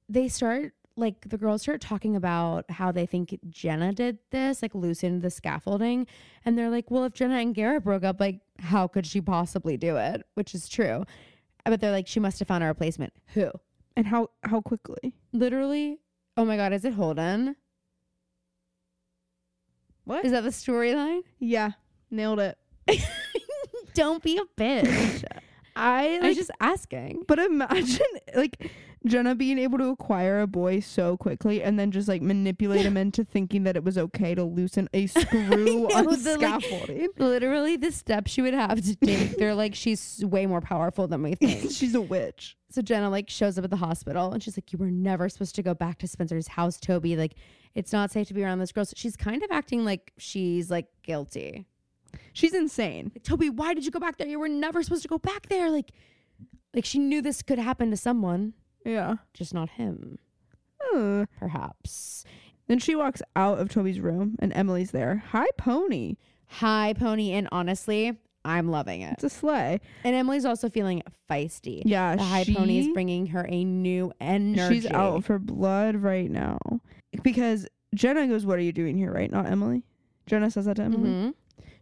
they 0.10 0.28
start 0.28 0.74
like 0.98 1.28
the 1.30 1.38
girls 1.38 1.62
start 1.64 1.82
talking 1.82 2.16
about 2.16 2.64
how 2.72 2.90
they 2.92 3.06
think 3.06 3.38
Jenna 3.50 3.92
did 3.92 4.18
this, 4.32 4.62
like 4.62 4.74
loosened 4.74 5.22
the 5.22 5.30
scaffolding. 5.30 6.08
And 6.46 6.58
they're 6.58 6.70
like, 6.70 6.90
well, 6.90 7.04
if 7.04 7.14
Jenna 7.14 7.36
and 7.36 7.54
Garrett 7.54 7.84
broke 7.84 8.04
up, 8.06 8.20
like, 8.22 8.40
how 8.60 8.88
could 8.88 9.06
she 9.06 9.20
possibly 9.20 9.76
do 9.76 9.98
it? 9.98 10.24
Which 10.36 10.56
is 10.56 10.70
true. 10.70 11.04
But 11.66 11.82
they're 11.82 11.92
like, 11.92 12.08
she 12.08 12.20
must 12.22 12.40
have 12.40 12.48
found 12.48 12.64
a 12.64 12.68
replacement. 12.68 13.12
Who? 13.34 13.52
And 13.98 14.08
how 14.08 14.30
how 14.44 14.62
quickly? 14.62 15.14
Literally, 15.34 16.00
oh 16.38 16.46
my 16.46 16.56
God, 16.58 16.72
is 16.74 16.86
it 16.86 16.94
Holden? 16.94 17.56
What? 20.04 20.24
Is 20.24 20.32
that 20.32 20.44
the 20.44 20.50
storyline? 20.50 21.22
Yeah, 21.40 21.72
nailed 22.12 22.40
it. 22.40 22.58
Don't 23.94 24.22
be 24.22 24.38
a 24.38 24.44
bitch. 24.62 25.24
I 25.78 26.08
I 26.08 26.12
like, 26.20 26.22
was 26.24 26.38
just 26.38 26.52
asking. 26.62 27.24
but 27.28 27.38
imagine 27.40 28.00
like 28.36 28.70
Jenna 29.06 29.36
being 29.36 29.60
able 29.60 29.78
to 29.78 29.90
acquire 29.90 30.42
a 30.42 30.48
boy 30.48 30.80
so 30.80 31.18
quickly 31.18 31.62
and 31.62 31.78
then 31.78 31.92
just 31.92 32.08
like 32.08 32.22
manipulate 32.22 32.86
him 32.86 32.98
into 32.98 33.24
thinking 33.24 33.64
that 33.64 33.76
it 33.76 33.84
was 33.84 33.98
okay 33.98 34.36
to 34.36 34.44
loosen 34.44 34.90
a 34.94 35.08
screw 35.08 35.66
know, 35.66 35.88
on 35.90 36.06
the, 36.06 36.38
like, 36.38 36.62
scaffolding. 36.62 37.10
Literally, 37.18 37.78
the 37.78 37.92
steps 37.92 38.32
she 38.32 38.42
would 38.42 38.54
have 38.54 38.82
to 38.82 38.96
take, 38.96 39.38
they're 39.38 39.56
like, 39.56 39.76
she's 39.76 40.24
way 40.26 40.46
more 40.46 40.62
powerful 40.62 41.08
than 41.08 41.24
we 41.24 41.36
think. 41.36 41.72
She's 41.72 41.96
a 41.96 42.02
witch. 42.02 42.58
So 42.70 42.82
Jenna 42.82 43.10
like 43.10 43.30
shows 43.30 43.58
up 43.58 43.64
at 43.64 43.70
the 43.70 43.78
hospital 43.78 44.32
and 44.34 44.44
she's 44.44 44.58
like, 44.58 44.74
You 44.74 44.80
were 44.80 44.92
never 44.92 45.30
supposed 45.30 45.56
to 45.56 45.64
go 45.64 45.74
back 45.74 46.00
to 46.00 46.08
Spencer's 46.08 46.48
house, 46.48 46.80
Toby. 46.80 47.16
Like, 47.16 47.36
it's 47.74 47.94
not 47.94 48.12
safe 48.12 48.28
to 48.28 48.34
be 48.34 48.44
around 48.44 48.60
this 48.60 48.72
girl. 48.72 48.86
So 48.86 48.94
she's 48.96 49.16
kind 49.16 49.44
of 49.44 49.52
acting 49.52 49.86
like 49.86 50.12
she's 50.18 50.72
like 50.72 50.88
guilty. 51.04 51.66
She's 52.34 52.54
insane. 52.54 53.12
Like, 53.14 53.24
Toby, 53.24 53.50
why 53.50 53.74
did 53.74 53.86
you 53.86 53.92
go 53.92 54.00
back 54.00 54.18
there? 54.18 54.28
You 54.28 54.40
were 54.40 54.50
never 54.50 54.82
supposed 54.84 55.04
to 55.04 55.08
go 55.08 55.18
back 55.18 55.48
there. 55.48 55.70
Like, 55.70 55.92
like 56.74 56.86
she 56.86 57.00
knew 57.00 57.22
this 57.22 57.42
could 57.42 57.60
happen 57.60 57.92
to 57.92 57.98
someone, 57.98 58.54
Yeah. 58.86 59.16
just 59.34 59.54
not 59.54 59.72
him, 59.72 60.20
Ugh. 60.94 61.28
perhaps. 61.40 62.24
Then 62.68 62.80
she 62.80 62.96
walks 62.96 63.22
out 63.36 63.60
of 63.60 63.70
Toby's 63.70 64.00
room 64.00 64.36
and 64.40 64.52
Emily's 64.54 64.92
there. 64.92 65.24
Hi, 65.32 65.46
pony. 65.58 66.16
Hi, 66.48 66.94
Pony, 66.98 67.32
and 67.32 67.48
honestly, 67.52 68.18
I'm 68.46 68.70
loving 68.70 69.02
it. 69.02 69.14
It's 69.14 69.24
a 69.24 69.30
sleigh. 69.30 69.82
And 70.04 70.16
Emily's 70.16 70.46
also 70.46 70.70
feeling 70.70 71.02
feisty. 71.30 71.82
Yeah, 71.86 72.16
The 72.16 72.24
high 72.24 72.44
pony 72.46 72.78
is 72.80 72.88
bringing 72.94 73.26
her 73.28 73.46
a 73.50 73.64
new 73.64 74.12
energy. 74.22 74.76
She's 74.82 74.86
out 74.92 75.24
for 75.26 75.40
blood 75.40 75.96
right 75.96 76.30
now 76.30 76.60
because 77.24 77.68
Jenna 77.96 78.28
goes, 78.28 78.46
"What 78.46 78.60
are 78.60 78.62
you 78.62 78.72
doing 78.72 78.96
here?" 78.98 79.12
Right? 79.12 79.32
Not 79.32 79.48
Emily. 79.48 79.84
Jenna 80.28 80.52
says 80.52 80.66
that 80.66 80.76
to 80.76 80.84
Emily. 80.84 81.10
Mhm. 81.10 81.34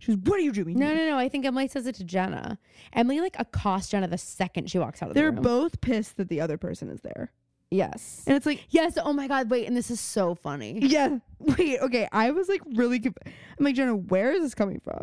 She 0.03 0.15
goes, 0.15 0.21
"What 0.25 0.38
are 0.39 0.43
you 0.43 0.51
doing?" 0.51 0.77
No, 0.77 0.93
no, 0.93 1.05
no. 1.07 1.17
I 1.17 1.30
think 1.30 1.45
Emily 1.45 1.67
says 1.67 1.88
it 1.88 1.95
to 1.95 2.03
Jenna. 2.03 2.59
Emily 2.91 3.21
like 3.21 3.35
accosts 3.39 3.89
Jenna 3.91 4.07
the 4.07 4.17
second 4.17 4.69
she 4.69 4.77
walks 4.80 5.01
out 5.01 5.09
of 5.09 5.15
the 5.15 5.23
room. 5.23 5.35
They're 5.35 5.41
both 5.41 5.80
pissed 5.81 6.17
that 6.17 6.27
the 6.30 6.41
other 6.41 6.57
person 6.57 6.89
is 6.89 6.99
there, 7.01 7.31
yes. 7.71 8.23
and 8.27 8.35
it's 8.35 8.45
like, 8.45 8.65
Yes. 8.69 8.97
Oh 9.01 9.13
my 9.13 9.27
God. 9.27 9.49
Wait. 9.49 9.65
And 9.65 9.77
this 9.77 9.89
is 9.89 9.99
so 10.01 10.35
funny. 10.35 10.80
yeah, 10.81 11.19
wait, 11.39 11.80
okay. 11.80 12.07
I 12.11 12.31
was 12.31 12.49
like 12.49 12.61
really, 12.75 12.99
conf- 12.99 13.17
I'm 13.25 13.63
like 13.65 13.75
Jenna, 13.75 13.95
where 13.95 14.31
is 14.34 14.41
this 14.41 14.53
coming 14.53 14.81
from? 14.81 15.01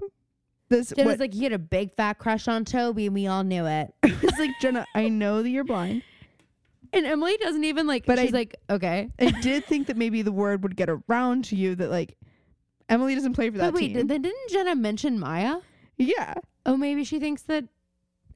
This 0.69 0.91
Jenna's 0.91 1.13
what, 1.13 1.21
like, 1.21 1.35
you 1.35 1.45
had 1.45 1.53
a 1.53 1.59
big 1.59 1.95
fat 1.97 2.19
crush 2.19 2.47
on 2.47 2.65
Toby, 2.65 3.07
and 3.07 3.15
we 3.15 3.27
all 3.27 3.43
knew 3.43 3.67
it. 3.67 3.93
it's 4.03 4.39
like 4.39 4.51
Jenna. 4.61 4.87
I 4.95 5.09
know 5.09 5.43
that 5.43 5.49
you're 5.49 5.65
blind. 5.65 6.03
And 6.93 7.07
Emily 7.07 7.37
doesn't 7.39 7.65
even 7.65 7.87
like. 7.87 8.05
But 8.05 8.19
she's 8.19 8.35
I- 8.35 8.37
like, 8.37 8.57
okay. 8.69 9.09
I 9.19 9.31
did 9.31 9.65
think 9.65 9.87
that 9.87 9.97
maybe 9.97 10.23
the 10.23 10.33
word 10.33 10.63
would 10.63 10.77
get 10.77 10.89
around 10.91 11.45
to 11.47 11.57
you 11.57 11.75
that 11.77 11.91
like 11.91 12.17
Emily 12.91 13.15
doesn't 13.15 13.33
play 13.35 13.49
for 13.51 13.57
that 13.59 13.73
But 13.73 13.81
wait, 13.81 13.95
team. 13.95 14.07
did, 14.07 14.23
didn't 14.23 14.51
Jenna 14.51 14.75
mention 14.75 15.19
Maya? 15.19 15.57
yeah, 15.97 16.35
Oh, 16.67 16.77
maybe 16.77 17.05
she 17.05 17.19
thinks 17.19 17.43
that 17.43 17.65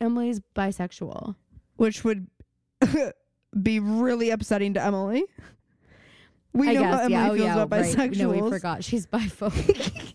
Emily's 0.01 0.41
bisexual. 0.57 1.35
which 1.77 2.03
would 2.05 2.27
be 3.63 3.81
really 3.81 4.31
upsetting 4.31 4.75
to 4.75 4.83
Emily. 4.83 5.25
We 6.53 6.71
I 6.71 6.73
know 6.75 6.81
guess. 6.83 6.95
how 6.95 6.99
Emily 7.01 7.13
yeah. 7.13 7.27
Oh 7.31 7.35
feels 7.35 7.47
yeah. 7.47 7.63
about 7.63 7.71
right. 7.81 7.97
bisexuals. 7.97 8.17
No, 8.17 8.29
we 8.31 8.51
forgot. 8.51 8.85
She's 8.85 9.07
biphobic. 9.09 10.15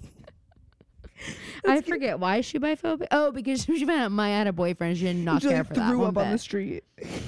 I 1.68 1.82
forget 1.82 2.20
why 2.20 2.38
is 2.38 2.46
she 2.46 2.58
biphobic. 2.60 3.08
Oh, 3.12 3.32
because 3.32 3.66
she 3.66 3.86
found 3.86 4.00
out 4.02 4.12
Maya 4.12 4.36
had 4.38 4.48
a 4.48 4.54
boyfriend. 4.54 4.98
She 4.98 5.04
did 5.04 5.18
not 5.18 5.42
she 5.42 5.50
care 5.50 5.58
like, 5.58 5.68
for 5.68 5.74
that. 5.76 5.90
threw 5.90 6.04
up 6.06 6.18
on 6.18 6.32
the 6.32 6.38
street. 6.38 6.84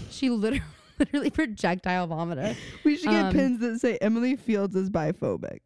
She 0.10 0.30
literally, 0.30 0.64
literally 0.98 1.30
projectile 1.30 2.08
vomited. 2.08 2.56
We 2.86 2.96
should 2.96 3.10
get 3.10 3.26
Um, 3.26 3.34
pins 3.34 3.60
that 3.60 3.80
say 3.80 3.98
Emily 4.00 4.38
Fields 4.38 4.76
is 4.76 4.90
biphobic. 4.90 5.60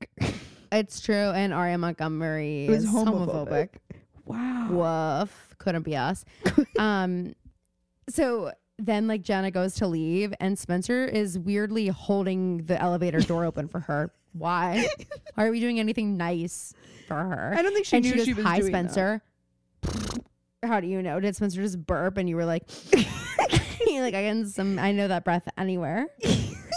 It's 0.76 1.00
true, 1.00 1.16
and 1.32 1.54
Aria 1.54 1.78
Montgomery 1.78 2.68
Is 2.68 2.86
homophobic. 2.86 3.48
homophobic. 3.48 3.70
Wow. 4.26 5.20
Woof, 5.22 5.56
couldn't 5.58 5.84
be 5.84 5.96
us. 5.96 6.26
um, 6.80 7.34
so 8.10 8.52
then 8.78 9.08
like 9.08 9.22
Jenna 9.22 9.52
goes 9.52 9.76
to 9.76 9.88
leave, 9.88 10.34
and 10.42 10.60
Spencer 10.60 11.06
is 11.06 11.40
weirdly 11.40 11.88
holding 11.88 12.66
the 12.66 12.82
elevator 12.82 13.22
door 13.22 13.46
open 13.50 13.70
for 13.70 13.80
her. 13.80 14.12
Why? 14.34 14.86
Why 15.36 15.46
are 15.46 15.52
we 15.52 15.62
doing 15.62 15.80
anything 15.80 16.18
nice 16.18 16.74
for 17.08 17.16
her? 17.16 17.54
I 17.58 17.62
don't 17.62 17.74
think 17.74 17.86
she 17.86 17.96
and 17.96 18.06
knew 18.06 18.12
she 18.12 18.18
goes, 18.18 18.26
she 18.26 18.34
was 18.34 18.46
"Hi, 18.46 18.60
doing 18.60 18.72
that." 18.74 18.92
Spencer." 18.92 19.22
How 20.62 20.82
do 20.82 20.88
you 20.88 21.02
know? 21.02 21.22
Did 21.22 21.36
Spencer 21.38 21.62
just 21.62 21.86
burp 21.86 22.18
and 22.18 22.28
you 22.28 22.36
were 22.36 22.46
like, 22.46 22.64
like 23.88 24.14
I 24.14 24.24
can 24.24 24.46
some 24.48 24.78
I 24.80 24.92
know 24.92 25.08
that 25.08 25.24
breath 25.24 25.48
anywhere. 25.58 26.08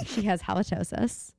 she 0.06 0.22
has 0.22 0.42
halitosis. 0.42 1.32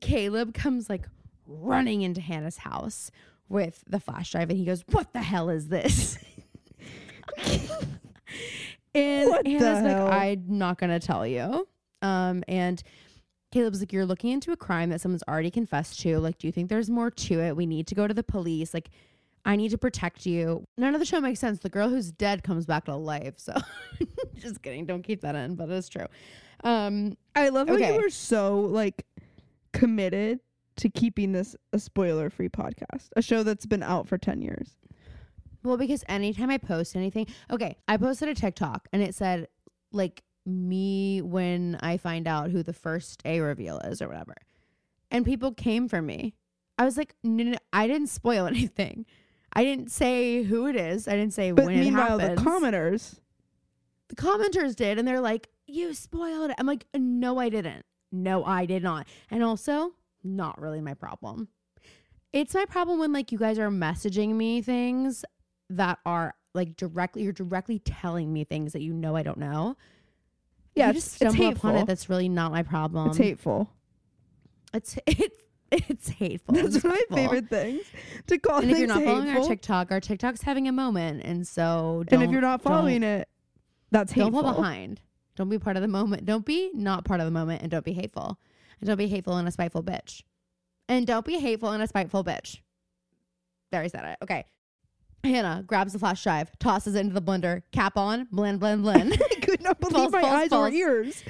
Caleb 0.00 0.54
comes 0.54 0.90
like 0.90 1.06
running 1.48 2.02
into 2.02 2.20
Hanna's 2.20 2.58
house 2.58 3.10
with 3.48 3.82
the 3.86 3.98
flash 3.98 4.32
drive 4.32 4.50
and 4.50 4.58
he 4.58 4.64
goes, 4.64 4.84
What 4.90 5.12
the 5.12 5.22
hell 5.22 5.48
is 5.48 5.68
this? 5.68 6.18
and 8.94 9.30
What 9.30 9.46
Hanna's 9.46 9.84
like, 9.84 9.96
I'm 9.96 10.44
not 10.46 10.78
gonna 10.78 11.00
tell 11.00 11.26
you. 11.26 11.66
Um, 12.02 12.44
and 12.46 12.82
Caleb's 13.50 13.80
like, 13.80 13.92
You're 13.92 14.06
looking 14.06 14.30
into 14.30 14.52
a 14.52 14.56
crime 14.56 14.90
that 14.90 15.00
someone's 15.00 15.24
already 15.28 15.50
confessed 15.50 16.00
to. 16.00 16.18
Like, 16.18 16.38
do 16.38 16.46
you 16.46 16.52
think 16.52 16.68
there's 16.68 16.90
more 16.90 17.10
to 17.10 17.40
it? 17.40 17.56
We 17.56 17.66
need 17.66 17.86
to 17.88 17.94
go 17.94 18.06
to 18.06 18.14
the 18.14 18.22
police. 18.22 18.74
Like, 18.74 18.90
I 19.44 19.56
need 19.56 19.70
to 19.70 19.78
protect 19.78 20.26
you. 20.26 20.64
None 20.76 20.94
of 20.94 21.00
the 21.00 21.06
show 21.06 21.20
makes 21.20 21.40
sense. 21.40 21.60
The 21.60 21.70
girl 21.70 21.88
who's 21.88 22.12
dead 22.12 22.42
comes 22.42 22.66
back 22.66 22.84
to 22.84 22.94
life. 22.94 23.34
So, 23.38 23.54
just 24.34 24.62
kidding. 24.62 24.84
Don't 24.84 25.02
keep 25.02 25.22
that 25.22 25.34
in, 25.34 25.54
but 25.54 25.70
it's 25.70 25.88
true. 25.88 26.06
Um, 26.64 27.16
I 27.34 27.48
love 27.48 27.68
how 27.68 27.76
you 27.76 27.94
were 27.94 28.10
so 28.10 28.60
like 28.60 29.06
committed 29.72 30.40
to 30.78 30.88
keeping 30.88 31.32
this 31.32 31.54
a 31.72 31.78
spoiler 31.78 32.30
free 32.30 32.48
podcast, 32.48 33.08
a 33.16 33.22
show 33.22 33.42
that's 33.42 33.66
been 33.66 33.82
out 33.82 34.08
for 34.08 34.16
10 34.18 34.42
years. 34.42 34.76
Well, 35.64 35.76
because 35.76 36.04
anytime 36.08 36.50
I 36.50 36.58
post 36.58 36.96
anything, 36.96 37.26
okay, 37.50 37.76
I 37.86 37.96
posted 37.96 38.28
a 38.28 38.34
TikTok 38.34 38.88
and 38.92 39.02
it 39.02 39.14
said 39.14 39.48
like 39.92 40.22
me 40.46 41.20
when 41.20 41.78
I 41.82 41.96
find 41.96 42.26
out 42.26 42.50
who 42.50 42.62
the 42.62 42.72
first 42.72 43.20
A 43.24 43.40
reveal 43.40 43.78
is 43.80 44.00
or 44.00 44.08
whatever. 44.08 44.34
And 45.10 45.24
people 45.24 45.52
came 45.52 45.88
for 45.88 46.00
me. 46.00 46.34
I 46.78 46.84
was 46.84 46.96
like, 46.96 47.14
no, 47.24 47.42
no, 47.44 47.50
no, 47.52 47.58
I 47.72 47.86
didn't 47.86 48.06
spoil 48.08 48.46
anything. 48.48 49.04
I 49.52 49.64
didn't 49.64 49.90
say 49.90 50.42
who 50.42 50.66
it 50.68 50.76
is. 50.76 51.08
I 51.08 51.12
didn't 51.12 51.32
say 51.32 51.50
But 51.52 51.64
when 51.66 51.74
it 51.76 51.80
meanwhile, 51.80 52.18
happens. 52.18 52.38
the 52.42 52.48
commenters, 52.48 53.20
the 54.08 54.14
commenters 54.16 54.76
did, 54.76 54.98
and 54.98 55.08
they're 55.08 55.20
like, 55.22 55.48
"You 55.66 55.94
spoiled 55.94 56.50
it." 56.50 56.56
I'm 56.58 56.66
like, 56.66 56.84
"No, 56.94 57.38
I 57.38 57.48
didn't. 57.48 57.84
No, 58.12 58.44
I 58.44 58.66
did 58.66 58.82
not." 58.82 59.06
And 59.30 59.42
also, 59.42 59.94
not 60.24 60.60
really 60.60 60.80
my 60.80 60.94
problem. 60.94 61.48
It's 62.32 62.54
my 62.54 62.64
problem 62.66 62.98
when 62.98 63.12
like 63.12 63.32
you 63.32 63.38
guys 63.38 63.58
are 63.58 63.70
messaging 63.70 64.34
me 64.34 64.60
things 64.62 65.24
that 65.70 65.98
are 66.04 66.34
like 66.54 66.76
directly 66.76 67.22
you're 67.22 67.32
directly 67.32 67.78
telling 67.78 68.32
me 68.32 68.44
things 68.44 68.72
that 68.72 68.82
you 68.82 68.92
know 68.92 69.16
I 69.16 69.22
don't 69.22 69.38
know. 69.38 69.76
yeah, 70.74 70.86
you 70.86 70.90
it's, 70.96 71.04
just 71.06 71.22
it's 71.22 71.34
stumble 71.34 71.52
upon 71.52 71.72
hateful. 71.72 71.82
it. 71.82 71.86
That's 71.86 72.08
really 72.08 72.28
not 72.28 72.52
my 72.52 72.62
problem. 72.62 73.08
it's 73.08 73.18
hateful. 73.18 73.70
It's 74.74 74.98
it's 75.06 75.42
it's 75.70 76.08
hateful. 76.08 76.54
That's 76.54 76.76
It's 76.76 76.84
one 76.84 76.94
of 76.94 76.98
my 77.10 77.16
favorite 77.16 77.48
things 77.48 77.82
to 78.26 78.38
call 78.38 78.60
things. 78.60 78.72
And 78.72 78.72
if 78.72 78.78
you're 78.78 78.88
not 78.88 79.02
following 79.04 79.36
our. 79.36 79.44
TikTok, 79.46 79.92
our 79.92 80.00
TikTok's 80.00 80.42
having 80.42 80.66
a 80.68 80.72
moment, 80.72 81.22
and 81.24 81.46
so 81.46 82.04
and 82.08 82.22
if 82.22 82.30
you're 82.30 82.40
not 82.40 82.62
following 82.62 83.02
it, 83.02 83.28
that's 83.90 84.12
don't 84.12 84.26
hateful. 84.26 84.42
fall 84.42 84.54
behind. 84.54 85.00
Don't 85.36 85.48
be 85.48 85.58
part 85.58 85.76
of 85.76 85.82
the 85.82 85.88
moment. 85.88 86.24
Don't 86.24 86.44
be 86.44 86.70
not 86.74 87.04
part 87.04 87.20
of 87.20 87.26
the 87.26 87.30
moment, 87.30 87.62
and 87.62 87.70
don't 87.70 87.84
be 87.84 87.92
hateful. 87.92 88.38
And 88.80 88.88
don't 88.88 88.96
be 88.96 89.08
hateful 89.08 89.36
and 89.36 89.48
a 89.48 89.50
spiteful 89.50 89.82
bitch. 89.82 90.22
And 90.88 91.06
don't 91.06 91.24
be 91.24 91.38
hateful 91.38 91.70
and 91.70 91.82
a 91.82 91.86
spiteful 91.86 92.24
bitch. 92.24 92.60
There, 93.72 93.82
I 93.82 93.88
said 93.88 94.04
it. 94.04 94.18
Okay. 94.22 94.44
Hanna 95.24 95.64
grabs 95.66 95.92
the 95.92 95.98
flash 95.98 96.22
drive, 96.22 96.50
tosses 96.58 96.94
it 96.94 97.00
into 97.00 97.12
the 97.14 97.22
blender, 97.22 97.62
cap 97.72 97.96
on, 97.96 98.28
blend, 98.30 98.60
blend, 98.60 98.82
blend. 98.82 99.12
I 99.14 99.40
could 99.40 99.62
not 99.62 99.80
believe 99.80 99.96
False, 99.96 100.12
my 100.12 100.20
false, 100.20 100.32
eyes 100.32 100.48
false. 100.48 100.70
or 100.70 100.74
ears. 100.74 101.22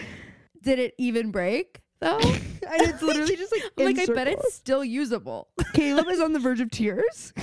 Did 0.63 0.79
it 0.79 0.95
even 0.99 1.31
break 1.31 1.81
though? 2.01 2.21
And 2.71 2.83
it's 2.83 3.01
literally 3.01 3.35
just 3.35 3.51
like, 3.51 3.63
like, 3.97 3.99
I 4.11 4.13
bet 4.13 4.29
it's 4.29 4.53
still 4.53 4.85
usable. 4.85 5.49
Caleb 5.73 6.09
is 6.11 6.21
on 6.21 6.35
the 6.35 6.39
verge 6.39 6.61
of 6.61 6.71
tears. 6.71 7.33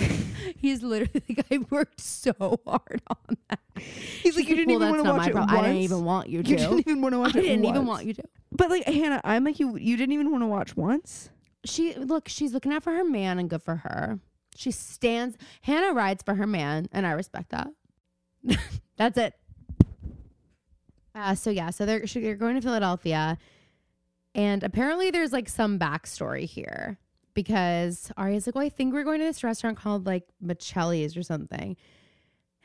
He's 0.57 0.83
literally 0.83 1.23
like, 1.29 1.45
I 1.51 1.59
worked 1.69 2.01
so 2.01 2.33
hard 2.65 3.01
on 3.07 3.37
that. 3.49 3.59
He's 4.23 4.35
like, 4.35 4.47
you 4.47 4.55
didn't 4.55 4.79
well, 4.79 4.89
even 4.89 5.03
want 5.03 5.05
to 5.05 5.11
watch 5.13 5.27
it 5.27 5.33
problem. 5.33 5.55
once. 5.55 5.65
I 5.65 5.67
didn't 5.69 5.83
even 5.83 6.05
want 6.05 6.29
you 6.29 6.43
to. 6.43 6.49
You 6.49 6.57
didn't 6.57 6.79
even 6.79 7.01
want 7.01 7.13
to 7.13 7.17
I 7.19 7.21
watch 7.21 7.35
it. 7.35 7.39
I 7.39 7.41
didn't 7.41 7.65
even 7.65 7.85
want 7.85 8.05
you 8.05 8.13
to. 8.13 8.23
But 8.51 8.69
like 8.69 8.83
Hanna, 8.85 9.21
I'm 9.23 9.43
like 9.43 9.59
you. 9.59 9.77
You 9.77 9.97
didn't 9.97 10.13
even 10.13 10.31
want 10.31 10.43
to 10.43 10.47
watch 10.47 10.75
once. 10.77 11.29
she 11.65 11.93
look 11.95 12.27
she's 12.27 12.53
looking 12.53 12.71
out 12.71 12.83
for 12.83 12.93
her 12.93 13.03
man 13.03 13.39
and 13.39 13.49
good 13.49 13.61
for 13.63 13.77
her 13.77 14.19
she 14.55 14.69
stands 14.71 15.35
hanna 15.63 15.91
rides 15.93 16.21
for 16.23 16.35
her 16.35 16.45
man 16.45 16.87
and 16.91 17.07
i 17.07 17.11
respect 17.11 17.49
that 17.49 17.67
that's 18.97 19.17
it 19.17 19.33
uh, 21.15 21.33
so 21.33 21.49
yeah 21.49 21.71
so 21.71 21.85
they're 21.85 22.05
they're 22.05 22.35
going 22.35 22.53
to 22.55 22.61
philadelphia 22.61 23.37
and 24.35 24.63
apparently 24.63 25.09
there's 25.09 25.33
like 25.33 25.49
some 25.49 25.79
backstory 25.79 26.45
here 26.45 26.99
because 27.35 28.11
Aria's 28.17 28.47
like, 28.47 28.55
well, 28.55 28.65
I 28.65 28.69
think 28.69 28.93
we're 28.93 29.03
going 29.03 29.19
to 29.19 29.25
this 29.25 29.43
restaurant 29.43 29.77
called 29.77 30.07
like 30.07 30.23
Michelli's 30.41 31.15
or 31.15 31.21
something. 31.21 31.77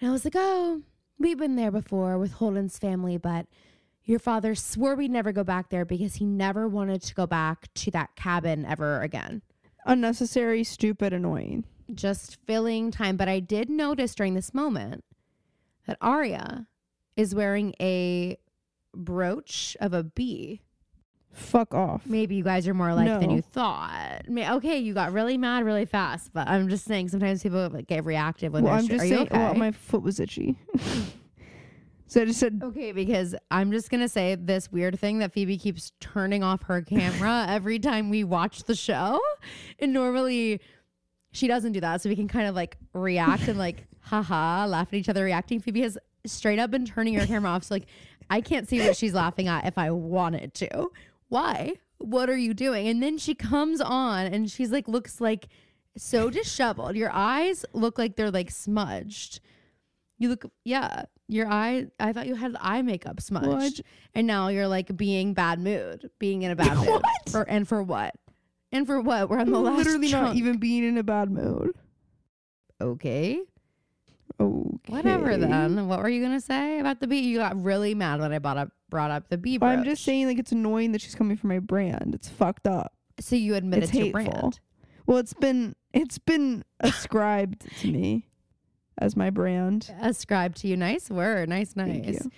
And 0.00 0.08
I 0.08 0.12
was 0.12 0.24
like, 0.24 0.34
oh, 0.36 0.80
we've 1.18 1.36
been 1.36 1.56
there 1.56 1.70
before 1.70 2.16
with 2.18 2.32
Holden's 2.32 2.78
family, 2.78 3.18
but 3.18 3.46
your 4.04 4.18
father 4.18 4.54
swore 4.54 4.94
we'd 4.94 5.10
never 5.10 5.32
go 5.32 5.44
back 5.44 5.68
there 5.68 5.84
because 5.84 6.14
he 6.14 6.24
never 6.24 6.66
wanted 6.66 7.02
to 7.02 7.14
go 7.14 7.26
back 7.26 7.72
to 7.74 7.90
that 7.90 8.16
cabin 8.16 8.64
ever 8.64 9.02
again. 9.02 9.42
Unnecessary, 9.84 10.64
stupid, 10.64 11.12
annoying. 11.12 11.64
Just 11.92 12.38
filling 12.46 12.90
time. 12.90 13.16
But 13.16 13.28
I 13.28 13.40
did 13.40 13.68
notice 13.68 14.14
during 14.14 14.34
this 14.34 14.54
moment 14.54 15.04
that 15.86 15.98
Aria 16.00 16.66
is 17.16 17.34
wearing 17.34 17.74
a 17.80 18.38
brooch 18.94 19.76
of 19.80 19.92
a 19.92 20.02
bee. 20.02 20.62
Fuck 21.32 21.74
off. 21.74 22.02
Maybe 22.06 22.34
you 22.34 22.42
guys 22.44 22.66
are 22.66 22.74
more 22.74 22.92
like 22.92 23.06
than 23.06 23.30
you 23.30 23.40
thought. 23.42 24.22
May- 24.28 24.50
Okay, 24.52 24.78
you 24.78 24.92
got 24.94 25.12
really 25.12 25.38
mad 25.38 25.64
really 25.64 25.84
fast, 25.86 26.32
but 26.32 26.48
I'm 26.48 26.68
just 26.68 26.84
saying 26.84 27.08
sometimes 27.08 27.42
people 27.42 27.68
like, 27.68 27.86
get 27.86 28.04
reactive 28.04 28.52
when 28.52 28.64
well, 28.64 28.72
they're. 28.74 28.82
I'm 28.82 28.88
just 28.88 29.02
are 29.02 29.06
you 29.06 29.14
saying. 29.16 29.26
okay? 29.28 29.38
Well, 29.38 29.54
my 29.54 29.70
foot 29.70 30.02
was 30.02 30.18
itchy, 30.18 30.58
so 32.06 32.22
I 32.22 32.24
just 32.24 32.40
said, 32.40 32.60
Okay, 32.62 32.90
because 32.92 33.34
I'm 33.50 33.70
just 33.70 33.90
gonna 33.90 34.08
say 34.08 34.34
this 34.34 34.72
weird 34.72 34.98
thing 34.98 35.20
that 35.20 35.32
Phoebe 35.32 35.56
keeps 35.56 35.92
turning 36.00 36.42
off 36.42 36.62
her 36.64 36.82
camera 36.82 37.46
every 37.48 37.78
time 37.78 38.10
we 38.10 38.24
watch 38.24 38.64
the 38.64 38.74
show, 38.74 39.20
and 39.78 39.92
normally 39.92 40.60
she 41.32 41.46
doesn't 41.46 41.72
do 41.72 41.80
that, 41.80 42.00
so 42.02 42.08
we 42.08 42.16
can 42.16 42.26
kind 42.28 42.48
of 42.48 42.56
like 42.56 42.76
react 42.92 43.46
and 43.46 43.56
like 43.58 43.86
haha, 44.00 44.66
laugh 44.66 44.88
at 44.88 44.94
each 44.94 45.08
other 45.08 45.24
reacting. 45.24 45.60
Phoebe 45.60 45.82
has 45.82 45.96
straight 46.26 46.58
up 46.58 46.72
been 46.72 46.84
turning 46.84 47.14
her 47.14 47.26
camera 47.26 47.50
off, 47.52 47.64
so 47.64 47.76
like 47.76 47.86
I 48.28 48.40
can't 48.40 48.68
see 48.68 48.80
what 48.84 48.96
she's 48.96 49.14
laughing 49.14 49.46
at 49.48 49.64
if 49.66 49.78
I 49.78 49.90
wanted 49.92 50.54
to. 50.54 50.90
Why? 51.30 51.72
What 51.98 52.28
are 52.28 52.36
you 52.36 52.52
doing? 52.54 52.86
And 52.88 53.02
then 53.02 53.16
she 53.18 53.34
comes 53.34 53.80
on 53.80 54.26
and 54.26 54.50
she's 54.50 54.70
like 54.70 54.86
looks 54.88 55.20
like 55.20 55.48
so 55.96 56.28
disheveled. 56.38 56.96
Your 56.96 57.10
eyes 57.10 57.64
look 57.72 57.96
like 57.98 58.16
they're 58.16 58.30
like 58.30 58.50
smudged. 58.50 59.40
You 60.18 60.28
look, 60.28 60.44
yeah. 60.64 61.04
Your 61.28 61.46
eye. 61.48 61.86
I 61.98 62.12
thought 62.12 62.26
you 62.26 62.34
had 62.34 62.56
eye 62.60 62.82
makeup 62.82 63.20
smudged, 63.20 63.46
What? 63.78 63.80
and 64.14 64.26
now 64.26 64.48
you're 64.48 64.66
like 64.68 64.94
being 64.96 65.32
bad 65.32 65.60
mood, 65.60 66.10
being 66.18 66.42
in 66.42 66.50
a 66.50 66.56
bad 66.56 66.76
mood. 66.78 66.88
What? 66.88 67.04
For 67.30 67.42
and 67.48 67.66
for 67.66 67.82
what? 67.82 68.14
And 68.72 68.86
for 68.86 69.00
what? 69.00 69.28
We're 69.30 69.36
on 69.38 69.42
I'm 69.46 69.52
the 69.52 69.60
last. 69.60 69.78
literally 69.78 70.10
not 70.10 70.36
even 70.36 70.58
being 70.58 70.84
in 70.84 70.98
a 70.98 71.02
bad 71.04 71.30
mood. 71.30 71.72
okay. 72.80 73.40
Okay. 74.38 74.92
Whatever 74.92 75.36
then. 75.36 75.88
What 75.88 76.00
were 76.00 76.08
you 76.08 76.22
gonna 76.22 76.40
say 76.40 76.78
about 76.78 77.00
the 77.00 77.06
bee? 77.06 77.20
You 77.20 77.38
got 77.38 77.62
really 77.62 77.94
mad 77.94 78.20
when 78.20 78.32
I 78.32 78.38
brought 78.38 78.56
up 78.58 78.70
brought 78.88 79.10
up 79.10 79.28
the 79.28 79.38
bee. 79.38 79.58
I'm 79.60 79.78
brooch. 79.78 79.86
just 79.86 80.04
saying, 80.04 80.26
like, 80.26 80.38
it's 80.38 80.52
annoying 80.52 80.92
that 80.92 81.00
she's 81.00 81.14
coming 81.14 81.36
from 81.36 81.48
my 81.48 81.58
brand. 81.58 82.14
It's 82.14 82.28
fucked 82.28 82.66
up. 82.66 82.92
So 83.18 83.36
you 83.36 83.54
admit 83.54 83.82
it's 83.82 83.92
it's, 83.92 83.98
your 83.98 84.18
hateful. 84.18 84.40
brand. 84.40 84.60
Well, 85.06 85.18
it's 85.18 85.34
been 85.34 85.74
it's 85.92 86.18
been 86.18 86.64
ascribed 86.80 87.66
to 87.80 87.90
me 87.90 88.28
as 88.98 89.16
my 89.16 89.30
brand. 89.30 89.92
Ascribed 90.00 90.58
to 90.58 90.68
you. 90.68 90.76
Nice 90.76 91.10
word. 91.10 91.48
Nice, 91.48 91.76
nice. 91.76 92.28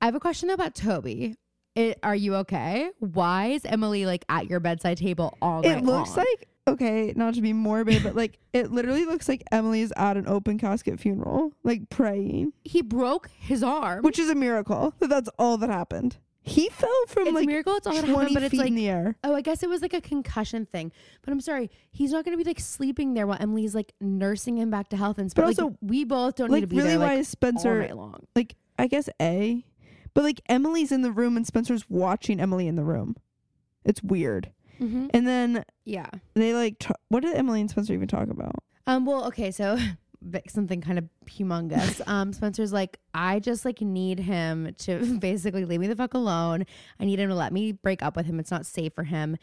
I 0.00 0.04
have 0.04 0.14
a 0.14 0.20
question 0.20 0.50
about 0.50 0.74
Toby. 0.74 1.36
It, 1.78 1.98
are 2.02 2.16
you 2.16 2.34
okay? 2.36 2.90
Why 2.98 3.46
is 3.50 3.64
Emily 3.64 4.04
like 4.04 4.24
at 4.28 4.50
your 4.50 4.58
bedside 4.58 4.96
table 4.98 5.38
all 5.40 5.62
night 5.62 5.78
It 5.78 5.84
looks 5.84 6.16
long? 6.16 6.26
like 6.26 6.48
okay, 6.66 7.12
not 7.14 7.34
to 7.34 7.40
be 7.40 7.52
morbid, 7.52 8.02
but 8.02 8.16
like 8.16 8.38
it 8.52 8.72
literally 8.72 9.04
looks 9.04 9.28
like 9.28 9.44
Emily 9.52 9.82
is 9.82 9.92
at 9.96 10.16
an 10.16 10.26
open 10.26 10.58
casket 10.58 10.98
funeral, 10.98 11.52
like 11.62 11.88
praying, 11.88 12.52
he 12.64 12.82
broke 12.82 13.30
his 13.38 13.62
arm. 13.62 14.02
which 14.02 14.18
is 14.18 14.28
a 14.28 14.34
miracle. 14.34 14.92
That 14.98 15.08
that's 15.08 15.28
all 15.38 15.56
that 15.58 15.70
happened. 15.70 16.16
He 16.42 16.68
fell 16.70 16.90
from 17.06 17.28
it's 17.28 17.34
like 17.34 17.44
a 17.44 17.46
miracle. 17.46 17.76
It's 17.76 17.86
all 17.86 17.92
that 17.92 18.04
happened, 18.06 18.34
but 18.34 18.42
feet 18.42 18.46
it's 18.46 18.58
like 18.58 18.68
in 18.68 18.74
the 18.74 18.88
air. 18.88 19.16
oh, 19.22 19.34
I 19.34 19.40
guess 19.40 19.62
it 19.62 19.68
was 19.68 19.80
like 19.80 19.94
a 19.94 20.00
concussion 20.00 20.66
thing. 20.66 20.90
But 21.22 21.30
I'm 21.30 21.40
sorry, 21.40 21.70
he's 21.92 22.10
not 22.10 22.24
going 22.24 22.36
to 22.36 22.42
be 22.42 22.48
like 22.48 22.58
sleeping 22.58 23.14
there 23.14 23.26
while 23.28 23.38
Emily's 23.38 23.76
like 23.76 23.92
nursing 24.00 24.58
him 24.58 24.68
back 24.70 24.88
to 24.88 24.96
health 24.96 25.18
and. 25.18 25.32
But 25.32 25.44
like, 25.44 25.58
also, 25.58 25.76
we 25.80 26.04
both 26.04 26.34
don't 26.34 26.50
need 26.50 26.62
to 26.62 26.66
be 26.66 26.78
really, 26.78 26.88
there 26.88 26.98
why 26.98 27.16
like 27.16 27.18
is 27.20 27.36
all 27.42 27.74
night 27.74 27.96
long. 27.96 28.26
like? 28.34 28.56
I 28.80 28.86
guess 28.86 29.08
a, 29.20 29.64
but 30.14 30.24
like 30.24 30.40
Emily's 30.48 30.92
in 30.92 31.02
the 31.02 31.12
room 31.12 31.36
and 31.36 31.46
Spencer's 31.46 31.88
watching 31.88 32.40
Emily 32.40 32.66
in 32.66 32.76
the 32.76 32.84
room. 32.84 33.16
It's 33.84 34.02
weird. 34.02 34.50
Mm-hmm. 34.80 35.08
And 35.14 35.26
then 35.26 35.64
Yeah. 35.84 36.08
they 36.34 36.54
like 36.54 36.78
t- 36.78 36.90
what 37.08 37.22
did 37.22 37.34
Emily 37.36 37.60
and 37.60 37.70
Spencer 37.70 37.92
even 37.94 38.08
talk 38.08 38.28
about? 38.28 38.54
Um. 38.86 39.04
Well. 39.06 39.26
Okay. 39.26 39.50
So 39.50 39.76
something 40.48 40.80
kind 40.80 40.98
of 40.98 41.08
humongous. 41.26 42.00
um. 42.08 42.32
Spencer's 42.32 42.72
like, 42.72 42.98
I 43.14 43.38
just 43.40 43.64
like 43.64 43.80
need 43.80 44.20
him 44.20 44.74
to 44.78 45.18
basically 45.20 45.64
leave 45.64 45.80
me 45.80 45.86
the 45.88 45.96
fuck 45.96 46.14
alone. 46.14 46.64
I 47.00 47.04
need 47.04 47.18
him 47.18 47.28
to 47.28 47.34
let 47.34 47.52
me 47.52 47.72
break 47.72 48.02
up 48.02 48.16
with 48.16 48.26
him. 48.26 48.38
It's 48.38 48.50
not 48.50 48.66
safe 48.66 48.92
for 48.94 49.04
him. 49.04 49.36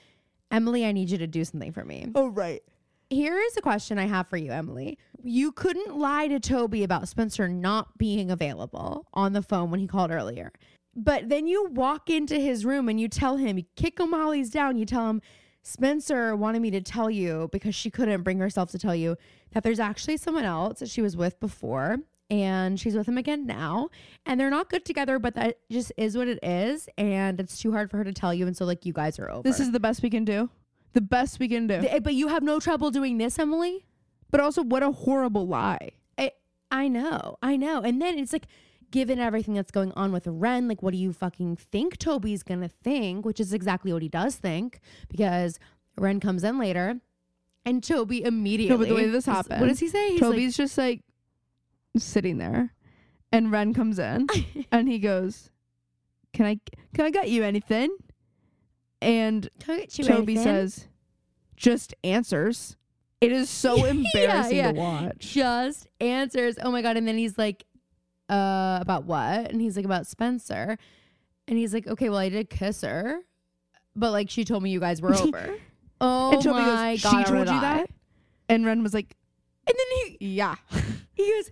Emily, 0.52 0.86
I 0.86 0.92
need 0.92 1.10
you 1.10 1.18
to 1.18 1.28
do 1.28 1.44
something 1.44 1.72
for 1.74 1.84
me. 1.84 2.08
Oh 2.16 2.28
right. 2.28 2.62
Here 3.10 3.40
is 3.40 3.56
a 3.58 3.62
question 3.62 3.98
I 4.00 4.06
have 4.06 4.28
for 4.28 4.38
you, 4.38 4.52
Emily. 4.52 4.98
You 5.24 5.52
couldn't 5.52 5.98
lie 5.98 6.28
to 6.28 6.40
Toby 6.40 6.84
about 6.84 7.08
Spencer 7.08 7.48
not 7.48 7.98
being 7.98 8.32
available 8.32 9.08
on 9.14 9.34
the 9.34 9.42
phone 9.42 9.72
when 9.72 9.80
he 9.80 9.88
called 9.88 10.12
earlier. 10.12 10.52
But 10.96 11.30
then 11.30 11.46
you 11.46 11.70
walk 11.70 12.10
into 12.10 12.40
his 12.40 12.66
room 12.66 12.90
and 12.90 13.00
you 13.00 13.08
tell 13.08 13.38
him, 13.38 13.58
you 13.58 13.66
kick 13.76 14.00
him 14.00 14.12
while 14.12 14.32
he's 14.32 14.50
down. 14.50 14.78
You 14.78 14.86
tell 14.86 15.10
him, 15.10 15.22
Spencer 15.62 16.36
wanted 16.36 16.62
me 16.62 16.72
to 16.72 16.82
tell 16.82 17.10
you 17.10 17.50
because 17.52 17.76
she 17.76 17.90
couldn't 17.90 18.24
bring 18.24 18.40
herself 18.40 18.72
to 18.72 18.80
tell 18.80 18.96
you 18.96 19.18
that 19.52 19.64
there's 19.64 19.80
actually 19.80 20.18
someone 20.18 20.46
else 20.46 20.80
that 20.80 20.90
she 20.90 21.02
was 21.02 21.18
with 21.18 21.40
before. 21.40 21.98
and 22.30 22.80
she's 22.80 22.96
with 22.96 23.08
him 23.08 23.18
again 23.18 23.46
now. 23.46 23.90
And 24.26 24.40
they're 24.40 24.50
not 24.50 24.70
good 24.70 24.84
together, 24.86 25.20
but 25.20 25.36
that 25.36 25.60
just 25.70 25.92
is 25.98 26.18
what 26.18 26.28
it 26.28 26.40
is. 26.44 26.90
And 26.98 27.40
it's 27.40 27.60
too 27.60 27.72
hard 27.72 27.92
for 27.92 27.98
her 27.98 28.04
to 28.04 28.14
tell 28.14 28.34
you. 28.34 28.48
And 28.48 28.58
so, 28.58 28.66
like, 28.66 28.86
you 28.86 28.94
guys 28.94 29.20
are 29.20 29.30
over. 29.30 29.44
This 29.44 29.60
is 29.60 29.72
the 29.72 29.80
best 29.80 30.02
we 30.02 30.10
can 30.10 30.26
do. 30.26 30.50
The 30.96 31.02
best 31.02 31.40
we 31.40 31.48
can 31.48 31.68
do. 31.68 31.82
Th- 31.82 31.94
eh, 31.94 32.00
but 32.00 32.16
you 32.16 32.30
have 32.30 32.42
no 32.42 32.60
trouble 32.60 32.90
doing 32.90 33.18
this, 33.20 33.38
Emily? 33.38 33.86
but 34.32 34.44
also, 34.44 34.64
what 34.64 34.84
a 34.84 34.92
horrible 34.92 35.48
lie. 35.48 35.92
I, 36.18 36.32
I 36.70 36.88
know, 36.90 37.38
I 37.42 37.56
know. 37.56 37.82
And 37.82 38.02
then 38.02 38.20
it's 38.20 38.34
like, 38.34 38.48
given 38.92 39.20
everything 39.20 39.54
that's 39.54 39.72
going 39.72 39.94
on 39.94 40.12
with 40.12 40.28
Wren, 40.28 40.68
like, 40.68 40.84
what 40.84 40.92
do 40.92 40.98
you 40.98 41.14
fucking 41.14 41.56
think 41.58 41.98
Toby's 41.98 42.44
gonna 42.44 42.68
think? 42.68 43.26
Which 43.26 43.40
is 43.40 43.54
exactly 43.54 43.94
what 43.94 44.02
he 44.02 44.10
does 44.10 44.36
think, 44.36 44.80
because 45.10 45.60
Wren 45.98 46.20
comes 46.20 46.44
in 46.44 46.58
later, 46.58 47.00
and 47.66 47.84
Toby 47.84 48.24
immediately. 48.24 48.76
No, 48.76 48.78
but 48.78 48.90
the 48.90 48.96
way 48.96 49.10
this 49.10 49.26
happened, 49.26 49.62
what 49.62 49.68
does 49.68 49.80
he 49.80 49.88
say? 49.88 50.12
He's 50.12 50.22
like, 50.22 50.32
Toby's 50.32 50.58
just 50.58 50.78
like 50.78 51.02
sitting 51.98 52.38
there, 52.38 52.74
and 53.32 53.52
Wren 53.52 53.74
comes 53.74 54.00
in, 54.00 54.28
and 54.72 54.90
he 54.90 55.00
goes, 55.00 55.50
"Can 56.34 56.46
I 56.46 56.60
can 56.94 57.06
I 57.06 57.10
get 57.10 57.30
you 57.30 57.44
anything?" 57.44 57.96
And 59.02 59.50
"Can 59.60 59.76
I 59.76 59.80
get 59.82 59.98
you 59.98 60.06
Toby 60.06 60.36
says, 60.36 60.88
"Just 61.56 61.94
answers." 62.04 62.78
It 63.22 63.32
is 63.32 63.50
so 63.50 63.86
embarrassing 63.86 64.58
yeah. 64.58 64.72
to 64.72 64.78
watch. 64.78 65.20
just 65.34 65.88
answers. 66.00 66.58
Oh 66.62 66.72
my 66.72 66.82
god! 66.82 66.98
And 66.98 67.08
then 67.08 67.18
he's 67.18 67.38
like, 67.38 67.66
"Uh, 68.30 68.78
about 68.82 69.06
what?" 69.06 69.52
And 69.52 69.62
he's 69.62 69.76
like, 69.76 69.86
"About 69.86 70.08
Spencer." 70.08 70.78
And 71.48 71.58
he's 71.58 71.74
like, 71.74 71.88
"Okay, 71.88 72.10
well, 72.10 72.18
I 72.20 72.30
did 72.30 72.50
kiss 72.50 72.82
her, 72.82 73.20
but 73.96 74.12
like 74.12 74.30
she 74.30 74.44
told 74.46 74.64
me 74.64 74.70
you 74.72 74.80
guys 74.80 75.02
were 75.02 75.14
over." 75.16 75.56
oh 76.02 76.32
and 76.34 76.42
Toby 76.42 76.60
my 76.60 76.92
goes, 76.96 77.04
god! 77.04 77.12
"She 77.12 77.24
told 77.32 77.40
you 77.40 77.46
die." 77.46 77.60
that?" 77.62 77.90
And 78.50 78.66
Wren 78.66 78.84
was 78.84 78.94
like, 78.94 79.16
And 79.68 79.76
then 79.78 80.18
he 80.20 80.36
"Yeah." 80.36 80.56
he 81.14 81.32
goes, 81.32 81.52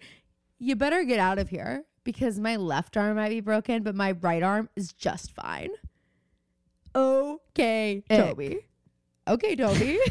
"You 0.60 0.76
better 0.76 1.04
get 1.04 1.20
out 1.20 1.40
of 1.40 1.50
here 1.50 1.84
because 2.04 2.40
my 2.40 2.56
left 2.58 2.98
arm 2.98 3.16
might 3.16 3.30
be 3.30 3.40
broken, 3.42 3.84
but 3.84 3.96
my 3.96 4.12
right 4.14 4.44
arm 4.44 4.70
is 4.76 4.92
just 4.94 5.32
fine." 5.32 5.70
Okay, 6.96 8.04
Toby. 8.10 8.60
Okay, 9.28 9.56
Toby. 9.56 10.00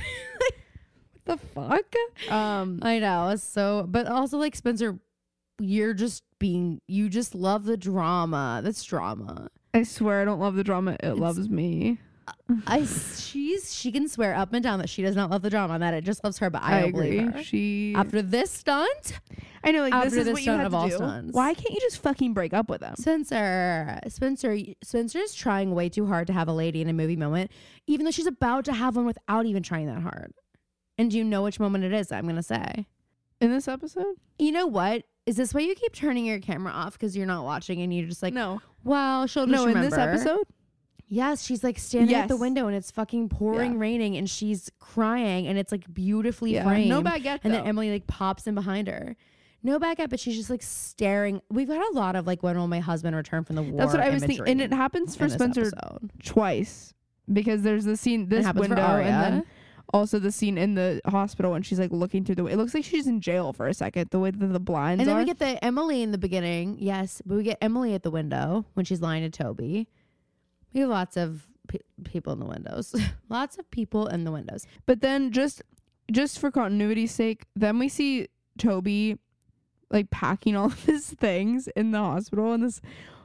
What 1.24 1.38
the 1.38 1.46
fuck? 1.46 2.32
Um, 2.32 2.80
I 2.82 2.98
know. 2.98 3.36
So, 3.36 3.86
but 3.88 4.08
also 4.08 4.38
like 4.38 4.56
Spencer, 4.56 4.98
you're 5.60 5.94
just 5.94 6.24
being. 6.40 6.80
You 6.88 7.08
just 7.08 7.32
love 7.32 7.64
the 7.64 7.76
drama. 7.76 8.60
That's 8.64 8.82
drama. 8.82 9.48
I 9.72 9.84
swear 9.84 10.20
I 10.20 10.24
don't 10.24 10.40
love 10.40 10.56
the 10.56 10.64
drama. 10.64 10.96
It 11.00 11.12
loves 11.12 11.48
me. 11.48 11.98
I 12.66 12.84
she's 12.84 13.74
she 13.74 13.90
can 13.90 14.08
swear 14.08 14.34
up 14.34 14.52
and 14.52 14.62
down 14.62 14.78
that 14.80 14.88
she 14.88 15.02
does 15.02 15.16
not 15.16 15.30
love 15.30 15.42
the 15.42 15.50
drama 15.50 15.74
and 15.74 15.82
that 15.82 15.94
it 15.94 16.04
just 16.04 16.22
loves 16.22 16.38
her, 16.38 16.50
but 16.50 16.62
I, 16.62 16.78
I, 16.78 16.80
don't 16.80 16.88
agree. 16.90 17.18
believe 17.18 17.32
her. 17.34 17.42
She. 17.42 17.94
After 17.96 18.22
this 18.22 18.50
stunt, 18.50 19.20
I 19.64 19.72
know, 19.72 19.82
like 19.82 19.92
after 19.92 20.10
this 20.10 20.18
is 20.18 20.24
this 20.26 20.32
what 20.32 20.40
you 20.40 20.44
stunt 20.44 20.62
have 20.62 20.66
of 20.66 20.72
to 20.72 20.76
all 20.76 20.88
do. 20.88 20.96
stunts. 20.96 21.34
Why 21.34 21.54
can't 21.54 21.70
you 21.70 21.80
just 21.80 21.98
fucking 21.98 22.34
break 22.34 22.52
up 22.52 22.68
with 22.68 22.80
them? 22.80 22.94
Spencer, 22.96 23.98
Spencer, 24.08 24.56
Spencer's 24.82 25.34
trying 25.34 25.74
way 25.74 25.88
too 25.88 26.06
hard 26.06 26.26
to 26.26 26.32
have 26.32 26.48
a 26.48 26.52
lady 26.52 26.80
in 26.80 26.88
a 26.88 26.92
movie 26.92 27.16
moment, 27.16 27.50
even 27.86 28.04
though 28.04 28.10
she's 28.10 28.26
about 28.26 28.64
to 28.66 28.72
have 28.72 28.96
one 28.96 29.06
without 29.06 29.46
even 29.46 29.62
trying 29.62 29.86
that 29.86 30.02
hard. 30.02 30.32
And 30.98 31.10
do 31.10 31.18
you 31.18 31.24
know 31.24 31.42
which 31.42 31.58
moment 31.58 31.84
it 31.84 31.92
is? 31.92 32.12
I'm 32.12 32.26
gonna 32.26 32.42
say. 32.42 32.86
In 33.40 33.50
this 33.50 33.66
episode? 33.66 34.14
You 34.38 34.52
know 34.52 34.66
what? 34.66 35.04
Is 35.26 35.36
this 35.36 35.54
why 35.54 35.60
you 35.60 35.74
keep 35.74 35.92
turning 35.92 36.24
your 36.24 36.40
camera 36.40 36.72
off 36.72 36.92
because 36.92 37.16
you're 37.16 37.26
not 37.26 37.44
watching 37.44 37.80
and 37.80 37.94
you're 37.94 38.06
just 38.06 38.22
like, 38.22 38.34
no, 38.34 38.60
well, 38.84 39.26
she'll 39.26 39.46
just 39.46 39.64
no. 39.64 39.70
In 39.70 39.80
this 39.80 39.94
episode, 39.94 40.44
Yes, 41.12 41.44
she's 41.44 41.62
like 41.62 41.78
standing 41.78 42.16
at 42.16 42.28
the 42.28 42.38
window 42.38 42.68
and 42.68 42.74
it's 42.74 42.90
fucking 42.90 43.28
pouring 43.28 43.72
Yeah. 43.74 43.78
raining 43.80 44.16
and 44.16 44.30
she's 44.30 44.70
crying 44.80 45.46
and 45.46 45.58
it's 45.58 45.70
like 45.70 45.92
beautifully 45.92 46.54
yeah, 46.54 46.64
framed. 46.64 46.88
no 46.88 47.02
baguette. 47.02 47.40
and 47.44 47.52
though. 47.52 47.58
then 47.58 47.66
Emily 47.66 47.90
like 47.90 48.06
pops 48.06 48.46
in 48.46 48.54
behind 48.54 48.88
her. 48.88 49.14
No 49.62 49.78
baguette, 49.78 50.08
but 50.08 50.18
she's 50.18 50.36
just 50.36 50.48
like 50.48 50.62
staring. 50.62 51.42
We've 51.50 51.68
got 51.68 51.86
a 51.86 51.92
lot 51.94 52.16
of 52.16 52.26
like 52.26 52.42
when 52.42 52.56
will 52.56 52.66
my 52.66 52.80
husband 52.80 53.14
return 53.14 53.44
from 53.44 53.56
the 53.56 53.62
war? 53.62 53.76
That's 53.76 53.92
what 53.92 54.02
I 54.02 54.08
was 54.08 54.24
thinking, 54.24 54.48
and 54.48 54.62
it 54.62 54.72
happens 54.72 55.14
for 55.14 55.28
Spencer 55.28 55.66
episode. 55.66 56.10
twice 56.24 56.94
because 57.30 57.60
there's 57.60 57.84
the 57.84 57.96
scene, 57.98 58.30
this 58.30 58.50
window, 58.54 58.76
and 58.80 59.06
then 59.34 59.44
also 59.92 60.18
the 60.18 60.32
scene 60.32 60.56
in 60.56 60.74
the 60.76 61.02
hospital 61.04 61.52
when 61.52 61.62
she's 61.62 61.78
like 61.78 61.92
looking 61.92 62.24
through 62.24 62.36
the. 62.36 62.46
It 62.46 62.56
looks 62.56 62.72
like 62.72 62.84
she's 62.84 63.06
in 63.06 63.20
jail 63.20 63.52
for 63.52 63.68
a 63.68 63.74
second. 63.74 64.08
The 64.10 64.18
way 64.18 64.30
that 64.30 64.46
the 64.46 64.58
blinds 64.58 65.00
and 65.00 65.08
then 65.08 65.16
are. 65.16 65.20
we 65.20 65.26
get 65.26 65.38
the 65.38 65.62
Emily 65.62 66.02
in 66.02 66.10
the 66.10 66.18
beginning. 66.18 66.78
Yes, 66.80 67.20
but 67.26 67.36
we 67.36 67.42
get 67.42 67.58
Emily 67.60 67.92
at 67.94 68.02
the 68.02 68.10
window 68.10 68.64
when 68.74 68.86
she's 68.86 69.02
lying 69.02 69.22
to 69.22 69.30
Toby. 69.30 69.88
We 70.72 70.80
have 70.80 70.90
lots 70.90 71.16
of 71.16 71.46
pe- 71.68 71.78
people 72.04 72.32
in 72.32 72.38
the 72.38 72.46
windows. 72.46 72.94
lots 73.28 73.58
of 73.58 73.70
people 73.70 74.06
in 74.06 74.24
the 74.24 74.32
windows. 74.32 74.66
But 74.86 75.00
then 75.00 75.30
just 75.32 75.62
just 76.10 76.38
for 76.38 76.50
continuity's 76.50 77.12
sake, 77.12 77.44
then 77.56 77.78
we 77.78 77.88
see 77.88 78.28
Toby 78.58 79.18
like 79.90 80.10
packing 80.10 80.56
all 80.56 80.66
of 80.72 80.84
his 80.84 81.10
things 81.10 81.68
in 81.76 81.90
the 81.90 81.98
hospital 81.98 82.52
and 82.52 82.62
this 82.62 82.80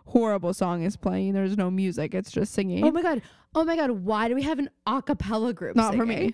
horrible 0.07 0.53
song 0.53 0.83
is 0.83 0.95
playing. 0.95 1.33
There's 1.33 1.57
no 1.57 1.69
music. 1.69 2.13
It's 2.13 2.31
just 2.31 2.53
singing. 2.53 2.83
Oh 2.85 2.91
my 2.91 3.01
god. 3.01 3.21
Oh 3.55 3.63
my 3.63 3.75
god. 3.75 3.91
Why 3.91 4.27
do 4.27 4.35
we 4.35 4.43
have 4.43 4.59
an 4.59 4.69
a 4.85 5.01
cappella 5.01 5.53
group? 5.53 5.75
Not 5.75 5.95
for 5.95 6.05
me. 6.05 6.33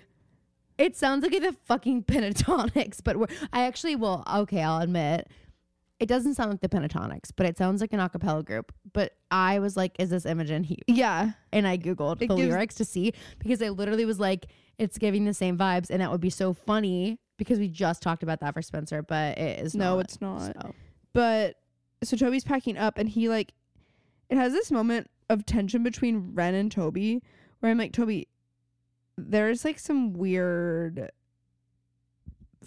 It 0.76 0.96
sounds 0.96 1.22
like 1.22 1.40
the 1.40 1.54
fucking 1.66 2.02
Pentatonix, 2.04 2.98
but 3.02 3.16
we're, 3.16 3.28
I 3.52 3.64
actually 3.64 3.96
will. 3.96 4.24
Okay, 4.32 4.60
I'll 4.60 4.80
admit. 4.80 5.28
It 6.00 6.06
doesn't 6.06 6.34
sound 6.34 6.50
like 6.50 6.60
the 6.60 6.68
Pentatonix, 6.68 7.30
but 7.34 7.46
it 7.46 7.56
sounds 7.56 7.80
like 7.80 7.92
an 7.92 8.00
a 8.00 8.08
cappella 8.08 8.42
group. 8.42 8.72
But 8.92 9.12
I 9.30 9.60
was 9.60 9.76
like, 9.76 9.92
is 9.98 10.10
this 10.10 10.26
Imogen 10.26 10.64
Heap? 10.64 10.82
yeah. 10.88 11.32
And 11.52 11.66
I 11.68 11.78
Googled 11.78 12.20
It 12.20 12.28
the 12.28 12.34
gives- 12.36 12.48
lyrics 12.50 12.74
to 12.76 12.84
see 12.84 13.12
because 13.38 13.62
I 13.62 13.68
literally 13.68 14.04
was 14.04 14.18
like, 14.18 14.46
it's 14.78 14.98
giving 14.98 15.24
the 15.24 15.34
same 15.34 15.56
vibes. 15.56 15.90
And 15.90 16.00
that 16.02 16.10
would 16.10 16.20
be 16.20 16.30
so 16.30 16.52
funny 16.52 17.18
because 17.38 17.58
we 17.58 17.68
just 17.68 18.02
talked 18.02 18.22
about 18.24 18.40
that 18.40 18.54
for 18.54 18.60
Spencer, 18.62 19.02
but 19.02 19.38
it 19.38 19.60
is 19.64 19.74
No, 19.74 19.94
not. 19.96 20.04
it's 20.04 20.20
not. 20.20 20.42
So. 20.60 20.74
But 21.12 21.56
so 22.02 22.16
Toby's 22.16 22.44
packing 22.44 22.76
up 22.76 22.98
and 22.98 23.08
he 23.08 23.28
like 23.28 23.52
it 24.28 24.36
has 24.36 24.52
this 24.52 24.70
moment 24.72 25.08
of 25.30 25.46
tension 25.46 25.82
between 25.84 26.34
Wren 26.34 26.54
and 26.54 26.70
Toby 26.72 27.22
where 27.60 27.70
I'm 27.70 27.78
like, 27.78 27.92
Toby, 27.92 28.26
there's 29.16 29.64
like 29.64 29.78
some 29.78 30.12
weird 30.12 31.10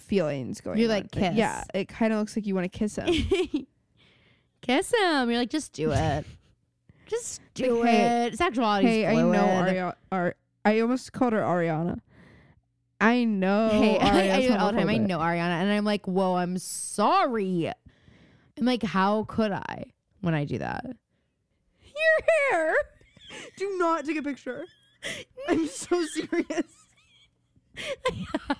feelings 0.01 0.61
going 0.61 0.77
You're 0.79 0.89
on. 0.89 0.95
like, 0.97 1.11
kiss. 1.11 1.35
yeah, 1.35 1.63
it 1.73 1.87
kind 1.87 2.13
of 2.13 2.19
looks 2.19 2.35
like 2.35 2.45
you 2.45 2.55
want 2.55 2.71
to 2.71 2.77
kiss 2.79 2.95
him. 2.97 3.07
Kiss 4.61 4.91
him. 4.91 5.29
You're 5.29 5.39
like, 5.39 5.49
just 5.51 5.71
do 5.73 5.91
it. 5.93 6.25
Just 7.05 7.41
do 7.53 7.79
Like, 7.81 7.89
hey- 7.89 8.25
it. 8.27 8.37
Sexuality. 8.37 8.87
hey, 8.87 9.07
I 9.07 9.13
know 9.15 9.33
Aria- 9.35 9.95
Ar- 10.11 10.35
I 10.65 10.79
almost 10.81 11.13
called 11.13 11.33
her 11.33 11.39
Ariana. 11.41 11.99
I 12.99 13.23
know. 13.23 13.69
Hey, 13.69 13.97
I, 14.01 14.37
I 14.37 14.41
do 14.47 14.53
it 14.53 14.59
all 14.59 14.71
the 14.73 14.79
time. 14.79 14.89
I 14.89 14.95
homophobic. 14.97 15.07
know 15.07 15.19
Ariana, 15.19 15.61
and 15.61 15.71
I'm 15.71 15.85
like, 15.85 16.05
whoa, 16.07 16.35
I'm 16.35 16.57
sorry. 16.57 17.71
I'm 18.57 18.65
like, 18.65 18.83
how 18.83 19.23
could 19.25 19.51
I 19.51 19.85
when 20.21 20.33
I 20.33 20.43
do 20.43 20.57
that? 20.57 20.83
Your 21.85 22.27
hair. 22.59 22.73
Do 23.57 23.77
not 23.77 24.05
take 24.05 24.17
a 24.17 24.23
picture. 24.23 24.65
I'm 25.47 25.67
so 25.67 26.03
serious. 26.05 26.63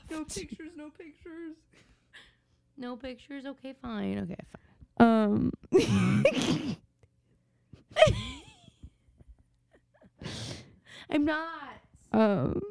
No 0.10 0.24
pictures, 0.24 0.72
no 0.76 0.90
pictures. 0.90 1.56
No 2.78 2.96
pictures. 2.96 3.46
Okay, 3.46 3.74
fine. 3.82 4.20
Okay, 4.20 4.36
fine. 4.52 4.62
Um. 5.00 5.52
I'm 11.10 11.26
not. 11.26 11.82
um. 12.14 12.62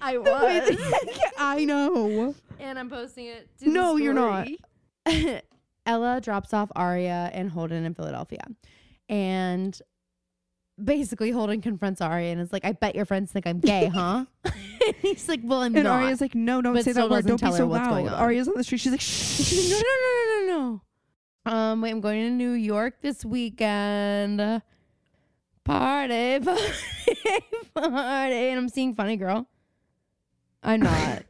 I 0.00 0.18
was. 0.18 0.76
I 1.38 1.64
know. 1.64 2.34
and 2.58 2.78
I'm 2.78 2.88
posting 2.88 3.26
it. 3.26 3.48
To 3.58 3.64
the 3.66 3.70
No, 3.70 3.96
you're 3.96 4.14
not. 4.14 4.48
Ella 5.86 6.20
drops 6.20 6.52
off 6.54 6.70
Aria 6.76 7.30
and 7.32 7.50
Holden 7.50 7.84
in 7.84 7.94
Philadelphia, 7.94 8.42
and 9.08 9.80
basically 10.82 11.30
Holden 11.30 11.60
confronts 11.60 12.00
Aria 12.00 12.32
and 12.32 12.40
is 12.40 12.52
like, 12.52 12.64
"I 12.64 12.72
bet 12.72 12.94
your 12.94 13.04
friends 13.04 13.32
think 13.32 13.46
I'm 13.46 13.60
gay, 13.60 13.86
huh?" 13.92 14.24
he's 15.02 15.28
like, 15.28 15.40
"Well, 15.42 15.60
I'm 15.60 15.74
And 15.74 15.84
not." 15.84 16.02
Aria's 16.02 16.20
like, 16.20 16.34
no, 16.34 16.60
don't 16.62 16.74
But 16.74 16.84
say 16.84 16.92
that 16.92 17.10
word. 17.10 17.26
Don't 17.26 17.40
be 17.40 17.46
her 17.46 17.52
so 17.52 17.66
what's 17.66 17.82
loud. 17.86 17.90
going 17.90 18.08
on. 18.08 18.14
Aria's 18.20 18.48
on 18.48 18.54
the 18.56 18.64
street. 18.64 18.78
She's 18.78 18.92
like, 18.92 19.00
She's 19.02 19.72
like, 19.72 19.78
shh. 19.78 19.82
no, 19.82 19.88
no, 19.88 20.46
no, 20.46 20.46
no, 20.46 20.54
no, 20.54 20.80
no. 21.46 21.52
Um, 21.52 21.80
wait, 21.80 21.90
I'm 21.90 22.00
going 22.00 22.22
to 22.22 22.30
New 22.30 22.52
York 22.52 23.00
this 23.02 23.24
weekend. 23.24 24.38
Party, 25.64 26.38
party, 26.40 26.62
party. 27.74 28.34
And 28.34 28.58
I'm 28.58 28.68
seeing 28.68 28.94
Funny 28.94 29.16
Girl. 29.16 29.46
I'm 30.62 30.80
not. 30.80 31.22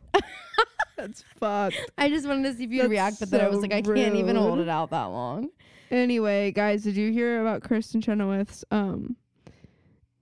That's 1.00 1.24
fucked. 1.38 1.90
I 1.96 2.08
just 2.08 2.26
wanted 2.26 2.50
to 2.50 2.54
see 2.56 2.64
if 2.64 2.70
you'd 2.70 2.82
That's 2.82 2.90
react, 2.90 3.20
but 3.20 3.30
then 3.30 3.40
I 3.40 3.48
was 3.48 3.60
like, 3.60 3.72
I 3.72 3.82
can't 3.82 4.16
even 4.16 4.36
hold 4.36 4.58
rude. 4.58 4.62
it 4.64 4.68
out 4.68 4.90
that 4.90 5.04
long. 5.04 5.48
Anyway, 5.90 6.52
guys, 6.52 6.82
did 6.82 6.96
you 6.96 7.10
hear 7.12 7.40
about 7.40 7.62
Kristin 7.62 8.02
Chenoweth's 8.02 8.64
um 8.70 9.16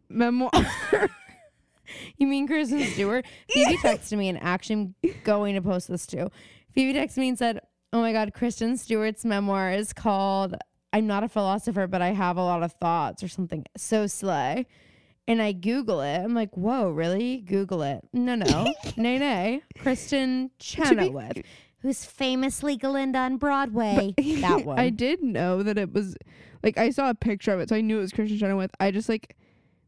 memoir? 0.08 0.50
You 2.18 2.26
mean 2.26 2.46
Kristen 2.46 2.84
Stewart? 2.84 3.24
Phoebe 3.48 3.76
texted 3.82 4.18
me 4.18 4.28
and 4.28 4.38
actually 4.42 4.74
I'm 4.74 5.14
going 5.24 5.54
to 5.54 5.62
post 5.62 5.88
this 5.88 6.06
too. 6.06 6.30
Phoebe 6.74 6.98
texted 6.98 7.16
me 7.16 7.30
and 7.30 7.38
said, 7.38 7.60
Oh 7.94 8.00
my 8.00 8.12
God, 8.12 8.34
Kristen 8.34 8.76
Stewart's 8.76 9.24
memoir 9.24 9.72
is 9.72 9.94
called 9.94 10.54
I'm 10.92 11.06
Not 11.06 11.24
a 11.24 11.28
Philosopher, 11.28 11.86
but 11.86 12.02
I 12.02 12.08
Have 12.08 12.36
a 12.36 12.42
Lot 12.42 12.62
of 12.62 12.72
Thoughts 12.74 13.22
or 13.22 13.28
something. 13.28 13.64
So 13.76 14.06
slay. 14.06 14.66
And 15.28 15.40
I 15.42 15.52
Google 15.52 16.00
it. 16.00 16.16
I'm 16.18 16.34
like, 16.34 16.56
whoa, 16.56 16.88
really? 16.90 17.36
Google 17.42 17.82
it. 17.82 18.00
No, 18.14 18.34
no. 18.34 18.72
nay, 18.96 19.18
nay. 19.18 19.62
Kristin 19.78 20.50
Chenoweth, 20.58 21.42
who's 21.82 22.04
famously 22.04 22.76
Glinda 22.78 23.18
on 23.20 23.36
Broadway. 23.36 24.14
that 24.40 24.64
one. 24.64 24.78
I 24.78 24.88
did 24.88 25.22
know 25.22 25.62
that 25.62 25.76
it 25.78 25.92
was 25.92 26.16
like 26.62 26.78
I 26.78 26.88
saw 26.90 27.10
a 27.10 27.14
picture 27.14 27.52
of 27.52 27.60
it, 27.60 27.68
so 27.68 27.76
I 27.76 27.82
knew 27.82 27.98
it 27.98 28.00
was 28.00 28.12
Kristin 28.12 28.38
Chenoweth. 28.38 28.70
I 28.80 28.90
just 28.90 29.08
like 29.10 29.36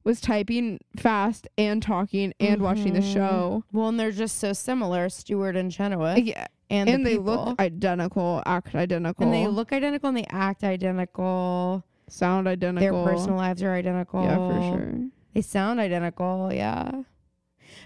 was 0.05 0.21
typing 0.21 0.79
fast 0.99 1.49
and 1.59 1.83
talking 1.83 2.33
and 2.39 2.61
watching 2.63 2.93
the 2.95 3.01
Mhm. 3.01 3.13
show. 3.13 3.65
well, 3.73 3.89
and 3.89 3.99
they're 3.99 4.13
just 4.13 4.39
so 4.39 4.53
similar, 4.53 5.09
Stewart 5.09 5.57
and 5.57 5.73
Chenoweth. 5.73 6.19
Yeah, 6.19 6.47
and 6.71 6.89
and 6.89 7.05
the 7.05 7.11
they 7.13 7.17
people. 7.17 7.47
look 7.47 7.61
identical, 7.61 8.43
act 8.47 8.75
identical, 8.75 9.25
and 9.25 9.33
they 9.33 9.47
look 9.47 9.73
identical 9.73 10.09
and 10.09 10.19
they 10.19 10.27
act 10.31 10.65
identical. 10.65 11.83
sound 12.09 12.47
identical. 12.49 13.05
Their 13.05 13.15
personal 13.15 13.37
lives 13.37 13.63
are 13.63 13.73
identical. 13.75 14.23
yeah, 14.23 14.37
for 14.37 14.79
sure. 14.79 14.95
They 15.35 15.43
sound 15.43 15.81
identical, 15.81 16.51
yeah. 16.53 16.91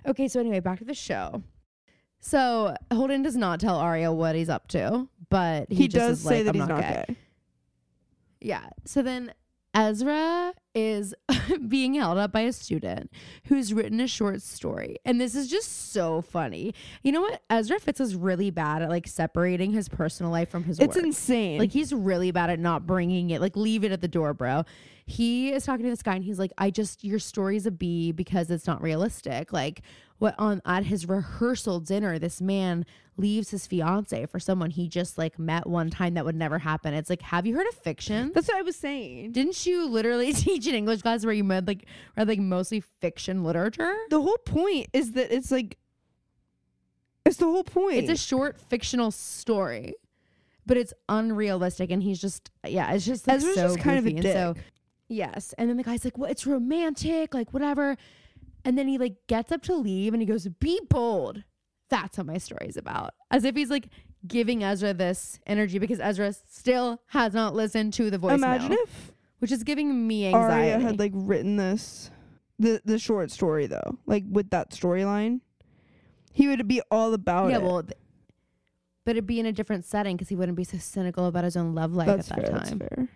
Okay, 0.07 0.29
so 0.29 0.41
anyway, 0.41 0.61
back 0.61 0.79
to 0.79 0.85
the 0.85 0.95
show. 0.95 1.43
So 2.21 2.75
Holden 2.93 3.23
does 3.23 3.37
not 3.37 3.61
tell 3.61 3.77
Aria 3.77 4.11
what 4.12 4.35
he's 4.35 4.49
up 4.49 4.69
to, 4.69 5.09
but 5.29 5.66
he, 5.69 5.75
He, 5.83 5.89
just 5.89 6.09
does 6.09 6.21
say 6.23 6.43
like, 6.43 6.45
that 6.45 6.51
"I'm 6.51 6.61
he's 6.61 6.69
not 6.69 6.81
gay." 6.81 7.05
gay. 7.09 7.16
Yeah. 8.41 8.66
So 8.87 9.03
then 9.03 9.33
Ezra 9.75 10.55
is 10.74 11.14
being 11.68 11.94
held 11.94 12.18
up 12.18 12.32
by 12.32 12.40
a 12.40 12.52
student 12.52 13.10
who's 13.44 13.72
written 13.72 14.01
a 14.01 14.06
short 14.09 14.42
story. 14.42 14.96
And 15.05 15.20
this 15.20 15.34
is 15.34 15.48
just 15.48 15.92
so 15.92 16.20
funny. 16.20 16.74
You 17.02 17.12
know 17.12 17.20
what? 17.20 17.42
Ezra 17.51 17.78
Fitz 17.78 18.01
is 18.01 18.14
really 18.16 18.51
bad 18.51 18.82
at 18.82 18.88
like 18.88 19.06
separating 19.06 19.72
his 19.72 19.88
personal 19.88 20.32
life 20.32 20.48
from 20.48 20.64
his 20.64 20.78
It's 20.78 20.96
work. 20.96 21.05
insane. 21.05 21.59
Like 21.59 21.70
he's 21.72 21.92
really 21.92 22.30
bad 22.30 22.51
at 22.51 22.59
not 22.59 22.86
bringing 22.86 23.30
it. 23.30 23.40
Like 23.40 23.56
leave 23.56 23.84
it 23.84 23.92
at 23.92 24.01
the 24.01 24.09
door, 24.09 24.34
bro. 24.34 24.64
He 25.06 25.52
is 25.52 25.64
talking 25.64 25.84
to 25.84 25.90
this 25.90 26.02
guy 26.02 26.14
and 26.14 26.24
he's 26.24 26.38
like, 26.38 26.52
"I 26.56 26.70
just 26.70 27.05
your 27.05 27.18
story's 27.18 27.66
a 27.66 27.70
B 27.70 28.10
because 28.10 28.51
it's 28.51 28.66
not 28.66 28.80
realistic." 28.82 29.52
Like 29.52 29.82
what 30.18 30.34
on 30.38 30.62
at 30.64 30.84
his 30.84 31.06
rehearsal 31.06 31.80
dinner, 31.80 32.18
this 32.18 32.40
man 32.40 32.86
leaves 33.16 33.51
his 33.51 33.66
fiance 33.66 34.24
for 34.26 34.40
someone 34.40 34.70
he 34.70 34.88
just 34.88 35.18
like 35.18 35.38
met 35.38 35.66
one 35.68 35.90
time 35.90 36.14
that 36.14 36.24
would 36.24 36.34
never 36.34 36.59
happen. 36.59 36.94
It's 36.94 37.10
like, 37.10 37.20
have 37.22 37.46
you 37.46 37.55
heard 37.55 37.66
of 37.68 37.74
fiction? 37.74 38.32
That's 38.34 38.48
what 38.48 38.56
I 38.56 38.62
was 38.62 38.76
saying. 38.76 39.32
Didn't 39.32 39.66
you 39.66 39.86
literally 39.86 40.32
teach 40.32 40.64
English 40.73 41.03
class 41.03 41.24
where 41.24 41.35
you 41.35 41.45
read 41.45 41.66
like 41.66 41.86
read 42.16 42.28
like 42.28 42.39
mostly 42.39 42.81
fiction 42.81 43.45
literature? 43.45 43.95
The 44.11 44.23
whole 44.23 44.39
point 44.39 44.86
is 44.93 45.12
that 45.12 45.35
it's 45.35 45.51
like 45.51 45.77
it's 47.27 47.36
the 47.36 47.47
whole 47.47 47.65
point. 47.65 47.99
It's 47.99 48.11
a 48.11 48.16
short 48.16 48.61
fictional 48.61 49.11
story, 49.11 49.95
but 50.66 50.77
it's 50.77 50.93
unrealistic, 51.09 51.91
and 51.91 52.03
he's 52.03 52.20
just 52.20 52.51
yeah, 52.66 52.93
it's 52.93 53.05
just 53.05 53.27
like, 53.27 53.36
Ezra's 53.36 53.55
so 53.55 53.69
just 53.69 53.81
kind 53.81 53.99
of 53.99 54.07
a 54.07 54.12
goofy. 54.12 54.28
And 54.28 54.36
so 54.36 54.53
dick. 54.55 54.62
yes, 55.09 55.55
and 55.59 55.69
then 55.69 55.77
the 55.77 55.82
guy's 55.82 56.05
like, 56.05 56.19
"Well, 56.19 56.31
it's 56.31 56.47
romantic, 56.47 57.35
like 57.35 57.53
whatever," 57.53 57.97
and 58.65 58.77
then 58.78 58.89
he 58.89 58.99
like 58.99 59.27
gets 59.27 59.53
up 59.53 59.62
to 59.62 59.74
leave, 59.74 60.12
and 60.12 60.23
he 60.23 60.27
goes, 60.27 60.47
"Be 60.49 60.81
bold." 60.89 61.45
That's 61.91 62.19
what 62.19 62.27
my 62.27 62.39
story's 62.39 62.77
about, 62.77 63.15
as 63.31 63.45
if 63.45 63.55
he's 63.55 63.70
like 63.70 63.89
giving 64.27 64.62
Ezra 64.62 64.95
this 64.95 65.39
energy 65.47 65.78
because 65.78 66.01
Ezra 66.01 66.32
still 66.32 67.01
has 67.09 67.35
not 67.35 67.55
listened 67.55 67.93
to 67.95 68.11
the 68.11 68.19
voicemail, 68.19 68.35
Imagine 68.35 68.73
if 68.73 69.12
which 69.39 69.52
is 69.52 69.62
giving 69.65 70.06
me 70.06 70.27
anxiety. 70.27 70.73
Aria 70.73 70.78
had 70.81 70.98
like 70.98 71.12
written 71.15 71.56
this 71.56 72.11
the 72.59 72.81
the 72.85 72.98
short 72.98 73.31
story 73.31 73.66
though, 73.66 73.98
like 74.06 74.24
with 74.31 74.51
that 74.51 74.70
storyline. 74.70 75.40
He 76.32 76.48
would 76.48 76.66
be 76.66 76.82
all 76.90 77.15
about 77.15 77.51
yeah, 77.51 77.59
it. 77.59 77.62
well, 77.62 77.82
th- 77.82 77.97
but 79.05 79.12
it'd 79.12 79.27
be 79.27 79.39
in 79.39 79.47
a 79.47 79.52
different 79.52 79.85
setting 79.85 80.16
because 80.16 80.28
he 80.28 80.35
wouldn't 80.35 80.56
be 80.56 80.65
so 80.65 80.78
cynical 80.78 81.27
about 81.27 81.44
his 81.44 81.56
own 81.56 81.74
love 81.74 81.93
life 81.94 82.06
that's 82.06 82.31
at 82.31 82.36
that 82.39 82.47
fair. 82.48 82.59
time. 82.59 82.78
That's 82.78 82.94
fair. 82.94 83.09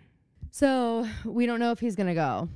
So 0.51 1.07
we 1.25 1.45
don't 1.45 1.59
know 1.59 1.71
if 1.71 1.79
he's 1.79 1.95
gonna 1.95 2.15
go. 2.15 2.49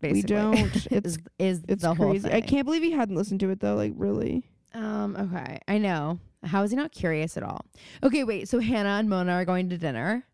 Basically. 0.00 0.22
We 0.22 0.40
don't. 0.40 0.86
It's 0.90 1.06
is, 1.06 1.18
is 1.38 1.62
it's 1.68 1.82
the 1.82 1.94
whole 1.94 2.10
crazy. 2.10 2.28
thing. 2.28 2.36
I 2.36 2.40
can't 2.40 2.64
believe 2.64 2.82
he 2.82 2.92
hadn't 2.92 3.16
listened 3.16 3.40
to 3.40 3.50
it 3.50 3.60
though. 3.60 3.74
Like 3.74 3.92
really. 3.96 4.44
Um. 4.74 5.16
Okay. 5.16 5.58
I 5.68 5.78
know. 5.78 6.18
How 6.44 6.62
is 6.62 6.70
he 6.70 6.76
not 6.76 6.92
curious 6.92 7.36
at 7.36 7.42
all? 7.42 7.64
Okay. 8.02 8.24
Wait. 8.24 8.48
So 8.48 8.60
Hanna 8.60 8.90
and 8.90 9.08
Mona 9.10 9.32
are 9.32 9.44
going 9.44 9.68
to 9.70 9.78
dinner. 9.78 10.24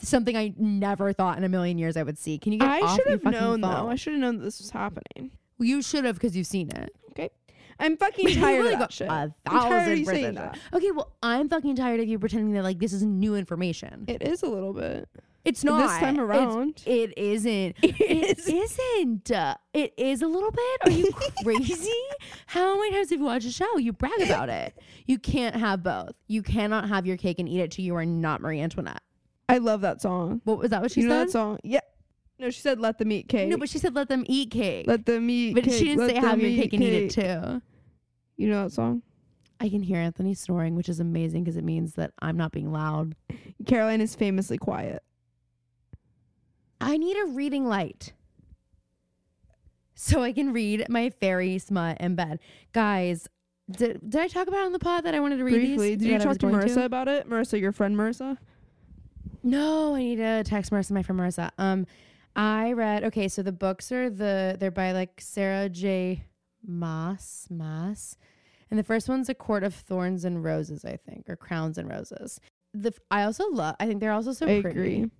Something 0.00 0.36
I 0.36 0.52
never 0.56 1.12
thought 1.12 1.38
in 1.38 1.44
a 1.44 1.48
million 1.48 1.78
years 1.78 1.96
I 1.96 2.02
would 2.02 2.18
see. 2.18 2.38
Can 2.38 2.52
you 2.52 2.58
get 2.58 2.68
I 2.68 2.80
off 2.80 2.96
should 2.96 3.04
your 3.04 3.12
have 3.12 3.22
fucking 3.22 3.40
known 3.40 3.60
phone? 3.62 3.70
though. 3.70 3.88
I 3.90 3.94
should 3.94 4.12
have 4.14 4.20
known 4.20 4.38
that 4.38 4.44
this 4.44 4.58
was 4.60 4.70
happening. 4.70 5.30
you 5.58 5.82
should 5.82 6.04
have 6.04 6.16
because 6.16 6.36
you've 6.36 6.46
seen 6.46 6.70
it. 6.70 6.94
Okay. 7.10 7.30
I'm 7.78 7.96
fucking 7.96 8.28
You 8.28 8.34
tired 8.40 8.58
really 8.62 8.72
of 8.74 8.78
got 8.80 8.88
that 8.90 8.92
shit. 8.92 9.08
A 9.08 9.12
I'm 9.12 9.32
tired 9.46 9.64
of 9.64 9.70
thousand 9.70 9.98
you 9.98 10.04
saying 10.04 10.34
percent. 10.34 10.36
that. 10.36 10.58
Okay. 10.76 10.90
Well, 10.90 11.12
I'm 11.22 11.48
fucking 11.48 11.76
tired 11.76 12.00
of 12.00 12.08
you 12.08 12.18
pretending 12.18 12.52
that 12.54 12.62
like 12.64 12.78
this 12.78 12.92
is 12.92 13.02
new 13.02 13.34
information. 13.36 14.04
It 14.08 14.22
is 14.22 14.42
a 14.42 14.46
little 14.48 14.72
bit. 14.72 15.08
It's 15.44 15.64
not 15.64 15.80
This 15.88 15.98
time 15.98 16.14
It's- 16.14 16.18
around. 16.24 16.82
It 16.86 17.16
isn't. 17.18 17.76
It 17.82 18.00
It 18.00 18.38
is. 18.38 18.48
isn't. 18.48 19.30
Uh, 19.32 19.56
it 19.74 19.92
is 19.96 20.22
a 20.22 20.28
little 20.28 20.52
bit. 20.52 20.80
Are 20.84 20.90
you 20.90 21.10
crazy? 21.42 21.90
How 22.46 22.76
many 22.78 22.92
times 22.92 23.10
have 23.10 23.18
you 23.18 23.24
watched 23.24 23.46
a 23.46 23.50
show? 23.52 23.76
You 23.78 23.92
brag 23.92 24.20
about 24.22 24.48
it. 24.48 24.78
You 25.06 25.18
can't 25.18 25.56
have 25.56 25.82
both. 25.82 26.12
You 26.28 26.42
cannot 26.42 26.88
have 26.88 27.06
your 27.06 27.16
cake 27.16 27.38
and 27.40 27.48
eat 27.48 27.60
it 27.60 27.72
too. 27.72 27.82
You 27.82 27.96
are 27.96 28.06
not 28.06 28.40
Marie 28.40 28.60
Antoinette. 28.60 29.02
I 29.48 29.58
love 29.58 29.80
that 29.82 30.00
song. 30.00 30.40
What 30.44 30.58
was 30.58 30.70
that? 30.70 30.82
What 30.82 30.92
she 30.92 31.02
you 31.02 31.08
know 31.08 31.20
said? 31.20 31.28
that 31.28 31.32
song? 31.32 31.58
Yeah. 31.62 31.80
No, 32.38 32.50
she 32.50 32.60
said 32.60 32.80
let 32.80 32.98
them 32.98 33.12
eat 33.12 33.28
cake. 33.28 33.48
No, 33.48 33.56
but 33.56 33.68
she 33.68 33.78
said 33.78 33.94
let 33.94 34.08
them 34.08 34.24
eat 34.26 34.50
cake. 34.50 34.86
let 34.86 35.06
them 35.06 35.28
eat 35.30 35.54
cake. 35.54 35.54
but 35.54 35.64
cake. 35.64 35.78
she 35.78 35.84
didn't 35.84 36.00
let 36.00 36.10
say 36.10 36.16
have 36.16 36.38
them 36.38 36.40
your 36.40 36.62
cake 36.62 36.72
and 36.72 36.82
eat 36.82 36.94
it 36.94 37.10
too. 37.10 37.62
You 38.36 38.48
know 38.48 38.64
that 38.64 38.72
song? 38.72 39.02
I 39.60 39.68
can 39.68 39.82
hear 39.82 39.98
Anthony 39.98 40.34
snoring, 40.34 40.74
which 40.74 40.88
is 40.88 40.98
amazing 40.98 41.44
because 41.44 41.56
it 41.56 41.62
means 41.62 41.94
that 41.94 42.12
I'm 42.20 42.36
not 42.36 42.50
being 42.50 42.72
loud. 42.72 43.14
Caroline 43.66 44.00
is 44.00 44.16
famously 44.16 44.58
quiet. 44.58 45.04
I 46.80 46.96
need 46.96 47.16
a 47.16 47.26
reading 47.26 47.66
light. 47.66 48.12
So 49.94 50.20
I 50.22 50.32
can 50.32 50.52
read 50.52 50.86
my 50.88 51.10
fairy 51.10 51.58
smut 51.58 52.00
in 52.00 52.16
bed. 52.16 52.40
Guys, 52.72 53.28
did, 53.70 54.00
did 54.08 54.20
I 54.20 54.26
talk 54.26 54.48
about 54.48 54.62
it 54.62 54.66
on 54.66 54.72
the 54.72 54.80
pod 54.80 55.04
that 55.04 55.14
I 55.14 55.20
wanted 55.20 55.36
to 55.36 55.44
read 55.44 55.52
Briefly, 55.52 55.90
these? 55.90 55.98
did 55.98 56.06
you 56.06 56.12
that 56.12 56.22
I 56.22 56.24
talk 56.24 56.28
was 56.30 56.38
to 56.38 56.46
going 56.46 56.54
Marissa 56.56 56.84
about 56.84 57.06
it? 57.06 57.28
Marissa, 57.30 57.60
your 57.60 57.70
friend 57.70 57.96
Marissa? 57.96 58.38
No, 59.42 59.94
I 59.94 59.98
need 60.00 60.16
to 60.16 60.44
text 60.44 60.70
Marissa, 60.70 60.92
my 60.92 61.02
friend 61.02 61.20
Marissa. 61.20 61.50
Um, 61.58 61.86
I 62.36 62.72
read. 62.72 63.04
Okay, 63.04 63.28
so 63.28 63.42
the 63.42 63.52
books 63.52 63.90
are 63.92 64.08
the 64.08 64.56
they're 64.58 64.70
by 64.70 64.92
like 64.92 65.20
Sarah 65.20 65.68
J. 65.68 66.24
Maas 66.64 67.46
Maas, 67.50 68.16
and 68.70 68.78
the 68.78 68.84
first 68.84 69.08
one's 69.08 69.28
A 69.28 69.34
Court 69.34 69.64
of 69.64 69.74
Thorns 69.74 70.24
and 70.24 70.44
Roses, 70.44 70.84
I 70.84 70.96
think, 70.96 71.28
or 71.28 71.36
Crowns 71.36 71.76
and 71.76 71.90
Roses. 71.90 72.40
The 72.72 72.92
I 73.10 73.24
also 73.24 73.48
love. 73.50 73.76
I 73.80 73.86
think 73.86 74.00
they're 74.00 74.12
also 74.12 74.32
so 74.32 74.46
I 74.46 74.62
pretty. 74.62 74.80
agree. 74.80 75.10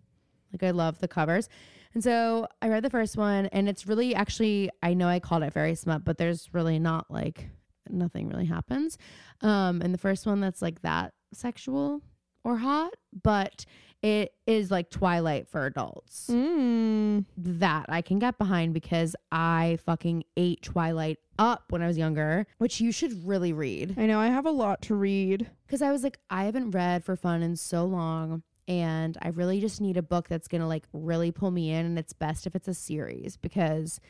Like 0.52 0.62
I 0.62 0.70
love 0.70 0.98
the 1.00 1.08
covers. 1.08 1.48
And 1.94 2.02
so 2.02 2.46
I 2.62 2.68
read 2.68 2.82
the 2.84 2.90
first 2.90 3.16
one 3.18 3.46
and 3.46 3.68
it's 3.68 3.86
really 3.86 4.14
actually 4.14 4.70
I 4.82 4.94
know 4.94 5.08
I 5.08 5.18
called 5.20 5.42
it 5.42 5.52
very 5.52 5.74
smut, 5.74 6.04
but 6.04 6.16
there's 6.16 6.48
really 6.52 6.78
not 6.78 7.10
like 7.10 7.50
nothing 7.90 8.28
really 8.28 8.46
happens. 8.46 8.96
Um 9.42 9.82
and 9.82 9.92
the 9.92 9.98
first 9.98 10.26
one 10.26 10.40
that's 10.40 10.62
like 10.62 10.80
that 10.82 11.12
sexual 11.34 12.00
or 12.44 12.56
hot, 12.56 12.94
but 13.22 13.66
it 14.02 14.34
is 14.46 14.70
like 14.70 14.90
Twilight 14.90 15.48
for 15.48 15.64
adults. 15.66 16.26
Mm. 16.28 17.24
That 17.36 17.86
I 17.88 18.02
can 18.02 18.18
get 18.18 18.36
behind 18.38 18.74
because 18.74 19.14
I 19.30 19.78
fucking 19.84 20.24
ate 20.36 20.62
Twilight 20.62 21.18
up 21.38 21.64
when 21.70 21.82
I 21.82 21.86
was 21.86 21.96
younger, 21.96 22.46
which 22.58 22.80
you 22.80 22.90
should 22.92 23.26
really 23.26 23.52
read. 23.52 23.94
I 23.96 24.06
know. 24.06 24.18
I 24.18 24.26
have 24.26 24.46
a 24.46 24.50
lot 24.50 24.82
to 24.82 24.94
read. 24.94 25.48
Because 25.66 25.82
I 25.82 25.90
was 25.92 26.02
like, 26.02 26.18
I 26.30 26.44
haven't 26.44 26.72
read 26.72 27.04
for 27.04 27.16
fun 27.16 27.42
in 27.42 27.56
so 27.56 27.84
long. 27.84 28.42
And 28.68 29.16
I 29.22 29.28
really 29.28 29.60
just 29.60 29.80
need 29.80 29.96
a 29.96 30.02
book 30.02 30.28
that's 30.28 30.48
going 30.48 30.60
to 30.60 30.66
like 30.66 30.84
really 30.92 31.30
pull 31.32 31.50
me 31.50 31.70
in. 31.70 31.84
And 31.86 31.98
it's 31.98 32.12
best 32.12 32.46
if 32.46 32.54
it's 32.54 32.68
a 32.68 32.74
series 32.74 33.36
because 33.36 34.00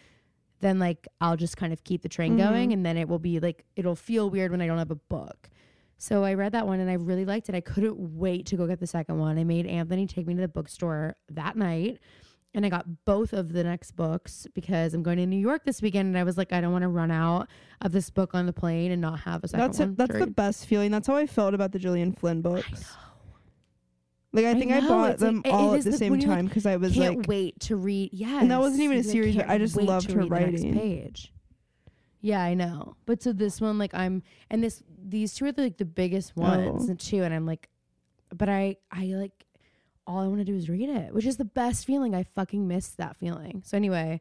then 0.60 0.78
like 0.78 1.08
I'll 1.20 1.36
just 1.36 1.56
kind 1.56 1.72
of 1.72 1.82
keep 1.84 2.02
the 2.02 2.08
train 2.08 2.34
Mhm. 2.34 2.38
going. 2.38 2.72
And 2.72 2.84
then 2.84 2.96
it 2.96 3.08
will 3.08 3.18
be 3.18 3.40
like, 3.40 3.64
it'll 3.76 3.96
feel 3.96 4.30
weird 4.30 4.50
when 4.52 4.60
I 4.60 4.66
don't 4.66 4.78
have 4.78 4.90
a 4.90 4.94
book. 4.96 5.48
So 6.02 6.24
I 6.24 6.34
read 6.34 6.50
that 6.50 6.66
one 6.66 6.80
and 6.80 6.90
I 6.90 6.94
really 6.94 7.24
liked 7.24 7.48
it. 7.48 7.54
I 7.54 7.60
couldn't 7.60 7.96
wait 7.96 8.44
to 8.46 8.56
go 8.56 8.66
get 8.66 8.80
the 8.80 8.88
second 8.88 9.18
one. 9.20 9.38
I 9.38 9.44
made 9.44 9.66
Anthony 9.68 10.04
take 10.08 10.26
me 10.26 10.34
to 10.34 10.40
the 10.40 10.48
bookstore 10.48 11.14
that 11.28 11.54
night. 11.54 12.00
And 12.54 12.66
I 12.66 12.70
got 12.70 13.04
both 13.04 13.32
of 13.32 13.52
the 13.52 13.62
next 13.62 13.92
books 13.92 14.48
because 14.52 14.94
I'm 14.94 15.04
going 15.04 15.18
to 15.18 15.26
New 15.26 15.38
York 15.38 15.64
this 15.64 15.80
weekend. 15.80 16.08
And 16.08 16.18
I 16.18 16.24
was 16.24 16.36
like, 16.36 16.52
I 16.52 16.60
don't 16.60 16.72
want 16.72 16.82
to 16.82 16.88
run 16.88 17.12
out 17.12 17.46
of 17.82 17.92
this 17.92 18.10
book 18.10 18.34
on 18.34 18.46
the 18.46 18.52
plane 18.52 18.90
and 18.90 19.00
not 19.00 19.20
have 19.20 19.44
a 19.44 19.48
second 19.48 19.64
That's 19.64 19.78
one. 19.78 19.88
it. 19.90 19.96
That's 19.96 20.18
the 20.18 20.26
best 20.26 20.66
feeling. 20.66 20.90
That's 20.90 21.06
how 21.06 21.14
I 21.14 21.28
felt 21.28 21.54
about 21.54 21.70
the 21.70 21.78
Gillian 21.78 22.12
Flynn 22.12 22.42
books. 22.42 22.66
I. 22.94 22.98
Like 24.32 24.46
I 24.46 24.50
I 24.50 24.54
think 24.54 24.72
I, 24.72 24.80
bought 24.80 24.88
like- 25.10 25.18
them 25.18 25.42
it 25.44 25.50
all 25.52 25.74
at 25.74 25.84
the 25.84 25.90
the- 25.92 25.96
same 25.98 26.14
like, 26.14 26.24
time 26.24 26.46
because 26.46 26.66
I 26.66 26.76
was 26.78 26.94
can't 26.94 27.18
like, 27.18 27.28
wait 27.28 27.60
to 27.60 27.76
read. 27.76 28.10
Yeah, 28.12 28.40
And 28.40 28.50
that 28.50 28.58
wasn't 28.58 28.82
even 28.82 28.98
a 28.98 29.04
series, 29.04 29.38
I 29.38 29.56
just 29.58 29.76
loved 29.76 30.10
her 30.10 30.26
writing. 30.26 30.74
page. 30.74 31.31
Yeah, 32.22 32.40
I 32.40 32.54
know. 32.54 32.96
But 33.04 33.22
so 33.22 33.32
this 33.32 33.60
one, 33.60 33.76
like, 33.78 33.92
I'm 33.94 34.22
and 34.48 34.62
this 34.62 34.82
these 35.04 35.34
two 35.34 35.44
are 35.46 35.52
like 35.56 35.76
the 35.76 35.84
biggest 35.84 36.32
oh. 36.36 36.42
ones 36.42 36.88
Oh. 36.88 36.94
too, 36.94 37.22
and 37.22 37.34
I'm 37.34 37.44
like, 37.44 37.68
but 38.34 38.48
I 38.48 38.76
I 38.90 39.06
like 39.06 39.44
all 40.06 40.20
I 40.20 40.26
want 40.28 40.38
to 40.38 40.44
do 40.44 40.54
is 40.54 40.68
read 40.70 40.88
it, 40.88 41.12
which 41.12 41.26
is 41.26 41.36
the 41.36 41.44
best 41.44 41.84
feeling. 41.84 42.14
I 42.14 42.22
fucking 42.22 42.66
missed 42.66 42.96
that 42.96 43.16
feeling. 43.16 43.62
So 43.66 43.76
anyway, 43.76 44.20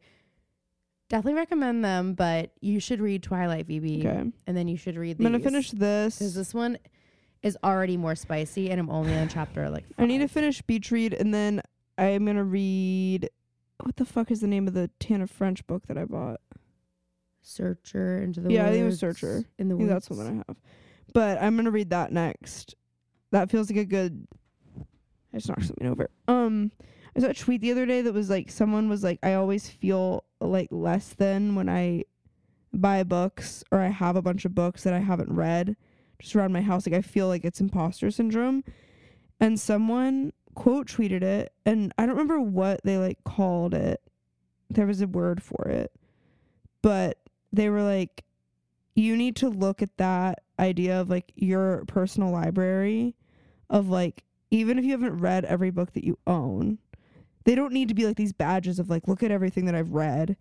definitely 1.10 1.36
recommend 1.40 1.86
them, 1.86 2.14
but 2.14 2.52
you 2.60 2.80
should 2.80 2.99
read 2.99 3.23
Twilight, 3.23 3.68
VB, 3.68 3.99
okay, 4.06 4.32
and 4.48 4.57
then 4.57 4.68
you 4.68 4.78
should 4.78 4.98
read. 4.98 5.18
I'm 5.19 5.23
gonna 5.23 5.40
finish 5.40 5.72
this. 5.72 6.18
because 6.18 6.34
this 6.34 6.53
one 6.53 6.78
is 7.44 7.57
already 7.64 7.98
more 7.98 8.15
spicy, 8.15 8.72
and 8.72 8.80
I'm 8.80 8.90
only 8.90 9.15
on 9.15 9.30
chapter 9.30 9.69
like. 9.69 9.86
I 9.98 10.06
need 10.07 10.19
to 10.19 10.28
finish 10.28 10.61
Beach 10.64 10.91
Read 10.91 11.14
and 11.14 11.34
then 11.34 11.61
I'm 11.98 12.26
gonna 12.26 12.44
read 12.44 13.30
what 13.84 13.95
the 13.98 14.06
fuck 14.06 14.32
is 14.32 14.41
the 14.41 14.48
name 14.48 14.68
of 14.68 14.73
the 14.73 14.90
Tana 14.99 15.28
French 15.28 15.65
book 15.68 15.88
that 15.88 15.98
I 15.98 16.06
bought? 16.06 16.40
Searcher 17.42 18.22
into 18.22 18.42
the 18.42 18.52
Yeah, 18.54 18.66
I 18.68 18.72
think 18.72 18.82
it 18.82 18.86
was 18.86 19.00
Searcher. 19.00 19.44
in 19.58 19.68
the 19.68 19.76
I 19.76 19.78
woods. 19.78 19.88
think 19.88 19.90
that's 19.96 20.08
the 20.08 20.16
one 20.16 20.28
I 20.28 20.36
have. 20.48 20.58
But 21.14 21.42
I'm 21.42 21.56
gonna 21.56 21.72
read 21.72 21.90
that 21.90 22.12
next. 22.12 22.76
That 23.32 23.50
feels 23.50 23.70
like 23.70 23.80
a 23.80 23.86
good. 23.86 24.28
I 25.34 25.38
just 25.38 25.48
knocked 25.50 25.66
something 25.66 25.88
over. 25.88 26.10
Um, 26.28 26.72
I 27.16 27.20
saw 27.22 27.28
a 27.28 27.34
tweet 27.34 27.62
the 27.62 27.72
other 27.72 27.86
day 27.86 28.02
that 28.02 28.14
was 28.14 28.30
like 28.30 28.50
someone 28.52 28.90
was 28.90 29.04
like, 29.04 29.20
I 29.24 29.34
always 29.34 29.70
feel 29.70 30.26
like 30.40 30.68
less 30.72 31.10
than 31.10 31.56
when 31.56 31.70
I 31.70 32.04
buy 32.74 33.04
books 33.04 33.64
or 33.72 33.80
I 33.80 33.88
have 33.88 34.16
a 34.16 34.22
bunch 34.22 34.46
of 34.46 34.56
books 34.56 34.84
that 34.84 34.94
I 34.94 35.00
haven't 35.00 35.34
read 35.34 35.76
just 36.20 36.36
around 36.36 36.54
my 36.54 36.62
house. 36.62 36.86
Like 36.86 36.96
I 36.96 37.02
feel 37.02 37.28
like 37.28 37.44
it's 37.46 37.60
imposter 37.62 38.12
syndrome. 38.12 38.64
And 39.40 39.60
someone 39.60 40.34
quote 40.54 40.88
tweeted 40.88 41.24
it, 41.24 41.52
and 41.66 41.94
I 41.98 42.06
don't 42.06 42.16
remember 42.16 42.40
what 42.40 42.82
they 42.84 42.98
like 42.98 43.24
called 43.24 43.74
it. 43.74 44.02
There 44.70 44.86
was 44.86 45.02
a 45.02 45.08
word 45.08 45.42
for 45.42 45.68
it, 45.68 45.92
but 46.82 47.18
they 47.52 47.69
were 47.69 47.84
like, 47.84 48.23
you 48.95 49.15
need 49.15 49.36
to 49.38 49.49
look 49.49 49.82
at 49.82 49.95
that 49.98 50.44
idea 50.60 50.99
of 50.99 51.10
like 51.10 51.32
your 51.36 51.84
personal 51.88 52.30
library 52.32 53.15
of 53.69 53.88
like 53.90 54.23
even 54.52 54.78
if 54.78 54.84
you 54.86 54.91
haven't 54.91 55.18
read 55.18 55.45
every 55.45 55.72
book 55.72 55.94
that 55.94 56.03
you 56.03 56.18
own 56.28 56.78
they 57.45 57.56
don't 57.56 57.73
need 57.73 57.88
to 57.88 57.94
be 57.95 58.06
like 58.06 58.18
these 58.18 58.34
badges 58.34 58.78
of 58.80 58.90
like 58.90 59.07
look 59.07 59.23
at 59.23 59.32
everything 59.32 59.65
that 59.65 59.73
i've 59.73 59.94
read. 59.94 60.36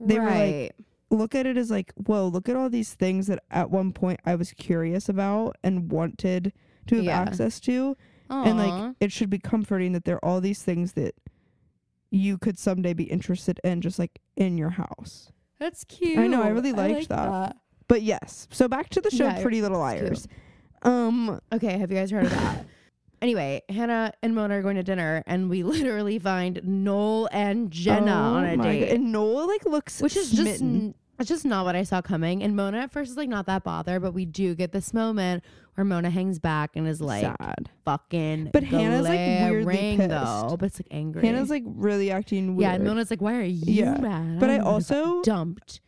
They 0.00 0.18
were 0.18 0.26
like, 0.66 0.76
look 1.10 1.34
at 1.34 1.46
it 1.46 1.56
as 1.56 1.70
like 1.70 1.92
whoa 1.94 2.26
look 2.26 2.48
at 2.48 2.56
all 2.56 2.68
these 2.68 2.92
things 2.94 3.28
that 3.28 3.42
at 3.50 3.70
one 3.70 3.92
point 3.92 4.20
i 4.26 4.34
was 4.34 4.52
curious 4.52 5.08
about 5.08 5.56
and 5.62 5.90
wanted 5.90 6.52
to 6.88 6.96
have 6.96 7.04
Yeah. 7.06 7.18
access 7.20 7.60
to 7.60 7.96
and 8.28 8.58
like 8.58 8.74
it 9.00 9.10
should 9.12 9.30
be 9.30 9.38
comforting 9.38 9.92
that 9.92 10.04
there 10.04 10.16
are 10.16 10.24
all 10.24 10.40
these 10.40 10.62
things 10.62 10.92
that 10.94 11.14
you 12.10 12.36
could 12.36 12.58
someday 12.58 12.92
be 12.94 13.04
interested 13.04 13.58
in 13.64 13.80
just 13.80 13.98
like 13.98 14.20
in 14.36 14.58
your 14.58 14.70
house 14.70 15.32
that's 15.60 15.84
cute. 15.84 16.18
I 16.18 16.26
know, 16.26 16.42
I 16.42 16.48
really 16.48 16.72
liked 16.72 16.94
like 16.98 17.08
that. 17.08 17.56
but 17.86 18.02
yes 18.02 18.48
so 18.50 18.66
back 18.66 18.88
to 18.90 19.00
the 19.00 19.10
show 19.10 19.24
Yeah, 19.26 19.40
pretty 19.42 19.62
little 19.62 19.78
cute. 19.88 20.02
liars 20.02 20.28
um 20.82 21.40
Okay, 21.52 21.78
have 21.78 21.90
you 21.92 21.96
guys 21.98 22.10
heard 22.10 22.24
of 22.24 22.30
that? 22.30 22.64
anyway, 23.22 23.62
Hanna 23.68 24.12
and 24.22 24.34
Mona 24.34 24.58
are 24.58 24.62
going 24.62 24.76
to 24.76 24.82
dinner, 24.82 25.22
and 25.26 25.50
we 25.50 25.62
literally 25.74 26.18
find 26.18 26.60
Noel 26.64 27.28
and 27.32 27.70
Jenna 27.70 28.12
oh 28.12 28.36
on 28.38 28.44
a 28.46 28.56
my 28.56 28.64
date, 28.64 28.86
God. 28.86 28.94
and 28.94 29.12
Noel 29.12 29.46
like 29.46 29.64
looks 29.66 30.00
which 30.00 30.16
is 30.16 30.30
just 30.30 30.40
smitten. 30.58 30.74
n- 30.76 30.94
it's 31.20 31.28
just 31.28 31.44
not 31.44 31.64
what 31.64 31.76
I 31.76 31.82
saw 31.84 32.00
coming. 32.02 32.42
And 32.42 32.56
Mona 32.56 32.78
at 32.78 32.90
first 32.92 33.10
is 33.12 33.16
like 33.16 33.28
not 33.28 33.46
that 33.46 33.62
bothered, 33.64 34.02
but 34.02 34.12
we 34.14 34.24
do 34.24 34.54
get 34.54 34.72
this 34.72 34.92
moment 34.94 35.44
where 35.74 35.84
Mona 35.84 36.10
hangs 36.10 36.38
back 36.38 36.70
and 36.74 36.88
is 36.88 37.00
like 37.00 37.22
sad 37.22 37.70
fucking. 37.84 38.50
But 38.52 38.64
Hanna's, 38.64 39.06
like, 39.06 39.18
weirdly 39.18 39.96
pissed. 39.96 40.08
though, 40.08 40.56
but 40.58 40.66
it's 40.66 40.80
like 40.80 40.88
angry. 40.90 41.22
hanna's 41.26 41.50
like 41.50 41.62
really 41.66 42.10
acting 42.10 42.56
weird 42.56 42.60
yeah, 42.70 42.74
and 42.74 42.84
Mona's 42.84 43.10
like, 43.10 43.20
why 43.20 43.36
are 43.36 43.42
you 43.42 43.74
Yeah. 43.84 43.98
mad? 43.98 44.40
But 44.40 44.50
I 44.50 44.54
I'm 44.54 44.58
gonna 44.60 44.64
get 44.64 44.66
also- 44.66 45.22
dumped. 45.22 45.80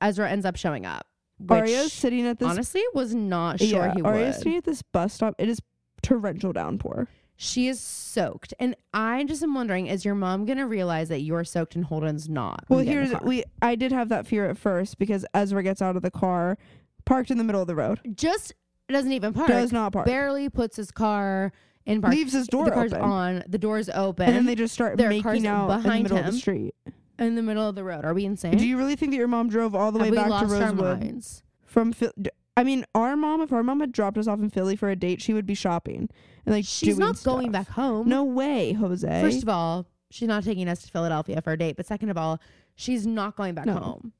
Ezra 0.00 0.28
ends 0.30 0.44
up 0.44 0.56
showing 0.56 0.86
up. 0.86 1.06
Which 1.40 1.50
Aria's 1.58 1.92
sitting 1.92 2.26
at 2.26 2.38
this 2.40 2.48
honestly 2.48 2.82
was 2.94 3.14
not 3.14 3.60
sure 3.60 3.68
yeah, 3.68 3.94
he 3.94 4.02
Aria's 4.02 4.34
would. 4.36 4.42
sitting 4.42 4.56
at 4.56 4.64
this 4.64 4.82
bus 4.82 5.12
stop 5.14 5.34
it 5.38 5.48
is 5.48 5.60
torrential 6.02 6.52
downpour 6.52 7.08
She 7.40 7.68
is 7.68 7.78
soaked. 7.80 8.52
And 8.58 8.74
I 8.92 9.22
just 9.22 9.44
am 9.44 9.54
wondering, 9.54 9.86
is 9.86 10.04
your 10.04 10.16
mom 10.16 10.44
gonna 10.44 10.66
realize 10.66 11.08
that 11.08 11.20
you're 11.20 11.44
soaked 11.44 11.76
and 11.76 11.84
Holden's 11.84 12.28
not? 12.28 12.64
well 12.68 12.78
when 12.78 12.86
you 12.88 12.94
get 12.94 13.02
in 13.04 13.08
here's 13.10 13.22
we 13.22 13.44
i 13.62 13.74
did 13.76 13.92
have 13.92 14.08
that 14.08 14.26
fear 14.26 14.50
at 14.50 14.58
first 14.58 14.98
because 14.98 15.24
ezra 15.34 15.62
gets 15.62 15.80
out 15.80 15.94
of 15.94 16.02
the 16.02 16.10
car 16.10 16.58
parked 17.04 17.30
in 17.30 17.38
the 17.38 17.44
middle 17.44 17.60
of 17.60 17.68
the 17.68 17.76
road 17.76 18.00
just 18.14 18.52
doesn't 18.88 19.12
even 19.12 19.32
park. 19.32 19.46
does 19.48 19.70
not 19.72 19.92
park 19.92 20.04
Barely 20.06 20.48
puts 20.48 20.76
his 20.76 20.90
car 20.90 21.52
in 21.86 22.02
park. 22.02 22.12
leaves 22.12 22.32
his 22.32 22.48
door 22.48 22.64
the 22.64 22.70
car's 22.72 22.92
open 22.92 23.04
on. 23.04 23.44
The 23.46 23.58
door's 23.58 23.88
open. 23.88 24.26
and 24.26 24.34
then 24.36 24.46
they 24.46 24.54
just 24.56 24.74
start 24.74 24.96
Their 24.98 25.08
making 25.08 25.46
out 25.46 25.70
in 25.70 25.76
the 25.76 25.82
behind 25.82 26.02
middle 26.02 26.18
of 26.18 26.26
the 26.26 26.32
street 26.32 26.74
in 27.20 27.34
the 27.36 27.42
middle 27.42 27.68
of 27.68 27.74
the 27.76 27.84
road. 27.84 28.04
Are 28.04 28.14
we 28.14 28.24
insane? 28.24 28.56
do 28.56 28.66
you 28.66 28.76
really 28.76 28.96
think 28.96 29.12
that 29.12 29.16
your 29.18 29.28
mom 29.28 29.48
drove 29.48 29.74
all 29.76 29.92
the 29.92 30.00
Have 30.00 30.10
way 30.10 30.16
back 30.16 30.40
to 30.40 30.46
rosewood 30.46 31.22
from 31.66 31.92
Phil- 31.92 32.12
I 32.58 32.64
mean, 32.64 32.84
our 32.94 33.16
mom, 33.16 33.40
if 33.40 33.52
our 33.52 33.62
mom 33.62 33.80
had 33.80 33.92
dropped 33.92 34.18
us 34.18 34.26
off 34.26 34.40
in 34.40 34.50
Philly 34.50 34.74
for 34.76 34.90
a 34.90 34.96
date, 34.96 35.22
she 35.22 35.32
would 35.32 35.46
be 35.46 35.54
shopping 35.54 36.08
and 36.44 36.54
like 36.54 36.64
She's 36.66 36.98
not 36.98 37.22
going 37.22 37.52
back 37.52 37.68
home. 37.68 38.08
No 38.08 38.24
way, 38.24 38.72
Jose. 38.72 39.20
First 39.22 39.42
of 39.42 39.48
all, 39.48 39.86
she's 40.10 40.28
not 40.28 40.42
taking 40.44 40.68
us 40.68 40.82
to 40.82 40.90
Philadelphia 40.90 41.40
for 41.40 41.52
a 41.52 41.56
date. 41.58 41.76
But 41.76 41.86
second 41.86 42.10
of 42.10 42.16
all, 42.18 42.40
she's 42.74 43.06
not 43.06 43.36
going 43.36 43.54
back 43.54 43.66
No. 43.66 43.74
home. 43.74 44.12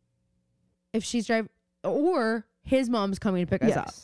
If 0.93 1.05
she's 1.05 1.27
driving, 1.27 1.51
or 1.85 2.47
his 2.63 2.89
mom's 2.89 3.19
coming 3.19 3.45
to 3.45 3.51
pick 3.51 3.63
us 3.65 3.77
up. 3.77 3.95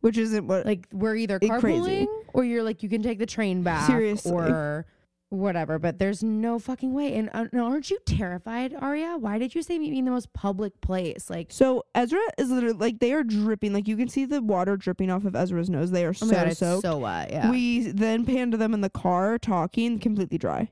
which 0.00 0.18
isn't 0.18 0.46
what. 0.46 0.66
Like 0.66 0.86
we're 0.92 1.16
either 1.16 1.36
It 1.36 1.50
carpooling 1.50 1.84
crazy. 1.84 2.08
or 2.34 2.44
you're 2.44 2.62
like 2.62 2.82
you 2.82 2.88
can 2.88 3.02
take 3.02 3.18
the 3.18 3.26
train 3.26 3.62
back 3.62 3.86
Seriously. 3.86 4.32
or 4.32 4.86
whatever. 5.30 5.78
But 5.78 5.98
there's 5.98 6.22
no 6.22 6.58
fucking 6.58 6.92
way. 6.92 7.14
And 7.14 7.30
uh, 7.34 7.46
aren't 7.58 7.90
you 7.90 7.98
terrified, 8.06 8.74
Aria? 8.80 9.16
Why 9.18 9.38
did 9.38 9.54
you 9.54 9.62
say 9.62 9.78
meet 9.78 9.90
me 9.90 9.98
in 9.98 10.04
the 10.04 10.10
most 10.10 10.32
public 10.32 10.80
place? 10.80 11.28
Like 11.30 11.48
so 11.50 11.84
Ezra 11.94 12.20
is 12.38 12.50
literally 12.50 12.76
like 12.78 12.98
they 13.00 13.12
are 13.12 13.24
dripping. 13.24 13.72
Like 13.72 13.88
you 13.88 13.96
can 13.96 14.08
see 14.08 14.24
the 14.24 14.40
water 14.42 14.76
dripping 14.76 15.10
off 15.10 15.24
of 15.24 15.34
Ezra's 15.36 15.70
nose. 15.70 15.90
They 15.90 16.04
are 16.04 16.10
oh 16.10 16.12
so 16.12 16.30
god, 16.30 16.56
soaked. 16.56 16.82
so 16.82 16.98
wet. 16.98 17.30
Yeah, 17.30 17.50
We 17.50 17.90
then 17.90 18.24
pan 18.24 18.50
to 18.52 18.56
them 18.56 18.74
in 18.74 18.80
the 18.80 18.90
car 18.90 19.38
talking, 19.38 19.98
completely 19.98 20.38
dry. 20.38 20.70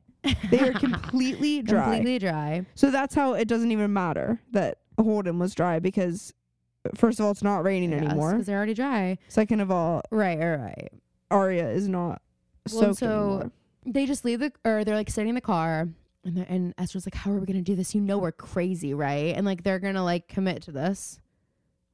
They 0.51 0.60
are 0.60 0.72
completely 0.78 1.60
dry. 1.62 1.85
completely 1.97 2.18
dry. 2.18 2.64
So 2.74 2.90
that's 2.90 3.14
how 3.14 3.35
it 3.35 3.47
doesn't 3.48 3.70
even 3.72 3.93
matter 3.93 4.40
that 4.52 4.78
Holden 4.98 5.39
was 5.39 5.55
dry 5.55 5.81
because, 5.81 6.32
first 6.94 7.18
of 7.20 7.26
all, 7.26 7.32
it's 7.32 7.43
not 7.43 7.62
raining 7.62 7.93
anymore. 7.93 8.32
because 8.32 8.47
they're 8.47 8.56
already 8.56 8.72
dry. 8.72 9.18
Second 9.28 9.60
of 9.60 9.70
all, 9.70 10.01
Right, 10.10 10.39
right, 10.39 10.56
right. 10.56 10.93
Aria 11.31 11.68
is 11.68 11.89
not 11.89 12.22
Well, 12.72 12.82
soaked 12.94 12.98
so- 13.01 13.06
anymore. 13.32 13.52
They 13.86 14.06
just 14.06 14.24
leave 14.24 14.40
the 14.40 14.52
or 14.65 14.85
they're 14.85 14.94
like 14.97 15.11
sitting 15.11 15.28
in 15.31 15.35
the 15.35 15.40
car 15.40 15.89
and 16.24 16.39
and 16.48 16.74
Ezra's 16.78 17.06
like, 17.06 17.15
"How 17.15 17.31
are 17.32 17.39
we 17.39 17.47
gonna 17.47 17.62
do 17.62 17.74
this? 17.77 17.94
You 17.94 18.01
know 18.01 18.19
we're 18.19 18.32
crazy, 18.32 18.94
right?" 18.94 19.35
And 19.36 19.44
like 19.47 19.62
they're 19.62 19.78
gonna 19.78 20.05
like 20.05 20.28
commit 20.28 20.62
to 20.62 20.73
this, 20.73 21.20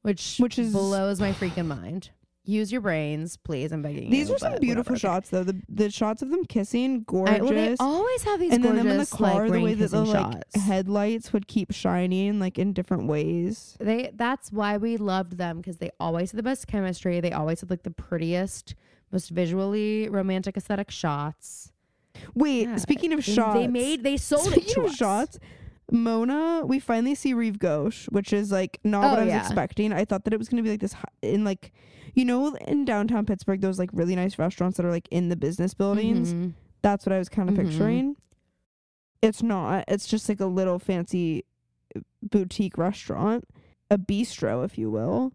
which 0.01 0.37
Which 0.37 0.57
is- 0.57 0.71
blows 0.73 1.19
my 1.19 1.31
freaking 1.33 1.67
mind. 1.67 2.11
Use 2.43 2.71
your 2.71 2.81
brains, 2.81 3.37
please. 3.37 3.71
I'm 3.71 3.83
begging 3.83 4.05
you. 4.05 4.09
These 4.09 4.29
you, 4.29 4.35
are 4.35 4.39
some 4.39 4.53
but 4.53 4.61
beautiful 4.61 4.93
whatever. 4.93 4.99
shots, 4.99 5.29
though. 5.29 5.43
The 5.43 5.61
the 5.69 5.91
shots 5.91 6.23
of 6.23 6.31
them 6.31 6.43
kissing, 6.43 7.03
gorgeous. 7.03 7.35
I, 7.39 7.41
well, 7.43 7.53
they 7.53 7.75
always 7.79 8.23
have 8.23 8.39
these 8.39 8.51
and 8.51 8.63
then 8.63 8.71
gorgeous 8.77 8.83
them 8.83 8.91
in 8.93 8.97
the 8.97 9.05
car, 9.05 9.43
like 9.43 9.51
the 9.51 9.59
way 9.61 9.73
that 9.75 9.91
the 9.91 10.01
like 10.03 10.33
shots. 10.33 10.55
headlights 10.63 11.33
would 11.33 11.47
keep 11.47 11.71
shining, 11.71 12.39
like 12.39 12.57
in 12.57 12.73
different 12.73 13.05
ways. 13.07 13.77
they 13.79 14.09
that's 14.15 14.51
why 14.51 14.77
we 14.77 14.97
loved 14.97 15.37
them 15.37 15.57
because 15.57 15.77
they 15.77 15.91
always 15.99 16.31
had 16.31 16.39
the 16.39 16.43
best 16.43 16.65
chemistry. 16.65 17.19
They 17.19 17.31
always 17.31 17.59
had 17.61 17.69
like 17.69 17.83
the 17.83 17.91
prettiest, 17.91 18.73
most 19.11 19.29
visually 19.29 20.09
romantic 20.09 20.57
aesthetic 20.57 20.89
shots. 20.89 21.71
Wait, 22.35 22.67
Yeah, 22.67 22.75
speaking 22.77 23.13
of 23.13 23.23
shots, 23.23 23.59
they 23.59 23.67
made 23.67 24.03
they 24.03 24.17
sold 24.17 24.43
speaking 24.43 24.63
it 24.69 24.73
to 24.73 24.81
of 24.81 24.85
us. 24.87 24.95
shots, 24.95 25.39
Mona, 25.91 26.63
we 26.65 26.79
finally 26.79 27.15
see 27.15 27.33
Rive 27.33 27.59
Gauche, 27.59 28.07
which 28.09 28.31
is 28.33 28.51
like 28.51 28.79
not 28.83 29.05
Oh, 29.05 29.09
what 29.09 29.19
I 29.19 29.23
was 29.25 29.33
yeah. 29.33 29.39
expecting. 29.39 29.91
I 29.91 30.05
thought 30.05 30.23
that 30.23 30.33
it 30.33 30.37
was 30.37 30.47
gonna 30.49 30.63
be 30.63 30.69
like 30.69 30.79
this 30.79 30.95
in 31.21 31.43
like, 31.43 31.71
you 32.13 32.23
know, 32.25 32.55
in 32.55 32.85
downtown 32.85 33.25
Pittsburgh, 33.25 33.59
those 33.61 33.77
like 33.79 33.89
really 33.93 34.15
nice 34.15 34.39
restaurants 34.39 34.77
that 34.77 34.85
are 34.85 34.91
like 34.91 35.07
in 35.11 35.29
the 35.29 35.35
business 35.35 35.73
buildings. 35.73 36.33
Mhm. 36.33 36.53
That's 36.81 37.05
what 37.05 37.13
I 37.13 37.17
was 37.19 37.29
kind 37.29 37.49
of 37.49 37.55
Mhm. 37.55 37.63
picturing. 37.69 38.15
It's 39.21 39.43
not. 39.43 39.85
It's 39.87 40.07
just 40.07 40.27
like 40.29 40.39
a 40.39 40.45
little 40.47 40.79
fancy 40.79 41.43
uh, 41.95 41.99
boutique 42.23 42.77
restaurant, 42.77 43.43
a 43.89 43.97
bistro, 43.97 44.63
if 44.65 44.77
you 44.77 44.89
will. 44.89 45.33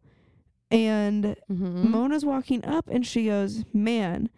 And 0.70 1.36
Mhm. 1.50 1.84
Mona's 1.90 2.24
walking 2.24 2.64
up 2.64 2.88
and 2.90 3.06
she 3.06 3.26
goes, 3.26 3.64
Man, 3.72 4.30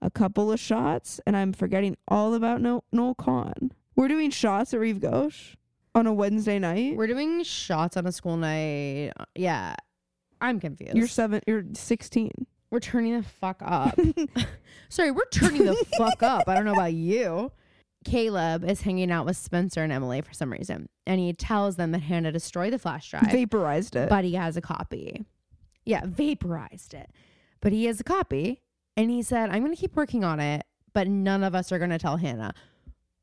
a 0.00 0.10
couple 0.10 0.50
of 0.52 0.60
shots, 0.60 1.20
and 1.26 1.36
I'm 1.36 1.52
forgetting 1.52 1.96
all 2.06 2.34
about 2.34 2.60
no- 2.60 2.84
Noel 2.92 3.14
Khan. 3.14 3.72
We're 3.96 4.08
doing 4.08 4.30
shots 4.30 4.72
at 4.74 4.80
Rive 4.80 5.00
Gauche 5.00 5.56
on 5.94 6.06
a 6.06 6.12
Wednesday 6.12 6.58
night. 6.58 6.96
We're 6.96 7.06
doing 7.08 7.42
shots 7.42 7.96
on 7.96 8.06
a 8.06 8.12
school 8.12 8.36
night. 8.36 9.12
Uh, 9.18 9.24
yeah. 9.34 9.74
I'm 10.40 10.60
confused. 10.60 10.94
you're 10.96 11.08
seven, 11.08 11.40
you're 11.48 11.64
16. 11.74 12.30
we're 12.70 12.78
turning 12.78 13.16
the 13.16 13.24
fuck 13.24 13.60
up. 13.64 13.98
Sorry, 14.88 15.10
we're 15.10 15.24
turning 15.32 15.64
the 15.64 15.74
fuck 15.96 16.22
up. 16.22 16.48
I 16.48 16.54
don't 16.54 16.64
know 16.64 16.72
about 16.74 16.92
you. 16.94 17.50
Caleb 18.04 18.62
is 18.64 18.82
hanging 18.82 19.10
out 19.10 19.26
with 19.26 19.36
Spencer 19.36 19.82
and 19.82 19.92
Emily 19.92 20.20
for 20.20 20.32
some 20.32 20.52
reason. 20.52 20.88
And 21.06 21.18
he 21.20 21.32
tells 21.32 21.74
them 21.74 21.90
that 21.90 21.98
Hanna 22.02 22.30
destroyed 22.30 22.72
the 22.72 22.78
flash 22.78 23.10
drive, 23.10 23.32
Vaporized 23.32 23.96
it. 23.96 24.08
but 24.08 24.24
he 24.24 24.34
has 24.34 24.56
a 24.56 24.60
copy. 24.60 25.24
Yeah, 25.84 26.02
vaporized 26.06 26.94
it. 26.94 27.10
But 27.60 27.72
he 27.72 27.86
has 27.86 27.98
a 27.98 28.04
copy. 28.04 28.62
And 28.98 29.10
he 29.10 29.22
said, 29.22 29.50
I'm 29.50 29.60
going 29.62 29.74
to 29.74 29.80
keep 29.80 29.94
working 29.96 30.24
on 30.24 30.40
it, 30.40 30.64
but 30.92 31.06
none 31.08 31.44
of 31.44 31.54
us 31.54 31.70
are 31.72 31.78
going 31.78 31.90
to 31.90 31.98
tell 31.98 32.16
Hanna. 32.16 32.52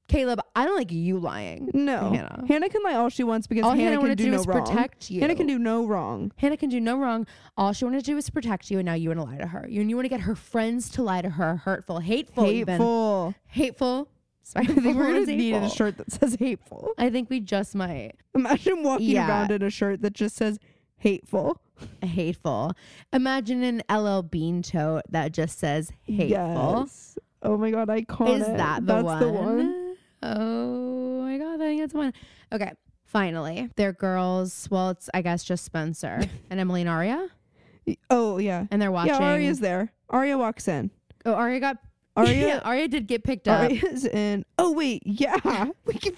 Caleb, 0.08 0.40
I 0.56 0.66
don't 0.66 0.78
like 0.78 0.92
you 0.92 1.18
lying. 1.18 1.72
no. 1.74 2.12
Hanna. 2.12 2.44
Hanna 2.48 2.70
can 2.70 2.84
lie 2.84 2.94
all 2.94 3.10
she 3.10 3.24
wants 3.24 3.48
because 3.48 3.64
All 3.66 3.72
Hanna, 3.72 3.84
Hanna 3.84 3.96
can 3.96 4.02
wanted 4.04 4.18
do 4.20 4.24
to 4.26 4.30
do 4.30 4.36
no 4.36 4.42
is 4.42 4.48
wrong. 4.48 4.64
protect 4.66 5.10
you. 5.10 5.20
Hanna 5.22 5.34
can 5.36 5.48
do 5.48 5.58
no 5.58 5.86
wrong. 5.88 6.32
Hanna 6.38 6.58
can 6.58 6.70
do 6.70 6.80
no 6.80 6.98
wrong. 7.00 7.26
All 7.58 7.74
she 7.74 7.86
wanted 7.86 8.02
to 8.02 8.06
do 8.06 8.16
was 8.16 8.30
protect 8.30 8.70
you, 8.70 8.78
and 8.78 8.86
now 8.86 8.94
you 8.94 9.10
want 9.10 9.20
to 9.20 9.24
lie 9.26 9.38
to 9.38 9.48
her. 9.48 9.66
You 9.68 9.82
and 9.82 9.90
you 9.90 9.96
want 9.96 10.06
to 10.06 10.10
get 10.10 10.22
her 10.22 10.36
friends 10.36 10.90
to 10.92 11.02
lie 11.02 11.24
to 11.24 11.30
her. 11.32 11.56
Hurtful, 11.58 12.00
hateful, 12.00 12.46
even 12.52 12.74
Hateful. 12.76 13.34
hateful. 13.48 14.08
I 14.56 14.64
think 14.64 14.96
we're 14.96 15.10
is 15.16 15.26
gonna 15.26 15.38
need 15.38 15.56
a 15.56 15.70
shirt 15.72 15.98
that 15.98 16.12
says 16.12 16.36
hateful. 16.40 16.92
I 17.00 17.10
think 17.10 17.32
we 17.32 17.40
just 17.40 17.74
might 17.74 18.14
Imagine 18.36 18.84
walking 18.84 19.08
Yeah. 19.10 19.28
around 19.28 19.52
in 19.52 19.64
a 19.64 19.72
shirt 19.72 20.04
that 20.04 20.14
just 20.14 20.36
says 20.36 20.60
hateful. 20.98 21.60
hateful. 22.02 22.74
Imagine 23.14 23.64
an 23.64 23.82
LL 23.90 24.22
Bean 24.22 24.62
tote 24.62 25.04
that 25.10 25.32
just 25.32 25.60
says 25.60 25.92
hateful. 26.04 26.28
Yes. 26.86 27.18
Oh 27.42 27.58
my 27.58 27.72
god, 27.72 27.88
iconic. 27.90 28.42
Is 28.42 28.48
that 28.48 28.86
the 28.86 28.94
That's 28.94 29.04
one? 29.06 29.20
the 29.20 29.30
one. 29.32 29.96
Oh 30.24 31.22
my 31.22 31.38
god, 31.38 31.56
I 31.56 31.66
think 31.66 31.82
that's 31.82 31.94
one. 31.94 32.14
Okay, 32.52 32.72
finally, 33.04 33.70
they're 33.76 33.94
girls. 33.94 34.68
Well, 34.72 34.90
it's 34.92 35.10
I 35.14 35.22
guess 35.22 35.44
just 35.44 35.64
Spencer 35.66 36.22
and 36.50 36.60
Emily 36.60 36.82
and 36.82 36.90
Aria, 36.90 37.28
Oh 38.10 38.38
yeah. 38.40 38.66
and 38.72 38.82
they're 38.82 38.92
watching. 38.92 39.14
Yeah, 39.16 39.34
Aria's 39.34 39.60
there. 39.60 39.92
Aria 40.10 40.38
walks 40.38 40.68
in. 40.68 40.90
oh, 41.26 41.34
Aria 41.34 41.60
got. 41.60 41.78
Aria 42.18 42.48
yeah, 42.48 42.60
Aria 42.64 42.88
did 42.88 43.08
get 43.08 43.24
picked 43.26 43.48
up. 43.48 43.70
Aria's 43.70 44.06
in. 44.06 44.46
Oh 44.58 44.72
wait, 44.72 45.04
yeah. 45.06 45.38
We 45.86 45.94
can 45.96 46.14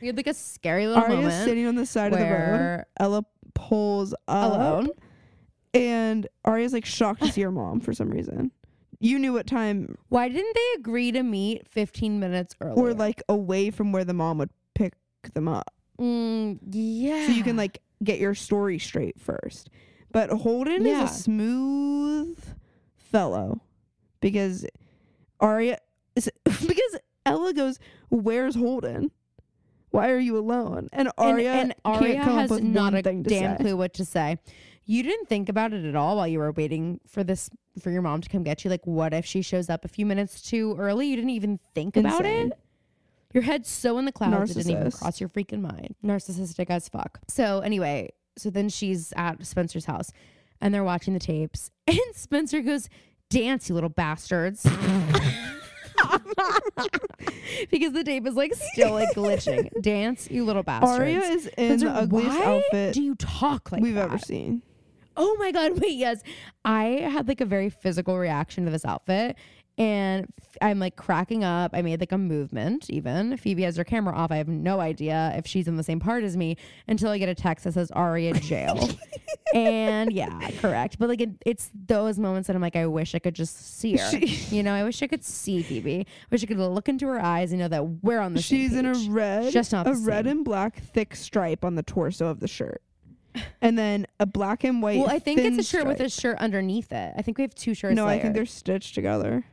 We 0.00 0.06
had 0.08 0.16
like 0.16 0.26
a 0.28 0.34
scary 0.34 0.86
little 0.86 1.02
Aria's 1.02 1.16
moment 1.24 1.44
sitting 1.44 1.66
on 1.66 1.74
the 1.74 1.86
side 1.86 2.12
of 2.12 2.18
the 2.18 2.24
road. 2.24 2.84
Ella 3.00 3.24
pulls 3.54 4.12
up, 4.28 4.52
alone. 4.52 4.88
and 5.74 6.26
Aria's 6.44 6.72
like 6.72 6.84
shocked 6.84 7.22
to 7.22 7.30
see 7.32 7.42
her 7.42 7.50
mom 7.50 7.80
for 7.80 7.92
some 7.92 8.10
reason. 8.10 8.50
You 9.02 9.18
knew 9.18 9.32
what 9.32 9.46
time 9.46 9.96
Why 10.10 10.28
didn't 10.28 10.54
they 10.54 10.80
agree 10.80 11.10
to 11.12 11.22
meet 11.22 11.66
15 11.68 12.20
minutes 12.20 12.54
earlier? 12.60 12.74
or 12.78 12.94
like 12.94 13.22
away 13.28 13.70
from 13.70 13.92
where 13.92 14.04
the 14.04 14.12
mom 14.14 14.38
would 14.38 14.50
pick 14.74 14.92
them 15.34 15.48
up, 15.48 15.72
mm, 15.98 16.58
yeah. 16.70 17.26
so 17.26 17.32
you 17.32 17.42
can 17.42 17.56
like 17.56 17.80
get 18.04 18.18
your 18.18 18.34
story 18.34 18.78
straight 18.78 19.18
first. 19.20 19.70
But 20.12 20.30
Holden 20.30 20.84
Yeah. 20.84 21.04
is 21.04 21.10
a 21.10 21.14
smooth 21.14 22.38
fellow 22.96 23.60
because 24.20 24.66
Aria 25.40 25.78
is 26.16 26.30
because 26.44 26.98
Ella 27.24 27.52
goes, 27.54 27.78
"Where's 28.10 28.54
Holden? 28.54 29.10
Why 29.90 30.10
are 30.10 30.18
you 30.18 30.38
alone?" 30.38 30.88
And 30.92 31.08
and, 31.08 31.12
Aria 31.18 31.52
and 31.52 31.74
can't 31.84 32.22
come 32.22 32.38
has 32.38 32.50
up 32.50 32.56
with 32.56 32.64
not 32.64 32.94
a 32.94 33.02
damn 33.02 33.56
clue 33.56 33.76
what 33.76 33.94
to 33.94 34.04
say. 34.04 34.38
You 34.84 35.02
didn't 35.02 35.28
think 35.28 35.48
about 35.48 35.72
it 35.72 35.84
at 35.84 35.94
all 35.94 36.16
while 36.16 36.26
you 36.26 36.40
were 36.40 36.50
waiting 36.52 37.00
for 37.06 37.22
this 37.22 37.48
for 37.80 37.90
your 37.90 38.02
mom 38.02 38.20
to 38.22 38.28
come 38.28 38.42
get 38.42 38.64
you. 38.64 38.70
Like, 38.70 38.86
what 38.86 39.14
if 39.14 39.24
she 39.24 39.42
shows 39.42 39.70
up 39.70 39.84
a 39.84 39.88
few 39.88 40.04
minutes 40.04 40.42
too 40.42 40.74
early? 40.78 41.06
You 41.06 41.16
didn't 41.16 41.30
even 41.30 41.60
think 41.74 41.96
about 41.96 42.24
it. 42.24 42.52
Your 43.32 43.44
head's 43.44 43.68
so 43.68 43.98
in 43.98 44.04
the 44.04 44.12
clouds, 44.12 44.50
it 44.50 44.54
didn't 44.54 44.72
even 44.72 44.90
cross 44.90 45.20
your 45.20 45.28
freaking 45.28 45.60
mind. 45.60 45.94
Narcissistic 46.04 46.68
as 46.68 46.88
fuck. 46.88 47.20
So 47.28 47.60
anyway, 47.60 48.10
so 48.36 48.50
then 48.50 48.68
she's 48.68 49.12
at 49.16 49.46
Spencer's 49.46 49.84
house, 49.84 50.10
and 50.60 50.74
they're 50.74 50.82
watching 50.82 51.14
the 51.14 51.20
tapes, 51.20 51.70
and 51.86 51.98
Spencer 52.14 52.60
goes, 52.60 52.88
"Dance, 53.28 53.68
you 53.68 53.74
little 53.74 53.90
bastards." 53.90 54.66
because 57.70 57.92
the 57.92 58.04
tape 58.04 58.26
is 58.26 58.34
like 58.34 58.52
still 58.54 58.92
like 58.92 59.10
glitching. 59.14 59.70
Dance, 59.82 60.28
you 60.30 60.44
little 60.44 60.62
bastards. 60.62 60.98
Aria 60.98 61.20
is 61.20 61.46
in 61.46 61.78
Spencer, 61.78 61.86
the 61.86 61.92
ugliest 61.92 62.38
why 62.38 62.44
outfit 62.44 62.94
Do 62.94 63.02
you 63.02 63.14
talk 63.16 63.72
like 63.72 63.82
we've 63.82 63.94
that? 63.94 64.04
ever 64.06 64.18
seen. 64.18 64.62
Oh 65.16 65.36
my 65.38 65.52
god, 65.52 65.78
wait, 65.80 65.96
yes. 65.96 66.22
I 66.64 66.84
had 66.84 67.28
like 67.28 67.40
a 67.40 67.44
very 67.46 67.68
physical 67.68 68.18
reaction 68.18 68.64
to 68.64 68.70
this 68.70 68.84
outfit 68.84 69.36
and 69.80 70.30
I'm 70.60 70.78
like 70.78 70.94
cracking 70.94 71.42
up. 71.42 71.70
I 71.72 71.80
made 71.80 72.00
like 72.00 72.12
a 72.12 72.18
movement 72.18 72.90
even. 72.90 73.38
Phoebe 73.38 73.62
has 73.62 73.78
her 73.78 73.84
camera 73.84 74.14
off. 74.14 74.30
I 74.30 74.36
have 74.36 74.46
no 74.46 74.78
idea 74.78 75.32
if 75.34 75.46
she's 75.46 75.66
in 75.66 75.76
the 75.76 75.82
same 75.82 75.98
part 75.98 76.22
as 76.22 76.36
me 76.36 76.58
until 76.86 77.08
I 77.08 77.16
get 77.16 77.30
a 77.30 77.34
text 77.34 77.64
that 77.64 77.72
says 77.72 77.90
Aria 77.92 78.34
jail. 78.34 78.90
and 79.54 80.12
yeah, 80.12 80.50
correct. 80.60 80.98
But 80.98 81.08
like 81.08 81.22
it, 81.22 81.30
it's 81.46 81.70
those 81.86 82.18
moments 82.18 82.46
that 82.48 82.56
I'm 82.56 82.60
like 82.60 82.76
I 82.76 82.86
wish 82.86 83.14
I 83.14 83.20
could 83.20 83.34
just 83.34 83.78
see 83.78 83.96
her. 83.96 84.10
She- 84.10 84.26
you 84.54 84.62
know, 84.62 84.74
I 84.74 84.84
wish 84.84 85.02
I 85.02 85.06
could 85.06 85.24
see 85.24 85.62
Phoebe. 85.62 86.00
I 86.00 86.26
wish 86.30 86.42
I 86.42 86.46
could 86.46 86.58
look 86.58 86.90
into 86.90 87.06
her 87.06 87.18
eyes 87.18 87.50
and 87.50 87.58
know 87.58 87.68
that 87.68 87.82
we're 88.02 88.20
on 88.20 88.34
the 88.34 88.42
She's 88.42 88.76
in 88.76 88.84
a 88.84 88.92
red, 89.08 89.50
Just 89.50 89.72
not 89.72 89.86
a 89.86 89.94
red 89.94 90.26
and 90.26 90.44
black 90.44 90.76
thick 90.82 91.16
stripe 91.16 91.64
on 91.64 91.76
the 91.76 91.82
torso 91.82 92.26
of 92.26 92.40
the 92.40 92.48
shirt, 92.48 92.82
and 93.62 93.78
then 93.78 94.06
a 94.18 94.26
black 94.26 94.62
and 94.62 94.82
white. 94.82 94.98
Well, 94.98 95.08
I 95.08 95.20
think 95.20 95.40
it's 95.40 95.56
a 95.56 95.62
shirt 95.62 95.86
with 95.86 96.00
a 96.00 96.10
shirt 96.10 96.36
underneath 96.36 96.92
it. 96.92 97.14
I 97.16 97.22
think 97.22 97.38
we 97.38 97.42
have 97.44 97.54
two 97.54 97.72
shirts. 97.72 97.96
No, 97.96 98.06
I 98.06 98.18
think 98.18 98.34
they're 98.34 98.44
stitched 98.44 98.94
together. 98.94 99.46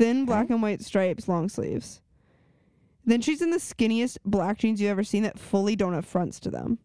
Thin 0.00 0.24
black 0.24 0.48
and 0.48 0.62
white 0.62 0.82
stripes, 0.82 1.28
long 1.28 1.48
sleeves. 1.50 2.00
Then 3.04 3.20
she's 3.20 3.42
in 3.42 3.50
the 3.50 3.58
skinniest 3.58 4.16
black 4.24 4.58
jeans 4.58 4.80
you've 4.80 4.90
ever 4.90 5.04
seen 5.04 5.22
that 5.24 5.38
fully 5.38 5.76
don't 5.76 5.92
have 5.92 6.06
fronts 6.06 6.40
to 6.40 6.50
them. 6.50 6.78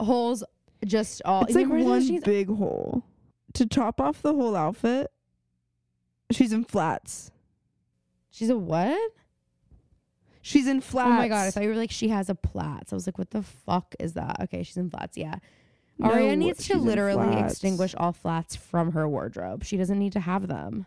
holes 0.00 0.42
just 0.86 1.22
all 1.24 1.44
it's 1.44 1.54
like 1.54 1.68
those 1.68 1.84
one 1.84 2.02
jeans? 2.02 2.24
big 2.24 2.48
hole. 2.48 3.04
To 3.54 3.66
top 3.66 4.00
off 4.00 4.22
the 4.22 4.32
whole 4.32 4.56
outfit, 4.56 5.10
she's 6.30 6.52
in 6.52 6.64
flats. 6.64 7.30
she's 8.30 8.48
a 8.50 8.56
what 8.56 8.98
She's 10.44 10.66
in 10.66 10.80
flats. 10.80 11.08
oh 11.08 11.12
my 11.12 11.28
god 11.28 11.46
i 11.46 11.50
thought 11.50 11.62
you 11.62 11.68
were 11.68 11.76
like 11.76 11.90
she 11.92 12.08
has 12.08 12.28
a 12.28 12.34
plats 12.34 12.92
i 12.92 12.96
was 12.96 13.06
like 13.06 13.16
what 13.18 13.30
the 13.30 13.42
fuck 13.42 13.94
is 14.00 14.14
that 14.14 14.38
okay 14.40 14.64
she's 14.64 14.76
in 14.76 14.90
flats 14.90 15.16
yeah 15.16 15.36
No, 15.98 16.10
Aria 16.10 16.34
needs 16.34 16.66
to 16.66 16.72
in 16.72 16.84
literally 16.84 17.28
flats. 17.28 17.52
extinguish 17.52 17.94
all 17.96 18.12
flats 18.12 18.56
from 18.56 18.90
her 18.92 19.08
wardrobe 19.08 19.62
she 19.62 19.76
doesn't 19.76 19.98
need 20.00 20.12
to 20.14 20.20
have 20.20 20.48
them 20.48 20.86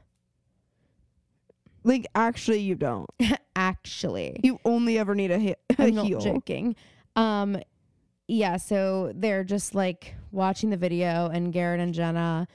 Like 1.85 2.07
actually, 2.15 2.59
you 2.59 2.75
don't. 2.75 3.09
actually. 3.55 4.39
You 4.43 4.59
only 4.65 4.99
ever 4.99 5.15
need 5.15 5.31
a, 5.31 5.39
he- 5.39 5.51
a 5.51 5.57
i'm 5.79 5.95
not 5.95 6.07
joking. 6.19 6.75
Um 7.15 7.57
yeah 8.27 8.57
so 8.57 9.11
they're 9.15 9.43
just 9.43 9.75
like 9.75 10.15
watching 10.31 10.71
the 10.71 10.77
video 10.77 11.29
and 11.29 11.53
garrett 11.53 11.79
and 11.79 11.93
jenna 11.93 12.47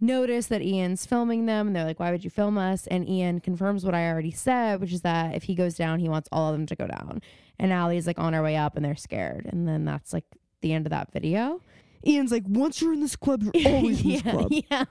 notice 0.00 0.46
that 0.46 0.62
ian's 0.62 1.04
filming 1.04 1.44
them 1.44 1.66
and 1.66 1.76
they're 1.76 1.84
like 1.84 2.00
why 2.00 2.10
would 2.10 2.24
you 2.24 2.30
film 2.30 2.56
us? 2.56 2.86
And 2.86 3.06
ian 3.06 3.38
confirms 3.40 3.84
what 3.84 3.94
i 3.94 4.08
already 4.08 4.30
said 4.30 4.80
which 4.80 4.90
is 4.92 5.02
that 5.02 5.34
if 5.34 5.42
he 5.42 5.54
goes 5.54 5.74
down 5.74 5.98
he 5.98 6.08
wants 6.08 6.30
all 6.32 6.48
of 6.48 6.54
them 6.54 6.64
to 6.66 6.74
go 6.74 6.86
down. 6.86 7.20
And 7.58 7.72
Ali's 7.72 8.06
like 8.06 8.18
on 8.18 8.32
her 8.32 8.42
way 8.42 8.56
up 8.56 8.74
and 8.74 8.84
they're 8.84 8.96
scared. 8.96 9.46
And 9.48 9.68
then 9.68 9.84
that's 9.84 10.12
like 10.12 10.24
the 10.62 10.72
end 10.72 10.86
of 10.86 10.90
that 10.90 11.12
video 11.12 11.60
Ian's 12.06 12.30
like, 12.32 12.44
once 12.46 12.80
you're 12.82 12.92
in 12.92 13.00
this 13.00 13.16
club, 13.16 13.42
you're 13.54 13.68
always 13.74 14.00
in 14.02 14.10
this 14.10 14.24
yeah, 14.24 14.30
club. 14.32 14.52
yeah. 14.70 14.84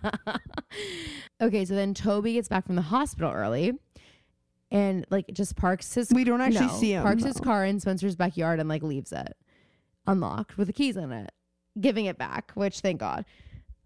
okay, 1.41 1.65
so 1.65 1.75
then 1.75 1.93
Toby 1.93 2.33
gets 2.33 2.47
back 2.47 2.65
from 2.65 2.75
the 2.75 2.81
hospital 2.81 3.31
early 3.31 3.73
and 4.71 5.05
like 5.09 5.25
just 5.33 5.55
parks 5.55 5.93
his 5.93 6.09
We 6.11 6.23
don't 6.23 6.41
actually 6.41 6.67
no, 6.67 6.73
see 6.73 6.93
him. 6.93 7.03
parks 7.03 7.23
his 7.23 7.39
car 7.39 7.65
in 7.65 7.79
Spencer's 7.79 8.15
backyard 8.15 8.59
and 8.59 8.69
like 8.69 8.83
leaves 8.83 9.11
it 9.11 9.35
unlocked 10.07 10.57
with 10.57 10.67
the 10.67 10.73
keys 10.73 10.97
in 10.97 11.11
it, 11.11 11.31
giving 11.79 12.05
it 12.05 12.17
back, 12.17 12.51
which 12.55 12.79
thank 12.79 12.99
God. 12.99 13.25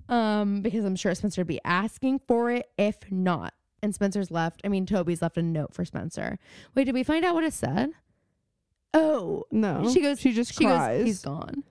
Um, 0.07 0.61
because 0.61 0.85
I'm 0.85 0.95
sure 0.95 1.13
Spencer 1.15 1.41
would 1.41 1.47
be 1.47 1.59
asking 1.65 2.21
for 2.27 2.51
it 2.51 2.67
if 2.77 2.97
not. 3.11 3.53
And 3.81 3.93
Spencer's 3.93 4.31
left. 4.31 4.61
I 4.63 4.67
mean, 4.67 4.85
Toby's 4.85 5.21
left 5.21 5.37
a 5.37 5.41
note 5.43 5.73
for 5.73 5.83
Spencer. 5.85 6.37
Wait, 6.75 6.85
did 6.85 6.93
we 6.93 7.03
find 7.03 7.25
out 7.25 7.35
what 7.35 7.43
it 7.43 7.53
said? 7.53 7.89
Oh, 8.93 9.43
No, 9.51 9.91
She 9.91 10.01
goes- 10.01 10.19
She 10.19 10.31
just 10.31 10.53
she 10.53 10.63
cries. 10.65 10.99
goes, 10.99 11.05
he's 11.07 11.21
gone. 11.21 11.63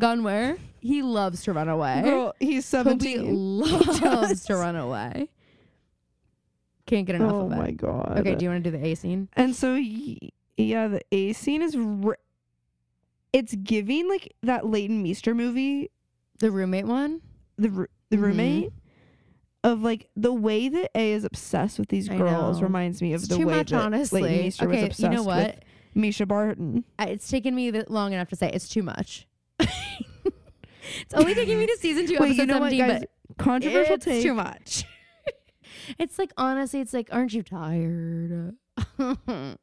Gone 0.00 0.24
where? 0.24 0.56
He 0.80 1.02
loves 1.02 1.42
to 1.44 1.52
run 1.52 1.68
away. 1.68 2.00
Girl, 2.02 2.34
he's 2.40 2.68
Toby 2.68 2.88
seventeen. 2.98 3.60
loves 3.60 4.44
to 4.46 4.56
run 4.56 4.74
away. 4.74 5.28
Can't 6.86 7.06
get 7.06 7.16
enough 7.16 7.32
oh 7.32 7.46
of 7.46 7.52
it. 7.52 7.56
my 7.56 7.70
god. 7.70 8.18
Okay, 8.18 8.34
do 8.34 8.44
you 8.44 8.50
want 8.50 8.64
to 8.64 8.70
do 8.70 8.76
the 8.76 8.84
A 8.84 8.94
scene? 8.96 9.28
and 9.34 9.54
so 9.54 9.74
yeah, 10.56 10.88
the 10.88 11.00
A 11.12 11.32
scene 11.34 11.62
is. 11.62 11.76
Re- 11.76 12.14
it's 13.32 13.54
giving 13.54 14.08
like 14.08 14.34
that 14.42 14.66
Leighton 14.66 15.02
Meester 15.04 15.34
movie, 15.36 15.90
The 16.40 16.50
roommate 16.50 16.86
one? 16.86 17.20
the 17.58 17.70
ru- 17.70 17.86
the 18.10 18.16
Mhm. 18.16 18.22
roommate. 18.22 18.72
Of 19.62 19.82
like 19.82 20.08
the 20.16 20.32
way 20.32 20.70
that 20.70 20.90
A 20.96 21.12
is 21.12 21.22
obsessed 21.24 21.78
with 21.78 21.90
these 21.90 22.08
girls 22.08 22.62
reminds 22.62 23.02
me 23.02 23.12
of 23.12 23.20
It's 23.20 23.28
the 23.28 23.38
way 23.44 23.56
much, 23.58 23.70
that 23.70 23.82
honestly. 23.82 24.22
Leighton 24.22 24.44
Meester 24.46 24.66
was 24.68 24.76
okay, 24.78 24.86
obsessed 24.86 25.02
you 25.02 25.16
know 25.18 25.22
what? 25.22 25.62
with 25.94 26.02
Mischa 26.16 26.26
Barton. 26.26 26.84
It's 26.98 27.28
taken 27.28 27.54
me 27.54 27.70
long 27.88 28.14
enough 28.14 28.28
to 28.30 28.36
say 28.36 28.50
it's 28.50 28.70
too 28.70 28.82
much. 28.82 29.28
it's 31.00 31.14
only 31.14 31.34
taking 31.34 31.58
me 31.58 31.66
to 31.66 31.76
season 31.78 32.06
two, 32.06 32.16
Wait, 32.18 32.30
episode 32.30 32.40
you 32.42 32.46
know 32.46 32.60
what, 32.60 32.70
17, 32.72 32.86
guys? 32.88 33.00
but 33.28 33.36
Controversial 33.38 33.94
it's 33.94 34.04
take. 34.04 34.22
too 34.22 34.34
much. 34.34 34.84
it's 35.98 36.18
like 36.18 36.32
honestly, 36.36 36.80
it's 36.80 36.92
like, 36.92 37.08
aren't 37.12 37.32
you 37.32 37.42
tired? 37.42 38.54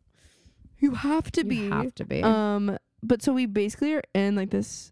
You 0.79 0.91
have 0.91 1.31
to 1.31 1.43
be. 1.43 1.55
you 1.55 1.71
have 1.71 1.95
to 1.95 2.05
be. 2.05 2.21
Um, 2.21 2.77
but 3.01 3.23
so 3.23 3.33
we 3.33 3.45
basically 3.47 3.93
are 3.95 4.03
in 4.13 4.35
like 4.35 4.51
this 4.51 4.91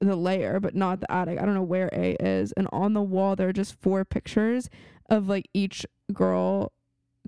the 0.00 0.14
layer, 0.14 0.60
but 0.60 0.74
not 0.74 1.00
the 1.00 1.10
attic. 1.10 1.40
I 1.40 1.44
don't 1.44 1.54
know 1.54 1.62
where 1.62 1.88
A 1.92 2.12
is. 2.20 2.52
And 2.52 2.68
on 2.72 2.92
the 2.92 3.02
wall 3.02 3.34
there 3.34 3.48
are 3.48 3.52
just 3.52 3.74
four 3.80 4.04
pictures 4.04 4.68
of 5.10 5.28
like 5.28 5.48
each 5.54 5.84
girl 6.12 6.70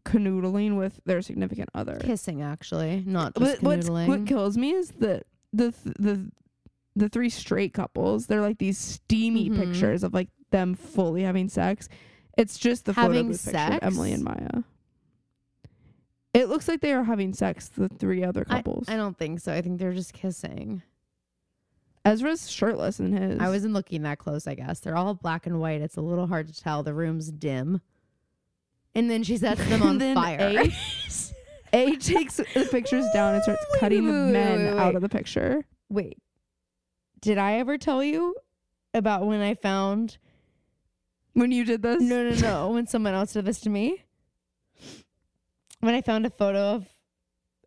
canoodling 0.04 0.76
with 0.76 1.00
their 1.06 1.22
significant 1.22 1.70
other. 1.74 1.96
Kissing, 1.96 2.40
actually, 2.40 3.02
not 3.06 3.34
just 3.34 3.62
But 3.62 3.80
canoodling. 3.80 4.06
what 4.06 4.26
kills 4.26 4.56
me 4.56 4.72
is 4.72 4.92
that 5.00 5.24
the 5.52 5.72
th- 5.72 5.96
the 5.98 6.30
the 6.98 7.08
three 7.08 7.30
straight 7.30 7.72
couples, 7.74 8.26
they're 8.26 8.40
like 8.40 8.58
these 8.58 8.78
steamy 8.78 9.48
Mhm. 9.50 9.56
pictures 9.56 10.02
of 10.02 10.12
like 10.12 10.28
them 10.50 10.74
fully 10.74 11.22
having 11.22 11.48
sex. 11.48 11.88
It's 12.36 12.58
just 12.58 12.84
the 12.84 12.94
photo 12.94 13.08
Having 13.08 13.28
booth 13.28 13.44
picture 13.44 13.58
of? 13.74 13.78
Emily 13.82 14.12
and 14.12 14.24
Maya. 14.24 14.62
It 16.34 16.48
looks 16.48 16.68
like 16.68 16.80
they 16.80 16.92
are 16.92 17.04
having 17.04 17.32
sex, 17.32 17.68
the 17.68 17.88
three 17.88 18.22
other 18.22 18.44
couples. 18.44 18.88
I 18.88 18.96
don't 18.96 19.16
think 19.16 19.40
so. 19.40 19.52
I 19.52 19.62
think 19.62 19.78
they're 19.78 19.92
just 19.94 20.12
kissing. 20.12 20.82
Ezra's 22.04 22.50
shirtless 22.50 23.00
in 23.00 23.12
his. 23.12 23.40
I 23.40 23.48
wasn't 23.48 23.74
looking 23.74 24.02
that 24.02 24.18
close, 24.18 24.46
I 24.46 24.54
guess. 24.54 24.80
They're 24.80 24.96
all 24.96 25.14
black 25.14 25.46
and 25.46 25.58
white. 25.60 25.80
It's 25.80 25.96
a 25.96 26.00
little 26.00 26.26
hard 26.26 26.46
to 26.48 26.54
tell. 26.58 26.82
The 26.82 26.94
room's 26.94 27.30
dim. 27.32 27.80
And 28.94 29.10
then 29.10 29.22
she 29.24 29.36
sets 29.36 29.66
them 29.68 29.82
on 29.84 29.98
fire. 30.14 30.38
A- 30.64 30.72
A 31.74 31.96
takes 31.96 32.36
the 32.38 32.66
pictures 32.70 33.04
down 33.12 33.34
and 33.34 33.42
starts 33.42 33.62
Wait, 33.72 33.80
cutting 33.80 34.06
the 34.06 34.12
wait, 34.12 34.18
wait, 34.26 34.32
men 34.32 34.74
wait, 34.74 34.80
out 34.80 34.94
of 34.94 35.02
the 35.02 35.08
picture. 35.08 35.66
Wait. 35.90 36.16
Did 37.20 37.38
I 37.38 37.54
ever 37.54 37.78
tell 37.78 38.02
you 38.02 38.36
about 38.94 39.26
when 39.26 39.40
I 39.40 39.54
found 39.54 40.18
When 41.34 41.50
you 41.52 41.64
did 41.64 41.82
this, 41.82 42.00
No, 42.00 42.28
no, 42.30 42.36
no. 42.36 42.70
when 42.74 42.86
someone 42.86 43.14
else 43.14 43.32
did 43.32 43.44
this 43.44 43.60
to 43.60 43.70
me? 43.70 44.04
when 45.80 45.94
I 45.94 46.00
found 46.00 46.26
a 46.26 46.30
photo 46.30 46.74
of 46.74 46.88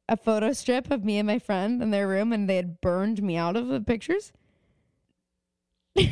a 0.09 0.17
photo 0.17 0.51
strip 0.51 0.91
of 0.91 1.05
me 1.05 1.17
and 1.17 1.25
my 1.27 1.39
friend 1.39 1.81
in 1.81 1.91
their 1.91 2.07
room 2.07 2.33
and 2.33 2.49
they 2.49 2.57
had 2.57 2.81
burned 2.81 3.23
me 3.23 3.37
out 3.37 3.55
of 3.55 3.67
the 3.67 3.79
pictures. 3.79 4.33
Did 5.95 6.09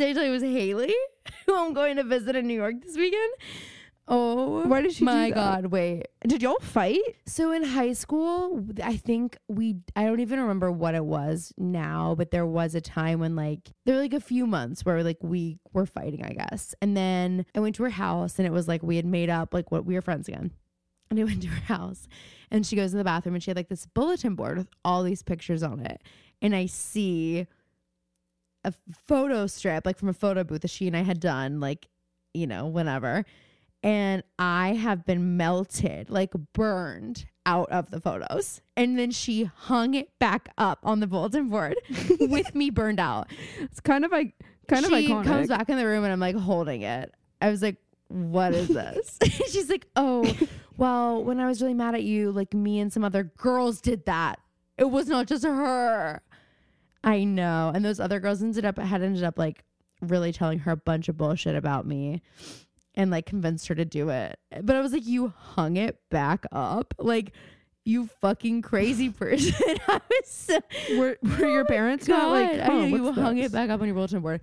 I 0.00 0.12
tell 0.14 0.24
you 0.24 0.30
it 0.30 0.32
was 0.32 0.42
Haley 0.42 0.94
who 1.46 1.54
I'm 1.54 1.74
going 1.74 1.96
to 1.96 2.04
visit 2.04 2.36
in 2.36 2.46
New 2.46 2.54
York 2.54 2.76
this 2.82 2.96
weekend? 2.96 3.32
Oh, 4.06 4.66
Why 4.66 4.82
did 4.82 4.92
she 4.92 4.98
do 5.00 5.06
my? 5.06 5.30
God, 5.30 5.66
wait. 5.66 6.08
Did 6.26 6.42
y'all 6.42 6.58
fight? 6.60 7.00
So 7.26 7.52
in 7.52 7.62
high 7.62 7.94
school, 7.94 8.62
I 8.82 8.96
think 8.96 9.38
we 9.48 9.76
I 9.96 10.04
don't 10.04 10.20
even 10.20 10.40
remember 10.40 10.70
what 10.70 10.94
it 10.94 11.04
was 11.04 11.54
now, 11.56 12.14
but 12.14 12.30
there 12.30 12.44
was 12.44 12.74
a 12.74 12.82
time 12.82 13.20
when 13.20 13.34
like 13.34 13.70
there 13.86 13.94
were 13.94 14.02
like 14.02 14.12
a 14.12 14.20
few 14.20 14.46
months 14.46 14.84
where 14.84 15.02
like 15.02 15.16
we 15.22 15.58
were 15.72 15.86
fighting, 15.86 16.22
I 16.22 16.32
guess. 16.32 16.74
And 16.82 16.94
then 16.94 17.46
I 17.54 17.60
went 17.60 17.76
to 17.76 17.84
her 17.84 17.90
house 17.90 18.38
and 18.38 18.46
it 18.46 18.52
was 18.52 18.68
like 18.68 18.82
we 18.82 18.96
had 18.96 19.06
made 19.06 19.30
up 19.30 19.54
like 19.54 19.72
what 19.72 19.86
we 19.86 19.94
were 19.94 20.02
friends 20.02 20.28
again. 20.28 20.50
And 21.08 21.18
I 21.18 21.24
went 21.24 21.42
to 21.42 21.48
her 21.48 21.74
house 21.74 22.06
and 22.50 22.66
she 22.66 22.76
goes 22.76 22.92
in 22.92 22.98
the 22.98 23.04
bathroom 23.04 23.34
and 23.34 23.42
she 23.42 23.50
had 23.50 23.56
like 23.56 23.68
this 23.68 23.86
bulletin 23.86 24.34
board 24.34 24.58
with 24.58 24.68
all 24.84 25.02
these 25.02 25.22
pictures 25.22 25.62
on 25.62 25.80
it. 25.80 26.02
And 26.42 26.54
I 26.54 26.66
see 26.66 27.46
a 28.64 28.74
photo 29.06 29.46
strip 29.46 29.86
like 29.86 29.98
from 29.98 30.08
a 30.10 30.14
photo 30.14 30.44
booth 30.44 30.60
that 30.62 30.70
she 30.70 30.86
and 30.86 30.96
I 30.96 31.02
had 31.02 31.20
done 31.20 31.58
like, 31.60 31.88
you 32.34 32.46
know, 32.46 32.66
whenever 32.66 33.24
and 33.84 34.22
I 34.38 34.72
have 34.72 35.04
been 35.04 35.36
melted, 35.36 36.08
like 36.08 36.32
burned 36.54 37.26
out 37.44 37.70
of 37.70 37.90
the 37.90 38.00
photos. 38.00 38.62
And 38.78 38.98
then 38.98 39.10
she 39.10 39.44
hung 39.44 39.92
it 39.92 40.18
back 40.18 40.48
up 40.56 40.78
on 40.82 41.00
the 41.00 41.06
bulletin 41.06 41.50
board 41.50 41.76
with 42.18 42.54
me 42.54 42.70
burned 42.70 42.98
out. 42.98 43.30
It's 43.60 43.80
kind 43.80 44.06
of 44.06 44.10
like 44.10 44.32
kind 44.68 44.86
she 44.86 45.10
of 45.12 45.18
iconic. 45.18 45.24
comes 45.26 45.48
back 45.48 45.68
in 45.68 45.76
the 45.76 45.84
room 45.84 46.02
and 46.02 46.12
I'm 46.14 46.18
like 46.18 46.34
holding 46.34 46.80
it. 46.80 47.12
I 47.42 47.50
was 47.50 47.60
like, 47.60 47.76
what 48.08 48.54
is 48.54 48.68
this? 48.68 49.18
She's 49.52 49.68
like, 49.68 49.86
oh, 49.96 50.34
well, 50.78 51.22
when 51.22 51.38
I 51.38 51.46
was 51.46 51.60
really 51.60 51.74
mad 51.74 51.94
at 51.94 52.04
you, 52.04 52.32
like 52.32 52.54
me 52.54 52.80
and 52.80 52.90
some 52.90 53.04
other 53.04 53.24
girls 53.36 53.82
did 53.82 54.06
that. 54.06 54.40
It 54.78 54.90
was 54.90 55.08
not 55.08 55.26
just 55.26 55.44
her. 55.44 56.22
I 57.04 57.24
know. 57.24 57.70
And 57.74 57.84
those 57.84 58.00
other 58.00 58.18
girls 58.18 58.42
ended 58.42 58.64
up 58.64 58.78
had 58.78 59.02
ended 59.02 59.24
up 59.24 59.38
like 59.38 59.62
really 60.00 60.32
telling 60.32 60.60
her 60.60 60.72
a 60.72 60.76
bunch 60.76 61.10
of 61.10 61.18
bullshit 61.18 61.54
about 61.54 61.86
me 61.86 62.22
and 62.94 63.10
like 63.10 63.26
convinced 63.26 63.68
her 63.68 63.74
to 63.74 63.84
do 63.84 64.08
it. 64.10 64.38
But 64.62 64.76
I 64.76 64.80
was 64.80 64.92
like, 64.92 65.06
you 65.06 65.32
hung 65.36 65.76
it 65.76 65.98
back 66.10 66.44
up? 66.52 66.94
Like, 66.98 67.32
you 67.84 68.08
fucking 68.20 68.62
crazy 68.62 69.10
person. 69.10 69.54
I 69.88 70.00
was 70.10 70.26
so, 70.26 70.58
were, 70.96 71.18
were 71.22 71.48
your 71.48 71.64
parents 71.64 72.08
not 72.08 72.30
like, 72.30 72.52
God, 72.52 72.60
I 72.60 72.66
oh, 72.68 72.86
know, 72.86 72.96
you 72.96 73.12
hung 73.12 73.36
this? 73.36 73.46
it 73.46 73.52
back 73.52 73.70
up 73.70 73.80
on 73.80 73.86
your 73.86 73.94
bulletin 73.94 74.20
board. 74.20 74.40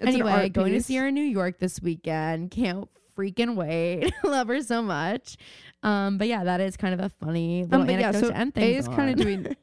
It's 0.00 0.08
anyway, 0.08 0.48
going 0.48 0.72
to 0.72 0.82
see 0.82 0.96
her 0.96 1.08
in 1.08 1.14
New 1.14 1.22
York 1.22 1.58
this 1.58 1.80
weekend. 1.80 2.50
Can't 2.50 2.88
freaking 3.16 3.54
wait. 3.54 4.12
Love 4.24 4.48
her 4.48 4.62
so 4.62 4.82
much. 4.82 5.36
Um, 5.82 6.18
but 6.18 6.28
yeah, 6.28 6.44
that 6.44 6.60
is 6.60 6.76
kind 6.76 6.94
of 6.94 7.00
a 7.00 7.08
funny 7.08 7.64
little 7.64 7.82
Um, 7.82 7.86
but 7.86 7.98
yeah, 7.98 8.12
so 8.12 8.28
to 8.28 8.36
end 8.36 8.52
A 8.56 8.76
is 8.76 8.88
kind 8.88 9.10
of 9.10 9.16
doing 9.16 9.56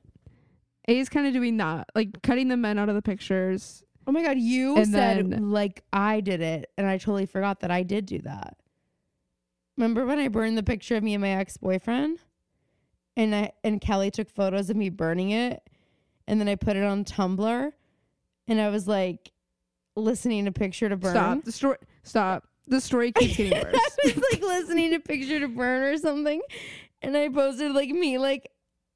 A 0.88 0.98
is 0.98 1.10
kind 1.10 1.28
of 1.28 1.34
doing 1.34 1.58
that, 1.58 1.90
like 1.96 2.22
cutting 2.22 2.48
the 2.48 2.58
men 2.58 2.78
out 2.80 2.90
of 2.90 2.96
the 2.96 3.02
pictures. 3.02 3.84
Oh 4.08 4.12
my 4.12 4.24
god, 4.24 4.38
you 4.38 4.78
And 4.78 4.88
said 4.88 5.30
then- 5.32 5.52
like 5.52 5.84
I 5.94 6.22
did 6.22 6.42
it, 6.42 6.72
and 6.78 6.88
I 6.88 6.98
totally 6.98 7.26
forgot 7.26 7.60
that 7.62 7.72
I 7.72 7.84
did 7.84 8.06
do 8.06 8.20
that. 8.20 8.58
Remember 9.78 10.06
when 10.06 10.20
I 10.20 10.28
burned 10.28 10.58
the 10.58 10.64
picture 10.64 10.96
of 10.96 11.04
me 11.04 11.14
and 11.14 11.22
my 11.22 11.30
ex 11.30 11.58
boyfriend, 11.58 12.20
and 13.16 13.34
I 13.36 13.52
and 13.64 13.80
Kelly 13.80 14.12
took 14.12 14.30
photos 14.30 14.70
of 14.70 14.76
me 14.76 14.90
burning 14.90 15.32
it, 15.32 15.62
and 16.28 16.40
then 16.40 16.48
I 16.50 16.56
put 16.56 16.76
it 16.76 16.84
on 16.84 17.06
Tumblr, 17.06 17.72
and 18.48 18.62
I 18.62 18.70
was 18.70 18.88
like 18.88 19.32
listening 19.96 20.46
to 20.46 20.52
picture 20.52 20.90
to 20.90 20.98
burn. 20.98 21.12
Stop 21.14 21.44
the 21.44 21.52
story. 21.52 21.78
Stop. 22.04 22.48
The 22.68 22.82
story 22.82 23.12
keeps 23.18 23.38
getting 23.38 23.54
worse. 23.54 23.76
I 23.76 24.14
was 24.16 24.24
like 24.32 24.42
listening 24.42 24.92
to 24.92 25.00
picture 25.00 25.40
to 25.40 25.48
burn 25.48 25.84
or 25.84 25.98
something, 25.98 26.42
and 27.02 27.16
I 27.16 27.30
posted 27.30 27.72
like 27.74 27.90
me 27.90 28.18
like 28.18 28.50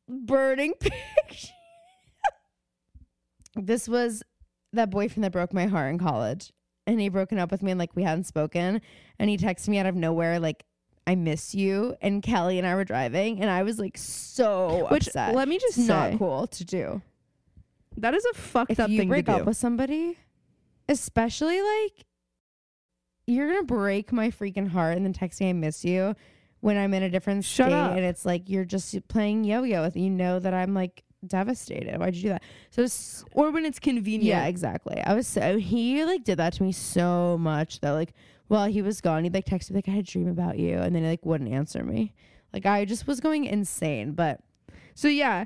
burning 0.10 0.74
picture. 0.80 1.54
this 3.56 3.88
was 3.88 4.24
that 4.76 4.90
boyfriend 4.90 5.24
that 5.24 5.32
broke 5.32 5.54
my 5.54 5.66
heart 5.66 5.90
in 5.92 5.98
college, 5.98 6.52
and 6.88 7.00
he 7.00 7.10
broken 7.10 7.40
up 7.40 7.52
with 7.52 7.62
me 7.64 7.72
and 7.72 7.80
like 7.80 7.96
we 7.96 8.04
hadn't 8.04 8.26
spoken, 8.26 8.82
and 9.20 9.30
he 9.30 9.38
texted 9.38 9.70
me 9.70 9.80
out 9.80 9.86
of 9.86 9.96
nowhere 9.96 10.40
like. 10.40 10.64
I 11.08 11.14
miss 11.14 11.54
you. 11.54 11.96
And 12.02 12.24
Kelly 12.24 12.58
and 12.58 12.66
I 12.66 12.74
were 12.74 12.84
driving, 12.84 13.40
and 13.40 13.48
I 13.48 13.62
was 13.62 13.78
like 13.78 13.96
so 13.96 14.88
Which 14.90 15.06
upset. 15.10 15.36
let 15.36 15.48
me 15.48 15.60
just 15.60 15.78
it's 15.78 15.86
say, 15.86 15.94
not 15.94 16.18
cool 16.18 16.48
to 16.48 16.66
do. 16.66 17.00
that 17.98 18.16
is 18.16 18.26
a 18.26 18.34
fucked 18.36 18.72
If 18.72 18.80
up 18.80 18.90
you 18.90 18.98
thing 18.98 19.10
break 19.10 19.30
up 19.30 19.46
with 19.46 19.56
somebody, 19.56 20.18
especially 20.90 21.62
like 21.62 22.06
you're 23.28 23.48
gonna 23.48 23.64
break 23.66 24.12
my 24.12 24.30
freaking 24.32 24.68
heart 24.70 24.98
and 24.98 25.06
then 25.06 25.14
text 25.14 25.40
me 25.42 25.50
I 25.50 25.54
miss 25.54 25.86
you 25.86 26.16
when 26.62 26.76
I'm 26.76 26.92
in 26.96 27.04
a 27.04 27.10
different 27.12 27.46
Shut 27.46 27.68
state 27.68 27.76
up. 27.76 27.92
and 27.96 28.04
it's 28.04 28.26
like 28.26 28.50
you're 28.50 28.66
just 28.66 29.08
playing 29.08 29.44
yo-yo 29.44 29.84
with 29.84 29.96
you 29.96 30.10
know 30.10 30.40
that 30.40 30.56
I'm 30.56 30.74
like 30.74 31.04
devastated. 31.28 31.98
Why'd 32.00 32.16
you 32.16 32.22
do 32.24 32.30
that? 32.30 32.44
So 32.70 32.84
s- 32.84 33.24
or 33.34 33.52
when 33.52 33.66
it's 33.66 33.80
convenient. 33.80 34.24
yeah, 34.24 34.46
exactly. 34.46 35.00
I 35.02 35.14
was 35.14 35.28
so 35.28 35.58
he 35.58 36.04
like 36.06 36.24
did 36.24 36.38
that 36.40 36.54
to 36.54 36.64
me 36.64 36.72
so 36.72 37.38
much 37.40 37.80
that 37.82 37.92
Like 37.92 38.14
while 38.48 38.68
he 38.68 38.82
was 38.82 39.02
gone, 39.02 39.24
he'd 39.24 39.34
like 39.34 39.46
text 39.46 39.72
me 39.72 39.76
like 39.76 39.88
I 39.88 39.92
had 39.92 40.00
a 40.08 40.12
dream 40.12 40.28
about 40.28 40.58
you, 40.60 40.78
and 40.78 40.96
then 40.96 41.04
he 41.04 41.10
like 41.10 41.26
wouldn't 41.26 41.52
answer 41.52 41.84
me. 41.84 42.14
Like 42.54 42.66
I 42.66 42.86
just 42.86 43.08
was 43.08 43.20
going 43.20 43.46
insane. 43.46 44.12
But 44.14 44.40
So 44.94 45.08
yeah, 45.08 45.46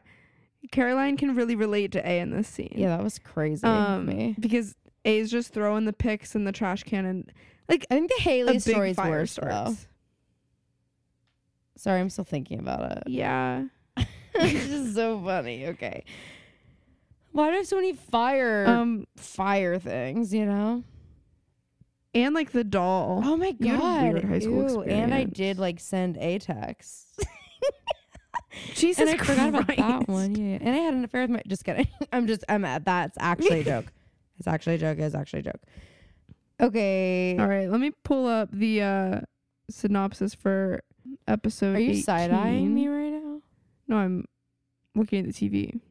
Caroline 0.72 1.16
can 1.18 1.36
really 1.36 1.56
relate 1.56 1.92
to 1.94 2.08
A 2.08 2.20
in 2.20 2.32
this 2.32 2.48
scene. 2.48 2.74
yeah, 2.76 2.90
that 2.98 3.04
was 3.04 3.18
crazy. 3.20 3.66
Um, 3.66 4.06
me. 4.06 4.36
because 4.40 4.76
A 5.06 5.18
is 5.18 5.32
just 5.32 5.54
throwing 5.54 5.86
the 5.86 5.94
pics 5.94 6.36
in 6.36 6.44
the 6.44 6.52
trash 6.52 6.84
can 6.84 7.06
and 7.06 7.32
like 7.70 7.86
I 7.90 7.96
think 7.96 8.10
the 8.10 8.16
a 8.18 8.22
Haley 8.22 8.54
big 8.54 8.62
story's 8.62 8.96
fire 8.96 9.10
worse 9.12 9.36
though. 9.42 9.76
Sorry, 11.78 12.00
I'm 12.02 12.10
still 12.10 12.26
thinking 12.26 12.60
about 12.60 12.92
it. 12.98 13.04
Yeah. 13.08 13.66
it's 14.36 14.68
just 14.68 14.96
so 14.96 15.22
funny. 15.24 15.68
Okay. 15.68 16.04
Why 17.32 17.48
do 17.50 17.54
I 17.54 17.58
have 17.58 17.68
so 17.68 17.76
many 17.76 17.94
fire 17.94 18.66
Um 18.68 19.06
fire 19.18 19.78
things, 19.80 20.34
you 20.34 20.46
know? 20.46 20.84
and 22.16 22.34
like 22.34 22.52
the 22.52 22.64
doll. 22.64 23.22
Oh 23.24 23.38
my 23.38 23.56
You 23.60 23.68
had 23.70 23.78
a 23.78 23.82
god. 23.82 24.14
weird 24.14 24.26
high 24.26 24.40
school 24.40 24.70
Ew, 24.72 24.82
And 24.82 25.14
I 25.14 25.20
experience. 25.20 25.38
did 25.38 25.60
like 25.60 25.80
send 25.80 26.18
a 26.18 26.40
text. 26.40 27.24
Jesus 28.74 29.00
and 29.00 29.10
I 29.12 29.24
forgot 29.24 29.50
about 29.50 29.68
that 29.68 30.08
one. 30.08 30.34
Yeah. 30.36 30.58
And 30.60 30.70
I 30.70 30.78
had 30.80 30.94
an 30.96 31.04
affair 31.04 31.22
with 31.22 31.30
my 31.30 31.42
just 31.48 31.64
kidding. 31.64 31.88
I'm 32.12 32.26
just 32.26 32.44
I'm 32.50 32.66
at 32.66 32.84
that's 32.86 33.16
actually 33.20 33.60
a 33.62 33.64
joke. 33.64 33.86
It's 34.40 34.48
actually 34.48 34.76
a 34.76 34.78
joke, 34.80 34.98
it's 35.00 35.14
actually 35.16 35.42
a 35.42 35.44
joke. 35.44 35.62
Okay. 36.62 37.38
All 37.40 37.48
right, 37.48 37.70
let 37.70 37.80
me 37.80 37.92
pull 38.04 38.26
up 38.28 38.50
the 38.52 38.82
uh 38.82 39.22
synopsis 39.70 40.34
for 40.34 40.82
episode 41.28 41.76
Are 41.76 41.80
you 41.80 41.92
18. 41.92 42.04
side 42.04 42.32
eyeing 42.32 42.74
me 42.74 42.88
right 42.88 42.96
now? 42.98 42.99
No, 43.90 43.98
I'm 43.98 44.26
looking 44.94 45.26
at 45.28 45.34
the 45.34 45.50
TV. 45.50 45.82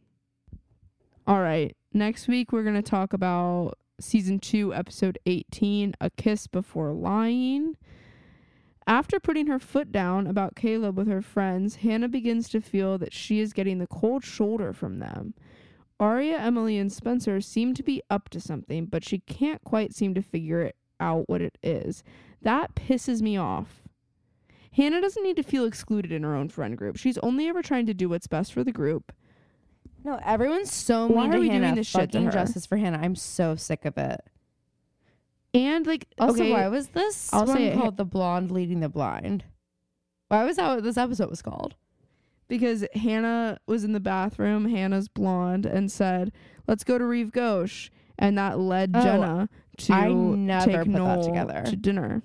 All 1.26 1.40
right. 1.40 1.76
Next 1.92 2.28
week 2.28 2.52
we're 2.52 2.62
going 2.62 2.76
to 2.76 2.82
talk 2.82 3.12
about 3.12 3.76
season 4.00 4.38
2 4.38 4.72
episode 4.72 5.18
18, 5.26 5.94
A 6.00 6.08
Kiss 6.10 6.46
Before 6.46 6.92
Lying. 6.92 7.76
After 8.86 9.18
putting 9.18 9.48
her 9.48 9.58
foot 9.58 9.90
down 9.90 10.28
about 10.28 10.54
Caleb 10.54 10.96
with 10.96 11.08
her 11.08 11.20
friends, 11.20 11.76
Hanna 11.76 12.08
begins 12.08 12.48
to 12.50 12.60
feel 12.60 12.98
that 12.98 13.12
she 13.12 13.40
is 13.40 13.52
getting 13.52 13.78
the 13.78 13.88
cold 13.88 14.24
shoulder 14.24 14.72
from 14.72 15.00
them. 15.00 15.34
Aria, 15.98 16.38
Emily, 16.38 16.78
and 16.78 16.92
Spencer 16.92 17.40
seem 17.40 17.74
to 17.74 17.82
be 17.82 18.00
up 18.08 18.28
to 18.28 18.40
something, 18.40 18.86
but 18.86 19.04
she 19.04 19.18
can't 19.18 19.62
quite 19.64 19.92
seem 19.92 20.14
to 20.14 20.22
figure 20.22 20.62
it 20.62 20.76
out 21.00 21.28
what 21.28 21.42
it 21.42 21.58
is. 21.64 22.04
That 22.40 22.76
pisses 22.76 23.20
me 23.20 23.36
off. 23.36 23.87
Hanna 24.78 25.00
doesn't 25.00 25.22
need 25.24 25.36
to 25.36 25.42
feel 25.42 25.64
excluded 25.64 26.12
in 26.12 26.22
her 26.22 26.34
own 26.34 26.48
friend 26.48 26.76
group. 26.78 26.96
She's 26.96 27.18
only 27.18 27.48
ever 27.48 27.62
trying 27.62 27.84
to 27.86 27.94
do 27.94 28.08
what's 28.08 28.26
best 28.28 28.52
for 28.52 28.62
the 28.62 28.72
group. 28.72 29.12
No, 30.04 30.20
everyone's 30.24 30.72
so 30.72 31.08
Why 31.08 31.22
mean 31.24 31.30
are 31.30 31.32
to 31.34 31.38
we 31.40 31.48
doing 31.48 31.62
Hanna. 31.64 31.74
this 31.76 31.88
shit 31.88 32.12
to 32.12 32.18
Fucking 32.18 32.24
her? 32.26 32.30
justice 32.32 32.64
for 32.64 32.76
Hanna. 32.76 32.98
I'm 33.02 33.16
so 33.16 33.56
sick 33.56 33.84
of 33.84 33.98
it. 33.98 34.20
And 35.52 35.86
like 35.86 36.06
Also, 36.18 36.42
okay, 36.42 36.52
why 36.52 36.68
was 36.68 36.88
this 36.88 37.32
I'll 37.34 37.44
one 37.46 37.56
say 37.56 37.64
it- 37.66 37.76
called 37.76 37.96
"The 37.96 38.04
Blonde 38.04 38.50
Leading 38.52 38.80
the 38.80 38.88
Blind"? 38.88 39.44
Why 40.28 40.44
was 40.44 40.56
that 40.56 40.74
what 40.76 40.84
this 40.84 40.96
episode 40.96 41.28
was 41.30 41.42
called? 41.42 41.74
because 42.46 42.82
Hanna 42.94 43.58
was 43.66 43.84
in 43.84 43.92
the 43.92 44.00
bathroom, 44.00 44.64
Hanna's 44.70 45.06
blonde, 45.06 45.66
and 45.66 45.92
said, 45.92 46.32
"Let's 46.66 46.82
go 46.82 46.96
to 46.96 47.04
Rive 47.04 47.30
Gauche," 47.30 47.90
and 48.18 48.38
that 48.38 48.58
led 48.58 48.92
Oh, 48.94 49.02
Jenna 49.02 49.48
to 49.78 49.92
I 49.92 50.08
never 50.10 50.64
take 50.64 50.76
put 50.78 50.84
that 50.86 50.98
Noel 50.98 51.22
together. 51.24 51.62
to 51.66 51.76
dinner. 51.76 52.22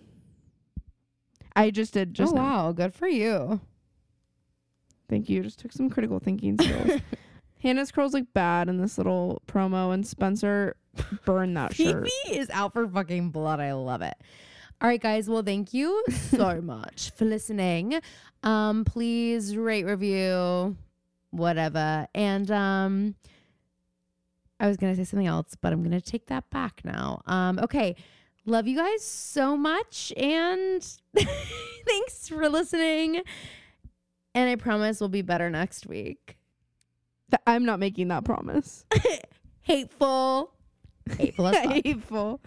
I 1.55 1.69
just 1.69 1.93
did 1.93 2.13
just 2.13 2.33
oh 2.33 2.35
now. 2.35 2.43
wow, 2.43 2.71
good 2.71 2.93
for 2.93 3.07
you. 3.07 3.61
Thank 5.09 5.29
you. 5.29 5.43
Just 5.43 5.59
took 5.59 5.71
some 5.71 5.89
critical 5.89 6.19
thinking 6.19 6.57
skills. 6.57 7.01
Hanna's 7.61 7.91
curls 7.91 8.13
look 8.13 8.25
bad 8.33 8.67
in 8.67 8.77
this 8.77 8.97
little 8.97 9.41
promo, 9.47 9.93
and 9.93 10.05
Spencer 10.05 10.75
burned 11.25 11.55
that 11.55 11.73
shirt. 11.75 12.09
Phoebe 12.25 12.37
is 12.37 12.49
out 12.49 12.73
for 12.73 12.87
fucking 12.87 13.29
blood. 13.29 13.59
I 13.59 13.73
love 13.73 14.01
it. 14.01 14.15
All 14.81 14.89
right, 14.89 15.01
guys. 15.01 15.29
Well, 15.29 15.43
thank 15.43 15.73
you 15.73 16.03
so 16.09 16.61
much 16.63 17.11
for 17.15 17.25
listening. 17.25 18.01
Um, 18.43 18.83
please 18.83 19.55
rate, 19.55 19.85
review, 19.85 20.75
whatever. 21.31 22.07
And 22.13 22.51
um, 22.51 23.15
I 24.59 24.67
was 24.67 24.77
gonna 24.77 24.95
say 24.95 25.05
something 25.05 25.27
else, 25.27 25.55
but 25.61 25.71
I'm 25.71 25.83
gonna 25.83 26.01
take 26.01 26.27
that 26.27 26.49
back 26.49 26.81
now. 26.83 27.21
Um, 27.27 27.59
okay. 27.59 27.95
Love 28.45 28.67
you 28.67 28.75
guys 28.75 29.03
so 29.03 29.55
much, 29.55 30.11
and 30.17 30.85
thanks 31.85 32.27
for 32.27 32.49
listening. 32.49 33.21
And 34.35 34.49
I 34.49 34.55
promise 34.55 34.99
we'll 34.99 35.09
be 35.09 35.21
better 35.21 35.49
next 35.49 35.87
week. 35.87 36.37
I'm 37.47 37.65
not 37.65 37.79
making 37.79 38.09
that 38.09 38.25
promise. 38.25 38.85
Hateful. 39.61 40.53
Hateful. 41.17 41.47
Hateful. 41.53 42.41